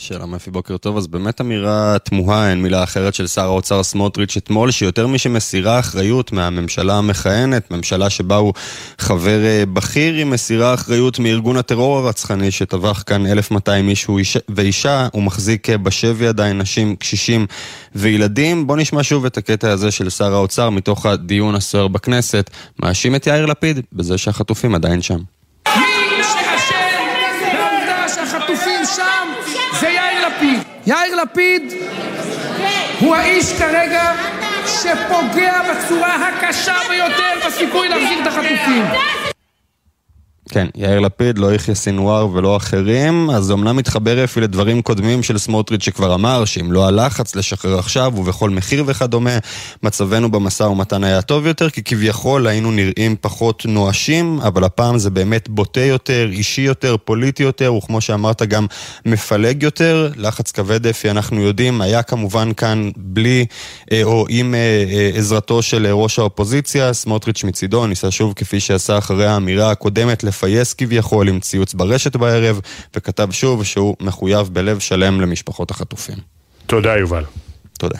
שלום 0.00 0.34
אפי, 0.34 0.50
בוקר 0.50 0.76
טוב. 0.76 0.96
אז 0.96 1.06
באמת 1.06 1.40
אמירה 1.40 1.96
תמוהה, 1.98 2.50
אין 2.50 2.62
מילה 2.62 2.82
אחרת 2.82 3.14
של 3.14 3.26
שר 3.26 3.44
האוצר 3.44 3.82
סמוטריץ' 3.82 4.36
אתמול, 4.36 4.70
שיותר 4.70 5.06
משמסירה 5.06 5.78
אחריות 5.78 6.32
מהממשלה 6.32 6.94
המכהנת, 6.94 7.70
ממשלה 7.70 8.10
שבה 8.10 8.36
הוא 8.36 8.52
חבר 8.98 9.44
אה, 9.44 9.66
בכיר, 9.72 10.14
היא 10.14 10.24
מסירה 10.24 10.74
אחריות 10.74 11.18
מארגון 11.18 11.56
הטרור 11.56 11.98
הרצחני 11.98 12.50
שטבח 12.50 13.02
כאן 13.06 13.26
1,200 13.26 13.88
איש 13.88 14.06
ואישה, 14.48 15.08
הוא 15.12 15.22
מחזיק 15.22 15.70
אה, 15.70 15.78
בשבי 15.78 16.26
עדיין 16.26 16.58
נשים, 16.58 16.96
קשישים 16.96 17.46
וילדים. 17.94 18.66
בואו 18.66 18.78
נשמע 18.78 19.02
שוב 19.02 19.24
את 19.24 19.36
הקטע 19.36 19.70
הזה 19.70 19.90
של 19.90 20.10
שר 20.10 20.34
האוצר 20.34 20.70
מתוך 20.70 21.06
הדיון 21.06 21.54
הסוער 21.54 21.88
בכנסת, 21.88 22.50
מאשים 22.82 23.14
את 23.14 23.26
יאיר 23.26 23.46
לפיד 23.46 23.80
בזה 23.92 24.18
שהחטופים 24.18 24.74
עדיין 24.74 25.02
שם. 25.02 25.37
יאיר 30.88 31.14
לפיד 31.14 31.72
הוא 33.00 33.16
האיש 33.16 33.52
כרגע 33.58 34.12
שפוגע 34.66 35.62
בצורה 35.62 36.28
הקשה 36.28 36.76
ביותר 36.88 37.46
בסיכוי 37.46 37.88
להחזיר 37.88 38.22
את 38.22 38.26
החטופים. 38.26 38.84
כן, 40.48 40.66
יאיר 40.76 41.00
לפיד, 41.00 41.38
לא 41.38 41.54
יחיא 41.54 41.74
סינואר 41.74 42.28
ולא 42.32 42.56
אחרים, 42.56 43.30
אז 43.30 43.44
זה 43.44 43.52
אמנם 43.52 43.76
מתחבר 43.76 44.24
אפילו 44.24 44.44
לדברים 44.44 44.82
קודמים 44.82 45.22
של 45.22 45.38
סמוטריץ' 45.38 45.84
שכבר 45.84 46.14
אמר 46.14 46.44
שאם 46.44 46.72
לא 46.72 46.86
הלחץ 46.86 47.36
לשחרר 47.36 47.78
עכשיו 47.78 48.12
ובכל 48.16 48.50
מחיר 48.50 48.84
וכדומה, 48.86 49.38
מצבנו 49.82 50.30
במשא 50.30 50.62
ומתן 50.62 51.04
היה 51.04 51.22
טוב 51.22 51.46
יותר, 51.46 51.70
כי 51.70 51.82
כביכול 51.82 52.46
היינו 52.46 52.70
נראים 52.70 53.16
פחות 53.20 53.66
נואשים, 53.66 54.40
אבל 54.40 54.64
הפעם 54.64 54.98
זה 54.98 55.10
באמת 55.10 55.48
בוטה 55.48 55.80
יותר, 55.80 56.28
אישי 56.32 56.62
יותר, 56.62 56.96
פוליטי 57.04 57.42
יותר, 57.42 57.74
וכמו 57.74 58.00
שאמרת 58.00 58.42
גם 58.42 58.66
מפלג 59.06 59.62
יותר. 59.62 60.10
לחץ 60.16 60.52
כבד 60.52 60.86
אפי, 60.86 61.10
אנחנו 61.10 61.40
יודעים, 61.40 61.80
היה 61.80 62.02
כמובן 62.02 62.52
כאן 62.52 62.90
בלי 62.96 63.46
אה, 63.92 64.04
או 64.04 64.26
עם 64.28 64.54
אה, 64.54 64.84
אה, 64.90 65.10
עזרתו 65.14 65.62
של 65.62 65.86
ראש 65.86 66.18
האופוזיציה, 66.18 66.92
סמוטריץ' 66.92 67.44
מצידו 67.44 67.86
ניסה 67.86 68.10
שוב 68.10 68.32
כפי 68.36 68.60
שעשה 68.60 68.98
אחרי 68.98 69.26
האמירה 69.26 69.70
הקודמת 69.70 70.24
לפייס 70.38 70.74
כביכול 70.74 71.28
עם 71.28 71.40
ציוץ 71.40 71.74
ברשת 71.74 72.16
בערב, 72.16 72.60
וכתב 72.96 73.28
שוב 73.30 73.64
שהוא 73.64 73.96
מחויב 74.00 74.48
בלב 74.52 74.78
שלם 74.78 75.20
למשפחות 75.20 75.70
החטופים. 75.70 76.18
תודה 76.66 76.96
יובל. 76.96 77.24
תודה. 77.78 77.98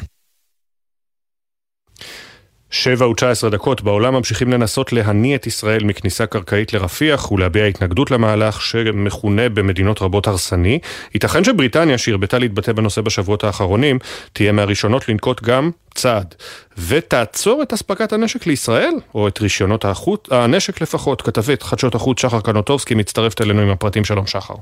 שבע 2.70 3.08
ותשע 3.08 3.30
עשרה 3.30 3.50
דקות 3.50 3.82
בעולם 3.82 4.14
ממשיכים 4.14 4.52
לנסות 4.52 4.92
להניא 4.92 5.36
את 5.36 5.46
ישראל 5.46 5.84
מכניסה 5.84 6.26
קרקעית 6.26 6.72
לרפיח 6.72 7.32
ולהביע 7.32 7.64
התנגדות 7.64 8.10
למהלך 8.10 8.62
שמכונה 8.62 9.48
במדינות 9.48 10.02
רבות 10.02 10.26
הרסני. 10.26 10.78
ייתכן 11.14 11.44
שבריטניה, 11.44 11.98
שהרבתה 11.98 12.38
להתבטא 12.38 12.72
בנושא 12.72 13.00
בשבועות 13.00 13.44
האחרונים, 13.44 13.98
תהיה 14.32 14.52
מהראשונות 14.52 15.08
לנקוט 15.08 15.42
גם 15.42 15.70
צעד, 15.94 16.34
ותעצור 16.78 17.62
את 17.62 17.72
אספקת 17.72 18.12
הנשק 18.12 18.46
לישראל, 18.46 18.94
או 19.14 19.28
את 19.28 19.40
רישיונות 19.40 19.84
החוט, 19.84 20.32
הנשק 20.32 20.80
לפחות. 20.80 21.22
כתבת 21.22 21.62
חדשות 21.62 21.94
החוץ 21.94 22.20
שחר 22.20 22.40
קנוטובסקי 22.40 22.94
מצטרפת 22.94 23.40
אלינו 23.40 23.60
עם 23.60 23.70
הפרטים. 23.70 24.04
שלום 24.04 24.26
שחר. 24.26 24.54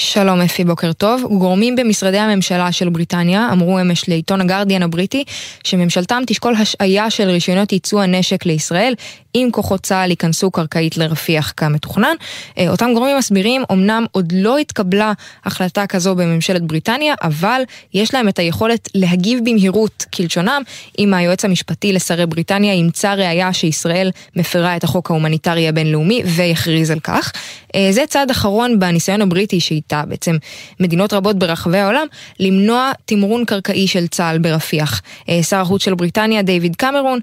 שלום 0.00 0.40
אפי, 0.40 0.64
בוקר 0.64 0.92
טוב. 0.92 1.22
גורמים 1.22 1.76
במשרדי 1.76 2.18
הממשלה 2.18 2.72
של 2.72 2.88
בריטניה 2.88 3.48
אמרו 3.52 3.80
אמש 3.80 4.08
לעיתון 4.08 4.40
הגרדיאן 4.40 4.82
הבריטי 4.82 5.24
שממשלתם 5.64 6.22
תשקול 6.26 6.54
השעיה 6.54 7.10
של 7.10 7.28
רישיונות 7.28 7.72
ייצוא 7.72 8.02
הנשק 8.02 8.46
לישראל 8.46 8.94
אם 9.34 9.48
כוחות 9.52 9.80
צה"ל 9.80 10.10
ייכנסו 10.10 10.50
קרקעית 10.50 10.96
לרפיח 10.96 11.52
כמתוכנן. 11.56 12.14
אה, 12.58 12.70
אותם 12.70 12.90
גורמים 12.94 13.16
מסבירים, 13.16 13.62
אמנם 13.72 14.06
עוד 14.12 14.32
לא 14.36 14.58
התקבלה 14.58 15.12
החלטה 15.44 15.86
כזו 15.86 16.14
בממשלת 16.14 16.62
בריטניה, 16.62 17.14
אבל 17.22 17.62
יש 17.94 18.14
להם 18.14 18.28
את 18.28 18.38
היכולת 18.38 18.88
להגיב 18.94 19.40
במהירות 19.44 20.04
כלשונם 20.14 20.62
אם 20.98 21.14
היועץ 21.14 21.44
המשפטי 21.44 21.92
לשרי 21.92 22.26
בריטניה 22.26 22.74
ימצא 22.74 23.14
ראייה 23.14 23.52
שישראל 23.52 24.10
מפרה 24.36 24.76
את 24.76 24.84
החוק 24.84 25.10
ההומניטרי 25.10 25.68
הבינלאומי 25.68 26.22
ויכריז 26.24 26.90
על 26.90 27.00
כך. 27.00 27.32
אה, 27.74 27.88
זה 27.90 28.04
צעד 28.08 28.30
אחרון 28.30 28.78
בניסיון 28.78 29.22
הבריטי 29.22 29.60
שאיתה 29.88 30.02
בעצם 30.08 30.36
מדינות 30.80 31.12
רבות 31.12 31.38
ברחבי 31.38 31.78
העולם 31.78 32.06
למנוע 32.40 32.92
תמרון 33.04 33.44
קרקעי 33.44 33.86
של 33.86 34.06
צה"ל 34.06 34.38
ברפיח. 34.38 35.02
אה, 35.28 35.42
שר 35.42 35.56
החוץ 35.56 35.82
של 35.82 35.94
בריטניה, 35.94 36.42
דיוויד 36.42 36.76
קמרון, 36.76 37.20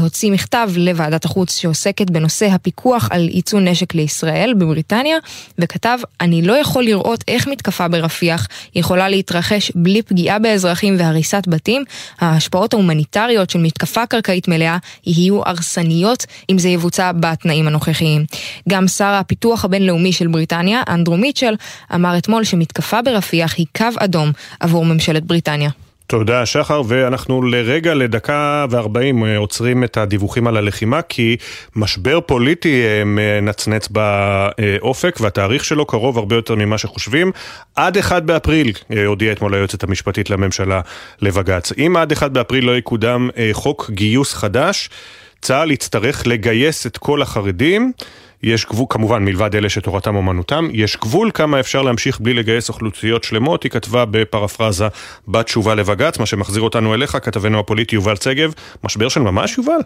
הוציא 0.00 0.30
מכתב 0.30 0.70
לוועדת 0.76 1.24
החוץ 1.24 1.56
שעוסקת 1.56 2.10
בנושא 2.10 2.46
הפיקוח 2.46 3.08
על 3.10 3.28
ייצוא 3.28 3.60
נשק 3.60 3.94
לישראל 3.94 4.54
בבריטניה, 4.58 5.16
וכתב, 5.58 5.98
אני 6.20 6.42
לא 6.42 6.52
יכול 6.52 6.84
לראות 6.84 7.24
איך 7.28 7.48
מתקפה 7.48 7.88
ברפיח 7.88 8.48
יכולה 8.74 9.08
להתרחש 9.08 9.72
בלי 9.74 10.02
פגיעה 10.02 10.38
באזרחים 10.38 10.96
והריסת 10.98 11.42
בתים. 11.46 11.84
ההשפעות 12.20 12.72
ההומניטריות 12.72 13.50
של 13.50 13.58
מתקפה 13.58 14.06
קרקעית 14.06 14.48
מלאה 14.48 14.76
יהיו 15.06 15.40
הרסניות 15.44 16.26
אם 16.50 16.58
זה 16.58 16.68
יבוצע 16.68 17.12
בתנאים 17.12 17.66
הנוכחיים. 17.66 18.24
גם 18.68 18.88
שר 18.88 19.04
הפיתוח 19.04 19.64
הבינלאומי 19.64 20.12
של 20.12 20.26
בריטניה, 20.26 20.82
אנדרו 20.88 21.16
מיטשל, 21.16 21.54
אמר 21.98 22.18
אתמול 22.18 22.44
שמתקפה 22.44 23.02
ברפיח 23.02 23.54
היא 23.56 23.66
קו 23.76 23.86
אדום 23.98 24.32
עבור 24.60 24.84
ממשלת 24.84 25.24
בריטניה. 25.24 25.70
תודה 26.08 26.46
שחר, 26.46 26.82
ואנחנו 26.88 27.42
לרגע, 27.42 27.94
לדקה 27.94 28.66
וארבעים 28.70 29.24
אה, 29.24 29.36
עוצרים 29.36 29.84
את 29.84 29.96
הדיווחים 29.96 30.46
על 30.46 30.56
הלחימה, 30.56 31.02
כי 31.02 31.36
משבר 31.76 32.20
פוליטי 32.20 32.82
אה, 32.84 33.02
מנצנץ 33.04 33.88
באופק, 33.88 35.18
והתאריך 35.20 35.64
שלו 35.64 35.86
קרוב 35.86 36.18
הרבה 36.18 36.36
יותר 36.36 36.54
ממה 36.54 36.78
שחושבים. 36.78 37.32
עד 37.76 37.98
1 37.98 38.22
באפריל, 38.22 38.72
אה, 38.92 39.06
הודיעה 39.06 39.32
אתמול 39.32 39.54
היועצת 39.54 39.82
המשפטית 39.82 40.30
לממשלה 40.30 40.80
לבג"ץ. 41.22 41.72
אם 41.78 41.96
עד 41.96 42.12
1 42.12 42.30
באפריל 42.30 42.64
לא 42.64 42.76
יקודם 42.76 43.30
חוק 43.52 43.90
גיוס 43.90 44.34
חדש, 44.34 44.90
צה"ל 45.42 45.70
יצטרך 45.70 46.26
לגייס 46.26 46.86
את 46.86 46.98
כל 46.98 47.22
החרדים. 47.22 47.92
יש 48.42 48.66
גבול, 48.66 48.86
כמובן 48.88 49.24
מלבד 49.24 49.56
אלה 49.56 49.68
שתורתם 49.68 50.16
אומנותם, 50.16 50.68
יש 50.72 50.96
גבול 50.96 51.30
כמה 51.34 51.60
אפשר 51.60 51.82
להמשיך 51.82 52.20
בלי 52.20 52.34
לגייס 52.34 52.68
אוכלוסיות 52.68 53.24
שלמות, 53.24 53.62
היא 53.62 53.70
כתבה 53.70 54.04
בפרפרזה 54.04 54.88
בתשובה 55.28 55.74
לבג"ץ, 55.74 56.18
מה 56.18 56.26
שמחזיר 56.26 56.62
אותנו 56.62 56.94
אליך, 56.94 57.18
כתבנו 57.22 57.58
הפוליטי 57.58 57.96
יובל 57.96 58.16
צגב, 58.16 58.52
משבר 58.84 59.08
של 59.08 59.20
ממש 59.20 59.58
יובל? 59.58 59.80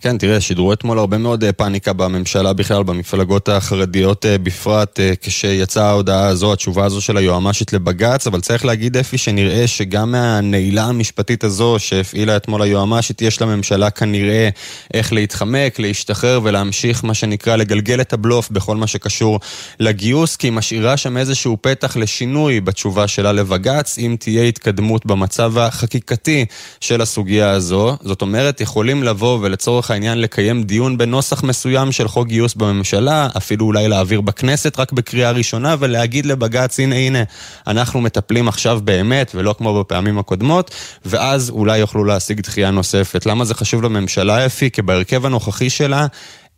כן, 0.00 0.18
תראה, 0.18 0.40
שידרו 0.40 0.72
אתמול 0.72 0.98
הרבה 0.98 1.18
מאוד 1.18 1.44
אה, 1.44 1.52
פאניקה 1.52 1.92
בממשלה 1.92 2.52
בכלל, 2.52 2.82
במפלגות 2.82 3.48
החרדיות 3.48 4.26
אה, 4.26 4.38
בפרט, 4.38 5.00
אה, 5.00 5.12
כשיצאה 5.22 5.88
ההודעה 5.88 6.26
הזו, 6.26 6.52
התשובה 6.52 6.84
הזו 6.84 7.00
של 7.00 7.16
היועמ"שית 7.16 7.72
לבג"ץ, 7.72 8.26
אבל 8.26 8.40
צריך 8.40 8.64
להגיד, 8.64 8.96
אפי, 8.96 9.18
שנראה 9.18 9.66
שגם 9.66 10.12
מהנעילה 10.12 10.84
המשפטית 10.84 11.44
הזו 11.44 11.76
שהפעילה 11.78 12.36
אתמול 12.36 12.62
היועמ"שית, 12.62 13.22
יש 13.22 13.42
לממשלה 13.42 13.90
כנראה 13.90 14.48
איך 14.94 15.12
להתחמק, 15.12 15.78
להשתחרר 15.78 16.40
ולהמשיך, 16.42 17.04
מה 17.04 17.14
שנקרא, 17.14 17.56
לגלגל 17.56 18.00
את 18.00 18.12
הבלוף 18.12 18.50
בכל 18.50 18.76
מה 18.76 18.86
שקשור 18.86 19.40
לגיוס, 19.80 20.36
כי 20.36 20.46
היא 20.46 20.52
משאירה 20.52 20.96
שם 20.96 21.16
איזשהו 21.16 21.56
פתח 21.60 21.96
לשינוי 21.96 22.60
בתשובה 22.60 23.08
שלה 23.08 23.32
לבג"ץ, 23.32 23.98
אם 23.98 24.16
תהיה 24.18 24.44
התקדמות 24.44 25.06
במצב 25.06 25.58
החקיקתי 25.58 26.44
של 26.80 27.00
הסוגיה 27.00 27.50
הזו. 27.50 27.96
זאת 28.02 28.22
אומרת, 28.22 28.60
יכולים 28.60 29.02
לבוא 29.02 29.38
ולצורך 29.42 29.85
לצורך 29.86 29.94
העניין 29.94 30.20
לקיים 30.20 30.62
דיון 30.62 30.98
בנוסח 30.98 31.42
מסוים 31.42 31.92
של 31.92 32.08
חוק 32.08 32.28
גיוס 32.28 32.54
בממשלה, 32.54 33.28
אפילו 33.36 33.66
אולי 33.66 33.88
להעביר 33.88 34.20
בכנסת 34.20 34.78
רק 34.78 34.92
בקריאה 34.92 35.30
ראשונה 35.30 35.76
ולהגיד 35.78 36.26
לבג"ץ, 36.26 36.80
הנה 36.80 36.96
הנה, 36.96 37.22
אנחנו 37.66 38.00
מטפלים 38.00 38.48
עכשיו 38.48 38.80
באמת 38.84 39.32
ולא 39.34 39.54
כמו 39.58 39.80
בפעמים 39.80 40.18
הקודמות, 40.18 40.70
ואז 41.04 41.50
אולי 41.50 41.78
יוכלו 41.78 42.04
להשיג 42.04 42.40
דחייה 42.40 42.70
נוספת. 42.70 43.26
למה 43.26 43.44
זה 43.44 43.54
חשוב 43.54 43.82
לממשלה 43.82 44.46
אפי? 44.46 44.70
כי 44.70 44.82
בהרכב 44.82 45.26
הנוכחי 45.26 45.70
שלה 45.70 46.06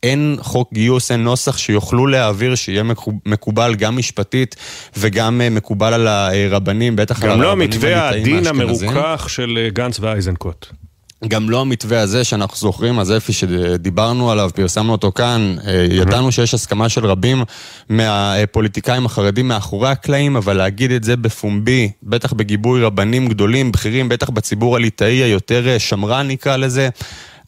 אין 0.03 0.37
חוק 0.41 0.73
גיוס, 0.73 1.11
אין 1.11 1.25
נוסח 1.25 1.59
שיוכלו 1.59 2.07
להעביר 2.07 2.55
שיהיה 2.55 2.83
מקובל 3.27 3.75
גם 3.75 3.97
משפטית 3.97 4.57
וגם 4.97 5.41
אה, 5.41 5.51
מקובל 5.51 5.93
על 5.95 6.07
הרבנים, 6.07 6.97
בטח 6.97 7.23
על 7.23 7.31
הרבנים 7.31 7.45
גם 7.45 7.59
לא 7.59 7.63
המתווה 7.63 8.09
הדין 8.09 8.47
המרוכך 8.47 9.27
של 9.29 9.59
אה, 9.63 9.71
גנץ 9.71 10.01
ואייזנקוט. 10.01 10.67
גם 11.27 11.51
לא 11.51 11.61
המתווה 11.61 12.01
הזה 12.01 12.25
שאנחנו 12.25 12.57
זוכרים, 12.57 12.99
אז 12.99 13.13
אפי 13.17 13.33
שדיברנו 13.33 14.31
עליו, 14.31 14.51
פרסמנו 14.55 14.93
אותו 14.93 15.13
כאן, 15.13 15.57
אה, 15.67 15.87
ידענו 15.91 16.33
שיש 16.33 16.55
הסכמה 16.55 16.89
של 16.89 17.07
רבים 17.07 17.45
מהפוליטיקאים 17.89 19.07
החרדים 19.07 19.49
מאחורי 19.49 19.89
הקלעים, 19.89 20.37
אבל 20.37 20.57
להגיד 20.57 20.91
את 20.91 21.05
זה 21.05 21.17
בפומבי, 21.17 21.91
בטח 22.03 22.33
בגיבוי 22.33 22.83
רבנים 22.83 23.29
גדולים, 23.29 23.73
בכירים, 23.73 24.09
בטח 24.09 24.31
בציבור 24.31 24.77
הליטאי 24.77 25.15
היותר 25.15 25.69
אה, 25.69 25.79
שמרן 25.79 26.29
נקרא 26.29 26.57
לזה, 26.57 26.89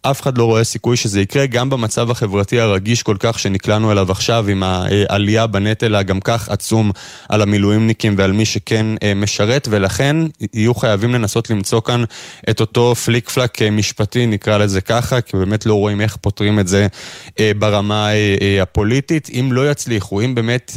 אף 0.03 0.23
אחד 0.23 0.39
לא 0.39 0.45
רואה 0.45 0.65
סיכוי 0.65 0.97
שזה 0.97 1.21
יקרה, 1.21 1.47
גם 1.47 1.71
במצב 1.71 2.11
החברתי 2.11 2.61
הרגיש 2.61 3.03
כל 3.03 3.17
כך 3.19 3.39
שנקלענו 3.39 3.93
אליו 3.93 4.13
עכשיו, 4.13 4.49
עם 4.49 4.63
העלייה 4.63 5.47
בנטל 5.47 5.95
הגם 5.95 6.21
כך 6.21 6.49
עצום 6.49 6.91
על 7.29 7.43
המילואימניקים 7.43 8.15
ועל 8.19 8.33
מי 8.33 8.45
שכן 8.45 8.87
אה, 9.03 9.15
משרת, 9.15 9.69
ולכן 9.71 10.17
יהיו 10.55 10.75
חייבים 10.75 11.15
לנסות 11.15 11.51
למצוא 11.51 11.81
כאן 11.81 12.05
את 12.51 12.61
אותו 12.61 12.95
פליק 12.95 13.29
פלאק 13.29 13.63
אה, 13.63 13.71
משפטי, 13.71 14.27
נקרא 14.27 14.59
לזה 14.59 14.81
ככה, 14.81 15.21
כי 15.21 15.37
באמת 15.37 15.67
לא 15.67 15.75
רואים 15.75 16.01
איך 16.01 16.17
פותרים 16.17 16.59
את 16.59 16.69
זה 16.69 16.87
אה, 17.41 17.53
ברמה 17.59 18.09
הפוליטית. 18.63 19.31
אם 19.33 19.53
לא 19.53 19.71
יצליחו, 19.71 20.21
אם 20.21 20.35
באמת 20.35 20.73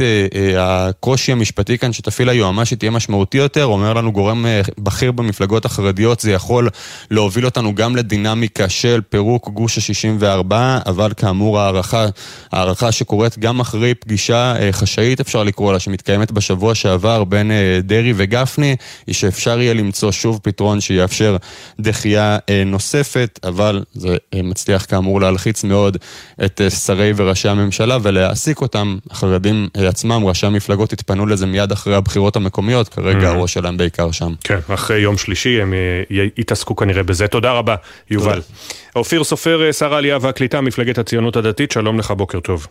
הקושי 0.57 1.31
המשפטי 1.31 1.77
כאן 1.77 1.93
שתפעיל 1.93 2.29
היועמ"שית 2.29 2.79
תהיה 2.79 2.91
משמעותי 2.91 3.37
יותר, 3.37 3.65
אומר 3.65 3.93
לנו 3.93 4.11
גורם 4.11 4.45
בכיר 4.77 5.11
במפלגות 5.11 5.65
החרדיות, 5.65 6.19
זה 6.19 6.31
יכול 6.31 6.69
להוביל 7.11 7.45
אותנו 7.45 7.75
גם 7.75 7.95
לדינמיקה 7.95 8.69
של 8.69 9.01
פירוק 9.13 9.49
גוש 9.49 9.77
ה-64, 9.77 10.53
אבל 10.85 11.11
כאמור 11.17 11.59
הערכה, 11.59 12.05
הערכה 12.51 12.91
שקורית 12.91 13.39
גם 13.39 13.59
אחרי 13.59 13.93
פגישה 13.93 14.55
אה, 14.59 14.71
חשאית, 14.71 15.19
אפשר 15.19 15.43
לקרוא 15.43 15.73
לה, 15.73 15.79
שמתקיימת 15.79 16.31
בשבוע 16.31 16.75
שעבר 16.75 17.23
בין 17.23 17.51
אה, 17.51 17.79
דרעי 17.83 18.13
וגפני, 18.15 18.75
היא 19.07 19.15
שאפשר 19.15 19.61
יהיה 19.61 19.73
למצוא 19.73 20.11
שוב 20.11 20.39
פתרון 20.43 20.81
שיאפשר 20.81 21.37
דחייה 21.79 22.37
אה, 22.49 22.63
נוספת, 22.65 23.39
אבל 23.43 23.83
זה 23.93 24.17
מצליח 24.35 24.85
כאמור 24.89 25.21
להלחיץ 25.21 25.63
מאוד 25.63 25.97
את 26.45 26.61
שרי 26.85 27.13
וראשי 27.15 27.49
הממשלה 27.49 27.97
ולהעסיק 28.01 28.61
אותם, 28.61 28.97
החרדים 29.11 29.67
עצמם, 29.73 30.25
ראשי 30.25 30.45
המפלגות 30.45 30.93
התפנו 30.93 31.25
לזה 31.25 31.45
מיד 31.45 31.71
אחרי 31.71 31.95
הבחירות 31.95 32.35
המקומיות, 32.35 32.89
כרגע 32.89 33.19
mm-hmm. 33.19 33.35
הראש 33.35 33.53
שלהם 33.53 33.77
בעיקר 33.77 34.11
שם. 34.11 34.33
כן, 34.43 34.59
אחרי 34.73 34.99
יום 34.99 35.17
שלישי 35.17 35.61
הם 35.61 35.73
יתעסקו 36.37 36.75
כנראה 36.75 37.03
בזה. 37.03 37.27
תודה 37.27 37.51
רבה, 37.51 37.75
יובל. 38.09 38.33
תודה. 38.33 38.82
אופיר 38.95 39.23
סופר, 39.23 39.71
שר 39.71 39.93
העלייה 39.93 40.17
והקליטה, 40.21 40.61
מפלגת 40.61 40.97
הציונות 40.97 41.35
הדתית, 41.35 41.71
שלום 41.71 41.99
לך, 41.99 42.11
בוקר 42.11 42.39
טוב. 42.39 42.67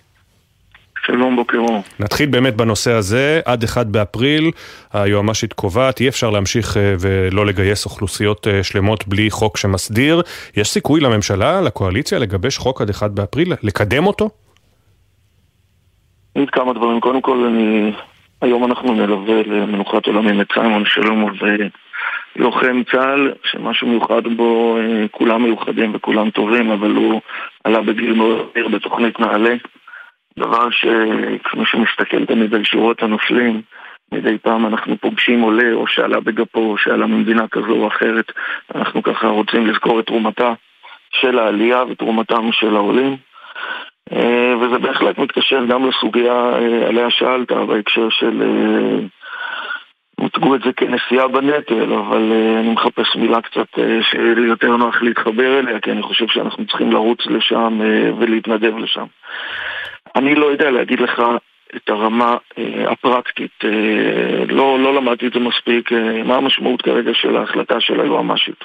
שלום, 1.07 1.37
בוקר 1.37 1.59
אור. 1.59 1.83
נתחיל 2.01 2.29
באמת 2.29 2.57
בנושא 2.57 2.93
הזה. 2.93 3.41
עד 3.45 3.65
1 3.65 3.87
באפריל 3.87 4.51
היועמ"שית 4.93 5.53
קובעת, 5.53 6.01
אי 6.01 6.09
אפשר 6.09 6.31
להמשיך 6.31 6.77
אה, 6.77 6.95
ולא 7.01 7.47
לגייס 7.47 7.85
אוכלוסיות 7.85 8.47
אה, 8.49 8.63
שלמות 8.63 9.09
בלי 9.09 9.31
חוק 9.31 9.57
שמסדיר. 9.57 10.23
יש 10.57 10.71
סיכוי 10.71 11.01
לממשלה, 11.01 11.61
לקואליציה, 11.61 12.19
לגבש 12.19 12.59
חוק 12.59 12.81
עד 12.81 12.91
1 12.91 13.11
באפריל? 13.11 13.53
לקדם 13.63 14.07
אותו? 14.07 14.31
נגיד 16.37 16.51
כמה 16.51 16.73
דברים. 16.73 17.01
קודם 17.01 17.23
כל, 17.23 17.45
אני... 17.45 17.93
היום 18.43 18.65
אנחנו 18.65 18.95
נלווה 18.95 19.43
למנוחת 19.43 20.07
עולמים 20.07 20.41
את 20.41 20.47
סיימון 20.55 20.85
שלום 20.87 21.25
ולוחם 22.37 22.83
צה"ל, 22.93 23.33
שמה 23.45 23.75
שמיוחד 23.75 24.27
בו, 24.37 24.79
אה, 24.79 25.09
כולם 25.11 25.43
מיוחדים 25.43 25.93
וכולם 25.95 26.31
טובים, 26.31 26.71
אבל 26.71 26.91
הוא 26.91 27.21
עלה 27.65 27.81
בגיל 27.81 28.13
מאוד 28.13 28.47
מהיר 28.55 28.69
בתוכנית 28.69 29.21
נעל"ה. 29.21 29.55
דבר 30.39 30.71
שכמו 30.71 31.67
שמסתכל 31.67 32.27
תמיד 32.27 32.55
על 32.55 32.65
שורות 32.65 33.03
הנופלים, 33.03 33.63
מדי 34.13 34.39
פעם 34.39 34.67
אנחנו 34.67 34.97
פוגשים 34.97 35.41
עולה 35.41 35.73
או 35.73 35.87
שעלה 35.87 36.21
בגפו 36.21 36.61
או 36.61 36.79
שעלה 36.79 37.07
ממדינה 37.07 37.49
כזו 37.49 37.73
או 37.73 37.87
אחרת. 37.89 38.33
אנחנו 38.75 39.03
ככה 39.03 39.29
רוצים 39.29 39.67
לזכור 39.67 40.01
את 40.01 40.07
תרומתה 40.07 40.53
של 41.11 41.39
העלייה 41.39 41.85
ותרומתם 41.85 42.53
של 42.53 42.77
העולים. 42.77 43.17
אה, 44.13 44.55
וזה 44.61 44.79
בהחלט 44.79 45.19
מתקשר 45.19 45.65
גם 45.65 45.89
לסוגיה 45.89 46.33
אה, 46.33 46.89
עליה 46.89 47.11
שאלת, 47.11 47.53
בהקשר 47.53 48.09
של... 48.11 48.43
הוצגו 50.23 50.55
את 50.55 50.61
זה 50.65 50.73
כנסיעה 50.73 51.29
בנטל, 51.29 51.93
אבל 51.93 52.33
אני 52.61 52.73
מחפש 52.73 53.17
מילה 53.17 53.41
קצת 53.41 53.67
שיהיה 54.03 54.35
לי 54.35 54.47
יותר 54.49 54.77
נוח 54.77 55.03
להתחבר 55.03 55.59
אליה, 55.59 55.81
כי 55.81 55.93
אני 55.93 56.03
חושב 56.03 56.27
שאנחנו 56.29 56.67
צריכים 56.67 56.93
לרוץ 56.93 57.27
לשם 57.27 57.81
ולהתנדב 58.19 58.79
לשם. 58.79 59.07
אני 60.17 60.35
לא 60.35 60.47
יודע 60.47 60.71
להגיד 60.71 61.01
לך 61.01 61.23
את 61.77 61.89
הרמה 61.89 62.37
אה, 62.59 62.93
הפרקטית, 62.93 63.65
אה, 63.65 64.45
לא, 64.49 64.79
לא 64.79 64.95
למדתי 64.95 65.27
את 65.27 65.33
זה 65.33 65.41
מספיק, 65.41 65.93
אה, 65.93 66.23
מה 66.23 66.37
המשמעות 66.37 66.83
כרגע 66.83 67.15
של 67.15 67.37
ההחלטה 67.37 67.81
של 67.81 68.01
היועמ"שית. 68.01 68.65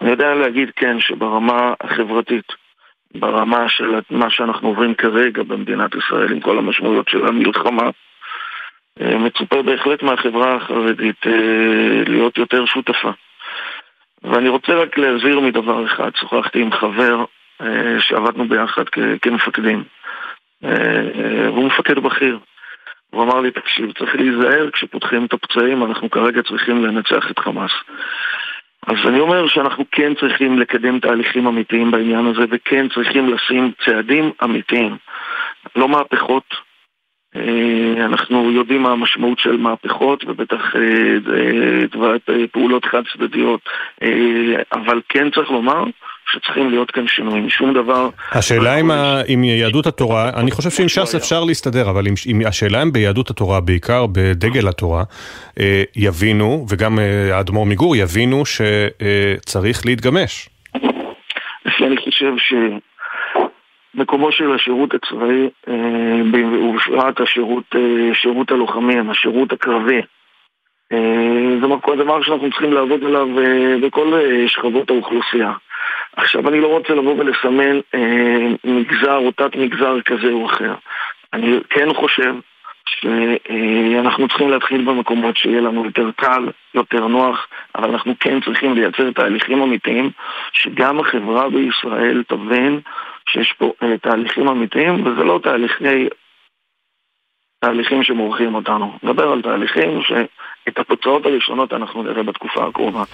אני 0.00 0.10
יודע 0.10 0.34
להגיד 0.34 0.70
כן 0.76 1.00
שברמה 1.00 1.74
החברתית, 1.80 2.52
ברמה 3.14 3.68
של 3.68 4.00
מה 4.10 4.30
שאנחנו 4.30 4.68
עוברים 4.68 4.94
כרגע 4.94 5.42
במדינת 5.42 5.90
ישראל 5.94 6.32
עם 6.32 6.40
כל 6.40 6.58
המשמעויות 6.58 7.08
של 7.08 7.26
המלחמה, 7.26 7.90
מצופה 9.00 9.62
בהחלט 9.62 10.02
מהחברה 10.02 10.54
החרדית 10.54 11.26
אה, 11.26 12.02
להיות 12.06 12.38
יותר 12.38 12.66
שותפה. 12.66 13.10
ואני 14.22 14.48
רוצה 14.48 14.72
רק 14.74 14.98
להזהיר 14.98 15.40
מדבר 15.40 15.84
אחד, 15.86 16.10
שוחחתי 16.16 16.60
עם 16.60 16.72
חבר 16.72 17.24
אה, 17.62 18.00
שעבדנו 18.00 18.48
ביחד 18.48 18.84
כמפקדים. 19.22 19.84
אה, 20.64 21.02
והוא 21.46 21.66
מפקד 21.66 21.98
בכיר. 21.98 22.38
הוא 23.10 23.22
אמר 23.22 23.40
לי, 23.40 23.50
תקשיב, 23.50 23.92
צריך 23.98 24.14
להיזהר 24.14 24.70
כשפותחים 24.70 25.24
את 25.24 25.32
הפצעים, 25.32 25.84
אנחנו 25.84 26.10
כרגע 26.10 26.42
צריכים 26.42 26.84
לנצח 26.84 27.30
את 27.30 27.38
חמאס. 27.38 27.72
אז 28.86 28.96
אני 29.08 29.20
אומר 29.20 29.48
שאנחנו 29.48 29.84
כן 29.92 30.14
צריכים 30.14 30.58
לקדם 30.58 31.00
תהליכים 31.00 31.46
אמיתיים 31.46 31.90
בעניין 31.90 32.26
הזה, 32.26 32.42
וכן 32.50 32.88
צריכים 32.88 33.34
לשים 33.34 33.72
צעדים 33.84 34.30
אמיתיים. 34.44 34.96
לא 35.76 35.88
מהפכות. 35.88 36.69
אה, 37.36 38.04
אנחנו 38.04 38.50
יודעים 38.50 38.82
מה 38.82 38.92
המשמעות 38.92 39.38
של 39.38 39.56
מהפכות, 39.56 40.24
ובטח 40.26 40.76
אה, 40.76 42.46
פעולות 42.52 42.84
חד 42.84 43.02
צדדיות, 43.12 43.60
אבל 44.72 45.00
כן 45.08 45.30
צריך 45.30 45.50
לומר 45.50 45.84
שצריכים 46.32 46.70
להיות 46.70 46.90
כאן 46.90 47.08
שינויים, 47.08 47.48
שום 47.48 47.74
דבר... 47.74 48.08
השאלה 48.32 48.80
אם, 48.80 48.90
ה... 48.90 49.20
עם 49.28 49.44
יהדות 49.44 49.86
התורה, 49.86 50.30
אני 50.36 50.50
חושב 50.50 50.70
שעם 50.70 50.88
ש"ס 50.88 51.14
אפשר 51.14 51.44
להסתדר, 51.44 51.90
אבל 51.90 52.04
עם 52.26 52.40
השאלה 52.46 52.82
אם 52.82 52.92
ביהדות 52.92 53.30
התורה, 53.30 53.60
בעיקר 53.60 54.06
בדגל 54.12 54.68
התורה, 54.68 55.02
אה, 55.60 55.82
יבינו, 55.96 56.66
וגם 56.70 56.98
אה, 56.98 57.36
האדמו"ר 57.36 57.66
מגור 57.66 57.96
יבינו 57.96 58.42
שצריך 58.46 59.86
להתגמש. 59.86 60.48
אני 61.80 61.96
חושב 61.96 62.32
שמקומו 63.96 64.32
של 64.32 64.54
השירות 64.54 64.94
הצבאי, 64.94 65.48
אה, 65.68 66.22
ובפרט 66.32 67.20
השירות 67.20 67.64
שירות 68.12 68.50
הלוחמים, 68.50 69.10
השירות 69.10 69.52
הקרבי, 69.52 70.00
זה 71.60 71.96
דבר 71.96 72.22
שאנחנו 72.22 72.50
צריכים 72.50 72.72
לעבוד 72.72 73.04
עליו 73.04 73.28
בכל 73.80 74.12
שכבות 74.46 74.90
האוכלוסייה. 74.90 75.52
עכשיו, 76.16 76.48
אני 76.48 76.60
לא 76.60 76.66
רוצה 76.66 76.94
לבוא 76.94 77.14
ולסמן 77.18 77.80
אה, 77.94 78.48
מגזר 78.64 79.16
או 79.16 79.30
תת 79.30 79.56
מגזר 79.56 80.00
כזה 80.00 80.32
או 80.32 80.46
אחר. 80.46 80.74
אני 81.32 81.58
כן 81.70 81.94
חושב 81.94 82.34
שאנחנו 82.86 84.28
צריכים 84.28 84.50
להתחיל 84.50 84.84
במקומות 84.84 85.36
שיהיה 85.36 85.60
לנו 85.60 85.84
יותר 85.84 86.10
קל, 86.16 86.48
יותר 86.74 87.06
נוח, 87.06 87.46
אבל 87.74 87.90
אנחנו 87.90 88.14
כן 88.20 88.40
צריכים 88.40 88.74
לייצר 88.74 89.10
תהליכים 89.10 89.62
אמיתיים, 89.62 90.10
שגם 90.52 91.00
החברה 91.00 91.48
בישראל 91.48 92.22
תבין 92.28 92.80
שיש 93.28 93.52
פה 93.52 93.72
אה, 93.82 93.98
תהליכים 93.98 94.48
אמיתיים, 94.48 95.06
וזה 95.06 95.24
לא 95.24 95.40
תהליכי, 95.42 96.08
תהליכים 97.60 98.02
שמורחים 98.02 98.54
אותנו. 98.54 98.98
נדבר 99.02 99.32
על 99.32 99.42
תהליכים 99.42 100.02
ש... 100.02 100.12
את 100.68 100.78
התוצאות 100.78 101.26
הראשונות 101.26 101.72
אנחנו 101.72 102.02
נראה 102.02 102.22
בתקופה 102.22 102.66
הקרובה. 102.66 103.04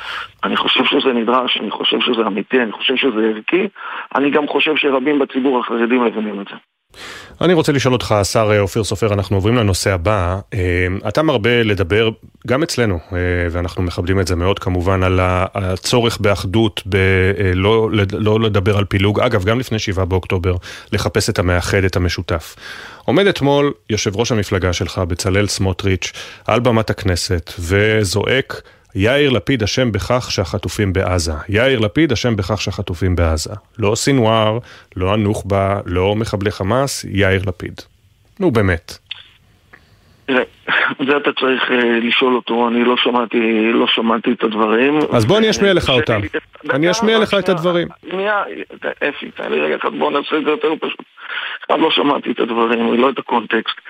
אני 0.44 0.56
חושב 0.56 0.84
שזה 0.84 1.12
נדרש, 1.12 1.58
אני 1.60 1.70
חושב 1.70 2.00
שזה 2.00 2.26
אמיתי, 2.26 2.62
אני 2.62 2.72
חושב 2.72 2.96
שזה 2.96 3.28
ערכי, 3.34 3.68
אני 4.14 4.30
גם 4.30 4.48
חושב 4.48 4.76
שרבים 4.76 5.18
בציבור 5.18 5.60
החרדי 5.60 5.98
מבינים 5.98 6.40
את 6.40 6.46
זה. 6.48 6.56
אני 7.40 7.54
רוצה 7.54 7.72
לשאול 7.72 7.94
אותך, 7.94 8.12
השר 8.12 8.50
אה, 8.52 8.60
אופיר 8.60 8.84
סופר, 8.84 9.12
אנחנו 9.12 9.36
עוברים 9.36 9.56
לנושא 9.56 9.92
הבא. 9.92 10.38
אה, 10.54 10.58
אתה 11.08 11.22
מרבה 11.22 11.62
לדבר, 11.62 12.10
גם 12.46 12.62
אצלנו, 12.62 12.98
אה, 13.12 13.18
ואנחנו 13.50 13.82
מכבדים 13.82 14.20
את 14.20 14.26
זה 14.26 14.36
מאוד 14.36 14.58
כמובן, 14.58 15.02
על 15.02 15.20
הצורך 15.22 16.18
באחדות, 16.18 16.82
בלא 16.86 17.90
לא 18.12 18.40
לדבר 18.40 18.76
על 18.78 18.84
פילוג. 18.84 19.20
אגב, 19.20 19.44
גם 19.44 19.60
לפני 19.60 19.78
7 19.78 20.04
באוקטובר, 20.04 20.56
לחפש 20.92 21.30
את 21.30 21.38
המאחד, 21.38 21.84
את 21.84 21.96
המשותף. 21.96 22.56
עומד 23.04 23.26
אתמול 23.26 23.72
יושב 23.90 24.16
ראש 24.16 24.32
המפלגה 24.32 24.72
שלך, 24.72 24.98
בצלאל 24.98 25.46
סמוטריץ', 25.46 26.12
על 26.46 26.60
במת 26.60 26.90
הכנסת, 26.90 27.52
וזועק 27.58 28.62
יאיר 28.98 29.30
לפיד 29.30 29.62
אשם 29.62 29.92
בכך 29.92 30.30
שהחטופים 30.30 30.92
בעזה. 30.92 31.32
יאיר 31.48 31.80
לפיד 31.80 32.12
אשם 32.12 32.36
בכך 32.36 32.60
שהחטופים 32.60 33.16
בעזה. 33.16 33.54
לא 33.78 33.94
סינואר, 33.94 34.58
לא 34.96 35.14
הנוח'בה, 35.14 35.80
לא 35.86 36.14
מחבלי 36.16 36.50
חמאס, 36.50 37.04
יאיר 37.04 37.42
לפיד. 37.46 37.80
נו 38.40 38.50
באמת. 38.50 38.98
זה 41.06 41.16
אתה 41.16 41.32
צריך 41.40 41.62
uh, 41.62 41.72
לשאול 42.02 42.34
אותו, 42.34 42.68
אני 42.68 42.84
לא 42.84 42.96
שמעתי, 42.96 43.72
לא 43.72 43.86
שמעתי 43.86 44.32
את 44.32 44.42
הדברים. 44.42 44.98
אז 45.12 45.24
בוא 45.24 45.38
אני 45.38 45.50
אשמיע 45.50 45.74
לך 45.74 45.88
אותם. 45.88 46.20
אני 46.70 46.90
אשמיע 46.90 47.18
לך 47.18 47.34
את 47.38 47.48
הדברים. 47.48 47.88
שנייה, 48.10 48.42
אפי, 49.08 49.30
תן 49.30 49.52
לי 49.52 49.60
רגע 49.60 49.76
אחד, 49.76 49.88
בוא 49.98 50.10
נעשה 50.10 50.36
את 50.36 50.44
זה 50.44 50.50
יותר 50.50 50.68
פשוט. 50.80 51.02
אחד 51.66 51.80
לא 51.80 51.90
שמעתי 51.90 52.30
את 52.30 52.40
הדברים, 52.40 53.00
לא 53.00 53.10
את 53.10 53.18
הקונטקסט. 53.18 53.80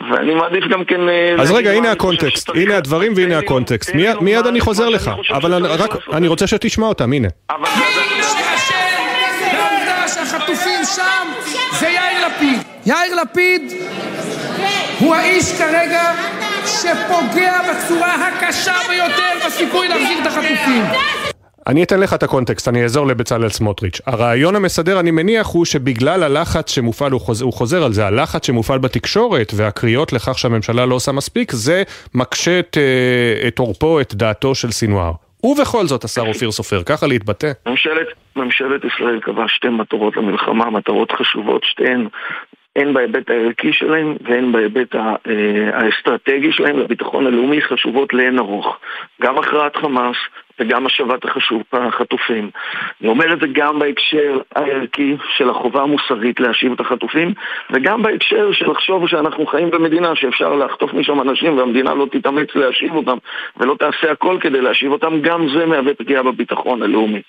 ואני 0.00 0.34
מעדיף 0.34 0.64
גם 0.70 0.84
כן... 0.84 1.08
אה, 1.08 1.34
אז 1.38 1.50
רגע, 1.50 1.72
הנה 1.72 1.90
הקונטקסט, 1.90 2.50
הנה 2.54 2.76
הדברים 2.76 3.12
והנה 3.16 3.38
הקונטקסט. 3.38 3.94
מיד 4.20 4.46
אני 4.46 4.60
חוזר 4.60 4.88
לך, 4.88 5.10
אבל 5.30 5.66
רק, 5.66 5.90
אני 6.12 6.28
רוצה 6.28 6.46
שתשמע 6.46 6.86
אותם, 6.86 7.12
הנה. 7.12 7.28
בעובדה 9.52 10.08
שהחטופים 10.08 10.80
שם 10.96 11.28
זה 11.80 11.86
יאיר 11.88 12.26
לפיד. 12.26 12.58
יאיר 12.86 13.14
לפיד 13.22 13.72
הוא 14.98 15.14
האיש 15.14 15.52
כרגע 15.58 16.12
שפוגע 16.66 17.60
בצורה 17.62 18.14
הקשה 18.14 18.74
ביותר 18.88 19.46
בסיכוי 19.46 19.88
להחזיר 19.88 20.18
את 20.22 20.26
החטופים. 20.26 20.84
אני 21.66 21.82
אתן 21.82 22.00
לך 22.00 22.14
את 22.14 22.22
הקונטקסט, 22.22 22.68
אני 22.68 22.82
אעזור 22.82 23.06
לבצלאל 23.06 23.48
סמוטריץ'. 23.48 24.00
הרעיון 24.06 24.56
המסדר, 24.56 25.00
אני 25.00 25.10
מניח, 25.10 25.46
הוא 25.46 25.64
שבגלל 25.64 26.22
הלחץ 26.22 26.70
שמופעל, 26.70 27.12
הוא 27.12 27.20
חוזר, 27.20 27.44
הוא 27.44 27.52
חוזר 27.52 27.84
על 27.84 27.92
זה, 27.92 28.06
הלחץ 28.06 28.46
שמופעל 28.46 28.78
בתקשורת 28.78 29.52
והקריאות 29.56 30.12
לכך 30.12 30.38
שהממשלה 30.38 30.86
לא 30.86 30.94
עושה 30.94 31.12
מספיק, 31.12 31.52
זה 31.52 31.82
מקשה 32.14 32.58
את, 32.58 32.76
אה, 32.78 33.48
את 33.48 33.58
עורפו, 33.58 34.00
את 34.00 34.14
דעתו 34.14 34.54
של 34.54 34.70
סינואר. 34.70 35.12
ובכל 35.44 35.86
זאת, 35.86 36.04
השר 36.04 36.22
אופיר 36.22 36.50
סופר, 36.50 36.82
ככה 36.82 37.06
להתבטא. 37.06 37.52
ממשלת, 37.66 38.06
ממשלת 38.36 38.80
ישראל 38.84 39.20
קבעה 39.20 39.48
שתי 39.48 39.68
מטרות 39.68 40.16
למלחמה, 40.16 40.70
מטרות 40.70 41.12
חשובות, 41.12 41.64
שתיהן 41.64 42.08
הן 42.76 42.94
בהיבט 42.94 43.30
הערכי 43.30 43.72
שלהם 43.72 44.16
והן 44.20 44.52
בהיבט 44.52 44.94
אה, 44.94 45.14
האסטרטגי 45.72 46.52
שלהם 46.52 46.78
לביטחון 46.78 47.26
הלאומי 47.26 47.62
חשובות 47.62 48.14
לאין 48.14 48.38
ארוך. 48.38 48.78
גם 49.22 49.38
הכרעת 49.38 49.76
חמאס 49.76 50.16
וגם 50.60 50.86
השבת 50.86 51.24
החשוב, 51.24 51.62
החטופים. 51.72 52.50
אני 53.00 53.08
אומר 53.08 53.32
את 53.32 53.40
זה 53.40 53.46
גם 53.52 53.78
בהקשר 53.78 54.38
הערכי 54.56 55.16
של 55.36 55.50
החובה 55.50 55.82
המוסרית 55.82 56.40
להשיב 56.40 56.72
את 56.72 56.80
החטופים, 56.80 57.34
וגם 57.70 58.02
בהקשר 58.02 58.52
של 58.52 58.70
לחשוב 58.70 59.08
שאנחנו 59.08 59.46
חיים 59.46 59.70
במדינה 59.70 60.16
שאפשר 60.16 60.54
לחטוף 60.54 60.94
משם 60.94 61.20
אנשים 61.20 61.58
והמדינה 61.58 61.94
לא 61.94 62.06
תתאמץ 62.10 62.48
להשיב 62.54 62.94
אותם 62.94 63.16
ולא 63.56 63.74
תעשה 63.78 64.12
הכל 64.12 64.38
כדי 64.40 64.60
להשיב 64.60 64.92
אותם, 64.92 65.20
גם 65.20 65.48
זה 65.48 65.66
מהווה 65.66 65.94
פגיעה 65.94 66.22
בביטחון 66.22 66.82
הלאומי. 66.82 67.22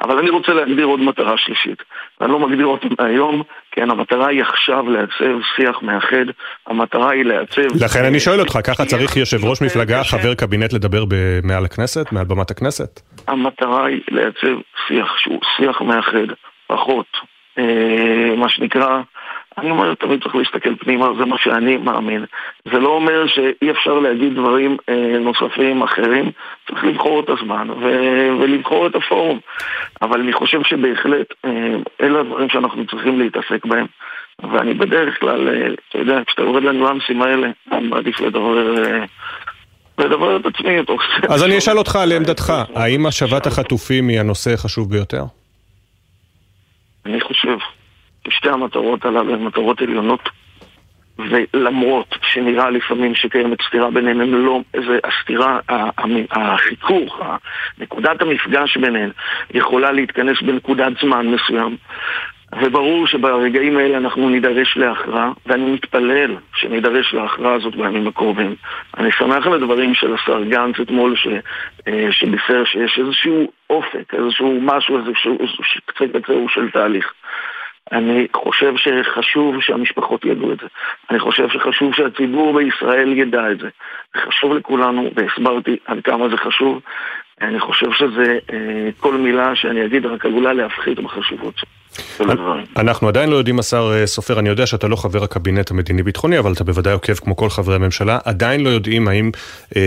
אבל 0.00 0.18
אני 0.18 0.30
רוצה 0.30 0.52
להגדיר 0.52 0.86
עוד 0.86 1.00
מטרה 1.00 1.36
שלישית. 1.36 1.82
ואני 2.20 2.32
לא 2.32 2.38
מגדיר 2.38 2.66
אותה 2.66 3.04
היום, 3.04 3.42
כן, 3.76 3.90
המטרה 3.90 4.28
היא 4.28 4.42
עכשיו 4.42 4.90
לעצב 4.90 5.40
שיח 5.56 5.82
מאחד, 5.82 6.26
המטרה 6.66 7.10
היא 7.10 7.24
לעצב... 7.24 7.84
לכן 7.84 8.04
אני 8.04 8.20
שואל 8.20 8.40
אותך, 8.40 8.58
ככה 8.64 8.84
צריך 8.84 9.16
יושב 9.16 9.44
ראש 9.44 9.62
מפלגה, 9.62 10.04
חבר 10.04 10.34
קבינט 10.34 10.72
לדבר 10.72 11.04
מעל 11.42 11.64
הכנסת, 11.64 12.12
מעל 12.12 12.24
במת 12.24 12.50
הכנסת? 12.50 13.00
המטרה 13.28 13.86
היא 13.86 14.00
לעצב 14.08 14.56
שיח 14.88 15.18
שהוא 15.18 15.40
שיח 15.56 15.80
מאחד, 15.80 16.26
פחות, 16.66 17.06
אה, 17.58 18.34
מה 18.36 18.48
שנקרא... 18.48 19.00
אני 19.58 19.70
אומר, 19.70 19.94
תמיד 19.94 20.22
צריך 20.22 20.34
להסתכל 20.34 20.74
פנימה, 20.76 21.08
זה 21.18 21.24
מה 21.24 21.36
שאני 21.38 21.76
מאמין. 21.76 22.24
זה 22.64 22.78
לא 22.78 22.88
אומר 22.88 23.26
שאי 23.26 23.70
אפשר 23.70 23.98
להגיד 23.98 24.34
דברים 24.34 24.76
אה, 24.88 25.18
נוספים 25.20 25.82
אחרים, 25.82 26.30
צריך 26.68 26.84
לבחור 26.84 27.20
את 27.20 27.28
הזמן 27.28 27.70
ו- 27.70 28.30
ולבחור 28.40 28.86
את 28.86 28.94
הפורום. 28.94 29.40
אבל 30.02 30.20
אני 30.20 30.32
חושב 30.32 30.62
שבהחלט 30.62 31.26
אה, 31.44 31.50
אלה 32.00 32.20
הדברים 32.20 32.48
שאנחנו 32.48 32.86
צריכים 32.86 33.18
להתעסק 33.18 33.64
בהם. 33.64 33.86
ואני 34.52 34.74
בדרך 34.74 35.20
כלל, 35.20 35.48
אה, 35.48 35.66
אתה 35.88 35.98
יודע, 35.98 36.20
כשאתה 36.26 36.42
יורד 36.42 36.62
לניואנסים 36.62 37.22
האלה, 37.22 37.48
אני 37.72 37.86
מעדיף 37.86 38.20
לדבר... 38.20 38.84
אה, 38.84 39.04
לדבר 39.98 40.36
את 40.36 40.46
עצמי. 40.46 40.76
אז 41.28 41.44
אני 41.44 41.58
אשאל 41.58 41.78
אותך 41.78 41.96
על 41.96 42.12
עמדתך, 42.12 42.52
האם 42.74 43.06
השבת 43.06 43.46
החטופים 43.46 44.08
היא 44.08 44.20
הנושא 44.20 44.52
החשוב 44.52 44.90
ביותר? 44.90 45.22
אני 47.06 47.20
חושב 47.20 47.56
שתי 48.30 48.48
המטרות 48.50 49.04
הללו 49.04 49.34
הן 49.34 49.44
מטרות 49.44 49.82
עליונות 49.82 50.28
ולמרות 51.18 52.18
שנראה 52.22 52.70
לפעמים 52.70 53.14
שקיימת 53.14 53.58
סתירה 53.68 53.90
ביניהן, 53.90 54.20
הן 54.20 54.30
לא, 54.30 54.60
זה 54.72 54.98
הסתירה, 55.04 55.58
החיכוך, 56.30 57.20
נקודת 57.78 58.22
המפגש 58.22 58.76
ביניהן 58.76 59.10
יכולה 59.54 59.92
להתכנס 59.92 60.42
בנקודת 60.42 60.92
זמן 61.02 61.26
מסוים 61.26 61.76
וברור 62.52 63.06
שברגעים 63.06 63.76
האלה 63.76 63.96
אנחנו 63.96 64.28
נידרש 64.28 64.76
להכרעה, 64.76 65.32
ואני 65.46 65.70
מתפלל 65.70 66.36
שנידרש 66.54 67.14
להכרעה 67.14 67.54
הזאת 67.54 67.76
בימים 67.76 68.08
הקרובים. 68.08 68.54
אני 68.98 69.12
שמח 69.12 69.46
על 69.46 69.54
הדברים 69.54 69.94
של 69.94 70.14
השר 70.14 70.42
גנץ 70.42 70.80
אתמול, 70.80 71.14
אה, 71.88 72.08
שבישר 72.10 72.64
שיש 72.64 72.98
איזשהו 72.98 73.52
אופק, 73.70 74.14
איזשהו 74.14 74.58
משהו, 74.62 74.98
איזשהו 74.98 75.38
קצה 75.86 76.04
קצהו 76.20 76.48
של 76.48 76.70
תהליך. 76.70 77.12
אני 77.92 78.26
חושב 78.36 78.72
שחשוב 78.76 79.60
שהמשפחות 79.60 80.24
ידעו 80.24 80.52
את 80.52 80.58
זה. 80.60 80.66
אני 81.10 81.18
חושב 81.18 81.48
שחשוב 81.48 81.94
שהציבור 81.94 82.54
בישראל 82.54 83.18
ידע 83.18 83.50
את 83.50 83.58
זה. 83.58 83.68
זה 84.14 84.20
חשוב 84.20 84.52
לכולנו, 84.52 85.10
והסברתי 85.14 85.76
עד 85.86 85.98
כמה 86.04 86.28
זה 86.28 86.36
חשוב. 86.36 86.80
אני 87.40 87.60
חושב 87.60 87.92
שזה, 87.92 88.38
אה, 88.52 88.88
כל 89.00 89.14
מילה 89.14 89.56
שאני 89.56 89.84
אגיד 89.84 90.06
רק 90.06 90.26
עלולה 90.26 90.52
להפחית 90.52 91.00
בחשיבות 91.00 91.54
של 92.18 92.30
הדברים. 92.30 92.64
אנחנו 92.76 93.08
עדיין 93.08 93.30
לא 93.30 93.36
יודעים, 93.36 93.58
השר 93.58 93.92
אה, 93.94 94.06
סופר, 94.06 94.38
אני 94.38 94.48
יודע 94.48 94.66
שאתה 94.66 94.88
לא 94.88 94.96
חבר 94.96 95.24
הקבינט 95.24 95.70
המדיני-ביטחוני, 95.70 96.38
אבל 96.38 96.52
אתה 96.52 96.64
בוודאי 96.64 96.92
עוקב 96.92 97.14
כמו 97.14 97.36
כל 97.36 97.50
חברי 97.50 97.74
הממשלה, 97.74 98.18
עדיין 98.24 98.60
לא 98.60 98.68
יודעים 98.68 99.08
האם 99.08 99.30
אה, 99.76 99.82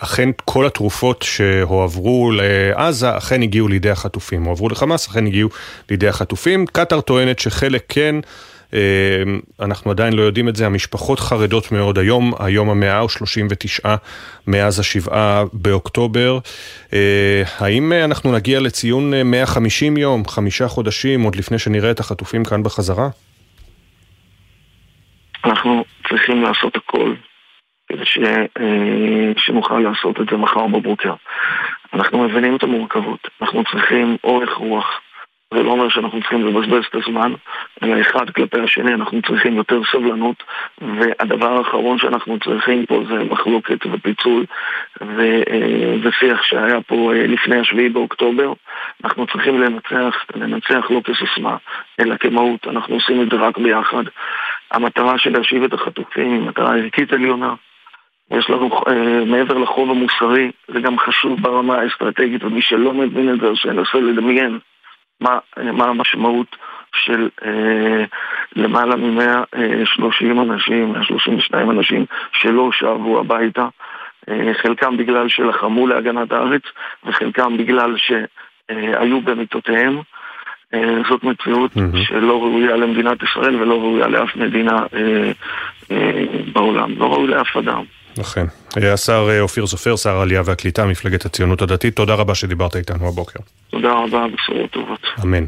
אכן 0.00 0.28
כל 0.44 0.66
התרופות 0.66 1.22
שהועברו 1.22 2.30
לעזה 2.32 3.16
אכן 3.16 3.42
הגיעו 3.42 3.68
לידי 3.68 3.90
החטופים, 3.90 4.44
הועברו 4.44 4.68
לחמאס, 4.68 5.08
אכן 5.08 5.26
הגיעו 5.26 5.48
לידי 5.90 6.08
החטופים. 6.08 6.66
קטאר 6.66 7.00
טוענת 7.00 7.38
שחלק 7.38 7.84
כן... 7.88 8.16
אמ, 8.72 8.78
אנחנו 9.60 9.90
עדיין 9.90 10.12
לא 10.12 10.22
יודעים 10.22 10.48
את 10.48 10.56
זה, 10.56 10.66
המשפחות 10.66 11.20
חרדות 11.20 11.72
מאוד 11.72 11.98
היום, 11.98 12.32
היום 12.38 12.70
המאה 12.70 13.04
ו-39 13.04 13.88
מאז 14.46 14.80
השבעה 14.80 15.44
באוקטובר. 15.52 16.38
אה, 16.92 17.42
האם 17.58 17.92
אנחנו 17.92 18.32
נגיע 18.32 18.60
לציון 18.60 19.22
150 19.22 19.96
יום, 19.96 20.22
חמישה 20.28 20.68
חודשים, 20.68 21.22
עוד 21.22 21.36
לפני 21.36 21.58
שנראה 21.58 21.90
את 21.90 22.00
החטופים 22.00 22.44
כאן 22.44 22.62
בחזרה? 22.62 23.08
אנחנו 25.44 25.84
צריכים 26.08 26.42
לעשות 26.42 26.76
הכל 26.76 27.14
כדי 27.88 28.04
ש... 28.04 28.18
אה, 28.60 29.32
שנוכל 29.36 29.78
לעשות 29.78 30.20
את 30.20 30.26
זה 30.30 30.36
מחר 30.36 30.66
בבוקר. 30.66 31.14
אנחנו 31.94 32.24
מבינים 32.24 32.56
את 32.56 32.62
המורכבות, 32.62 33.28
אנחנו 33.40 33.64
צריכים 33.64 34.16
אורך 34.24 34.56
רוח. 34.56 35.00
זה 35.54 35.62
לא 35.62 35.70
אומר 35.70 35.88
שאנחנו 35.88 36.20
צריכים 36.20 36.46
לבזבז 36.46 36.84
את 36.90 36.94
הזמן, 36.94 37.32
אלא 37.82 38.00
אחד 38.00 38.30
כלפי 38.30 38.60
השני 38.60 38.94
אנחנו 38.94 39.22
צריכים 39.22 39.56
יותר 39.56 39.80
סבלנות, 39.92 40.42
והדבר 40.80 41.58
האחרון 41.58 41.98
שאנחנו 41.98 42.38
צריכים 42.38 42.86
פה 42.86 43.02
זה 43.08 43.24
מחלוקת 43.24 43.86
ופיצול 43.92 44.44
ושיח 46.02 46.42
שהיה 46.42 46.80
פה 46.80 47.12
אה, 47.14 47.26
לפני 47.26 47.58
השביעי 47.58 47.88
באוקטובר. 47.88 48.52
אנחנו 49.04 49.26
צריכים 49.26 49.60
לנצח, 49.60 50.24
לנצח 50.36 50.90
לא 50.90 51.00
כסיסמה, 51.04 51.56
אלא 52.00 52.16
כמהות, 52.16 52.68
אנחנו 52.68 52.94
עושים 52.94 53.22
את 53.22 53.30
זה 53.30 53.36
רק 53.36 53.58
ביחד. 53.58 54.04
המטרה 54.70 55.18
של 55.18 55.38
להשיב 55.38 55.62
את 55.62 55.72
החטופים 55.72 56.32
היא 56.32 56.48
מטרה 56.48 56.76
ערכית 56.76 57.12
עליונה. 57.12 57.54
יש 58.30 58.50
לנו, 58.50 58.70
אה, 58.88 59.24
מעבר 59.24 59.58
לחוב 59.58 59.90
המוסרי, 59.90 60.50
זה 60.68 60.80
גם 60.80 60.98
חשוב 60.98 61.42
ברמה 61.42 61.74
האסטרטגית, 61.74 62.44
ומי 62.44 62.62
שלא 62.62 62.92
מבין 62.92 63.34
את 63.34 63.40
זה, 63.40 63.46
שינסה 63.54 63.98
לדמיין 63.98 64.58
מה, 65.20 65.38
מה 65.56 65.84
המשמעות 65.84 66.56
של 66.92 67.28
אה, 67.44 68.04
למעלה 68.56 68.96
מ-130 68.96 70.42
אנשים, 70.42 70.92
132 70.92 71.70
אנשים 71.70 72.06
שלא 72.32 72.70
שבו 72.72 73.20
הביתה, 73.20 73.68
אה, 74.28 74.54
חלקם 74.62 74.96
בגלל 74.96 75.28
שלחמו 75.28 75.86
להגנת 75.86 76.32
הארץ 76.32 76.62
וחלקם 77.04 77.56
בגלל 77.56 77.96
שהיו 77.96 79.20
במיטותיהם. 79.20 80.00
אה, 80.74 81.02
זאת 81.08 81.24
מציאות 81.24 81.70
mm-hmm. 81.76 81.96
שלא 82.08 82.42
ראויה 82.42 82.76
למדינת 82.76 83.22
ישראל 83.22 83.56
ולא 83.56 83.80
ראויה 83.80 84.06
לאף 84.06 84.36
מדינה 84.36 84.78
אה, 84.94 85.32
אה, 85.90 86.24
בעולם, 86.52 86.98
לא 86.98 87.12
ראוי 87.12 87.28
לאף 87.28 87.56
אדם. 87.56 87.82
אכן. 88.20 88.46
השר 88.76 89.28
אה, 89.30 89.40
אופיר 89.40 89.66
סופר, 89.66 89.96
שר 89.96 90.16
העלייה 90.16 90.42
והקליטה, 90.44 90.86
מפלגת 90.86 91.24
הציונות 91.24 91.62
הדתית, 91.62 91.96
תודה 91.96 92.14
רבה 92.14 92.34
שדיברת 92.34 92.76
איתנו 92.76 93.08
הבוקר. 93.08 93.40
תודה 93.70 93.92
רבה, 93.92 94.24
בשורות 94.34 94.70
טובות. 94.70 95.00
אמן. 95.24 95.44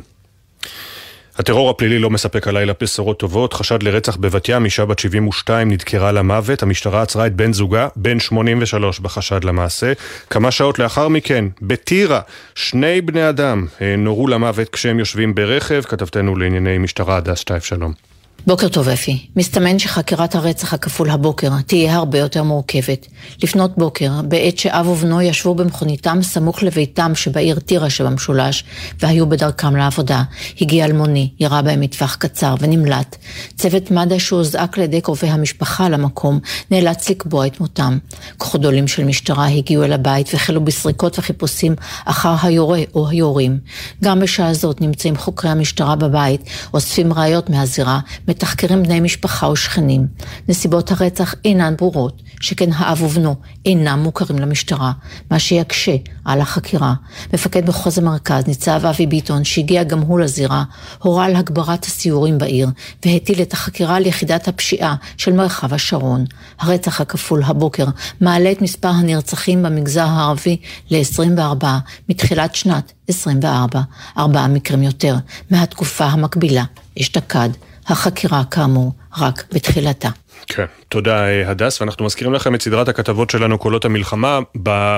הטרור 1.39 1.70
הפלילי 1.70 1.99
לא 1.99 2.11
מספק 2.11 2.49
הלילה 2.49 2.73
בשורות 2.81 3.19
טובות. 3.19 3.53
חשד 3.53 3.82
לרצח 3.82 4.16
בבת 4.16 4.49
ים, 4.49 4.65
אישה 4.65 4.85
בת 4.85 4.99
72 4.99 5.70
נדקרה 5.70 6.12
למוות. 6.12 6.62
המשטרה 6.62 7.03
עצרה 7.03 7.27
את 7.27 7.35
בן 7.35 7.53
זוגה, 7.53 7.89
בן 7.97 8.20
83, 8.20 9.01
בחשד 9.01 9.45
למעשה. 9.45 9.93
כמה 10.31 10.51
שעות 10.51 10.78
לאחר 10.78 11.09
מכן, 11.09 11.45
בטירה, 11.62 12.20
שני 12.55 13.01
בני 13.01 13.28
אדם 13.28 13.66
אה, 13.81 13.95
נורו 13.99 14.28
למוות 14.28 14.69
כשהם 14.69 14.99
יושבים 14.99 15.35
ברכב. 15.35 15.82
כתבתנו 15.82 16.36
לענייני 16.36 16.78
משטרה, 16.78 17.16
הדס 17.16 17.39
שטייף 17.39 17.65
שלום. 17.65 18.08
בוקר 18.47 18.69
טוב 18.69 18.89
אפי. 18.89 19.27
מסתמן 19.36 19.78
שחקירת 19.78 20.35
הרצח 20.35 20.74
הכפול 20.74 21.10
הבוקר 21.10 21.51
תהיה 21.66 21.97
הרבה 21.97 22.19
יותר 22.19 22.43
מורכבת. 22.43 23.06
לפנות 23.43 23.78
בוקר, 23.78 24.12
בעת 24.23 24.59
שאב 24.59 24.86
ובנו 24.86 25.23
ישבו 25.23 25.55
במכוניתם 25.55 26.19
סמוך 26.23 26.62
לביתם 26.62 27.15
שבעיר 27.15 27.59
טירה 27.59 27.90
שבמשולש, 27.90 28.65
והיו 29.01 29.28
בדרכם 29.28 29.77
לעבודה, 29.77 30.23
הגיע 30.60 30.85
אלמוני, 30.85 31.31
ירה 31.40 31.62
בהם 31.62 31.81
מטווח 31.81 32.15
קצר 32.15 32.55
ונמלט. 32.60 33.16
צוות 33.56 33.90
מד"א 33.90 34.19
שהוזעק 34.19 34.78
על 34.78 34.85
ידי 34.85 35.01
קרובי 35.01 35.28
המשפחה 35.28 35.89
למקום, 35.89 36.39
נאלץ 36.70 37.10
לקבוע 37.10 37.47
את 37.47 37.60
מותם. 37.60 37.98
כוחות 38.36 38.60
גדולים 38.60 38.89
של 38.89 39.05
משטרה 39.05 39.47
הגיעו 39.47 39.85
אל 39.85 39.93
הבית 39.93 40.28
והחלו 40.32 40.65
בסריקות 40.65 41.19
וחיפושים 41.19 41.74
אחר 42.05 42.35
היורה 42.43 42.81
או 42.94 43.09
היורים. 43.09 43.59
גם 44.05 44.20
בשעה 44.20 44.55
זאת 44.55 44.81
נמצאים 44.81 45.16
חוקרי 45.16 45.51
המשטרה 45.51 45.97
בבית, 45.97 46.40
אוספים 46.74 47.12
ראיות 47.12 47.51
מהזירה, 47.51 48.01
מתחקרים 48.29 48.83
בני 48.83 49.01
משפחה 49.01 49.49
ושכנים. 49.49 50.07
נסיבות 50.49 50.93
הרצח 50.93 51.35
אינן 51.45 51.75
ברורות, 51.79 52.23
שכן 52.41 52.73
האב 52.75 53.03
ובנו 53.03 53.35
אינם 53.67 53.99
מוכרים 54.03 54.39
למשטרה, 54.39 54.93
מה 55.31 55.39
שיקשה 55.39 55.97
על 56.25 56.41
החקירה. 56.41 56.95
מפקד 57.33 57.69
מחוז 57.69 57.99
המרכז, 57.99 58.47
ניצב 58.47 58.87
אבי 58.87 59.07
ביטון, 59.07 59.45
שהגיע 59.45 59.83
גם 59.83 60.01
הוא 60.01 60.21
לזירה, 60.21 60.65
הורה 60.99 61.25
על 61.25 61.37
הגברת 61.37 61.85
הסיורים 61.85 62.39
בעיר, 62.39 62.69
והטיל 63.05 63.43
את 63.43 63.53
החקירה 63.53 63.97
על 63.97 64.07
יחידת 64.07 64.49
הפשיעה 64.49 64.95
של 65.17 65.33
מרחב 65.33 65.75
השרון. 65.75 66.25
הרצח 66.61 67.01
הכפול 67.01 67.43
הבוקר 67.45 67.87
מעלה 68.21 68.53
את 68.53 68.63
מספר 68.63 68.89
הנרצחים 68.89 69.63
במגזר 69.63 70.07
הערבי 70.07 70.57
ל-24 70.91 71.67
מתחילת 72.09 72.55
שנת 72.55 72.93
24, 73.09 73.81
ארבעה 74.19 74.49
מקרים 74.49 74.83
יותר 74.83 75.17
מהתקופה 75.51 76.05
המקבילה 76.05 76.65
אשתקד. 77.01 77.49
החקירה 77.89 78.43
כאמור 78.51 78.93
רק 79.19 79.44
בתחילתה. 79.52 80.09
כן, 80.47 80.65
תודה 80.89 81.27
אה, 81.28 81.51
הדס, 81.51 81.81
ואנחנו 81.81 82.05
מזכירים 82.05 82.35
לכם 82.35 82.55
את 82.55 82.62
סדרת 82.62 82.89
הכתבות 82.89 83.31
שלנו 83.31 83.59
קולות 83.59 83.85
המלחמה. 83.85 84.39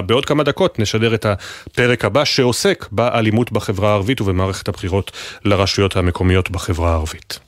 בעוד 0.06 0.24
כמה 0.24 0.42
דקות 0.42 0.78
נשדר 0.78 1.14
את 1.14 1.26
הפרק 1.26 2.04
הבא 2.04 2.24
שעוסק 2.24 2.86
באלימות 2.92 3.52
בחברה 3.52 3.90
הערבית 3.90 4.20
ובמערכת 4.20 4.68
הבחירות 4.68 5.12
לרשויות 5.44 5.96
המקומיות 5.96 6.50
בחברה 6.50 6.90
הערבית. 6.90 7.38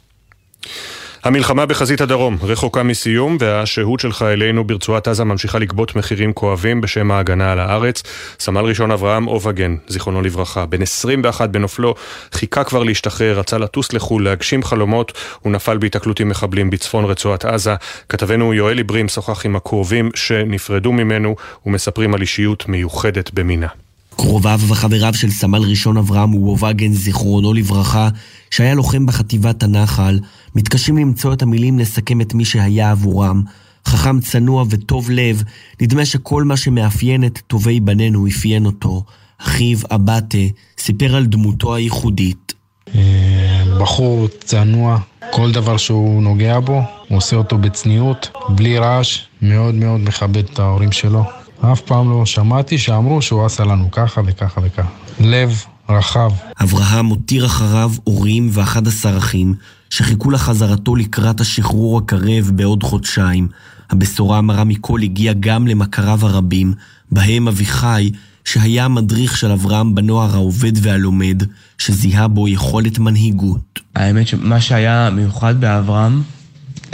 המלחמה 1.24 1.66
בחזית 1.66 2.00
הדרום 2.00 2.38
רחוקה 2.42 2.82
מסיום 2.82 3.36
והשהות 3.40 4.00
של 4.00 4.12
חיילינו 4.12 4.64
ברצועת 4.64 5.08
עזה 5.08 5.24
ממשיכה 5.24 5.58
לגבות 5.58 5.96
מחירים 5.96 6.32
כואבים 6.32 6.80
בשם 6.80 7.10
ההגנה 7.10 7.52
על 7.52 7.60
הארץ. 7.60 8.02
סמל 8.40 8.60
ראשון 8.60 8.90
אברהם 8.90 9.28
אובגן, 9.28 9.76
זיכרונו 9.88 10.22
לברכה, 10.22 10.66
בן 10.66 10.82
21 10.82 11.50
בנופלו, 11.50 11.94
חיכה 12.32 12.64
כבר 12.64 12.82
להשתחרר, 12.82 13.38
רצה 13.38 13.58
לטוס 13.58 13.92
לחו"ל, 13.92 14.24
להגשים 14.24 14.62
חלומות, 14.62 15.12
הוא 15.40 15.52
נפל 15.52 15.78
בהיתקלות 15.78 16.20
עם 16.20 16.28
מחבלים 16.28 16.70
בצפון 16.70 17.04
רצועת 17.04 17.44
עזה. 17.44 17.74
כתבנו 18.08 18.54
יואל 18.54 18.78
עיברים 18.78 19.08
שוחח 19.08 19.46
עם 19.46 19.56
הקרובים 19.56 20.10
שנפרדו 20.14 20.92
ממנו 20.92 21.36
ומספרים 21.66 22.14
על 22.14 22.20
אישיות 22.20 22.68
מיוחדת 22.68 23.34
במינה. 23.34 23.81
קרוביו 24.16 24.60
וחבריו 24.68 25.14
של 25.14 25.30
סמל 25.30 25.62
ראשון 25.62 25.96
אברהם 25.96 26.34
וובגן, 26.34 26.92
זיכרונו 26.92 27.54
לברכה, 27.54 28.08
שהיה 28.50 28.74
לוחם 28.74 29.06
בחטיבת 29.06 29.62
הנחל, 29.62 30.20
מתקשים 30.54 30.96
למצוא 30.96 31.32
את 31.32 31.42
המילים 31.42 31.78
לסכם 31.78 32.20
את 32.20 32.34
מי 32.34 32.44
שהיה 32.44 32.90
עבורם. 32.90 33.42
חכם 33.86 34.20
צנוע 34.20 34.64
וטוב 34.70 35.10
לב, 35.10 35.42
נדמה 35.80 36.04
שכל 36.04 36.44
מה 36.44 36.56
שמאפיין 36.56 37.24
את 37.24 37.38
טובי 37.46 37.80
בנינו 37.80 38.26
אפיין 38.26 38.66
אותו. 38.66 39.02
אחיו, 39.40 39.78
אבטה, 39.90 40.38
סיפר 40.78 41.16
על 41.16 41.26
דמותו 41.26 41.74
הייחודית. 41.74 42.54
אה, 42.94 43.64
בחור 43.80 44.28
צנוע, 44.44 44.98
כל 45.30 45.52
דבר 45.52 45.76
שהוא 45.76 46.22
נוגע 46.22 46.60
בו, 46.60 46.82
הוא 47.08 47.18
עושה 47.18 47.36
אותו 47.36 47.58
בצניעות, 47.58 48.30
בלי 48.48 48.78
רעש, 48.78 49.20
מאוד 49.42 49.74
מאוד 49.74 50.00
מכבד 50.00 50.44
את 50.44 50.58
ההורים 50.58 50.92
שלו. 50.92 51.41
אף 51.62 51.80
פעם 51.80 52.10
לא 52.10 52.26
שמעתי 52.26 52.78
שאמרו 52.78 53.22
שהוא 53.22 53.46
עשה 53.46 53.64
לנו 53.64 53.90
ככה 53.90 54.20
וככה 54.26 54.60
וככה. 54.64 54.88
לב 55.20 55.64
רחב. 55.88 56.30
אברהם 56.62 57.06
הותיר 57.06 57.46
אחריו 57.46 57.92
הורים 58.04 58.48
ואחד 58.52 58.88
עשר 58.88 59.18
אחים, 59.18 59.54
שחיכו 59.90 60.30
לחזרתו 60.30 60.96
לקראת 60.96 61.40
השחרור 61.40 61.98
הקרב 61.98 62.50
בעוד 62.54 62.82
חודשיים. 62.82 63.48
הבשורה 63.90 64.38
המרה 64.38 64.64
מכל 64.64 65.02
הגיעה 65.02 65.34
גם 65.40 65.66
למכריו 65.66 66.18
הרבים, 66.22 66.74
בהם 67.10 67.48
אביחי, 67.48 68.10
שהיה 68.44 68.84
המדריך 68.84 69.36
של 69.36 69.52
אברהם 69.52 69.94
בנוער 69.94 70.34
העובד 70.34 70.72
והלומד, 70.74 71.42
שזיהה 71.78 72.28
בו 72.28 72.48
יכולת 72.48 72.98
מנהיגות. 72.98 73.80
האמת 73.94 74.28
שמה 74.28 74.60
שהיה 74.60 75.10
מיוחד 75.10 75.60
באברהם 75.60 76.22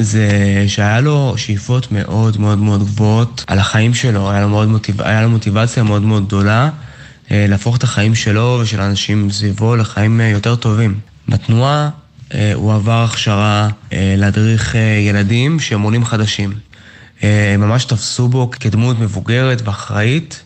זה 0.00 0.28
שהיה 0.68 1.00
לו 1.00 1.34
שאיפות 1.36 1.92
מאוד 1.92 2.40
מאוד 2.40 2.58
מאוד 2.58 2.82
גבוהות 2.82 3.44
על 3.46 3.58
החיים 3.58 3.94
שלו, 3.94 4.30
היה 4.30 4.40
לו, 4.40 4.48
מאוד 4.48 4.68
מוטיב... 4.68 5.02
היה 5.02 5.22
לו 5.22 5.30
מוטיבציה 5.30 5.82
מאוד 5.82 6.02
מאוד 6.02 6.26
גדולה 6.26 6.70
אה, 7.30 7.46
להפוך 7.48 7.76
את 7.76 7.82
החיים 7.82 8.14
שלו 8.14 8.58
ושל 8.62 8.80
האנשים 8.80 9.30
סביבו 9.30 9.76
לחיים 9.76 10.20
אה, 10.20 10.28
יותר 10.28 10.56
טובים. 10.56 11.00
בתנועה 11.28 11.90
אה, 12.34 12.52
הוא 12.54 12.74
עבר 12.74 13.04
הכשרה 13.04 13.68
להדריך 13.92 14.74
ילדים 15.08 15.60
שהם 15.60 15.82
עולים 15.82 16.04
חדשים. 16.04 16.52
הם 17.22 17.60
ממש 17.60 17.84
תפסו 17.84 18.28
בו 18.28 18.50
כדמות 18.50 18.98
מבוגרת 18.98 19.62
ואחראית, 19.64 20.42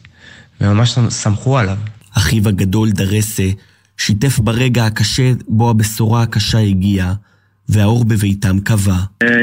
וממש 0.61 0.99
סמכו 1.09 1.59
עליו. 1.59 1.77
אחיו 2.15 2.49
הגדול 2.49 2.91
דרסה 2.91 3.49
שיתף 3.97 4.39
ברגע 4.39 4.87
הקשה 4.87 5.33
בו 5.49 5.71
הבשורה 5.71 6.23
הקשה 6.23 6.59
הגיעה. 6.59 7.15
והאור 7.69 8.05
בביתם 8.05 8.61
כבה. 8.61 8.97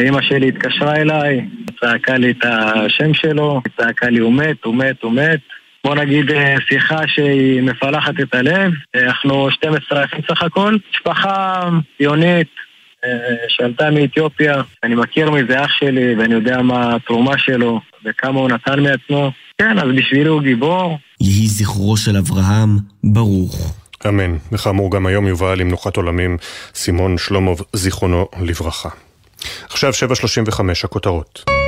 אמא 0.07 0.21
שלי 0.21 0.47
התקשרה 0.47 0.95
אליי, 0.95 1.45
צעקה 1.81 2.17
לי 2.17 2.31
את 2.31 2.45
השם 2.45 3.13
שלו, 3.13 3.61
צעקה 3.77 4.09
לי 4.09 4.19
הוא 4.19 4.33
מת, 4.33 4.63
הוא 4.63 4.75
מת, 4.75 5.03
הוא 5.03 5.11
מת. 5.11 5.39
בוא 5.83 5.95
נגיד 5.95 6.31
אה, 6.31 6.55
שיחה 6.67 7.07
שהיא 7.07 7.61
מפלחת 7.61 8.13
את 8.21 8.35
הלב, 8.35 8.71
אנחנו 8.95 9.51
12 9.51 10.05
אחים 10.05 10.19
סך 10.29 10.43
הכל, 10.43 10.77
משפחה 10.93 11.69
ציונית 11.97 12.47
אה, 13.05 13.09
שעלתה 13.47 13.91
מאתיופיה, 13.91 14.61
אני 14.83 14.95
מכיר 14.95 15.31
מזה 15.31 15.65
אח 15.65 15.71
שלי 15.79 16.15
ואני 16.15 16.33
יודע 16.33 16.61
מה 16.61 16.95
התרומה 16.95 17.37
שלו 17.37 17.81
וכמה 18.05 18.39
הוא 18.39 18.49
נתן 18.49 18.83
מעצמו. 18.83 19.31
כן, 19.57 19.79
אז 19.79 19.87
בשבילי 19.95 20.29
הוא 20.29 20.41
גיבור. 20.41 20.97
יהי 21.21 21.47
זכרו 21.47 21.97
של 21.97 22.17
אברהם 22.17 22.69
ברוך. 23.03 23.78
אמן. 24.07 24.37
וכאמור, 24.51 24.91
גם 24.91 25.05
היום 25.05 25.27
יובא 25.27 25.53
למנוחת 25.53 25.97
עולמים 25.97 26.37
סימון 26.75 27.17
שלומוב, 27.17 27.61
זיכרונו 27.73 28.27
לברכה. 28.41 28.89
עכשיו 29.69 29.93
7.35, 29.93 30.61
הכותרות. 30.83 31.58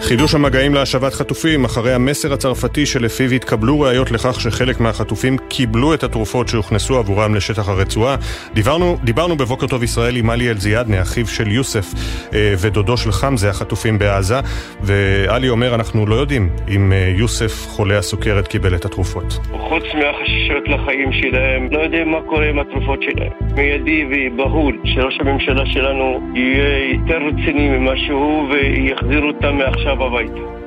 חידוש 0.00 0.34
המגעים 0.34 0.74
להשבת 0.74 1.12
חטופים 1.12 1.64
אחרי 1.64 1.94
המסר 1.94 2.32
הצרפתי 2.32 2.86
שלפיו 2.86 3.30
התקבלו 3.30 3.80
ראיות 3.80 4.10
לכך 4.10 4.40
שחלק 4.40 4.80
מהחטופים 4.80 5.36
קיבלו 5.48 5.94
את 5.94 6.02
התרופות 6.02 6.48
שהוכנסו 6.48 6.98
עבורם 6.98 7.34
לשטח 7.34 7.68
הרצועה. 7.68 8.16
דיברנו, 8.54 8.96
דיברנו 9.04 9.36
בבוקר 9.36 9.66
טוב 9.66 9.82
ישראל 9.82 10.16
עם 10.16 10.30
עלי 10.30 10.50
אלזיאדנה, 10.50 11.02
אחיו 11.02 11.26
של 11.26 11.48
יוסף 11.48 11.86
אה, 12.34 12.54
ודודו 12.58 12.96
של 12.96 13.12
חמזה, 13.12 13.50
החטופים 13.50 13.98
בעזה, 13.98 14.40
ועלי 14.80 15.48
אומר, 15.48 15.74
אנחנו 15.74 16.06
לא 16.06 16.14
יודעים 16.14 16.48
אם 16.68 16.92
אה, 16.92 17.12
יוסף 17.16 17.66
חולה 17.68 17.98
הסוכרת 17.98 18.48
קיבל 18.48 18.74
את 18.74 18.84
התרופות. 18.84 19.38
חוץ 19.50 19.84
מהחששות 19.94 20.68
לחיים 20.68 21.12
שלהם, 21.12 21.68
לא 21.72 21.78
יודעים 21.78 22.10
מה 22.10 22.18
קורה 22.26 22.48
עם 22.48 22.58
התרופות 22.58 23.02
שלהם. 23.02 23.32
מיידי 23.54 24.04
ובהול 24.10 24.78
שראש 24.84 25.18
הממשלה 25.20 25.66
שלנו 25.66 26.20
יהיה 26.34 26.92
יותר 26.92 27.18
רציני 27.26 27.68
ממה 27.68 27.92
שהוא 28.06 28.48
ויחזיר 28.50 29.22
אותם 29.22 29.56
מעכשיו 29.56 29.87
עכשיו 29.88 30.06
הביתה. 30.06 30.58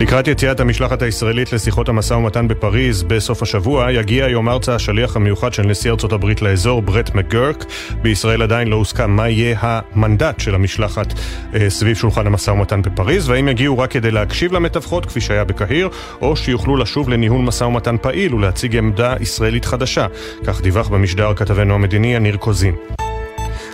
לקראת 0.00 0.28
יציאת 0.28 0.60
המשלחת 0.60 1.02
הישראלית 1.02 1.52
לשיחות 1.52 1.88
המשא 1.88 2.14
ומתן 2.14 2.48
בפריז 2.48 3.02
בסוף 3.02 3.42
השבוע, 3.42 3.92
יגיע 3.92 4.24
היום 4.24 4.48
ארצה 4.48 4.74
השליח 4.74 5.16
המיוחד 5.16 5.52
של 5.52 5.62
נשיא 5.62 5.90
ארצות 5.90 6.12
הברית 6.12 6.42
לאזור, 6.42 6.82
ברט 6.82 7.14
מגרק. 7.14 7.64
בישראל 8.02 8.42
עדיין 8.42 8.68
לא 8.68 8.76
הוסכם 8.76 9.10
מה 9.10 9.28
יהיה 9.28 9.58
המנדט 9.60 10.40
של 10.40 10.54
המשלחת 10.54 11.06
אה, 11.54 11.70
סביב 11.70 11.96
שולחן 11.96 12.26
המשא 12.26 12.50
ומתן 12.50 12.82
בפריז, 12.82 13.28
והאם 13.28 13.48
יגיעו 13.48 13.78
רק 13.78 13.90
כדי 13.90 14.10
להקשיב 14.10 14.52
למתווכות, 14.52 15.06
כפי 15.06 15.20
שהיה 15.20 15.44
בקהיר, 15.44 15.88
או 16.20 16.36
שיוכלו 16.36 16.76
לשוב 16.76 17.08
לניהול 17.08 17.40
משא 17.40 17.64
ומתן 17.64 17.96
פעיל 18.02 18.34
ולהציג 18.34 18.76
עמדה 18.76 19.14
ישראלית 19.20 19.64
חדשה. 19.64 20.06
כך 20.44 20.62
דיווח 20.62 20.88
במשדר 20.88 21.34
כתבנו 21.34 21.74
המדיני 21.74 22.14
יניר 22.14 22.36
קוזין. 22.36 22.74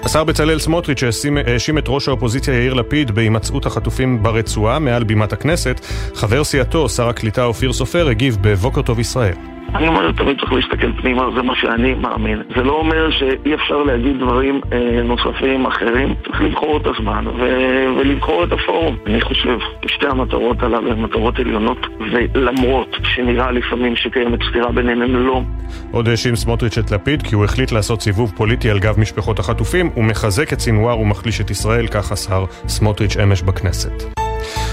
השר 0.04 0.24
בצלאל 0.24 0.58
סמוטריץ' 0.58 1.02
האשים 1.46 1.78
את 1.78 1.84
ראש 1.88 2.08
האופוזיציה 2.08 2.54
יאיר 2.54 2.74
לפיד 2.74 3.10
בהימצאות 3.10 3.66
החטופים 3.66 4.22
ברצועה 4.22 4.78
מעל 4.78 5.04
בימת 5.04 5.32
הכנסת. 5.32 5.80
חבר 6.14 6.44
סיעתו, 6.44 6.88
שר 6.88 7.08
הקליטה 7.08 7.44
אופיר 7.44 7.72
סופר, 7.72 8.08
הגיב 8.08 8.36
בבוקר 8.40 8.82
טוב 8.82 8.98
ישראל. 9.00 9.34
אני 9.74 9.88
אומר, 9.88 10.12
תמיד 10.12 10.40
צריך 10.40 10.52
להסתכל 10.52 10.92
פנימה, 10.92 11.28
זה 11.36 11.42
מה 11.42 11.56
שאני 11.56 11.94
מאמין. 11.94 12.42
זה 12.56 12.62
לא 12.62 12.72
אומר 12.72 13.10
שאי 13.10 13.54
אפשר 13.54 13.82
להגיד 13.82 14.16
דברים 14.20 14.60
אה, 14.72 15.02
נוספים 15.02 15.66
אחרים, 15.66 16.14
צריך 16.26 16.40
לבחור 16.40 16.76
את 16.76 16.86
הזמן 16.86 17.26
ו- 17.26 17.86
ולבחור 17.98 18.44
את 18.44 18.52
הפורום. 18.52 18.96
אני 19.06 19.20
חושב, 19.20 19.58
שתי 19.86 20.06
המטרות 20.06 20.62
הללו 20.62 20.92
הן 20.92 21.02
מטרות 21.02 21.38
עליונות, 21.38 21.86
ולמרות 22.12 22.96
שנראה 23.02 23.50
לפעמים 23.50 23.96
שקיימת 23.96 24.38
סתירה 24.50 24.72
ביניהם, 24.72 25.02
הם 25.02 25.26
לא. 25.26 25.42
עוד 25.90 26.08
האשים 26.08 26.36
סמוטריץ' 26.36 26.78
את 26.78 26.90
לפיד 26.90 27.22
כי 27.22 27.34
הוא 27.34 27.44
החליט 27.44 27.72
לעשות 27.72 28.02
סיבוב 28.02 28.32
פוליטי 28.36 28.70
על 28.70 28.78
גב 28.78 29.00
משפחות 29.00 29.38
החטופים, 29.38 29.87
ומחזק 29.96 30.52
את 30.52 30.60
סינואר 30.60 30.98
ומחליש 30.98 31.40
את 31.40 31.50
ישראל, 31.50 31.88
כך 31.88 32.12
השר 32.12 32.44
סמוטריץ' 32.68 33.16
אמש 33.16 33.42
בכנסת. 33.42 34.18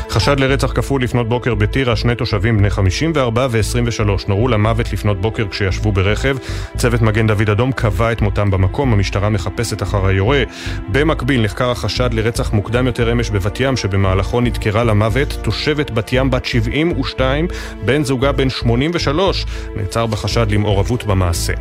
חשד 0.10 0.40
לרצח 0.40 0.72
כפול 0.72 1.04
לפנות 1.04 1.30
בוקר 1.30 1.56
בטירה, 1.56 1.96
שני 1.96 2.16
תושבים 2.16 2.58
בני 2.58 2.70
54 2.70 3.48
ו-23 3.52 4.04
נורו 4.28 4.48
למוות 4.48 4.94
לפנות 4.94 5.22
בוקר 5.22 5.48
כשישבו 5.48 5.92
ברכב. 5.92 6.38
צוות 6.78 7.02
מגן 7.02 7.28
דוד 7.28 7.50
אדום 7.50 7.72
קבע 7.72 8.12
את 8.12 8.22
מותם 8.22 8.52
במקום, 8.52 8.94
המשטרה 8.94 9.30
מחפשת 9.30 9.84
אחר 9.84 10.06
היורה. 10.06 10.44
במקביל 10.92 11.42
נחקר 11.42 11.72
החשד 11.72 12.14
לרצח 12.14 12.54
מוקדם 12.54 12.86
יותר 12.88 13.12
אמש 13.12 13.30
בבת 13.30 13.60
ים, 13.60 13.78
שבמהלכו 13.78 14.42
נדקרה 14.42 14.84
למוות 14.84 15.38
תושבת 15.42 15.92
בת 15.92 16.14
ים 16.14 16.32
בת 16.32 16.46
72, 16.46 17.48
בן 17.86 18.04
זוגה 18.04 18.32
בן 18.32 18.50
83, 18.50 19.46
נעצר 19.76 20.06
בחשד 20.06 20.52
למעורבות 20.52 21.06
במעשה. 21.06 21.54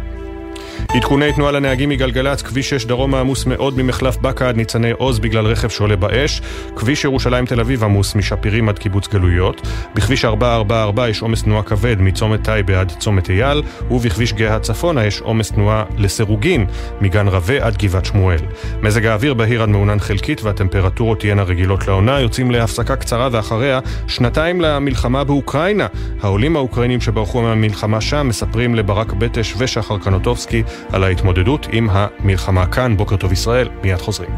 עדכוני 0.95 1.33
תנועה 1.33 1.53
לנהגים 1.53 1.89
מגלגלצ, 1.89 2.43
כביש 2.43 2.71
6 2.71 2.85
דרום 2.85 3.15
עמוס 3.15 3.47
מאוד 3.47 3.79
ממחלף 3.79 4.17
באקה 4.17 4.49
עד 4.49 4.57
ניצני 4.57 4.91
עוז 4.91 5.19
בגלל 5.19 5.47
רכב 5.47 5.69
שעולה 5.69 5.97
באש, 5.97 6.43
כביש 6.77 7.05
ירושלים 7.05 7.47
תל 7.47 7.61
אביב 7.61 7.85
עמוס 7.85 8.15
משפירים 8.15 8.69
עד 8.69 8.79
קיבוץ 8.79 9.09
גלויות, 9.09 9.61
בכביש 9.95 10.25
444 10.25 11.09
יש 11.09 11.23
עומס 11.23 11.43
תנועה 11.43 11.63
כבד 11.63 11.97
מצומת 12.01 12.45
טייבה 12.45 12.81
עד 12.81 12.93
צומת 12.99 13.31
אייל, 13.31 13.63
ובכביש 13.91 14.33
גאה 14.33 14.59
צפונה 14.59 15.07
יש 15.07 15.21
עומס 15.21 15.53
תנועה 15.53 15.85
לסירוגין 15.99 16.67
מגן 17.01 17.29
רבה 17.29 17.67
עד 17.67 17.77
גבעת 17.77 18.05
שמואל. 18.05 18.39
מזג 18.83 19.07
האוויר 19.07 19.35
בהיר 19.35 19.63
עד 19.63 19.69
מעונן 19.69 19.99
חלקית 20.01 20.43
והטמפרטורות 20.43 21.21
תהיינה 21.21 21.43
רגילות 21.43 21.89
לעונה, 21.89 22.21
יוצאים 22.21 22.51
להפסקה 22.51 22.97
קצרה 22.97 23.29
ואחריה 23.33 23.81
שנתיים 24.07 24.61
למלחמה 24.61 25.25
באוקראינה. 25.25 25.87
העולים 26.23 26.57
האוקראינים 26.57 27.01
שברחו 27.01 27.43
מהמלחמה 27.43 28.01
שם 28.01 28.29
מספרים 28.29 28.75
לברק 28.75 29.13
בטש 29.13 29.55
ושחר 29.59 29.99
קנוטובסקי 29.99 30.63
על 30.93 31.05
ההתמודדות 31.05 31.67
עם 31.73 31.89
המלחמה 31.91 32.67
כאן. 32.67 32.97
בוקר 32.97 33.17
טוב 33.17 33.33
ישראל, 33.33 33.69
מיד 33.83 33.99
חוזרים. 33.99 34.31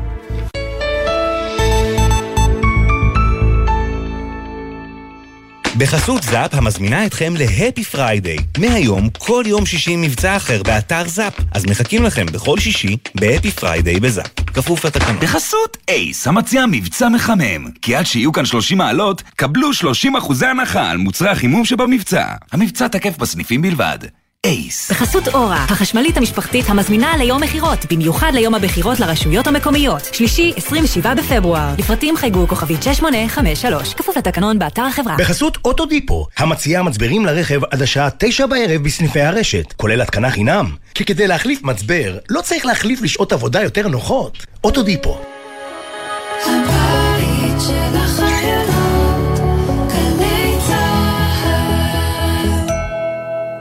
בחסות 5.78 6.22
זאפ 6.22 6.54
המזמינה 6.54 7.06
אתכם 7.06 7.34
ל 7.36 7.44
Happy 7.44 7.84
Friday. 7.84 8.36
מהיום, 8.58 9.08
כל 9.18 9.44
יום 9.46 9.66
שישי 9.66 9.96
מבצע 9.96 10.36
אחר 10.36 10.62
באתר 10.62 11.08
זאפ. 11.08 11.40
אז 11.54 11.66
מחכים 11.66 12.02
לכם 12.02 12.26
בכל 12.26 12.58
שישי 12.58 12.96
ב 13.14 13.50
Happy 13.50 13.73
Friday 13.73 14.00
בזאפ. 14.00 14.40
כפוף 14.46 14.84
לתקנון. 14.84 15.20
בחסות 15.20 15.76
אייס, 15.88 16.26
המציע 16.26 16.64
מבצע 16.66 17.08
מחמם. 17.08 17.70
כי 17.82 17.96
עד 17.96 18.06
שיהיו 18.06 18.32
כאן 18.32 18.44
30 18.44 18.78
מעלות, 18.78 19.22
קבלו 19.36 19.72
30 19.72 20.16
אחוזי 20.16 20.46
הנחה 20.46 20.90
על 20.90 20.96
מוצרי 20.96 21.28
החימום 21.28 21.64
שבמבצע. 21.64 22.24
המבצע 22.52 22.88
תקף 22.88 23.18
בסניפים 23.18 23.62
בלבד. 23.62 23.98
אייס. 24.46 24.90
בחסות 24.90 25.28
אורה, 25.28 25.64
החשמלית 25.68 26.16
המשפחתית 26.16 26.64
המזמינה 26.68 27.16
ליום 27.16 27.42
מכירות, 27.42 27.92
במיוחד 27.92 28.30
ליום 28.34 28.54
הבחירות 28.54 29.00
לרשויות 29.00 29.46
המקומיות. 29.46 30.04
שלישי, 30.12 30.52
27 30.56 31.14
בפברואר. 31.14 31.74
לפרטים 31.78 32.16
חייגו 32.16 32.48
כוכבית 32.48 32.82
6853, 32.82 33.94
כפוף 33.94 34.16
לתקנון 34.16 34.58
באתר 34.58 34.82
החברה. 34.82 35.16
בחסות 35.18 35.58
אוטודיפו, 35.64 36.26
המציעה 36.36 36.82
מצברים 36.82 37.26
לרכב 37.26 37.64
עד 37.64 37.82
השעה 37.82 38.08
9 38.18 38.46
בערב 38.46 38.82
בסניפי 38.82 39.20
הרשת, 39.20 39.72
כולל 39.72 40.00
התקנה 40.00 40.30
חינם. 40.30 40.70
כי 40.94 41.04
כדי 41.04 41.26
להחליף 41.26 41.62
מצבר, 41.62 42.18
לא 42.30 42.40
צריך 42.40 42.66
להחליף 42.66 43.02
לשעות 43.02 43.32
עבודה 43.32 43.62
יותר 43.62 43.88
נוחות. 43.88 44.46
אוטודיפו. 44.64 45.35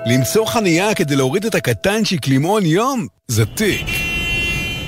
למצוא 0.06 0.46
חנייה 0.46 0.96
כדי 0.96 1.16
להוריד 1.16 1.46
את 1.46 1.56
הקטנצ'יק 1.56 2.28
למעון 2.28 2.66
יום 2.66 3.08
זה 3.28 3.46
טיק. 3.46 3.88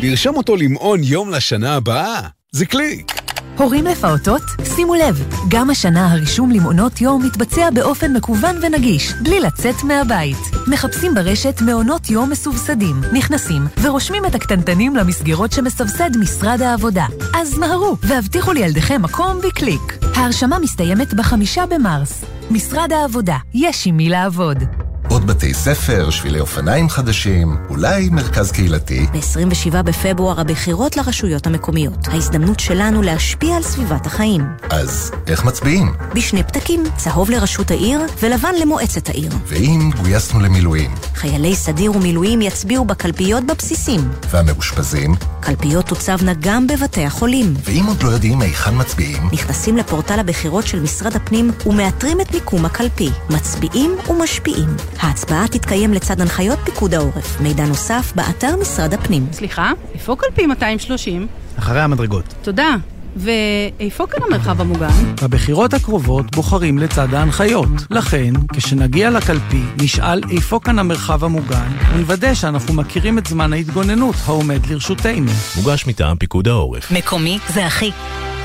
לרשום 0.02 0.36
אותו 0.38 0.56
למעון 0.56 1.00
יום 1.04 1.30
לשנה 1.30 1.76
הבאה 1.76 2.22
זה 2.52 2.66
קליק. 2.66 3.12
הורים 3.58 3.86
לפעוטות? 3.86 4.42
שימו 4.76 4.96
לב, 4.96 5.28
גם 5.48 5.70
השנה 5.70 6.12
הרישום 6.12 6.52
למעונות 6.52 7.02
יום 7.02 7.26
מתבצע 7.26 7.70
באופן 7.70 8.14
מקוון 8.14 8.56
ונגיש, 8.62 9.14
בלי 9.24 9.40
לצאת 9.40 9.76
מהבית. 9.84 10.38
מחפשים 10.68 11.16
ברשת 11.16 11.62
מעונות 11.62 12.10
יום 12.10 12.30
מסובסדים, 12.30 13.02
נכנסים 13.14 13.62
ורושמים 13.82 14.26
את 14.26 14.36
הקטנטנים 14.36 14.96
למסגרות 14.96 15.52
שמסבסד 15.52 16.18
משרד 16.20 16.62
העבודה. 16.62 17.06
אז 17.36 17.58
מהרו 17.58 17.98
והבטיחו 18.04 18.54
לילדיכם 18.54 19.02
מקום 19.02 19.38
בקליק. 19.48 19.98
ההרשמה 20.16 20.60
מסתיימת 20.60 21.14
בחמישה 21.14 21.66
במרס. 21.66 22.26
משרד 22.52 22.92
העבודה, 22.94 23.38
יש 23.54 23.88
עם 23.88 23.98
מי 23.98 24.10
לעבוד. 24.10 24.87
עוד 25.10 25.28
בתי 25.28 25.54
ספר, 25.54 26.10
שבילי 26.10 26.40
אופניים 26.40 26.90
חדשים, 26.90 27.58
אולי 27.70 28.10
מרכז 28.10 28.52
קהילתי. 28.52 29.06
ב-27 29.14 29.82
בפברואר 29.82 30.40
הבחירות 30.40 30.98
לרשויות 30.98 31.48
המקומיות. 31.48 32.08
ההזדמנות 32.08 32.60
שלנו 32.60 33.02
להשפיע 33.02 33.56
על 33.56 33.64
סביבת 33.64 34.06
החיים. 34.06 34.42
אז 34.70 35.12
איך 35.28 35.46
מצביעים? 35.46 35.94
בשני 36.16 36.44
פתקים, 36.44 36.84
צהוב 36.98 37.30
לראשות 37.30 37.72
העיר 37.72 38.02
ולבן 38.22 38.56
למועצת 38.62 39.10
העיר. 39.10 39.32
ואם 39.46 39.90
גויסנו 40.02 40.40
למילואים? 40.40 40.92
חיילי 41.16 41.56
סדיר 41.56 41.92
ומילואים 41.96 42.42
יצביעו 42.42 42.86
בקלפיות 42.86 43.44
בבסיסים. 43.44 44.02
והמאושפזים? 44.30 45.16
קלפיות 45.40 45.86
תוצבנה 45.86 46.34
גם 46.40 46.68
בבתי 46.68 47.06
החולים. 47.06 47.54
ואם 47.64 47.86
עוד 47.88 48.04
לא 48.04 48.10
יודעים 48.10 48.42
היכן 48.42 48.72
מצביעים? 48.74 49.30
נכנסים 49.34 49.78
לפורטל 49.78 50.20
הבחירות 50.20 50.68
של 50.68 50.80
משרד 50.80 51.16
הפנים 51.16 51.52
ומאתרים 51.66 52.22
את 52.22 52.34
מיקום 52.34 52.66
הקלפי. 52.66 53.10
מצביעים 53.30 53.96
ומשפיעים. 54.10 54.70
ההצבעה 55.00 55.48
תתקיים 55.48 55.94
לצד 55.94 56.22
הנחיות 56.22 56.60
פיקוד 56.64 56.94
העורף. 56.94 57.42
מידע 57.42 57.66
נוסף 57.66 58.14
באתר 58.16 58.56
משרד 58.62 58.94
הפנים. 58.94 59.28
סליחה, 59.32 59.72
איפה 59.94 60.16
קלפי 60.20 60.46
230? 60.46 61.28
אחרי 61.60 61.82
המדרגות. 61.82 62.34
תודה. 62.42 62.76
ואיפה 63.16 64.08
כאן 64.08 64.20
המרחב 64.28 64.62
המוגן? 64.62 65.16
בבחירות 65.24 65.74
הקרובות 65.74 66.36
בוחרים 66.36 66.78
לצד 66.78 67.14
ההנחיות. 67.14 67.68
לכן, 67.90 68.34
כשנגיע 68.54 69.10
לקלפי, 69.10 69.64
נשאל 69.82 70.22
איפה 70.32 70.60
כאן 70.64 70.80
המרחב 70.80 71.24
המוגן, 71.24 71.72
ונוודא 71.94 72.34
שאנחנו 72.34 72.74
מכירים 72.74 73.18
את 73.18 73.28
זמן 73.28 73.54
ההתגוננות 73.54 74.16
העומד 74.26 74.66
לרשותנו. 74.66 75.32
מוגש 75.56 75.88
מטעם 75.88 76.18
פיקוד 76.18 76.48
העורף. 76.48 76.92
מקומי 76.92 77.40
זה 77.54 77.66
הכי. 77.66 77.92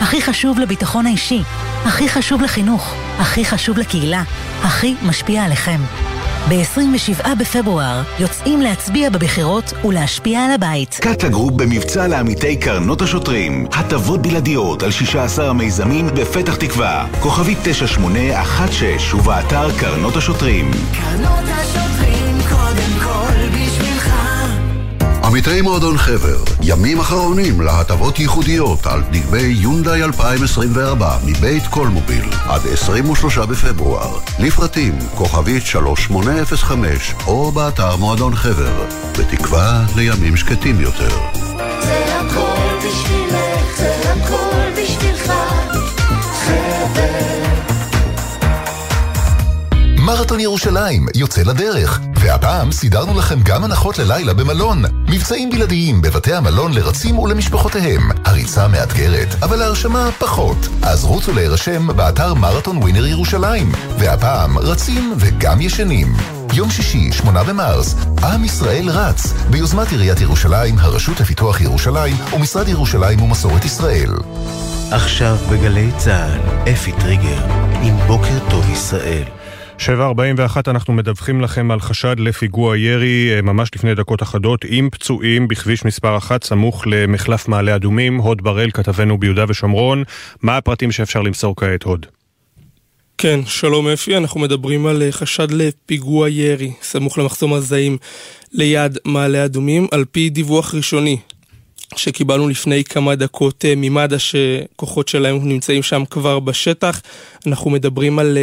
הכי 0.01 0.23
חשוב 0.23 0.59
לביטחון 0.59 1.07
האישי, 1.07 1.43
הכי 1.85 2.09
חשוב 2.09 2.43
לחינוך, 2.43 2.95
הכי 3.19 3.45
חשוב 3.45 3.79
לקהילה, 3.79 4.23
הכי 4.63 4.95
משפיע 5.03 5.45
עליכם. 5.45 5.81
ב-27 6.49 7.35
בפברואר 7.41 8.03
יוצאים 8.19 8.61
להצביע 8.61 9.11
בבחירות 9.11 9.73
ולהשפיע 9.85 10.41
על 10.41 10.51
הבית. 10.51 10.99
קאטה 11.01 11.29
גרופ 11.29 11.53
במבצע 11.53 12.07
לעמיתי 12.07 12.57
קרנות 12.57 13.03
השוטרים. 13.03 13.67
הטבות 13.73 14.23
בלעדיות 14.23 14.83
על 14.83 14.91
16 14.91 15.49
המיזמים 15.49 16.07
בפתח 16.07 16.57
תקווה. 16.57 17.07
כוכבית 17.21 17.59
9816 17.63 19.21
ובאתר 19.21 19.79
קרנות 19.79 20.17
השוטרים. 20.17 20.71
קרנות 20.71 21.45
השוטרים 21.45 22.02
עמיתי 25.33 25.61
מועדון 25.61 25.99
חבר, 25.99 26.45
ימים 26.63 27.01
אחרונים 27.01 27.61
להטבות 27.61 28.19
ייחודיות 28.19 28.87
על 28.87 29.03
דגמי 29.11 29.43
יונדאי 29.43 30.03
2024 30.03 31.19
מבית 31.25 31.67
קולמוביל 31.67 32.25
עד 32.49 32.61
23 32.73 33.39
בפברואר. 33.39 34.19
לפרטים 34.39 34.99
כוכבית 35.15 35.67
3805 35.67 37.15
או 37.27 37.53
באתר 37.53 37.97
מועדון 37.97 38.35
חבר, 38.35 38.87
בתקווה 39.19 39.85
לימים 39.97 40.37
שקטים 40.37 40.81
יותר. 40.81 41.19
זה 41.81 42.21
הכל 42.21 42.89
בשבילך, 42.89 43.77
זה 43.77 44.13
הכל 44.13 44.83
בשבילך. 44.83 45.33
מרתון 50.07 50.41
ירושלים 50.41 51.07
יוצא 51.15 51.43
לדרך, 51.43 52.01
והפעם 52.17 52.73
סידרנו 52.73 53.19
לכם 53.19 53.39
גם 53.43 53.65
הנחות 53.65 53.99
ללילה 53.99 54.35
במלון. 54.35 54.83
מבצעים 55.09 55.51
בלעדיים 55.51 56.03
בבתי 56.03 56.35
המלון 56.35 56.73
לרצים 56.75 57.19
ולמשפחותיהם. 57.19 58.11
הריצה 58.25 58.69
מאתגרת, 58.69 59.29
אבל 59.43 59.63
ההרשמה 59.63 60.11
פחות. 60.19 60.57
אז 60.83 61.05
רוצו 61.05 61.33
להירשם 61.33 61.97
באתר 61.97 62.35
מרתון 62.35 62.77
ווינר 62.77 63.07
ירושלים. 63.07 63.73
והפעם 63.99 64.59
רצים 64.59 65.15
וגם 65.19 65.61
ישנים. 65.61 66.13
יום 66.53 66.71
שישי, 66.71 67.13
8 67.13 67.45
במרס, 67.45 67.95
עם 68.23 68.45
ישראל 68.45 68.89
רץ, 68.89 69.33
ביוזמת 69.51 69.91
עיריית 69.91 70.21
ירושלים, 70.21 70.79
הרשות 70.79 71.21
לפיתוח 71.21 71.61
ירושלים 71.61 72.17
ומשרד 72.35 72.69
ירושלים 72.69 73.23
ומסורת 73.23 73.65
ישראל. 73.65 74.11
עכשיו 74.91 75.37
בגלי 75.51 75.91
צה"ל, 75.97 76.73
אפי 76.73 76.93
טריגר, 76.93 77.45
עם 77.83 77.97
בוקר 78.07 78.39
טוב 78.51 78.71
ישראל. 78.71 79.42
7.41 79.87 80.57
אנחנו 80.67 80.93
מדווחים 80.93 81.41
לכם 81.41 81.71
על 81.71 81.81
חשד 81.81 82.21
לפיגוע 82.21 82.79
ירי 82.79 83.31
אה, 83.37 83.43
ממש 83.43 83.71
לפני 83.75 83.95
דקות 83.95 84.23
אחדות 84.23 84.65
עם 84.69 84.91
פצועים 84.91 85.49
בכביש 85.49 85.85
מספר 85.85 86.17
1 86.17 86.45
סמוך 86.45 86.85
למחלף 86.87 87.49
מעלה 87.49 87.77
אדומים. 87.77 88.19
הוד 88.19 88.43
בראל, 88.43 88.71
כתבנו 88.71 89.19
ביהודה 89.19 89.45
ושומרון. 89.49 90.05
מה 90.43 90.57
הפרטים 90.57 90.93
שאפשר 90.93 91.23
למסור 91.23 91.57
כעת, 91.57 91.83
הוד? 91.83 92.07
כן, 93.19 93.41
שלום 93.47 93.89
אפי, 93.89 94.17
אנחנו 94.17 94.41
מדברים 94.41 94.87
על 94.87 95.03
אה, 95.03 95.13
חשד 95.13 95.51
לפיגוע 95.51 96.29
ירי 96.29 96.73
סמוך 96.83 97.19
למחסום 97.19 97.55
הזעים 97.55 97.99
ליד 98.53 98.99
מעלה 99.05 99.45
אדומים, 99.45 99.87
על 99.91 100.05
פי 100.11 100.31
דיווח 100.31 100.75
ראשוני 100.75 101.19
שקיבלנו 101.97 102.49
לפני 102.49 102.85
כמה 102.85 103.15
דקות 103.15 103.65
אה, 103.65 103.75
ממד"א 103.77 104.19
שכוחות 104.19 105.09
שלהם 105.09 105.49
נמצאים 105.49 105.83
שם 105.83 106.03
כבר 106.11 106.41
בשטח. 106.41 107.01
אנחנו 107.47 107.71
מדברים 107.71 108.19
על 108.19 108.39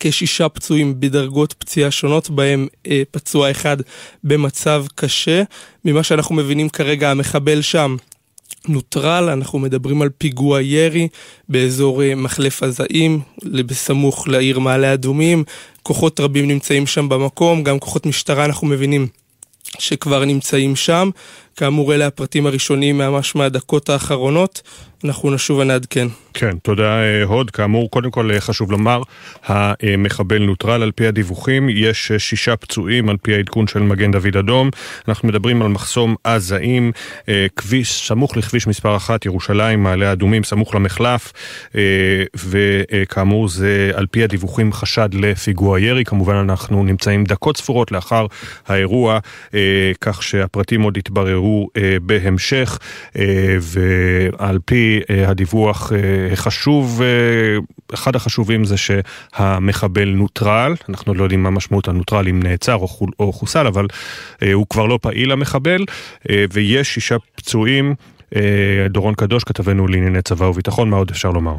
כשישה 0.00 0.48
פצועים 0.48 1.00
בדרגות 1.00 1.52
פציעה 1.52 1.90
שונות, 1.90 2.30
בהם 2.30 2.66
אה, 2.86 3.02
פצוע 3.10 3.50
אחד 3.50 3.76
במצב 4.24 4.84
קשה. 4.94 5.42
ממה 5.84 6.02
שאנחנו 6.02 6.34
מבינים 6.34 6.68
כרגע, 6.68 7.10
המחבל 7.10 7.62
שם 7.62 7.96
נוטרל, 8.68 9.30
אנחנו 9.30 9.58
מדברים 9.58 10.02
על 10.02 10.08
פיגוע 10.18 10.62
ירי 10.62 11.08
באזור 11.48 12.02
אה, 12.02 12.14
מחלף 12.14 12.62
הזעים, 12.62 13.20
בסמוך 13.44 14.28
לעיר 14.28 14.58
מעלה 14.58 14.92
אדומים. 14.92 15.44
כוחות 15.82 16.20
רבים 16.20 16.48
נמצאים 16.48 16.86
שם 16.86 17.08
במקום, 17.08 17.62
גם 17.62 17.78
כוחות 17.78 18.06
משטרה 18.06 18.44
אנחנו 18.44 18.66
מבינים 18.66 19.06
שכבר 19.78 20.24
נמצאים 20.24 20.76
שם. 20.76 21.10
כאמור, 21.60 21.94
אלה 21.94 22.06
הפרטים 22.06 22.46
הראשונים 22.46 22.98
ממש 22.98 23.34
מהדקות 23.36 23.88
האחרונות. 23.88 24.62
אנחנו 25.04 25.30
נשוב 25.30 25.58
ונעדכן. 25.58 26.08
כן, 26.34 26.58
תודה 26.58 27.02
אה, 27.02 27.24
הוד. 27.24 27.50
כאמור, 27.50 27.90
קודם 27.90 28.10
כל 28.10 28.30
אה, 28.30 28.40
חשוב 28.40 28.72
לומר, 28.72 29.02
המחבל 29.44 30.42
נוטרל 30.42 30.82
על 30.82 30.90
פי 30.90 31.06
הדיווחים, 31.06 31.68
יש 31.68 32.10
אה, 32.12 32.18
שישה 32.18 32.56
פצועים 32.56 33.08
על 33.08 33.16
פי 33.22 33.34
העדכון 33.34 33.66
של 33.66 33.78
מגן 33.78 34.10
דוד 34.10 34.36
אדום. 34.36 34.70
אנחנו 35.08 35.28
מדברים 35.28 35.62
על 35.62 35.68
מחסום 35.68 36.14
עזאים, 36.24 36.92
כביש, 37.56 38.08
סמוך 38.08 38.36
לכביש 38.36 38.66
מספר 38.66 38.96
1, 38.96 39.26
ירושלים, 39.26 39.82
מעלה 39.82 40.12
אדומים, 40.12 40.44
סמוך 40.44 40.74
למחלף, 40.74 41.32
וכאמור 42.34 43.48
זה 43.48 43.90
על 43.94 44.06
פי 44.06 44.24
הדיווחים 44.24 44.72
חשד 44.72 45.08
לפיגוע 45.12 45.80
ירי. 45.80 46.04
כמובן 46.04 46.34
אנחנו 46.34 46.84
נמצאים 46.84 47.24
דקות 47.24 47.56
ספורות 47.56 47.92
לאחר 47.92 48.26
האירוע, 48.66 49.18
כך 50.00 50.22
שהפרטים 50.22 50.82
עוד 50.82 50.96
יתבררו 50.96 51.49
בהמשך, 52.02 52.78
ועל 53.60 54.58
פי 54.64 55.00
הדיווח 55.26 55.92
החשוב, 56.32 57.02
אחד 57.94 58.16
החשובים 58.16 58.64
זה 58.64 58.76
שהמחבל 58.76 60.08
נוטרל, 60.08 60.74
אנחנו 60.88 61.14
לא 61.14 61.22
יודעים 61.22 61.42
מה 61.42 61.50
משמעות 61.50 61.88
הנוטרל, 61.88 62.28
אם 62.28 62.42
נעצר 62.42 62.74
או, 62.74 63.06
או 63.18 63.32
חוסל, 63.32 63.66
אבל 63.66 63.86
הוא 64.52 64.66
כבר 64.70 64.86
לא 64.86 64.98
פעיל 65.02 65.32
המחבל, 65.32 65.84
ויש 66.52 66.94
שישה 66.94 67.16
פצועים. 67.34 67.94
אה, 68.36 68.88
דורון 68.88 69.14
קדוש, 69.14 69.44
כתבנו 69.44 69.88
לענייני 69.88 70.22
צבא 70.22 70.44
וביטחון, 70.44 70.90
מה 70.90 70.96
עוד 70.96 71.10
אפשר 71.10 71.30
לומר? 71.30 71.54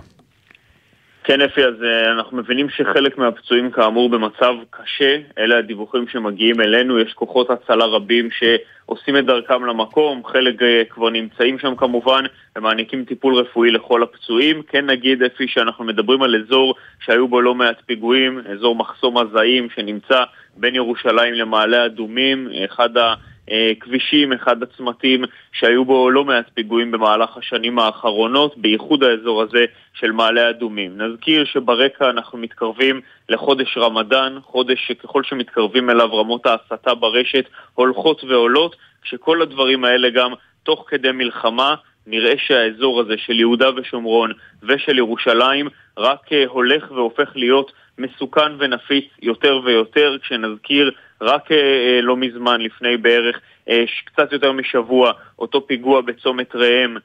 כן, 1.23 1.41
אפי, 1.41 1.65
אז 1.65 1.83
אה, 1.83 2.11
אנחנו 2.11 2.37
מבינים 2.37 2.69
שחלק 2.69 3.17
מהפצועים 3.17 3.71
כאמור 3.71 4.09
במצב 4.09 4.53
קשה, 4.69 5.17
אלה 5.37 5.57
הדיווחים 5.57 6.07
שמגיעים 6.07 6.61
אלינו, 6.61 6.99
יש 6.99 7.13
כוחות 7.13 7.49
הצלה 7.49 7.85
רבים 7.85 8.29
שעושים 8.31 9.17
את 9.17 9.25
דרכם 9.25 9.65
למקום, 9.65 10.21
חלק 10.25 10.61
אה, 10.61 10.83
כבר 10.89 11.09
נמצאים 11.09 11.59
שם 11.59 11.75
כמובן, 11.75 12.23
ומעניקים 12.57 13.05
טיפול 13.05 13.35
רפואי 13.35 13.71
לכל 13.71 14.03
הפצועים. 14.03 14.61
כן 14.67 14.85
נגיד, 14.85 15.23
אפי, 15.23 15.47
שאנחנו 15.47 15.85
מדברים 15.85 16.21
על 16.21 16.35
אזור 16.35 16.75
שהיו 17.05 17.27
בו 17.27 17.41
לא 17.41 17.55
מעט 17.55 17.77
פיגועים, 17.85 18.41
אזור 18.51 18.75
מחסום 18.75 19.17
הזעים 19.17 19.67
שנמצא 19.75 20.23
בין 20.57 20.75
ירושלים 20.75 21.33
למעלה 21.33 21.85
אדומים, 21.85 22.47
אחד 22.65 22.97
ה... 22.97 23.13
אה, 23.49 23.71
כבישים, 23.79 24.33
אחד 24.33 24.63
הצמתים 24.63 25.23
שהיו 25.51 25.85
בו 25.85 26.09
לא 26.09 26.25
מעט 26.25 26.45
פיגועים 26.53 26.91
במהלך 26.91 27.37
השנים 27.37 27.79
האחרונות, 27.79 28.57
בייחוד 28.57 29.03
האזור 29.03 29.41
הזה 29.41 29.65
של 29.93 30.11
מעלה 30.11 30.49
אדומים. 30.49 31.01
נזכיר 31.01 31.45
שברקע 31.45 32.09
אנחנו 32.09 32.37
מתקרבים 32.37 33.01
לחודש 33.29 33.77
רמדאן, 33.77 34.37
חודש 34.43 34.87
שככל 34.87 35.23
שמתקרבים 35.23 35.89
אליו 35.89 36.15
רמות 36.15 36.45
ההסתה 36.45 36.95
ברשת 36.95 37.45
הולכות 37.73 38.23
ועולות, 38.23 38.75
כשכל 39.01 39.41
הדברים 39.41 39.85
האלה 39.85 40.09
גם 40.09 40.31
תוך 40.63 40.85
כדי 40.87 41.11
מלחמה 41.11 41.75
נראה 42.07 42.33
שהאזור 42.37 42.99
הזה 43.01 43.13
של 43.17 43.39
יהודה 43.39 43.69
ושומרון 43.75 44.31
ושל 44.63 44.97
ירושלים 44.97 45.67
רק 45.97 46.33
אה, 46.33 46.43
הולך 46.47 46.91
והופך 46.91 47.31
להיות 47.35 47.71
מסוכן 47.97 48.51
ונפיץ 48.59 49.05
יותר 49.21 49.59
ויותר, 49.65 50.17
כשנזכיר 50.21 50.91
רק 51.21 51.51
אה, 51.51 51.57
אה, 51.57 52.01
לא 52.01 52.17
מזמן, 52.17 52.61
לפני 52.61 52.97
בערך 52.97 53.39
אה, 53.69 53.83
קצת 54.05 54.31
יותר 54.31 54.51
משבוע, 54.51 55.11
אותו 55.39 55.67
פיגוע 55.67 56.01
בצומת 56.01 56.55
ראם, 56.55 56.97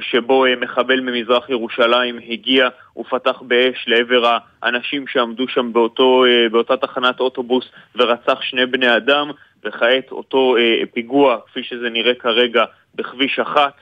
שבו 0.00 0.44
מחבל 0.60 1.00
ממזרח 1.00 1.50
ירושלים 1.50 2.18
הגיע 2.28 2.68
ופתח 2.96 3.42
באש 3.42 3.84
לעבר 3.86 4.38
האנשים 4.62 5.06
שעמדו 5.06 5.48
שם 5.48 5.72
באותו, 5.72 6.24
באותה 6.50 6.76
תחנת 6.76 7.20
אוטובוס 7.20 7.64
ורצח 7.96 8.42
שני 8.42 8.66
בני 8.66 8.96
אדם, 8.96 9.30
וכעת 9.64 10.12
אותו 10.12 10.56
פיגוע, 10.92 11.36
כפי 11.46 11.62
שזה 11.62 11.90
נראה 11.90 12.14
כרגע, 12.14 12.64
בכביש 12.94 13.38
אחת. 13.38 13.72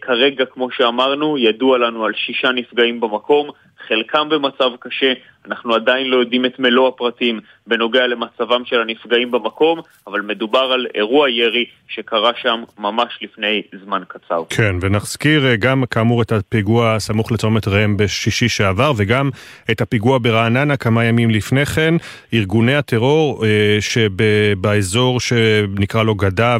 כרגע, 0.00 0.44
כמו 0.44 0.70
שאמרנו, 0.70 1.38
ידוע 1.38 1.78
לנו 1.78 2.04
על 2.04 2.12
שישה 2.14 2.50
נפגעים 2.52 3.00
במקום, 3.00 3.50
חלקם 3.88 4.28
במצב 4.28 4.70
קשה, 4.80 5.12
אנחנו 5.46 5.74
עדיין 5.74 6.06
לא 6.06 6.16
יודעים 6.16 6.44
את 6.44 6.58
מלוא 6.58 6.88
הפרטים 6.88 7.40
בנוגע 7.66 8.06
למצבם 8.06 8.64
של 8.64 8.80
הנפגעים 8.80 9.30
במקום, 9.30 9.80
אבל 10.06 10.20
מדובר 10.20 10.58
על 10.58 10.86
אירוע 10.94 11.30
ירי 11.30 11.64
שקרה 11.88 12.30
שם 12.42 12.62
ממש 12.78 13.18
לפני 13.22 13.62
זמן 13.84 14.02
קצר. 14.08 14.42
כן, 14.50 14.76
ונזכיר 14.80 15.46
אה, 15.46 15.56
גם 15.56 15.84
כאמור 15.90 16.22
את 16.22 16.32
הפיגוע 16.32 16.98
סמוך 16.98 17.32
לצומת 17.32 17.68
ראם 17.68 17.96
בשישי 17.96 18.48
שעבר, 18.48 18.92
וגם 18.96 19.30
את 19.70 19.80
הפיגוע 19.80 20.18
ברעננה 20.22 20.76
כמה 20.76 21.04
ימים 21.04 21.30
לפני 21.30 21.66
כן. 21.66 21.94
ארגוני 22.34 22.74
הטרור 22.74 23.44
אה, 23.44 23.76
שבאזור 23.80 25.20
שנקרא 25.20 26.02
לו 26.02 26.14
גדה 26.14 26.56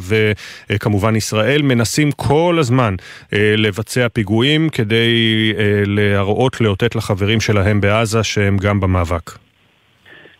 וכמובן 0.70 1.16
ישראל, 1.16 1.62
מנסים 1.62 2.12
כל 2.12 2.57
הזמן 2.61 2.94
אה, 3.32 3.55
לבצע 3.57 4.09
פיגועים 4.09 4.69
כדי 4.69 5.53
אה, 5.59 5.82
להראות, 5.86 6.61
לאותת 6.61 6.94
לחברים 7.13 7.41
שלהם 7.41 7.81
בעזה 7.81 8.23
שהם 8.23 8.57
גם 8.57 8.81
במאבק. 8.81 9.31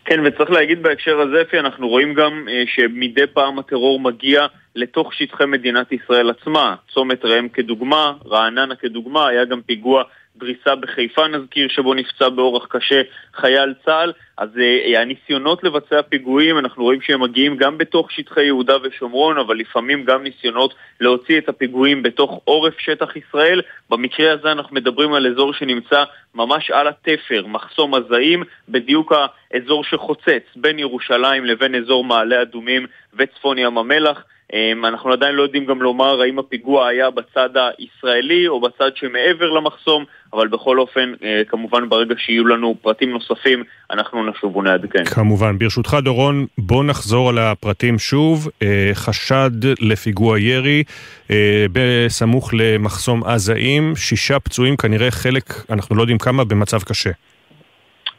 כן, 0.05 0.21
וצריך 0.25 0.51
להגיד 0.51 0.83
בהקשר 0.83 1.21
הזה, 1.21 1.43
אפי, 1.43 1.59
אנחנו 1.59 1.89
רואים 1.89 2.15
גם 2.15 2.47
אה, 2.49 2.63
שמדי 2.67 3.27
פעם 3.33 3.59
הטרור 3.59 4.01
מגיע 4.01 4.47
לתוך 4.77 5.15
שטחי 5.15 5.47
מדינת 5.47 5.93
ישראל 5.93 6.31
עצמה. 6.31 6.75
צומת 6.95 7.25
ראם 7.25 7.49
כדוגמה, 7.49 8.13
רעננה 8.27 8.77
כדוגמה, 8.77 9.29
היה 9.29 9.45
גם 9.45 9.63
פיגוע 9.63 10.03
דריסה 10.37 10.75
בחיפה 10.75 11.29
נזכיר, 11.29 11.69
שבו 11.69 11.95
נפצע 11.95 12.29
באורח 12.29 12.67
קשה 12.71 13.03
חייל 13.35 13.75
צה"ל. 13.85 14.13
אז 14.37 14.49
אה, 14.59 15.01
הניסיונות 15.01 15.65
לבצע 15.65 16.03
פיגועים, 16.03 16.59
אנחנו 16.59 16.85
רואים 16.85 17.01
שהם 17.01 17.23
מגיעים 17.23 17.57
גם 17.57 17.79
בתוך 17.79 18.13
שטחי 18.13 18.45
יהודה 18.45 18.77
ושומרון, 18.83 19.39
אבל 19.39 19.57
לפעמים 19.57 20.05
גם 20.05 20.23
ניסיונות 20.23 20.75
להוציא 21.01 21.39
את 21.39 21.49
הפיגועים 21.49 22.03
בתוך 22.03 22.41
עורף 22.45 22.79
שטח 22.79 23.17
ישראל. 23.17 23.61
במקרה 23.91 24.33
הזה 24.33 24.53
אנחנו 24.53 24.77
מדברים 24.77 25.13
על 25.13 25.27
אזור 25.27 25.53
שנמצא 25.53 26.05
ממש 26.35 26.71
על 26.71 26.89
התפר, 26.89 27.47
מחסום 27.47 27.95
הזעים, 27.95 28.43
בדיוק 28.69 29.13
האזור 29.53 29.85
שחוצץ 29.85 30.45
בין 30.57 30.79
ירושלים 30.79 31.45
לבין 31.45 31.75
אזור 31.75 32.05
מעלה 32.05 32.43
אדומים 32.43 32.87
וצפון 33.15 33.59
ים 33.59 33.79
המלח. 33.79 34.25
אמ, 34.53 34.85
אנחנו 34.85 35.13
עדיין 35.13 35.35
לא 35.35 35.43
יודעים 35.43 35.67
גם 35.67 35.83
לומר 35.83 36.21
האם 36.21 36.39
הפיגוע 36.39 36.89
היה 36.89 37.11
בצד 37.11 37.49
הישראלי 37.79 38.49
או 38.49 38.61
בצד 38.61 38.91
שמעבר 38.95 39.51
למחסום, 39.51 40.05
אבל 40.33 40.49
בכל 40.49 40.79
אופן, 40.79 41.13
אה, 41.25 41.43
כמובן 41.49 41.89
ברגע 41.89 42.15
שיהיו 42.19 42.47
לנו 42.47 42.75
פרטים 42.83 43.11
נוספים, 43.11 43.65
אנחנו 43.91 44.31
נשוב 44.31 44.57
ונעדכן. 44.57 45.05
כמובן. 45.05 45.59
ברשותך, 45.59 45.97
דורון, 46.03 46.47
בוא 46.59 46.85
נחזור 46.85 47.29
על 47.29 47.39
הפרטים 47.39 47.99
שוב. 47.99 48.49
אה, 48.63 48.91
חשד 48.95 49.51
לפיגוע 49.81 50.39
ירי 50.39 50.83
אה, 51.31 51.67
בסמוך 51.73 52.51
למחסום 52.55 53.25
עזאים, 53.25 53.97
שישה 53.97 54.41
פצועים, 54.41 54.77
כנראה 54.77 55.11
חלק, 55.11 55.45
אנחנו 55.71 55.97
לא 55.97 56.03
יודעים 56.03 56.19
כמה, 56.19 56.45
במצב 56.45 56.83
קשה. 56.83 57.11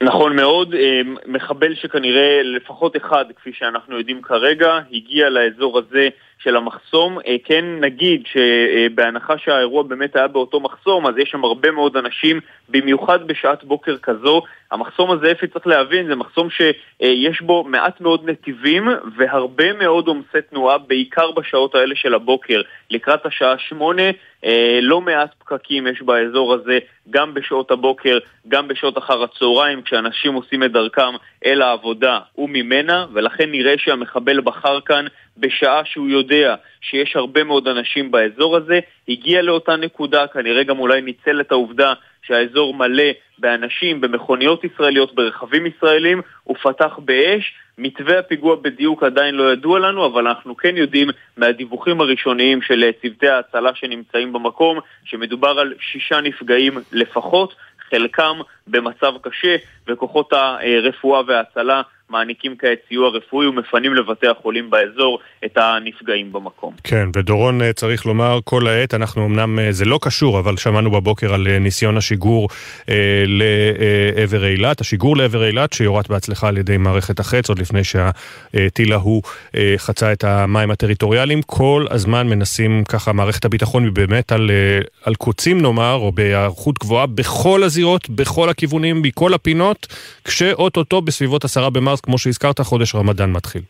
נכון 0.03 0.35
מאוד, 0.35 0.73
אה, 0.73 1.01
מחבל 1.25 1.75
שכנראה 1.75 2.43
לפחות 2.43 2.97
אחד, 2.97 3.25
כפי 3.35 3.53
שאנחנו 3.53 3.97
יודעים 3.97 4.21
כרגע, 4.21 4.79
הגיע 4.91 5.29
לאזור 5.29 5.79
הזה 5.79 6.09
של 6.43 6.55
המחסום. 6.55 7.19
אה, 7.27 7.35
כן 7.43 7.65
נגיד 7.79 8.23
שבהנחה 8.25 9.37
שהאירוע 9.37 9.83
באמת 9.83 10.15
היה 10.15 10.27
באותו 10.27 10.59
מחסום, 10.59 11.07
אז 11.07 11.17
יש 11.17 11.29
שם 11.29 11.43
הרבה 11.43 11.71
מאוד 11.71 11.97
אנשים, 11.97 12.39
במיוחד 12.69 13.27
בשעת 13.27 13.63
בוקר 13.63 13.97
כזו. 13.97 14.41
המחסום 14.71 15.11
הזה, 15.11 15.31
אפי 15.31 15.47
צריך 15.47 15.67
להבין, 15.67 16.07
זה 16.07 16.15
מחסום 16.15 16.47
שיש 16.49 17.41
בו 17.41 17.63
מעט 17.63 18.01
מאוד 18.01 18.29
נתיבים 18.29 18.87
והרבה 19.17 19.73
מאוד 19.73 20.07
עומסי 20.07 20.41
תנועה, 20.49 20.77
בעיקר 20.77 21.31
בשעות 21.31 21.75
האלה 21.75 21.95
של 21.95 22.13
הבוקר. 22.13 22.61
לקראת 22.89 23.25
השעה 23.25 23.57
שמונה, 23.57 24.09
אה, 24.45 24.79
לא 24.81 25.01
מעט 25.01 25.33
פקקים 25.39 25.87
יש 25.87 26.01
באזור 26.01 26.53
הזה, 26.53 26.79
גם 27.09 27.33
בשעות 27.33 27.71
הבוקר, 27.71 28.17
גם 28.47 28.67
בשעות 28.67 28.97
אחר 28.97 29.23
הצהריים, 29.23 29.81
כשאנשים 29.81 30.33
עושים 30.33 30.63
את 30.63 30.71
דרכם 30.71 31.13
אל 31.45 31.61
העבודה 31.61 32.19
וממנה, 32.37 33.05
ולכן 33.13 33.51
נראה 33.51 33.73
שהמחבל 33.77 34.41
בחר 34.41 34.79
כאן 34.81 35.05
בשעה 35.37 35.81
שהוא 35.85 36.09
יודע 36.09 36.55
שיש 36.81 37.15
הרבה 37.15 37.43
מאוד 37.43 37.67
אנשים 37.67 38.11
באזור 38.11 38.57
הזה, 38.57 38.79
הגיע 39.07 39.41
לאותה 39.41 39.75
נקודה, 39.75 40.27
כנראה 40.27 40.63
גם 40.63 40.79
אולי 40.79 41.01
ניצל 41.01 41.41
את 41.41 41.51
העובדה 41.51 41.93
שהאזור 42.23 42.73
מלא 42.73 43.11
באנשים, 43.37 44.01
במכוניות 44.01 44.63
ישראליות, 44.63 45.15
ברכבים 45.15 45.65
ישראלים, 45.65 46.21
ופתח 46.49 46.99
באש. 47.05 47.53
מתווה 47.77 48.19
הפיגוע 48.19 48.55
בדיוק 48.55 49.03
עדיין 49.03 49.35
לא 49.35 49.53
ידוע 49.53 49.79
לנו, 49.79 50.05
אבל 50.05 50.27
אנחנו 50.27 50.57
כן 50.57 50.77
יודעים 50.77 51.09
מהדיווחים 51.37 52.01
הראשוניים 52.01 52.61
של 52.61 52.91
צוותי 53.01 53.27
ההצלה 53.27 53.75
שנמצאים 53.75 54.33
במקום, 54.33 54.79
שמדובר 55.05 55.59
על 55.59 55.73
שישה 55.79 56.21
נפגעים 56.21 56.77
לפחות, 56.91 57.55
חלקם 57.89 58.37
במצב 58.67 59.13
קשה, 59.21 59.55
וכוחות 59.87 60.33
הרפואה 60.33 61.21
וההצלה 61.27 61.81
מעניקים 62.13 62.55
כעת 62.59 62.79
סיוע 62.87 63.09
רפואי 63.09 63.47
ומפנים 63.47 63.93
לבתי 63.93 64.27
החולים 64.27 64.69
באזור 64.69 65.19
את 65.45 65.57
הנפגעים 65.57 66.31
במקום. 66.33 66.73
כן, 66.83 67.07
ודורון 67.15 67.61
אה, 67.61 67.73
צריך 67.73 68.05
לומר 68.05 68.39
כל 68.43 68.67
העת, 68.67 68.93
אנחנו 68.93 69.25
אמנם, 69.25 69.59
אה, 69.59 69.71
זה 69.71 69.85
לא 69.85 69.99
קשור, 70.01 70.39
אבל 70.39 70.57
שמענו 70.57 70.91
בבוקר 70.91 71.33
על 71.33 71.47
אה, 71.47 71.59
ניסיון 71.59 71.97
השיגור 71.97 72.49
אה, 72.89 73.23
לעבר 73.27 74.45
אילת, 74.45 74.81
השיגור 74.81 75.17
לעבר 75.17 75.45
אילת 75.45 75.73
שיורט 75.73 76.07
בהצלחה 76.07 76.47
על 76.47 76.57
ידי 76.57 76.77
מערכת 76.77 77.19
החץ, 77.19 77.49
עוד 77.49 77.59
לפני 77.59 77.81
שהטיל 77.83 78.93
ההוא 78.93 79.21
אה, 79.55 79.73
חצה 79.77 80.11
את 80.11 80.23
המים 80.23 80.71
הטריטוריאליים. 80.71 81.41
כל 81.41 81.85
הזמן 81.89 82.27
מנסים 82.27 82.83
ככה, 82.89 83.13
מערכת 83.13 83.45
הביטחון 83.45 83.93
באמת 83.93 84.31
על, 84.31 84.51
אה, 84.51 84.79
על 85.03 85.15
קוצים 85.15 85.61
נאמר, 85.61 85.93
או 85.93 86.11
בהיערכות 86.11 86.79
גבוהה 86.79 87.05
בכל 87.05 87.63
הזירות, 87.63 88.09
בכל 88.09 88.49
הכיוונים, 88.49 89.01
מכל 89.01 89.33
הפינות, 89.33 89.87
כשאו-טו-טו 90.23 91.01
בסביבות 91.01 91.45
עשרה 91.45 91.69
במרס, 91.69 92.01
כמו 92.03 92.17
שהזכרת, 92.17 92.61
חודש 92.61 92.95
רמדאן 92.95 93.31
מתחיל. 93.31 93.61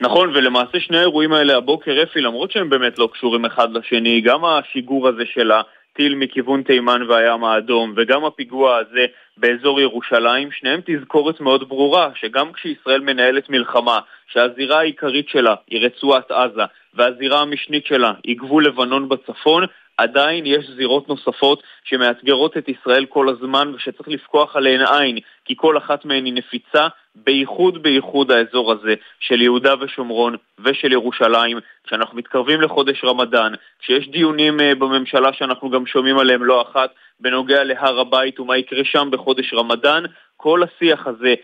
נכון, 0.00 0.28
ולמעשה 0.28 0.80
שני 0.80 0.98
האירועים 0.98 1.32
האלה 1.32 1.56
הבוקר, 1.56 2.02
אפי, 2.02 2.20
למרות 2.20 2.50
שהם 2.50 2.70
באמת 2.70 2.98
לא 2.98 3.08
קשורים 3.12 3.44
אחד 3.44 3.72
לשני, 3.72 4.20
גם 4.20 4.44
השיגור 4.44 5.08
הזה 5.08 5.22
של 5.34 5.50
הטיל 5.52 6.14
מכיוון 6.14 6.62
תימן 6.62 7.02
והים 7.08 7.44
האדום, 7.44 7.92
וגם 7.96 8.24
הפיגוע 8.24 8.76
הזה 8.76 9.06
באזור 9.36 9.80
ירושלים, 9.80 10.48
שניהם 10.52 10.80
תזכורת 10.86 11.40
מאוד 11.40 11.68
ברורה, 11.68 12.10
שגם 12.14 12.52
כשישראל 12.52 13.00
מנהלת 13.00 13.50
מלחמה, 13.50 13.98
שהזירה 14.32 14.78
העיקרית 14.78 15.28
שלה 15.28 15.54
היא 15.70 15.86
רצועת 15.86 16.30
עזה, 16.30 16.62
והזירה 16.94 17.40
המשנית 17.40 17.86
שלה 17.86 18.12
היא 18.24 18.38
גבול 18.38 18.66
לבנון 18.66 19.08
בצפון, 19.08 19.64
עדיין 19.96 20.46
יש 20.46 20.70
זירות 20.76 21.08
נוספות 21.08 21.62
שמאתגרות 21.84 22.56
את 22.56 22.68
ישראל 22.68 23.06
כל 23.06 23.28
הזמן 23.28 23.72
ושצריך 23.74 24.08
לפקוח 24.08 24.56
עליהן 24.56 24.80
עין, 24.86 25.18
כי 25.44 25.54
כל 25.56 25.78
אחת 25.78 26.04
מהן 26.04 26.24
היא 26.24 26.34
נפיצה 26.34 26.88
בייחוד 27.16 27.82
בייחוד 27.82 28.30
האזור 28.30 28.72
הזה 28.72 28.94
של 29.20 29.42
יהודה 29.42 29.74
ושומרון 29.80 30.36
ושל 30.64 30.92
ירושלים, 30.92 31.58
כשאנחנו 31.84 32.18
מתקרבים 32.18 32.60
לחודש 32.60 33.04
רמדאן, 33.04 33.52
כשיש 33.78 34.08
דיונים 34.08 34.60
אה, 34.60 34.74
בממשלה 34.74 35.32
שאנחנו 35.32 35.70
גם 35.70 35.86
שומעים 35.86 36.18
עליהם 36.18 36.44
לא 36.44 36.62
אחת 36.62 36.90
בנוגע 37.20 37.64
להר 37.64 38.00
הבית 38.00 38.40
ומה 38.40 38.56
יקרה 38.56 38.84
שם 38.84 39.08
בחודש 39.12 39.54
רמדאן, 39.54 40.02
כל 40.36 40.62
השיח 40.62 41.06
הזה 41.06 41.34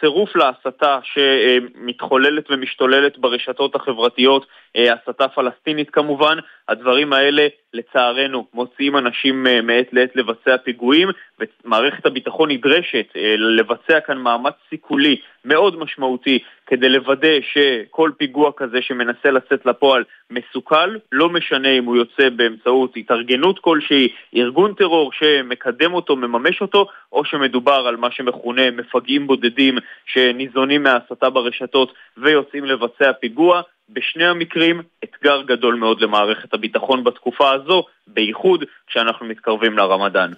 צירוף 0.00 0.36
להסתה 0.36 0.98
שמתחוללת 1.02 2.50
ומשתוללת 2.50 3.18
ברשתות 3.18 3.74
החברתיות, 3.74 4.46
הסתה 4.74 5.28
פלסטינית 5.28 5.90
כמובן, 5.90 6.38
הדברים 6.68 7.12
האלה 7.12 7.46
לצערנו 7.74 8.46
מוציאים 8.54 8.96
אנשים 8.96 9.46
אה, 9.46 9.62
מעת 9.62 9.92
לעת 9.92 10.16
לבצע 10.16 10.56
פיגועים 10.64 11.08
ומערכת 11.40 12.06
הביטחון 12.06 12.50
נדרשת 12.50 13.06
אה, 13.16 13.34
לבצע 13.36 14.00
כאן 14.00 14.18
מאמץ 14.18 14.54
סיכולי 14.70 15.16
מאוד 15.44 15.78
משמעותי 15.78 16.38
כדי 16.66 16.88
לוודא 16.88 17.40
שכל 17.52 18.10
פיגוע 18.16 18.50
כזה 18.56 18.82
שמנסה 18.82 19.30
לצאת 19.30 19.66
לפועל 19.66 20.04
מסוכל, 20.30 20.96
לא 21.12 21.28
משנה 21.28 21.68
אם 21.68 21.84
הוא 21.84 21.96
יוצא 21.96 22.28
באמצעות 22.28 22.92
התארגנות 22.96 23.58
כלשהי, 23.58 24.08
ארגון 24.36 24.74
טרור 24.74 25.12
שמקדם 25.12 25.94
אותו, 25.94 26.16
מממש 26.16 26.60
אותו, 26.60 26.86
או 27.12 27.24
שמדובר 27.24 27.84
על 27.88 27.96
מה 27.96 28.10
שמכונה 28.10 28.70
מפגעים 28.70 29.26
בודדים 29.26 29.78
שניזונים 30.06 30.82
מההסתה 30.82 31.30
ברשתות 31.30 31.94
ויוצאים 32.16 32.64
לבצע 32.64 33.12
פיגוע. 33.12 33.62
בשני 33.88 34.24
המקרים 34.24 34.82
אתגר 35.04 35.42
גדול 35.42 35.74
מאוד 35.74 36.00
למערכת 36.00 36.54
הביטחון 36.54 37.04
בתקופה 37.04 37.50
הזו, 37.52 37.84
בייחוד 38.06 38.64
כשאנחנו 38.86 39.26
מתקרבים 39.26 39.78
לרמדאן. 39.78 40.32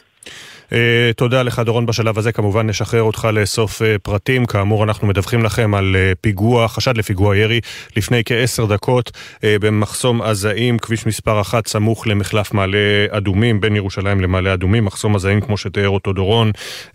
Uh, 0.70 0.76
תודה 1.16 1.42
לך 1.42 1.58
דורון 1.58 1.86
בשלב 1.86 2.18
הזה, 2.18 2.32
כמובן 2.32 2.66
נשחרר 2.66 3.02
אותך 3.02 3.28
לאסוף 3.32 3.82
uh, 3.82 3.84
פרטים. 4.02 4.46
כאמור, 4.46 4.84
אנחנו 4.84 5.06
מדווחים 5.06 5.44
לכם 5.44 5.74
על 5.74 5.96
uh, 5.96 6.18
פיגוע, 6.20 6.68
חשד 6.68 6.96
לפיגוע 6.96 7.36
ירי 7.36 7.60
לפני 7.96 8.22
כעשר 8.24 8.66
דקות 8.66 9.12
uh, 9.36 9.40
במחסום 9.60 10.22
עזאים, 10.22 10.78
כביש 10.78 11.06
מספר 11.06 11.40
אחת 11.40 11.66
סמוך 11.66 12.06
למחלף 12.06 12.54
מעלה 12.54 12.78
אדומים, 13.10 13.60
בין 13.60 13.76
ירושלים 13.76 14.20
למעלה 14.20 14.54
אדומים, 14.54 14.84
מחסום 14.84 15.16
עזאים 15.16 15.40
כמו 15.40 15.56
שתיאר 15.56 15.88
אותו 15.88 16.12
דורון, 16.12 16.50
uh, 16.90 16.94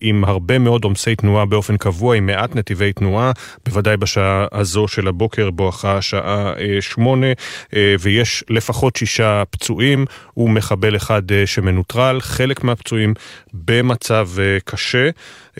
עם 0.00 0.24
הרבה 0.24 0.58
מאוד 0.58 0.84
עומסי 0.84 1.16
תנועה 1.16 1.46
באופן 1.46 1.76
קבוע, 1.76 2.16
עם 2.16 2.26
מעט 2.26 2.56
נתיבי 2.56 2.92
תנועה, 2.92 3.32
בוודאי 3.66 3.96
בשעה 3.96 4.46
הזו 4.52 4.88
של 4.88 5.08
הבוקר, 5.08 5.50
בואכה 5.50 5.96
השעה 5.96 6.52
uh, 6.52 6.58
שמונה, 6.80 7.32
uh, 7.32 7.74
ויש 8.00 8.44
לפחות 8.50 8.96
שישה 8.96 9.42
פצועים 9.50 10.04
ומחבל 10.36 10.96
אחד 10.96 11.22
uh, 11.30 11.34
שמנוטרל. 11.46 12.20
חלק 12.20 12.64
מהפצועים 12.64 13.03
במצב 13.52 14.28
אה, 14.38 14.58
קשה. 14.64 15.08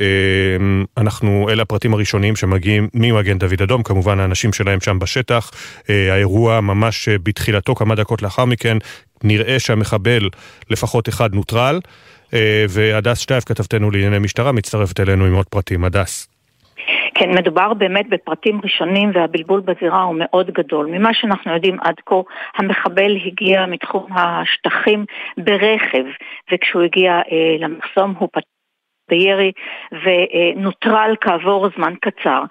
אה, 0.00 0.06
אנחנו, 0.96 1.48
אלה 1.50 1.62
הפרטים 1.62 1.94
הראשוניים 1.94 2.36
שמגיעים 2.36 2.88
ממגן 2.94 3.38
דוד 3.38 3.62
אדום, 3.62 3.82
כמובן 3.82 4.20
האנשים 4.20 4.52
שלהם 4.52 4.80
שם 4.80 4.98
בשטח. 4.98 5.50
אה, 5.90 6.12
האירוע 6.12 6.60
ממש 6.60 7.08
בתחילתו, 7.08 7.74
כמה 7.74 7.94
דקות 7.94 8.22
לאחר 8.22 8.44
מכן, 8.44 8.76
נראה 9.22 9.58
שהמחבל, 9.58 10.28
לפחות 10.70 11.08
אחד, 11.08 11.34
נוטרל. 11.34 11.80
והדס 12.68 13.18
שטייף, 13.18 13.44
כתבתנו 13.44 13.90
לענייני 13.90 14.18
משטרה, 14.18 14.52
מצטרפת 14.52 15.00
אלינו 15.00 15.24
עם 15.24 15.34
עוד 15.34 15.46
פרטים. 15.46 15.84
הדס. 15.84 16.34
כן, 17.14 17.30
מדובר 17.30 17.74
באמת 17.74 18.08
בפרטים 18.08 18.60
ראשונים 18.64 19.10
והבלבול 19.14 19.60
בזירה 19.60 20.02
הוא 20.02 20.16
מאוד 20.18 20.50
גדול. 20.50 20.86
ממה 20.86 21.14
שאנחנו 21.14 21.54
יודעים 21.54 21.76
עד 21.80 21.94
כה, 22.06 22.16
המחבל 22.56 23.16
הגיע 23.26 23.66
מתחום 23.66 24.06
השטחים 24.12 25.04
ברכב, 25.38 26.04
וכשהוא 26.52 26.82
הגיע 26.82 27.12
אה, 27.12 27.56
למחסום 27.58 28.14
הוא 28.18 28.28
פתח 28.32 28.54
בירי 29.08 29.52
ונוטרל 29.92 31.14
כעבור 31.20 31.68
זמן 31.76 31.94
קצר. 32.00 32.42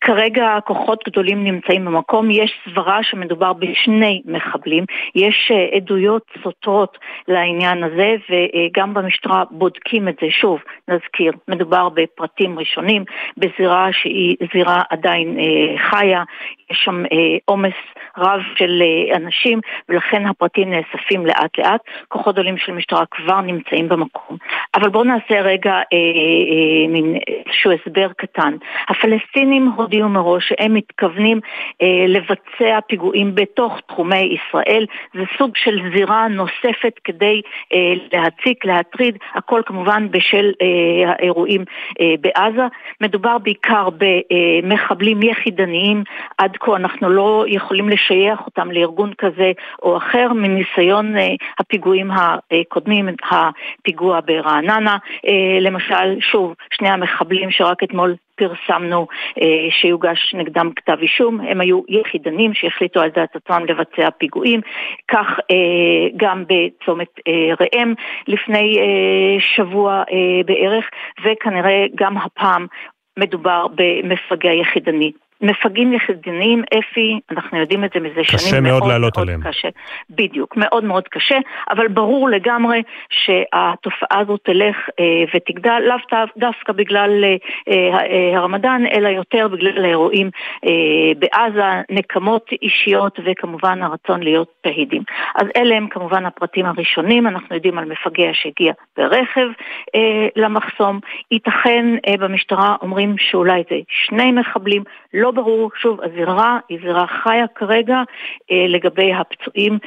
כרגע 0.00 0.58
כוחות 0.64 1.04
גדולים 1.08 1.44
נמצאים 1.44 1.84
במקום, 1.84 2.30
יש 2.30 2.52
סברה 2.64 3.02
שמדובר 3.02 3.52
בשני 3.52 4.22
מחבלים, 4.24 4.84
יש 5.14 5.50
אה, 5.54 5.76
עדויות 5.76 6.22
סותרות 6.42 6.98
לעניין 7.28 7.84
הזה 7.84 8.14
וגם 8.30 8.94
במשטרה 8.94 9.44
בודקים 9.50 10.08
את 10.08 10.16
זה. 10.20 10.26
שוב, 10.30 10.60
נזכיר, 10.88 11.32
מדובר 11.48 11.88
בפרטים 11.88 12.58
ראשונים, 12.58 13.04
בזירה 13.36 13.88
שהיא 13.92 14.36
זירה 14.52 14.82
עדיין 14.90 15.38
אה, 15.38 15.78
חיה, 15.90 16.22
יש 16.70 16.78
שם 16.84 17.04
אה, 17.12 17.36
עומס 17.44 17.74
רב 18.18 18.40
של 18.56 18.82
אנשים 19.14 19.60
ולכן 19.88 20.26
הפרטים 20.26 20.70
נאספים 20.70 21.26
לאט 21.26 21.58
לאט. 21.58 21.80
כוחות 22.08 22.34
גדולים 22.34 22.58
של 22.58 22.72
משטרה 22.72 23.04
כבר 23.10 23.40
נמצאים 23.40 23.88
במקום. 23.88 24.36
אבל 24.74 24.88
בואו 24.88 25.04
נעשה 25.04 25.40
רגע 25.40 25.80
מין 26.88 27.18
איזשהו 27.46 27.72
הסבר 27.72 28.08
קטן. 28.16 28.56
הפלסטינים 28.88 29.72
הודיעו 29.88 30.08
מראש 30.08 30.48
שהם 30.48 30.74
מתכוונים 30.74 31.40
אה, 31.82 32.04
לבצע 32.08 32.78
פיגועים 32.88 33.34
בתוך 33.34 33.80
תחומי 33.86 34.36
ישראל. 34.36 34.86
זה 35.14 35.22
סוג 35.38 35.56
של 35.56 35.80
זירה 35.94 36.28
נוספת 36.28 36.92
כדי 37.04 37.42
אה, 37.74 37.92
להציק, 38.12 38.64
להטריד, 38.64 39.18
הכל 39.34 39.62
כמובן 39.66 40.08
בשל 40.10 40.52
אה, 40.62 41.12
האירועים 41.12 41.64
אה, 42.00 42.14
בעזה. 42.20 42.66
מדובר 43.00 43.38
בעיקר 43.38 43.88
במחבלים 43.98 45.22
יחידניים, 45.22 46.04
עד 46.38 46.56
כה 46.60 46.76
אנחנו 46.76 47.10
לא 47.10 47.44
יכולים 47.48 47.88
לשייך 47.88 48.40
אותם 48.46 48.70
לארגון 48.70 49.12
כזה 49.18 49.52
או 49.82 49.96
אחר 49.96 50.32
מניסיון 50.34 51.16
אה, 51.16 51.34
הפיגועים 51.58 52.10
הקודמים, 52.10 53.08
הפיגוע 53.30 54.20
ברעננה, 54.24 54.96
אה, 55.26 55.58
למשל, 55.60 56.20
שוב, 56.20 56.54
שני 56.70 56.88
המחבלים 56.88 57.50
שרק 57.50 57.82
אתמול 57.82 58.14
פרסמנו 58.38 59.06
אה, 59.42 59.70
שיוגש 59.70 60.34
נגדם 60.34 60.70
כתב 60.76 60.96
אישום, 61.02 61.40
הם 61.40 61.60
היו 61.60 61.80
יחידנים 61.88 62.54
שהחליטו 62.54 63.00
על 63.00 63.10
דעת 63.10 63.36
עצמם 63.36 63.64
לבצע 63.68 64.10
פיגועים, 64.18 64.60
כך 65.08 65.26
אה, 65.50 66.08
גם 66.16 66.44
בצומת 66.48 67.08
אה, 67.28 67.54
ראם 67.60 67.94
לפני 68.28 68.78
שבוע 69.38 70.02
בערך, 70.46 70.84
וכנראה 71.24 71.86
גם 71.94 72.16
הפעם 72.16 72.66
מדובר 73.18 73.66
במפגע 73.74 74.52
יחידני. 74.52 75.12
מפגעים 75.40 75.92
יחידניים, 75.92 76.62
אפי, 76.78 77.20
אנחנו 77.30 77.58
יודעים 77.58 77.84
את 77.84 77.90
זה 77.94 78.00
מזה 78.00 78.20
קשה 78.20 78.38
שנים. 78.38 78.62
מאוד 78.62 78.78
מאוד 78.80 78.90
לעלות 78.92 79.16
מאוד 79.16 79.28
עליהם. 79.28 79.42
קשה. 79.42 79.68
בדיוק, 80.10 80.56
מאוד 80.56 80.84
מאוד 80.84 81.08
קשה, 81.08 81.38
אבל 81.70 81.88
ברור 81.88 82.28
לגמרי 82.28 82.82
שהתופעה 83.10 84.18
הזאת 84.20 84.40
תלך 84.44 84.76
אה, 85.00 85.04
ותגדל, 85.34 85.82
לאו 85.86 85.96
דו- 86.10 86.40
דווקא 86.40 86.72
בגלל 86.72 87.24
אה, 87.24 87.36
אה, 87.68 88.38
הרמדאן, 88.38 88.82
אלא 88.92 89.08
יותר 89.08 89.48
בגלל 89.48 89.84
האירועים 89.84 90.30
אה, 90.64 90.70
בעזה, 91.18 91.82
נקמות 91.90 92.50
אישיות 92.62 93.18
וכמובן 93.24 93.82
הרצון 93.82 94.22
להיות 94.22 94.48
שהידים. 94.66 95.02
אז 95.34 95.46
אלה 95.56 95.76
הם 95.76 95.88
כמובן 95.88 96.26
הפרטים 96.26 96.66
הראשונים, 96.66 97.26
אנחנו 97.26 97.54
יודעים 97.54 97.78
על 97.78 97.84
מפגע 97.84 98.30
שהגיע 98.32 98.72
ברכב 98.96 99.48
אה, 99.94 100.28
למחסום, 100.36 101.00
ייתכן 101.30 101.86
אה, 102.08 102.16
במשטרה 102.16 102.76
אומרים 102.82 103.14
שאולי 103.18 103.62
זה 103.70 103.76
שני 103.88 104.32
מחבלים, 104.32 104.82
לא 105.14 105.27
ברור, 105.32 105.70
שוב, 105.82 106.00
הזירה 106.02 106.58
היא 106.68 106.78
זירה 106.82 107.06
חיה 107.22 107.44
כרגע, 107.54 108.02
אה, 108.50 108.66
לגבי 108.68 109.12
הפצועים 109.14 109.78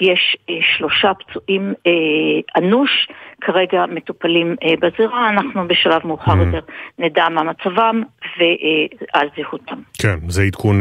יש 0.00 0.36
אה, 0.50 0.54
שלושה 0.76 1.12
פצועים 1.14 1.74
אה, 1.86 2.62
אנוש, 2.62 3.08
כרגע 3.40 3.84
מטופלים 3.86 4.56
בזירה, 4.80 5.28
אנחנו 5.28 5.68
בשלב 5.68 6.06
מאוחר 6.06 6.32
Mm. 6.32 6.36
יותר 6.36 6.60
נדע 6.98 7.28
מה 7.28 7.42
מצבם 7.42 8.02
ועל 8.38 9.28
זהותם. 9.36 9.76
כן, 9.98 10.16
זה 10.28 10.42
עדכון 10.42 10.80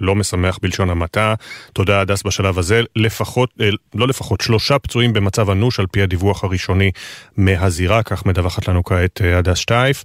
לא 0.00 0.14
משמח 0.14 0.58
בלשון 0.62 0.90
המעטה. 0.90 1.34
תודה, 1.72 2.00
הדס, 2.00 2.22
בשלב 2.22 2.58
הזה. 2.58 2.82
לפחות, 2.96 3.50
לא 3.94 4.08
לפחות, 4.08 4.40
שלושה 4.40 4.78
פצועים 4.78 5.12
במצב 5.12 5.50
אנוש, 5.50 5.80
על 5.80 5.86
פי 5.86 6.02
הדיווח 6.02 6.44
הראשוני 6.44 6.90
מהזירה, 7.36 8.02
כך 8.02 8.26
מדווחת 8.26 8.68
לנו 8.68 8.84
כעת 8.84 9.20
הדס 9.34 9.58
שטייף. 9.58 10.04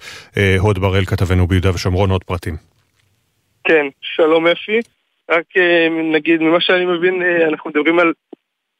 הוד 0.59 0.79
בראל, 0.79 1.05
כתבנו 1.05 1.47
ביהודה 1.47 1.69
ושומרון, 1.73 2.09
עוד 2.09 2.23
פרטים. 2.23 2.68
כן, 3.69 3.85
שלום 4.01 4.47
אפי. 4.47 4.79
רק 5.31 5.45
אה, 5.57 5.87
נגיד, 6.13 6.41
ממה 6.41 6.61
שאני 6.61 6.85
מבין, 6.85 7.21
אה, 7.21 7.47
אנחנו 7.47 7.69
מדברים 7.69 7.99
על 7.99 8.13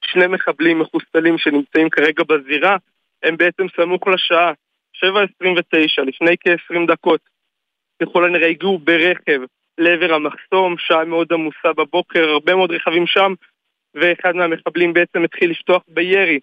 שני 0.05 0.27
מחבלים 0.27 0.79
מחוסלים 0.79 1.37
שנמצאים 1.37 1.89
כרגע 1.89 2.23
בזירה, 2.23 2.77
הם 3.23 3.37
בעצם 3.37 3.65
סמוך 3.75 4.07
לשעה 4.07 4.51
7.29, 4.95 6.01
לפני 6.01 6.35
כ-20 6.39 6.87
דקות. 6.87 7.21
ככל 8.01 8.25
הנראה 8.25 8.47
הגיעו 8.47 8.79
ברכב 8.79 9.39
לעבר 9.77 10.13
המחסום, 10.13 10.75
שעה 10.77 11.05
מאוד 11.05 11.33
עמוסה 11.33 11.73
בבוקר, 11.77 12.29
הרבה 12.29 12.55
מאוד 12.55 12.71
רכבים 12.71 13.07
שם, 13.07 13.33
ואחד 13.95 14.35
מהמחבלים 14.35 14.93
בעצם 14.93 15.23
התחיל 15.23 15.51
לפתוח 15.51 15.83
בירי. 15.87 16.39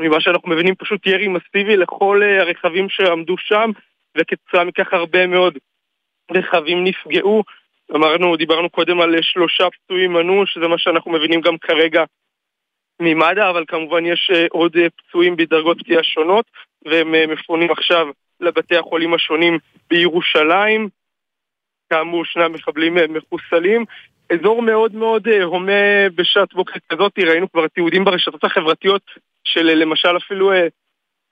ממה 0.00 0.20
שאנחנו 0.20 0.50
מבינים 0.50 0.74
פשוט 0.74 1.06
ירי 1.06 1.28
מסיבי 1.28 1.76
לכל 1.76 2.20
אה, 2.22 2.40
הרכבים 2.40 2.88
שעמדו 2.88 3.38
שם, 3.38 3.70
וכתוצאה 4.18 4.64
מכך 4.64 4.92
הרבה 4.92 5.26
מאוד 5.26 5.58
רכבים 6.30 6.84
נפגעו. 6.84 7.42
אמרנו, 7.94 8.36
דיברנו 8.36 8.70
קודם 8.70 9.00
על 9.00 9.14
שלושה 9.22 9.64
פצועים 9.70 10.16
אנוש, 10.16 10.58
זה 10.58 10.68
מה 10.68 10.78
שאנחנו 10.78 11.12
מבינים 11.12 11.40
גם 11.40 11.58
כרגע 11.58 12.04
ממד"א, 13.00 13.50
אבל 13.50 13.64
כמובן 13.68 14.06
יש 14.06 14.30
אה, 14.34 14.46
עוד 14.50 14.76
אה, 14.76 14.86
פצועים 14.90 15.36
בדרגות 15.36 15.78
פציעה 15.78 16.02
שונות, 16.02 16.44
והם 16.84 17.14
אה, 17.14 17.26
מפונים 17.26 17.70
עכשיו 17.70 18.06
לבתי 18.40 18.76
החולים 18.76 19.14
השונים 19.14 19.58
בירושלים. 19.90 20.88
כאמור, 21.90 22.24
שני 22.24 22.44
המחבלים 22.44 22.96
מחוסלים. 23.08 23.84
אזור 24.32 24.62
מאוד 24.62 24.94
מאוד 24.94 25.28
הומה 25.28 26.08
בשעת 26.14 26.54
בוקר 26.54 26.78
כזאת, 26.88 27.18
ראינו 27.18 27.52
כבר 27.52 27.68
תיעודים 27.68 28.04
ברשתות 28.04 28.44
החברתיות 28.44 29.02
של 29.44 29.62
למשל 29.62 30.16
אפילו 30.16 30.52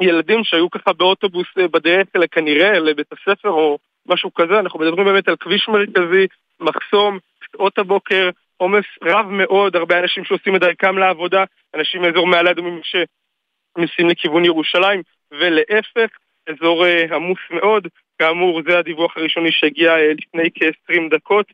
ילדים 0.02 0.44
שהיו 0.44 0.70
ככה 0.70 0.92
באוטובוס 0.92 1.46
בדרך 1.56 2.06
כנראה 2.30 2.78
לבית 2.78 3.06
הספר 3.12 3.48
או 3.48 3.78
משהו 4.06 4.34
כזה, 4.34 4.60
אנחנו 4.60 4.80
מדברים 4.80 5.04
באמת 5.04 5.28
על 5.28 5.36
כביש 5.36 5.68
מרכזי, 5.68 6.26
מחסום, 6.62 7.18
שעות 7.52 7.78
הבוקר, 7.78 8.30
עומס 8.56 8.84
רב 9.02 9.26
מאוד, 9.26 9.76
הרבה 9.76 9.98
אנשים 9.98 10.24
שעושים 10.24 10.56
את 10.56 10.60
דרכם 10.60 10.98
לעבודה, 10.98 11.44
אנשים 11.74 12.02
מאזור 12.02 12.26
מעלה 12.26 12.50
אדומים 12.50 12.80
שנוסעים 12.82 14.08
לכיוון 14.08 14.44
ירושלים, 14.44 15.02
ולהפך, 15.32 16.10
אזור 16.48 16.86
אה, 16.86 17.16
עמוס 17.16 17.38
מאוד, 17.50 17.88
כאמור 18.18 18.62
זה 18.68 18.78
הדיווח 18.78 19.16
הראשוני 19.16 19.52
שהגיע 19.52 19.90
אה, 19.92 20.12
לפני 20.12 20.50
כ-20 20.54 21.10
דקות, 21.10 21.46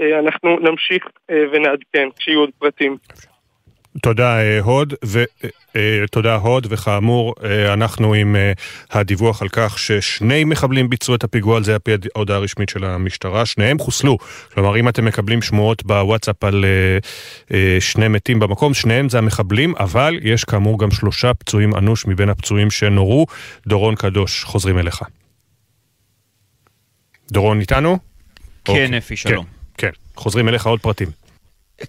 אה, 0.00 0.18
אנחנו 0.18 0.58
נמשיך 0.60 1.04
ונעדכן 1.52 2.08
כשיהיו 2.18 2.40
עוד 2.40 2.50
פרטים. 2.58 2.96
תודה 4.02 4.40
אה, 4.40 4.60
הוד, 4.60 4.94
ותודה 5.74 6.34
הוד, 6.34 6.66
וכאמור 6.70 7.34
אה, 7.44 7.72
אנחנו 7.72 8.14
עם 8.14 8.36
אה, 8.36 8.52
הדיווח 8.90 9.42
על 9.42 9.48
כך 9.48 9.78
ששני 9.78 10.44
מחבלים 10.44 10.90
ביצעו 10.90 11.14
את 11.14 11.24
הפיגוע, 11.24 11.62
זה 11.62 11.72
על 11.72 11.78
פי 11.78 11.90
ההודעה 12.14 12.36
הרשמית 12.36 12.68
של 12.68 12.84
המשטרה, 12.84 13.46
שניהם 13.46 13.78
חוסלו. 13.78 14.18
כלומר, 14.54 14.76
אם 14.76 14.88
אתם 14.88 15.04
מקבלים 15.04 15.42
שמועות 15.42 15.84
בוואטסאפ 15.86 16.44
על 16.44 16.64
אה, 16.64 16.98
אה, 17.56 17.80
שני 17.80 18.08
מתים 18.08 18.40
במקום, 18.40 18.74
שניהם 18.74 19.08
זה 19.08 19.18
המחבלים, 19.18 19.74
אבל 19.78 20.18
יש 20.22 20.44
כאמור 20.44 20.78
גם 20.78 20.90
שלושה 20.90 21.34
פצועים 21.34 21.74
אנוש 21.74 22.06
מבין 22.06 22.28
הפצועים 22.28 22.70
שנורו. 22.70 23.26
דורון 23.66 23.94
קדוש, 23.94 24.44
חוזרים 24.44 24.78
אליך. 24.78 25.02
דורון 27.32 27.60
איתנו? 27.60 27.98
כן, 28.64 28.94
אפי, 28.94 29.16
שלום. 29.16 29.44
כן, 29.44 29.86
כן, 29.86 29.92
חוזרים 30.16 30.48
אליך 30.48 30.66
עוד 30.66 30.80
פרטים. 30.80 31.25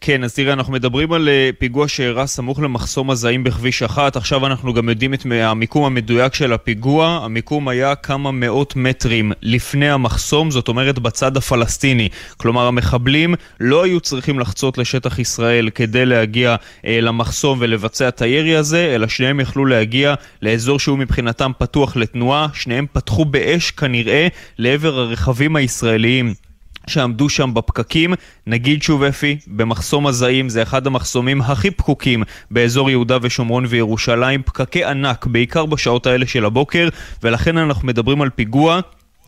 כן, 0.02 0.24
אז 0.24 0.34
תראה, 0.34 0.54
אנחנו 0.54 0.74
מדברים 0.74 1.14
על 1.14 1.30
אה, 1.30 1.50
פיגוע 1.60 1.88
שאירע 1.88 2.28
סמוך 2.28 2.60
למחסום 2.60 3.10
הזעים 3.10 3.44
בכביש 3.44 3.84
אחת. 3.84 4.16
עכשיו 4.16 4.46
אנחנו 4.46 4.74
גם 4.74 4.90
יודעים 4.90 5.14
את 5.14 5.26
המיקום 5.32 5.86
המדויק 5.86 6.34
של 6.34 6.54
הפיגוע. 6.54 7.20
המיקום 7.24 7.68
היה 7.68 7.96
כמה 7.96 8.32
מאות 8.32 8.76
מטרים 8.76 9.32
לפני 9.42 9.90
המחסום, 9.90 10.52
זאת 10.52 10.68
אומרת 10.68 11.00
בצד 11.00 11.38
הפלסטיני. 11.38 12.10
כלומר, 12.38 12.68
המחבלים 12.68 13.36
לא 13.60 13.84
היו 13.84 14.00
צריכים 14.00 14.40
לחצות 14.40 14.78
לשטח 14.78 15.20
ישראל 15.20 15.70
כדי 15.70 16.06
להגיע 16.06 16.56
אה, 16.86 17.02
למחסום 17.02 17.58
ולבצע 17.62 18.08
את 18.08 18.22
הירי 18.22 18.56
הזה, 18.56 18.92
אלא 18.96 19.08
שניהם 19.08 19.40
יכלו 19.40 19.66
להגיע 19.66 20.14
לאזור 20.42 20.80
שהוא 20.80 20.98
מבחינתם 20.98 21.52
פתוח 21.58 21.96
לתנועה. 21.96 22.48
שניהם 22.54 22.86
פתחו 22.94 23.26
באש 23.26 23.72
כנראה 23.72 24.28
לעבר 24.58 25.00
הרכבים 25.00 25.56
הישראליים. 25.56 26.47
שעמדו 26.88 27.30
שם 27.30 27.54
בפקקים. 27.54 28.14
נגיד 28.48 28.84
שוב 28.84 29.04
אפי, 29.04 29.38
במחסום 29.48 30.08
הזעים 30.08 30.50
זה 30.50 30.64
אחד 30.64 30.88
המחסומים 30.88 31.42
הכי 31.42 31.72
פקוקים 31.72 32.24
באזור 32.52 32.90
יהודה 32.90 33.18
ושומרון 33.22 33.66
וירושלים, 33.70 34.42
פקקי 34.46 34.84
ענק, 34.84 35.26
בעיקר 35.26 35.66
בשעות 35.66 36.08
האלה 36.08 36.28
של 36.28 36.46
הבוקר, 36.46 36.90
ולכן 37.24 37.58
אנחנו 37.58 37.88
מדברים 37.88 38.22
על 38.22 38.30
פיגוע 38.30 38.80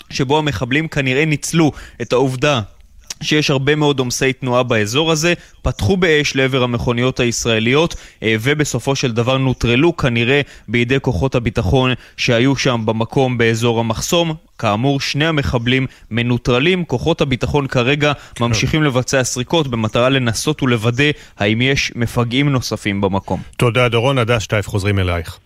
שבו 0.10 0.38
המחבלים 0.38 0.88
כנראה 0.88 1.26
ניצלו 1.26 1.72
את 2.02 2.14
העובדה 2.14 2.62
שיש 3.24 3.50
הרבה 3.50 3.76
מאוד 3.76 4.00
עומסי 4.00 4.34
תנועה 4.34 4.64
באזור 4.64 5.12
הזה, 5.12 5.34
פתחו 5.62 5.98
באש 5.98 6.36
לעבר 6.36 6.64
המכוניות 6.64 7.20
הישראליות 7.20 7.96
אה, 8.24 8.36
ובסופו 8.42 8.96
של 8.96 9.12
דבר 9.12 9.38
נוטרלו 9.38 9.98
כנראה 9.98 10.42
בידי 10.68 10.98
כוחות 11.02 11.36
הביטחון 11.36 11.92
שהיו 12.18 12.56
שם 12.56 12.82
במקום 12.86 13.38
באזור 13.38 13.80
המחסום. 13.80 14.34
כאמור, 14.58 15.02
שני 15.02 15.26
המחבלים 15.26 15.88
מנוטרלים, 16.12 16.86
כוחות 16.86 17.22
הביטחון 17.22 17.68
כרגע 17.68 18.12
ממשיכים 18.40 18.84
לבצע 18.84 19.24
סריקות 19.24 19.68
במטרה 19.68 20.10
לנסות 20.10 20.64
ולוודא 20.64 21.04
האם 21.40 21.62
יש 21.62 21.92
מפגעים 21.96 22.50
נוספים 22.50 23.02
במקום. 23.02 23.42
תודה 23.58 23.90
דורון, 23.90 24.18
הדס 24.18 24.42
שטייף 24.42 24.68
חוזרים 24.68 25.00
אלייך. 25.00 25.40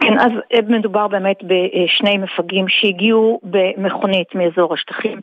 כן, 0.00 0.18
אז 0.18 0.32
אה, 0.54 0.58
מדובר 0.68 1.08
באמת 1.08 1.38
בשני 1.42 2.18
מפגעים 2.18 2.68
שהגיעו 2.68 3.40
במכונית 3.42 4.34
מאזור 4.34 4.74
השטחים 4.74 5.20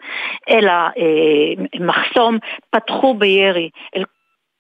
אל 0.50 0.68
המחסום, 0.70 2.38
פתחו 2.70 3.14
בירי 3.14 3.70
אל 3.96 4.04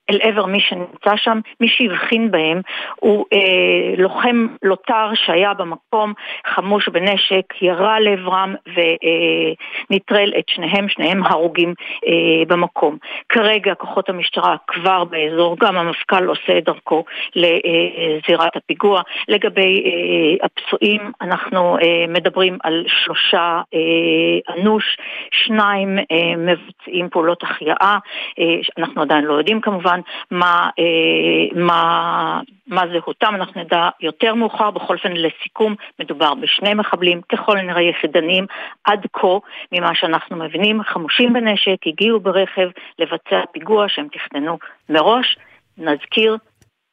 אל 0.09 0.19
עבר 0.21 0.45
מי 0.45 0.59
שנמצא 0.59 1.15
שם, 1.15 1.39
מי 1.59 1.67
שהבחין 1.67 2.31
בהם 2.31 2.61
הוא 2.95 3.25
אה, 3.33 3.93
לוחם 3.97 4.47
לוטר 4.63 5.09
שהיה 5.13 5.53
במקום, 5.53 6.13
חמוש 6.47 6.89
בנשק, 6.89 7.61
ירה 7.61 7.99
לעברם 7.99 8.55
ונטרל 8.67 10.33
את 10.39 10.49
שניהם, 10.49 10.89
שניהם 10.89 11.23
הרוגים 11.23 11.73
אה, 12.07 12.45
במקום. 12.47 12.97
כרגע 13.29 13.75
כוחות 13.75 14.09
המשטרה 14.09 14.55
כבר 14.67 15.03
באזור, 15.03 15.57
גם 15.59 15.77
המפכ"ל 15.77 16.25
עושה 16.25 16.57
את 16.57 16.63
דרכו 16.63 17.03
לזירת 17.35 18.55
הפיגוע. 18.55 19.01
לגבי 19.27 19.83
אה, 19.85 20.45
הפצועים, 20.45 21.11
אנחנו 21.21 21.77
אה, 21.77 22.05
מדברים 22.07 22.57
על 22.63 22.83
שלושה 22.87 23.61
אה, 23.73 24.53
אנוש, 24.55 24.97
שניים 25.31 25.97
אה, 25.99 26.35
מבצעים 26.37 27.09
פעולות 27.09 27.43
החייאה, 27.43 27.97
אה, 28.39 28.43
אנחנו 28.77 29.01
עדיין 29.01 29.23
לא 29.23 29.33
יודעים 29.33 29.61
כמובן. 29.61 29.94
כמובן 29.95 30.01
מה, 30.31 30.69
אה, 30.79 31.59
מה, 31.61 32.41
מה 32.67 32.81
זהותם, 32.93 33.35
אנחנו 33.35 33.61
נדע 33.61 33.89
יותר 34.01 34.33
מאוחר, 34.35 34.71
בכל 34.71 34.95
אופן 34.95 35.11
לסיכום, 35.11 35.75
מדובר 35.99 36.33
בשני 36.33 36.73
מחבלים, 36.73 37.21
ככל 37.31 37.57
הנראה 37.57 37.81
יחידניים, 37.81 38.45
עד 38.83 39.05
כה, 39.13 39.27
ממה 39.71 39.95
שאנחנו 39.95 40.37
מבינים, 40.37 40.83
חמושים 40.83 41.33
בנשק, 41.33 41.77
הגיעו 41.85 42.19
ברכב 42.19 42.69
לבצע 42.99 43.41
פיגוע 43.51 43.85
שהם 43.89 44.07
תכננו 44.11 44.57
מראש, 44.89 45.37
נזכיר, 45.77 46.37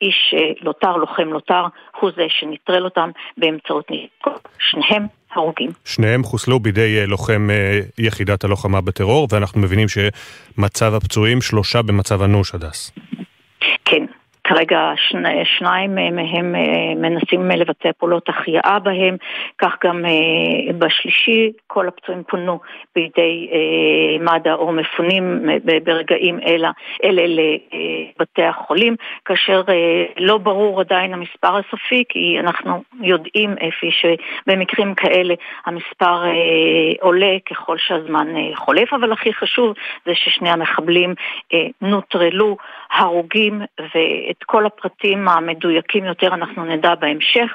איש 0.03 0.35
אה, 0.37 0.53
לוטר, 0.61 0.97
לוחם 0.97 1.29
לוטר, 1.29 1.65
הוא 2.01 2.11
זה 2.17 2.27
שנטרל 2.29 2.85
אותם 2.85 3.11
באמצעות 3.37 3.87
נשקות, 3.91 4.49
שניהם 4.59 5.07
הרוגים. 5.33 5.71
שניהם 5.85 6.23
חוסלו 6.23 6.61
בידי 6.61 6.99
אה, 7.01 7.07
לוחם 7.07 7.49
אה, 7.51 7.81
יחידת 7.99 8.45
הלוחמה 8.45 8.81
בטרור, 8.81 9.29
ואנחנו 9.31 9.61
מבינים 9.61 9.87
שמצב 9.89 10.95
הפצועים 10.95 11.43
שלושה 11.43 11.83
במצב 11.83 12.23
אנוש, 12.23 12.55
הדס. 12.55 12.93
כרגע 14.55 14.93
שני, 14.97 15.45
שניים 15.45 15.95
מהם 15.95 16.55
מנסים 16.97 17.51
לבצע 17.51 17.91
פעולות 17.99 18.29
החייאה 18.29 18.79
בהם, 18.79 19.17
כך 19.59 19.77
גם 19.85 20.05
בשלישי 20.79 21.53
כל 21.67 21.89
הפצועים 21.89 22.23
פונו 22.29 22.61
בידי 22.95 23.49
מד"א 24.21 24.53
או 24.53 24.73
מפונים 24.73 25.47
ברגעים 25.85 26.41
אלה, 26.47 26.71
אלה 27.05 27.23
לבתי 27.27 28.43
החולים, 28.43 28.97
כאשר 29.25 29.63
לא 30.19 30.39
ברור 30.39 30.81
עדיין 30.81 31.15
המספר 31.15 31.57
הסופי, 31.57 32.05
כי 32.09 32.37
אנחנו 32.41 32.83
יודעים 33.01 33.55
אפי 33.69 33.91
שבמקרים 33.91 34.95
כאלה 34.95 35.35
המספר 35.67 36.23
עולה 37.01 37.37
ככל 37.51 37.79
שהזמן 37.79 38.27
חולף, 38.55 38.93
אבל 38.93 39.13
הכי 39.13 39.35
חשוב 39.35 39.75
זה 40.07 40.15
ששני 40.15 40.51
המחבלים 40.51 41.15
נוטרלו 41.81 42.57
הרוגים 42.99 43.61
ואת 43.81 44.43
כל 44.47 44.67
הפרטים 44.67 45.29
המדויקים 45.29 46.05
יותר 46.05 46.35
אנחנו 46.35 46.65
נדע 46.65 46.95
בהמשך. 46.95 47.51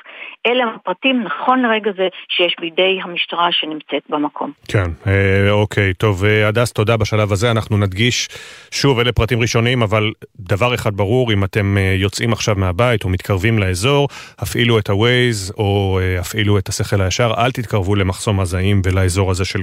אלה 0.48 0.64
הפרטים 0.76 1.24
נכון 1.24 1.62
לרגע 1.62 1.92
זה 1.98 2.08
שיש 2.30 2.56
בידי 2.60 3.00
המשטרה 3.04 3.48
שנמצאת 3.52 4.04
במקום. 4.10 4.52
כן, 4.68 4.90
אה, 5.08 5.52
אוקיי, 5.52 5.94
טוב, 5.94 6.26
אה, 6.26 6.48
הדס, 6.48 6.72
תודה 6.72 6.98
בשלב 6.98 7.32
הזה. 7.32 7.52
אנחנו 7.52 7.78
נדגיש, 7.78 8.28
שוב, 8.72 9.00
אלה 9.00 9.12
פרטים 9.12 9.42
ראשוניים, 9.42 9.82
אבל 9.82 10.12
דבר 10.40 10.76
אחד 10.76 10.96
ברור, 10.96 11.34
אם 11.34 11.44
אתם 11.44 11.78
אה, 11.78 11.96
יוצאים 11.98 12.34
עכשיו 12.34 12.56
מהבית 12.56 13.04
או 13.04 13.10
מתקרבים 13.10 13.60
לאזור, 13.60 14.08
הפעילו 14.40 14.80
את 14.80 14.90
ה-Waze 14.90 15.54
או 15.58 16.00
אה, 16.02 16.20
הפעילו 16.20 16.58
את 16.58 16.70
השכל 16.70 17.02
הישר, 17.02 17.34
אל 17.38 17.52
תתקרבו 17.52 17.96
למחסום 17.96 18.40
הזעים 18.40 18.82
ולאזור 18.86 19.32
הזה 19.32 19.46
של 19.46 19.60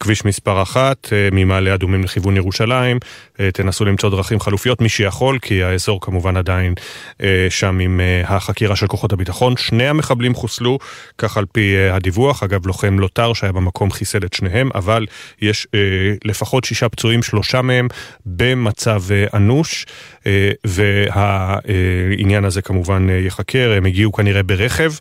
כביש 0.00 0.24
מספר 0.24 0.62
אחת, 0.62 1.12
אה, 1.12 1.28
ממעלה 1.32 1.74
אדומים 1.74 2.04
לכיוון 2.04 2.36
ירושלים. 2.36 2.98
אה, 3.40 3.50
תנסו 3.50 3.84
למצוא 3.84 4.10
דרכים 4.10 4.40
חלופיות, 4.40 4.80
מי 4.80 4.88
שיכול, 4.88 5.15
כי 5.42 5.62
האזור 5.62 6.00
כמובן 6.00 6.36
עדיין 6.36 6.74
אה, 7.22 7.46
שם 7.50 7.78
עם 7.78 8.00
אה, 8.00 8.36
החקירה 8.36 8.76
של 8.76 8.86
כוחות 8.86 9.12
הביטחון. 9.12 9.56
שני 9.56 9.88
המחבלים 9.88 10.34
חוסלו, 10.34 10.78
כך 11.18 11.36
על 11.36 11.44
פי 11.52 11.76
אה, 11.76 11.94
הדיווח. 11.94 12.42
אגב, 12.42 12.66
לוחם 12.66 12.98
לוטר 12.98 13.32
שהיה 13.32 13.52
במקום 13.52 13.90
חיסל 13.90 14.24
את 14.24 14.32
שניהם, 14.32 14.70
אבל 14.74 15.06
יש 15.42 15.66
אה, 15.74 15.80
לפחות 16.24 16.64
שישה 16.64 16.88
פצועים, 16.88 17.22
שלושה 17.22 17.62
מהם 17.62 17.88
במצב 18.26 19.02
אה, 19.10 19.26
אנוש, 19.34 19.86
אה, 20.26 20.50
והעניין 20.64 22.44
הזה 22.44 22.62
כמובן 22.62 23.10
אה, 23.10 23.14
ייחקר. 23.14 23.74
הם 23.76 23.86
הגיעו 23.86 24.12
כנראה 24.12 24.42
ברכב, 24.42 24.92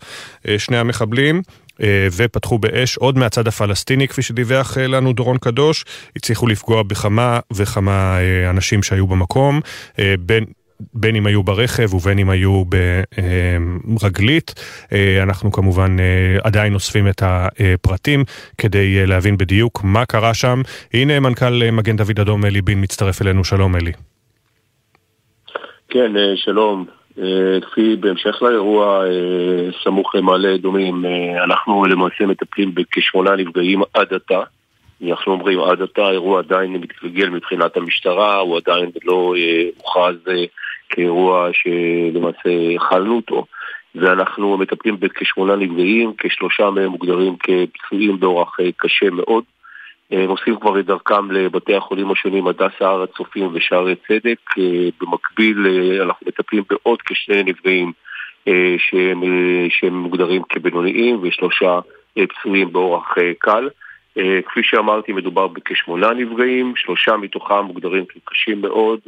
אה, 0.48 0.60
שני 0.60 0.78
המחבלים. 0.78 1.42
אה, 1.84 2.08
ופתחו 2.18 2.60
באש 2.60 2.98
עוד 2.98 3.18
מהצד 3.18 3.48
הפלסטיני, 3.48 4.08
כפי 4.08 4.22
שדיווח 4.22 4.78
אה, 4.78 4.88
לנו 4.88 5.14
דורון 5.14 5.38
קדוש, 5.38 5.86
הצליחו 6.16 6.48
לפגוע 6.48 6.84
בכמה 6.84 7.40
וכמה 7.54 8.18
אה, 8.20 8.50
אנשים 8.50 8.84
שהיו 8.84 9.08
במקום, 9.08 9.60
בין... 10.20 10.46
בין 10.94 11.16
אם 11.16 11.26
היו 11.26 11.44
ברכב 11.44 11.94
ובין 11.94 12.20
אם 12.20 12.30
היו 12.30 12.64
ברגלית. 13.86 14.54
אנחנו 15.24 15.52
כמובן 15.52 15.96
עדיין 16.44 16.74
אוספים 16.74 17.08
את 17.08 17.24
הפרטים 17.26 18.24
כדי 18.58 19.06
להבין 19.08 19.38
בדיוק 19.38 19.84
מה 19.84 20.06
קרה 20.06 20.34
שם. 20.34 20.62
הנה 20.94 21.20
מנכ"ל 21.20 21.72
מגן 21.72 21.96
דוד 21.96 22.20
אדום 22.20 22.46
אלי 22.46 22.62
בין 22.62 22.84
מצטרף 22.84 23.22
אלינו, 23.22 23.44
שלום 23.44 23.76
אלי. 23.76 23.92
כן, 25.90 26.12
שלום. 26.36 26.86
כפי 27.62 27.96
בהמשך 28.00 28.42
לאירוע 28.42 29.04
סמוך 29.84 30.16
למעלה 30.16 30.56
אדומים, 30.56 31.06
אנחנו 31.44 31.86
למעשה 31.86 32.26
מטפלים 32.26 32.76
בכשמונה 32.76 33.36
נפגעים 33.36 33.82
עד 33.94 34.14
עתה. 34.14 34.42
אנחנו 35.10 35.32
אומרים 35.32 35.60
עד 35.60 35.82
עתה 35.82 36.06
האירוע 36.06 36.40
עדיין 36.40 36.74
מתגלגל 36.74 37.30
מבחינת 37.30 37.78
המשטרה, 37.78 38.40
הוא 38.40 38.58
עדיין 38.58 38.90
לא 39.06 39.36
הוכרז 39.78 40.16
כאירוע 40.90 41.50
שלמעשה 41.54 42.76
הכלנו 42.76 43.16
אותו. 43.16 43.46
ואנחנו 43.96 44.58
מטפלים 44.58 45.00
בכשמונה 45.00 45.56
נפגעים, 45.56 46.14
כשלושה 46.18 46.70
מהם 46.70 46.90
מוגדרים 46.90 47.36
כפצועים 47.38 48.20
באורח 48.20 48.58
קשה 48.78 49.10
מאוד. 49.10 49.44
הם 50.12 50.30
עושים 50.30 50.56
כבר 50.60 50.80
את 50.80 50.86
דרכם 50.86 51.32
לבתי 51.32 51.76
החולים 51.76 52.12
השונים, 52.12 52.48
הדסה 52.48 52.88
הר 52.88 53.02
הצופים 53.02 53.50
ושערי 53.54 53.96
צדק. 53.96 54.40
במקביל 55.02 55.68
אנחנו 56.02 56.28
מטפלים 56.28 56.64
בעוד 56.70 57.02
כשני 57.02 57.44
נפגעים 57.44 57.92
שהם, 58.78 59.24
שהם 59.70 59.98
מוגדרים 59.98 60.44
כבינוניים 60.50 61.20
ושלושה 61.22 61.80
פצועים 62.14 62.74
באורח 62.74 63.16
קל. 63.40 63.70
כפי 64.46 64.64
שאמרתי, 64.64 65.12
מדובר 65.12 65.48
בכשמונה 65.48 66.14
נפגעים, 66.14 66.74
שלושה 66.76 67.18
מתוכם 67.18 67.62
מוגדרים 67.62 68.06
כקשים 68.06 68.62
מאוד. 68.62 69.00